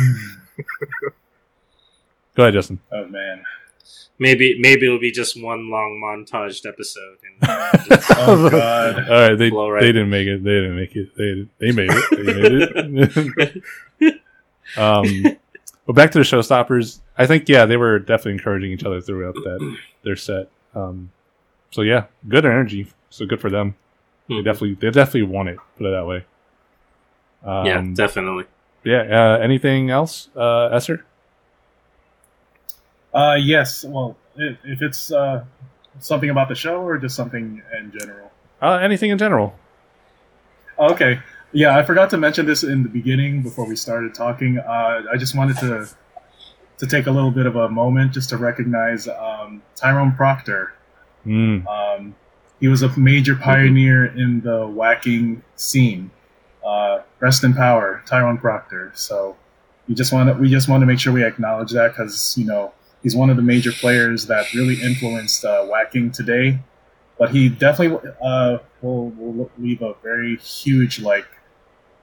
Go 2.35 2.43
ahead, 2.43 2.55
Justin. 2.55 2.81
oh 2.93 3.07
man. 3.07 3.43
maybe 4.19 4.59
maybe 4.59 4.87
it'll 4.87 4.99
be 5.01 5.11
just 5.13 5.43
one 5.43 5.71
long 5.71 6.01
montaged 6.05 6.67
episode. 6.67 7.19
And 7.23 7.39
Oh 8.19 8.51
god. 8.51 8.99
All 9.11 9.21
right, 9.29 9.35
they 9.37 9.51
right. 9.51 9.81
they 9.81 9.87
didn't 9.93 10.11
make 10.11 10.27
it. 10.27 10.45
They 10.45 10.51
didn't 10.51 10.77
make 10.77 10.97
it. 10.97 11.17
They 11.17 11.47
they 11.59 11.73
made 11.73 11.91
it. 11.91 12.05
They 12.11 13.31
made 13.31 13.63
it. 14.01 14.23
um, 14.77 15.37
but 15.87 15.93
back 15.95 16.11
to 16.13 16.19
the 16.19 16.25
showstoppers. 16.25 17.01
I 17.17 17.27
think 17.27 17.49
yeah, 17.49 17.65
they 17.65 17.77
were 17.79 17.99
definitely 17.99 18.33
encouraging 18.33 18.73
each 18.73 18.85
other 18.85 19.01
throughout 19.01 19.35
that 19.35 19.77
their 20.03 20.17
set. 20.17 20.49
Um, 20.75 21.11
so 21.71 21.81
yeah, 21.83 22.05
good 22.29 22.45
energy. 22.45 22.89
So 23.11 23.25
good 23.25 23.41
for 23.41 23.49
them. 23.51 23.75
They 24.29 24.35
Mhm. 24.35 24.45
definitely 24.45 24.75
they 24.75 24.91
definitely 24.91 25.23
won 25.23 25.49
it. 25.49 25.57
Put 25.79 25.87
it 25.87 25.91
that 25.93 26.07
way. 26.07 26.25
Um, 27.47 27.67
yeah, 27.67 27.85
definitely. 27.95 28.45
yeah. 28.85 29.03
Uh, 29.03 29.39
anything 29.39 29.91
else, 29.91 30.29
uh, 30.37 30.77
Eser? 30.77 31.03
Uh, 33.15 33.37
yes. 33.39 33.85
Well, 33.85 34.17
if, 34.37 34.59
if 34.65 34.83
it's 34.83 35.13
uh, 35.13 35.45
something 36.01 36.29
about 36.29 36.49
the 36.49 36.55
show 36.55 36.83
or 36.83 36.99
just 36.99 37.17
something 37.17 37.63
in 37.79 37.93
general. 37.99 38.31
Uh, 38.61 38.79
anything 38.83 39.11
in 39.11 39.19
general? 39.19 39.55
Okay. 40.79 41.21
Yeah, 41.53 41.79
I 41.79 41.85
forgot 41.85 42.11
to 42.11 42.19
mention 42.19 42.47
this 42.47 42.65
in 42.65 42.83
the 42.83 42.89
beginning 42.89 43.43
before 43.43 43.67
we 43.67 43.77
started 43.77 44.15
talking. 44.15 44.59
Uh, 44.59 45.05
I 45.11 45.17
just 45.17 45.35
wanted 45.35 45.57
to 45.59 45.89
to 46.79 46.87
take 46.87 47.07
a 47.07 47.11
little 47.11 47.31
bit 47.31 47.47
of 47.47 47.57
a 47.57 47.71
moment 47.71 48.13
just 48.13 48.29
to 48.29 48.37
recognize 48.37 49.09
um, 49.09 49.63
Tyrone 49.75 50.13
Proctor. 50.13 50.75
Mm. 51.25 51.67
Um, 51.67 52.15
he 52.61 52.69
was 52.69 52.83
a 52.83 52.95
major 52.99 53.35
pioneer 53.35 54.05
in 54.05 54.43
the 54.43 54.67
waacking 54.67 55.43
scene. 55.55 56.11
Uh, 56.67 57.03
rest 57.21 57.45
in 57.45 57.55
power, 57.55 58.03
Tyrone 58.07 58.39
Proctor. 58.39 58.91
So 58.95 59.37
we 59.87 59.95
just 59.95 60.13
want 60.13 60.29
to 60.29 60.35
we 60.35 60.51
just 60.51 60.69
want 60.69 60.83
to 60.83 60.87
make 60.87 60.99
sure 60.99 61.13
we 61.13 61.25
acknowledge 61.25 61.71
that 61.73 61.93
because 61.93 62.37
you 62.37 62.45
know 62.45 62.73
he's 63.03 63.15
one 63.15 63.31
of 63.31 63.37
the 63.37 63.43
major 63.43 63.71
players 63.71 64.27
that 64.27 64.53
really 64.53 64.83
influenced 64.83 65.45
uh, 65.45 65.65
waacking 65.71 66.13
today. 66.13 66.59
But 67.19 67.31
he 67.31 67.49
definitely 67.49 68.11
uh, 68.21 68.59
will, 68.83 69.11
will 69.11 69.51
leave 69.59 69.81
a 69.81 69.95
very 70.03 70.37
huge 70.39 71.01
like 71.01 71.27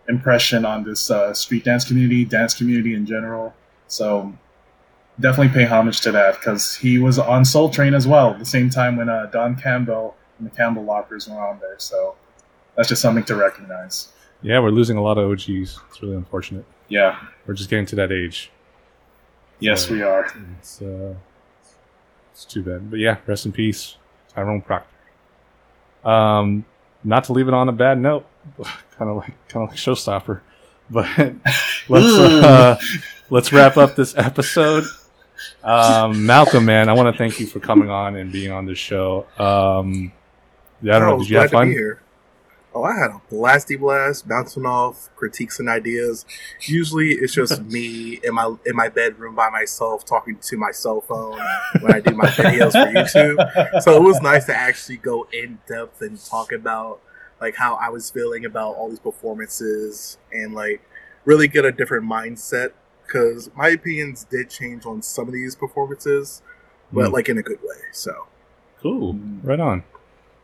impression 0.07 0.65
on 0.65 0.83
this 0.83 1.11
uh, 1.11 1.33
street 1.33 1.65
dance 1.65 1.85
community, 1.85 2.25
dance 2.25 2.53
community 2.53 2.95
in 2.95 3.05
general. 3.05 3.53
So 3.87 4.33
definitely 5.19 5.53
pay 5.53 5.65
homage 5.65 6.01
to 6.01 6.11
that 6.13 6.35
because 6.35 6.75
he 6.75 6.99
was 6.99 7.19
on 7.19 7.45
Soul 7.45 7.69
Train 7.69 7.93
as 7.93 8.07
well, 8.07 8.33
the 8.33 8.45
same 8.45 8.69
time 8.69 8.95
when 8.95 9.09
uh, 9.09 9.27
Don 9.27 9.55
Campbell 9.55 10.15
and 10.39 10.49
the 10.49 10.55
Campbell 10.55 10.83
Lockers 10.83 11.27
were 11.27 11.39
on 11.39 11.59
there. 11.59 11.75
So 11.77 12.15
that's 12.75 12.89
just 12.89 13.01
something 13.01 13.23
to 13.25 13.35
recognize. 13.35 14.12
Yeah, 14.43 14.59
we're 14.59 14.69
losing 14.71 14.97
a 14.97 15.01
lot 15.01 15.17
of 15.17 15.31
OGs. 15.31 15.47
It's 15.89 16.01
really 16.01 16.15
unfortunate. 16.15 16.65
Yeah. 16.89 17.17
We're 17.47 17.53
just 17.53 17.69
getting 17.69 17.85
to 17.87 17.95
that 17.95 18.11
age. 18.11 18.51
Yes, 19.59 19.87
So- 19.87 19.93
we 19.93 20.01
are. 20.01 20.27
It's 20.59 20.81
uh, 20.81 21.15
it's 22.31 22.45
too 22.45 22.61
bad, 22.63 22.89
but 22.91 22.99
yeah, 22.99 23.17
rest 23.25 23.45
in 23.45 23.51
peace, 23.51 23.95
Tyrone 24.33 24.61
Proctor. 24.61 24.89
Um, 26.03 26.65
not 27.03 27.23
to 27.25 27.33
leave 27.33 27.47
it 27.47 27.53
on 27.53 27.69
a 27.69 27.71
bad 27.71 27.99
note, 27.99 28.25
kind 28.97 29.09
of 29.09 29.17
like 29.17 29.33
kind 29.47 29.63
of 29.63 29.69
like 29.69 29.77
showstopper, 29.77 30.41
but 30.89 31.07
let's 31.89 32.17
uh, 32.17 32.77
let's 33.29 33.53
wrap 33.53 33.77
up 33.77 33.95
this 33.95 34.15
episode. 34.17 34.83
Um, 35.63 36.25
Malcolm, 36.25 36.65
man, 36.65 36.89
I 36.89 36.93
want 36.93 37.13
to 37.13 37.17
thank 37.17 37.39
you 37.39 37.45
for 37.45 37.59
coming 37.59 37.89
on 37.89 38.15
and 38.15 38.31
being 38.31 38.51
on 38.51 38.65
this 38.65 38.77
show. 38.79 39.27
Um, 39.37 40.11
yeah, 40.81 40.95
I 40.97 40.99
don't 40.99 41.07
I 41.07 41.11
know. 41.11 41.17
Did 41.19 41.29
you 41.29 41.37
have 41.37 41.51
glad 41.51 41.61
to 41.65 41.67
be 41.69 41.75
fun? 41.75 41.97
Here. 42.73 42.81
Oh, 42.81 42.83
I 42.83 42.97
had 42.97 43.11
a 43.11 43.21
blasty 43.31 43.79
blast, 43.79 44.27
bouncing 44.27 44.65
off 44.65 45.09
critiques 45.15 45.59
and 45.59 45.69
ideas. 45.69 46.25
Usually, 46.61 47.09
it's 47.13 47.33
just 47.33 47.61
me 47.71 48.19
in 48.23 48.33
my 48.35 48.55
in 48.65 48.75
my 48.75 48.89
bedroom 48.89 49.35
by 49.35 49.49
myself, 49.49 50.05
talking 50.05 50.37
to 50.41 50.57
my 50.57 50.71
cell 50.71 51.01
phone 51.01 51.39
when 51.81 51.93
I 51.93 51.99
do 51.99 52.15
my 52.15 52.25
videos 52.27 52.71
for 52.71 52.91
YouTube. 52.93 53.81
So 53.83 53.95
it 53.95 54.01
was 54.03 54.21
nice 54.21 54.45
to 54.45 54.55
actually 54.55 54.97
go 54.97 55.27
in 55.33 55.59
depth 55.67 56.01
and 56.01 56.19
talk 56.23 56.51
about 56.51 56.99
like 57.41 57.55
how 57.55 57.75
I 57.75 57.89
was 57.89 58.09
feeling 58.09 58.45
about 58.45 58.75
all 58.75 58.89
these 58.89 58.99
performances 58.99 60.17
and 60.31 60.53
like 60.53 60.81
really 61.25 61.47
get 61.47 61.65
a 61.65 61.71
different 61.71 62.05
mindset 62.05 62.71
because 63.05 63.49
my 63.55 63.67
opinions 63.69 64.25
did 64.29 64.49
change 64.49 64.85
on 64.85 65.01
some 65.01 65.27
of 65.27 65.33
these 65.33 65.55
performances, 65.55 66.41
but 66.91 67.09
Mm. 67.09 67.13
like 67.13 67.29
in 67.29 67.37
a 67.37 67.41
good 67.43 67.59
way. 67.61 67.77
So 67.91 68.27
Cool. 68.81 69.17
Right 69.43 69.59
on. 69.59 69.83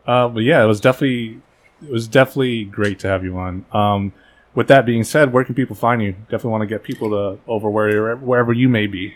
Uh, 0.05 0.27
but 0.29 0.43
yeah, 0.43 0.63
it 0.63 0.67
was 0.67 0.79
definitely 0.79 1.41
it 1.81 1.91
was 1.91 2.07
definitely 2.07 2.65
great 2.65 2.99
to 2.99 3.07
have 3.07 3.23
you 3.23 3.37
on. 3.37 3.65
Um, 3.71 4.13
with 4.55 4.67
that 4.67 4.85
being 4.85 5.03
said, 5.03 5.31
where 5.31 5.43
can 5.43 5.55
people 5.55 5.75
find 5.75 6.01
you? 6.01 6.13
Definitely 6.23 6.51
want 6.51 6.61
to 6.61 6.67
get 6.67 6.83
people 6.83 7.09
to 7.11 7.39
over 7.47 7.69
where 7.69 8.15
wherever 8.15 8.51
you 8.51 8.67
may 8.67 8.87
be. 8.87 9.15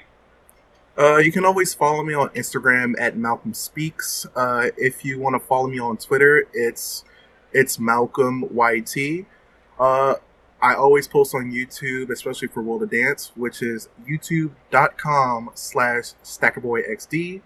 Uh, 0.97 1.17
you 1.17 1.31
can 1.31 1.43
always 1.43 1.73
follow 1.73 2.03
me 2.03 2.13
on 2.13 2.29
Instagram 2.29 2.93
at 2.99 3.17
Malcolm 3.17 3.53
Speaks. 3.53 4.27
Uh, 4.35 4.69
if 4.77 5.03
you 5.03 5.19
want 5.19 5.33
to 5.33 5.39
follow 5.39 5.67
me 5.67 5.79
on 5.79 5.97
Twitter, 5.97 6.47
it's 6.53 7.03
it's 7.51 7.79
Malcolm 7.79 8.45
YT. 8.53 9.25
Uh, 9.79 10.15
I 10.61 10.75
always 10.75 11.07
post 11.07 11.33
on 11.35 11.51
YouTube, 11.51 12.09
especially 12.09 12.47
for 12.47 12.61
World 12.61 12.83
of 12.83 12.91
Dance, 12.91 13.31
which 13.35 13.61
is 13.61 13.89
youtube.com 14.07 15.49
slash 15.55 16.13
stackerboyxd. 16.23 17.41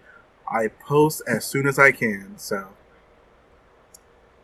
I 0.50 0.68
post 0.68 1.22
as 1.26 1.44
soon 1.44 1.66
as 1.66 1.78
I 1.78 1.90
can, 1.90 2.34
so 2.36 2.68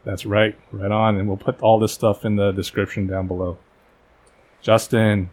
That's 0.05 0.27
right, 0.27 0.57
right 0.71 0.91
on, 0.91 1.17
and 1.17 1.27
we'll 1.29 1.37
put 1.39 1.61
all 1.63 1.79
this 1.79 1.93
stuff 1.93 2.25
in 2.25 2.37
the 2.37 2.53
description 2.53 3.07
down 3.07 3.27
below. 3.27 3.57
Justin, 4.61 5.31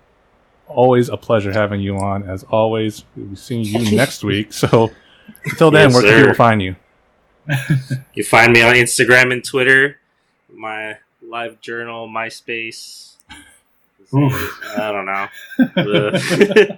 always 0.67 1.09
a 1.09 1.17
pleasure 1.17 1.51
having 1.51 1.81
you 1.81 1.97
on. 1.97 2.23
As 2.23 2.43
always, 2.45 3.03
we'll 3.15 3.27
be 3.27 3.35
seeing 3.35 3.63
you 3.65 3.91
next 3.95 4.23
week. 4.23 4.53
So 4.53 4.91
until 5.45 5.71
then, 5.71 5.89
Yes, 5.89 5.93
where 5.93 6.03
can 6.03 6.11
sir. 6.11 6.19
people 6.21 6.33
find 6.35 6.61
you? 6.61 6.75
You 8.13 8.23
find 8.23 8.53
me 8.53 8.61
on 8.61 8.75
Instagram 8.75 9.33
and 9.33 9.43
Twitter. 9.43 9.97
My 10.53 10.97
live 11.21 11.59
journal, 11.59 12.07
MySpace. 12.07 13.15
Oof. 14.13 14.61
I 14.77 14.91
don't 14.91 15.05
know. 15.05 15.27
The, 15.75 16.77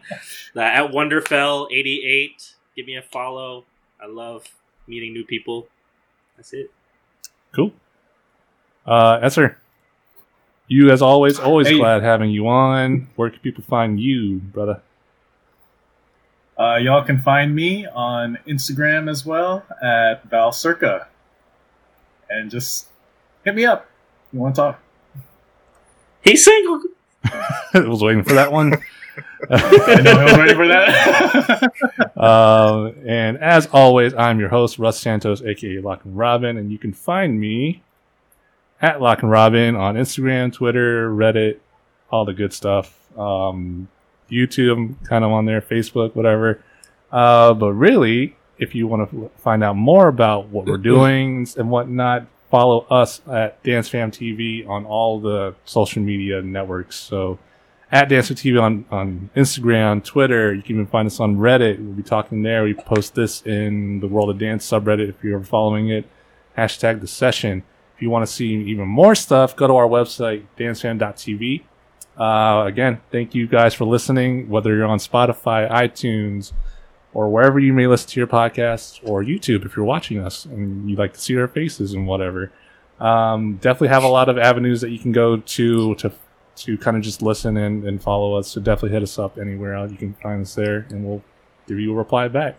the 0.53 0.63
at 0.63 0.91
Wonderfell88. 0.91 2.53
Give 2.75 2.85
me 2.87 2.95
a 2.95 3.01
follow. 3.01 3.65
I 4.01 4.07
love 4.07 4.47
meeting 4.87 5.13
new 5.13 5.23
people. 5.25 5.67
That's 6.37 6.53
it. 6.53 6.71
Cool. 7.53 7.71
Uh, 8.85 9.19
Eser, 9.21 9.55
you 10.67 10.91
as 10.91 11.01
always, 11.01 11.39
always 11.39 11.67
Hey. 11.67 11.77
glad 11.77 12.03
having 12.03 12.29
you 12.31 12.47
on. 12.47 13.07
Where 13.15 13.29
can 13.29 13.39
people 13.39 13.63
find 13.63 13.99
you, 13.99 14.39
brother? 14.39 14.81
Uh, 16.59 16.75
y'all 16.75 17.03
can 17.03 17.19
find 17.19 17.55
me 17.55 17.87
on 17.87 18.37
Instagram 18.47 19.09
as 19.09 19.25
well 19.25 19.63
at 19.81 20.23
Val 20.29 20.51
Circa. 20.51 21.07
And 22.29 22.49
just 22.51 22.87
hit 23.43 23.55
me 23.55 23.65
up. 23.65 23.89
You 24.31 24.39
want 24.39 24.55
to 24.55 24.61
talk? 24.61 24.79
He's 26.21 26.43
single. 26.43 26.83
I 27.23 27.79
was 27.79 28.01
waiting 28.01 28.23
for 28.23 28.33
that 28.33 28.51
one. 28.51 28.73
I 29.49 30.01
know 30.01 30.11
I 30.11 30.23
was 30.23 30.37
ready 30.37 30.53
for 30.55 30.67
that. 30.67 31.71
Uh, 32.17 32.91
and 33.05 33.37
as 33.37 33.67
always, 33.67 34.13
I'm 34.13 34.39
your 34.39 34.49
host, 34.49 34.79
Russ 34.79 34.99
Santos, 34.99 35.41
aka 35.43 35.79
Lock 35.79 36.05
and 36.05 36.17
Robin, 36.17 36.57
and 36.57 36.71
you 36.71 36.77
can 36.77 36.93
find 36.93 37.39
me 37.39 37.83
at 38.83 39.01
Lock 39.01 39.21
and 39.23 39.31
Robin 39.31 39.75
on 39.75 39.95
Instagram, 39.95 40.53
Twitter, 40.53 41.09
Reddit, 41.09 41.59
all 42.11 42.25
the 42.25 42.33
good 42.33 42.51
stuff. 42.53 42.99
Um, 43.17 43.87
YouTube, 44.29 44.73
I'm 44.73 44.95
kind 45.05 45.23
of 45.23 45.31
on 45.31 45.45
there, 45.45 45.61
Facebook, 45.61 46.15
whatever. 46.15 46.61
Uh, 47.11 47.53
but 47.53 47.71
really, 47.71 48.35
if 48.59 48.75
you 48.75 48.85
want 48.87 49.09
to 49.09 49.31
find 49.37 49.63
out 49.63 49.77
more 49.77 50.09
about 50.09 50.49
what 50.49 50.65
we're 50.65 50.77
doing 50.93 51.47
and 51.57 51.71
whatnot, 51.71 52.27
follow 52.51 52.81
us 52.89 53.21
at 53.31 53.63
DanceFam 53.63 54.09
TV 54.09 54.67
on 54.67 54.85
all 54.85 55.19
the 55.19 55.55
social 55.63 56.03
media 56.03 56.41
networks. 56.41 56.97
So 56.97 57.39
at 57.89 58.09
Dancer 58.09 58.33
TV 58.33 58.61
on, 58.61 58.85
on 58.91 59.29
Instagram, 59.35 60.03
Twitter. 60.03 60.53
You 60.53 60.61
can 60.61 60.75
even 60.75 60.87
find 60.87 61.05
us 61.05 61.21
on 61.21 61.37
Reddit. 61.37 61.79
We'll 61.79 61.93
be 61.93 62.03
talking 62.03 62.41
there. 62.41 62.63
We 62.63 62.73
post 62.73 63.15
this 63.15 63.43
in 63.43 64.01
the 64.01 64.07
World 64.07 64.29
of 64.29 64.39
Dance 64.39 64.69
subreddit 64.69 65.07
if 65.07 65.23
you're 65.23 65.41
following 65.41 65.89
it. 65.89 66.05
Hashtag 66.57 66.99
the 66.99 67.07
session. 67.07 67.63
You 68.03 68.09
want 68.09 68.27
to 68.27 68.31
see 68.31 68.47
even 68.47 68.85
more 68.85 69.15
stuff, 69.15 69.55
go 69.55 69.65
to 69.65 69.75
our 69.75 69.87
website, 69.87 70.43
dancefam.tv. 70.57 71.63
Uh, 72.17 72.65
again, 72.67 72.99
thank 73.13 73.33
you 73.33 73.47
guys 73.47 73.73
for 73.73 73.85
listening, 73.85 74.49
whether 74.49 74.75
you're 74.75 74.85
on 74.85 74.99
Spotify, 74.99 75.71
iTunes, 75.71 76.51
or 77.13 77.29
wherever 77.29 77.59
you 77.59 77.71
may 77.71 77.87
listen 77.87 78.09
to 78.09 78.19
your 78.19 78.27
podcasts, 78.27 78.99
or 79.07 79.23
YouTube 79.23 79.65
if 79.65 79.77
you're 79.77 79.85
watching 79.85 80.19
us 80.19 80.43
and 80.43 80.89
you'd 80.89 80.99
like 80.99 81.13
to 81.13 81.21
see 81.21 81.37
our 81.37 81.47
faces 81.47 81.93
and 81.93 82.05
whatever. 82.05 82.51
Um, 82.99 83.55
definitely 83.61 83.87
have 83.87 84.03
a 84.03 84.09
lot 84.09 84.27
of 84.27 84.37
avenues 84.37 84.81
that 84.81 84.89
you 84.89 84.99
can 84.99 85.13
go 85.13 85.37
to 85.37 85.95
to 85.95 86.11
to 86.55 86.77
kind 86.77 86.97
of 86.97 87.03
just 87.03 87.21
listen 87.21 87.55
and, 87.55 87.85
and 87.85 88.03
follow 88.03 88.35
us. 88.35 88.49
So 88.49 88.59
definitely 88.59 88.91
hit 88.91 89.01
us 89.01 89.17
up 89.17 89.37
anywhere 89.37 89.75
else 89.75 89.91
you 89.91 89.97
can 89.97 90.13
find 90.15 90.41
us 90.41 90.55
there, 90.55 90.87
and 90.89 91.05
we'll 91.05 91.23
give 91.67 91.79
you 91.79 91.93
a 91.93 91.95
reply 91.95 92.27
back. 92.27 92.57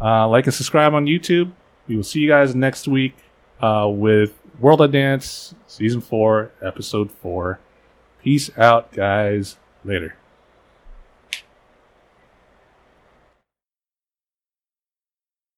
Uh, 0.00 0.26
like 0.26 0.46
and 0.46 0.54
subscribe 0.54 0.94
on 0.94 1.06
YouTube. 1.06 1.52
We 1.86 1.94
will 1.94 2.02
see 2.02 2.20
you 2.20 2.28
guys 2.28 2.56
next 2.56 2.88
week 2.88 3.14
uh, 3.60 3.88
with 3.90 4.39
World 4.60 4.82
of 4.82 4.92
Dance 4.92 5.54
Season 5.66 6.02
4, 6.02 6.52
Episode 6.60 7.10
4. 7.10 7.58
Peace 8.22 8.50
out, 8.58 8.92
guys. 8.92 9.56
Later. 9.86 10.19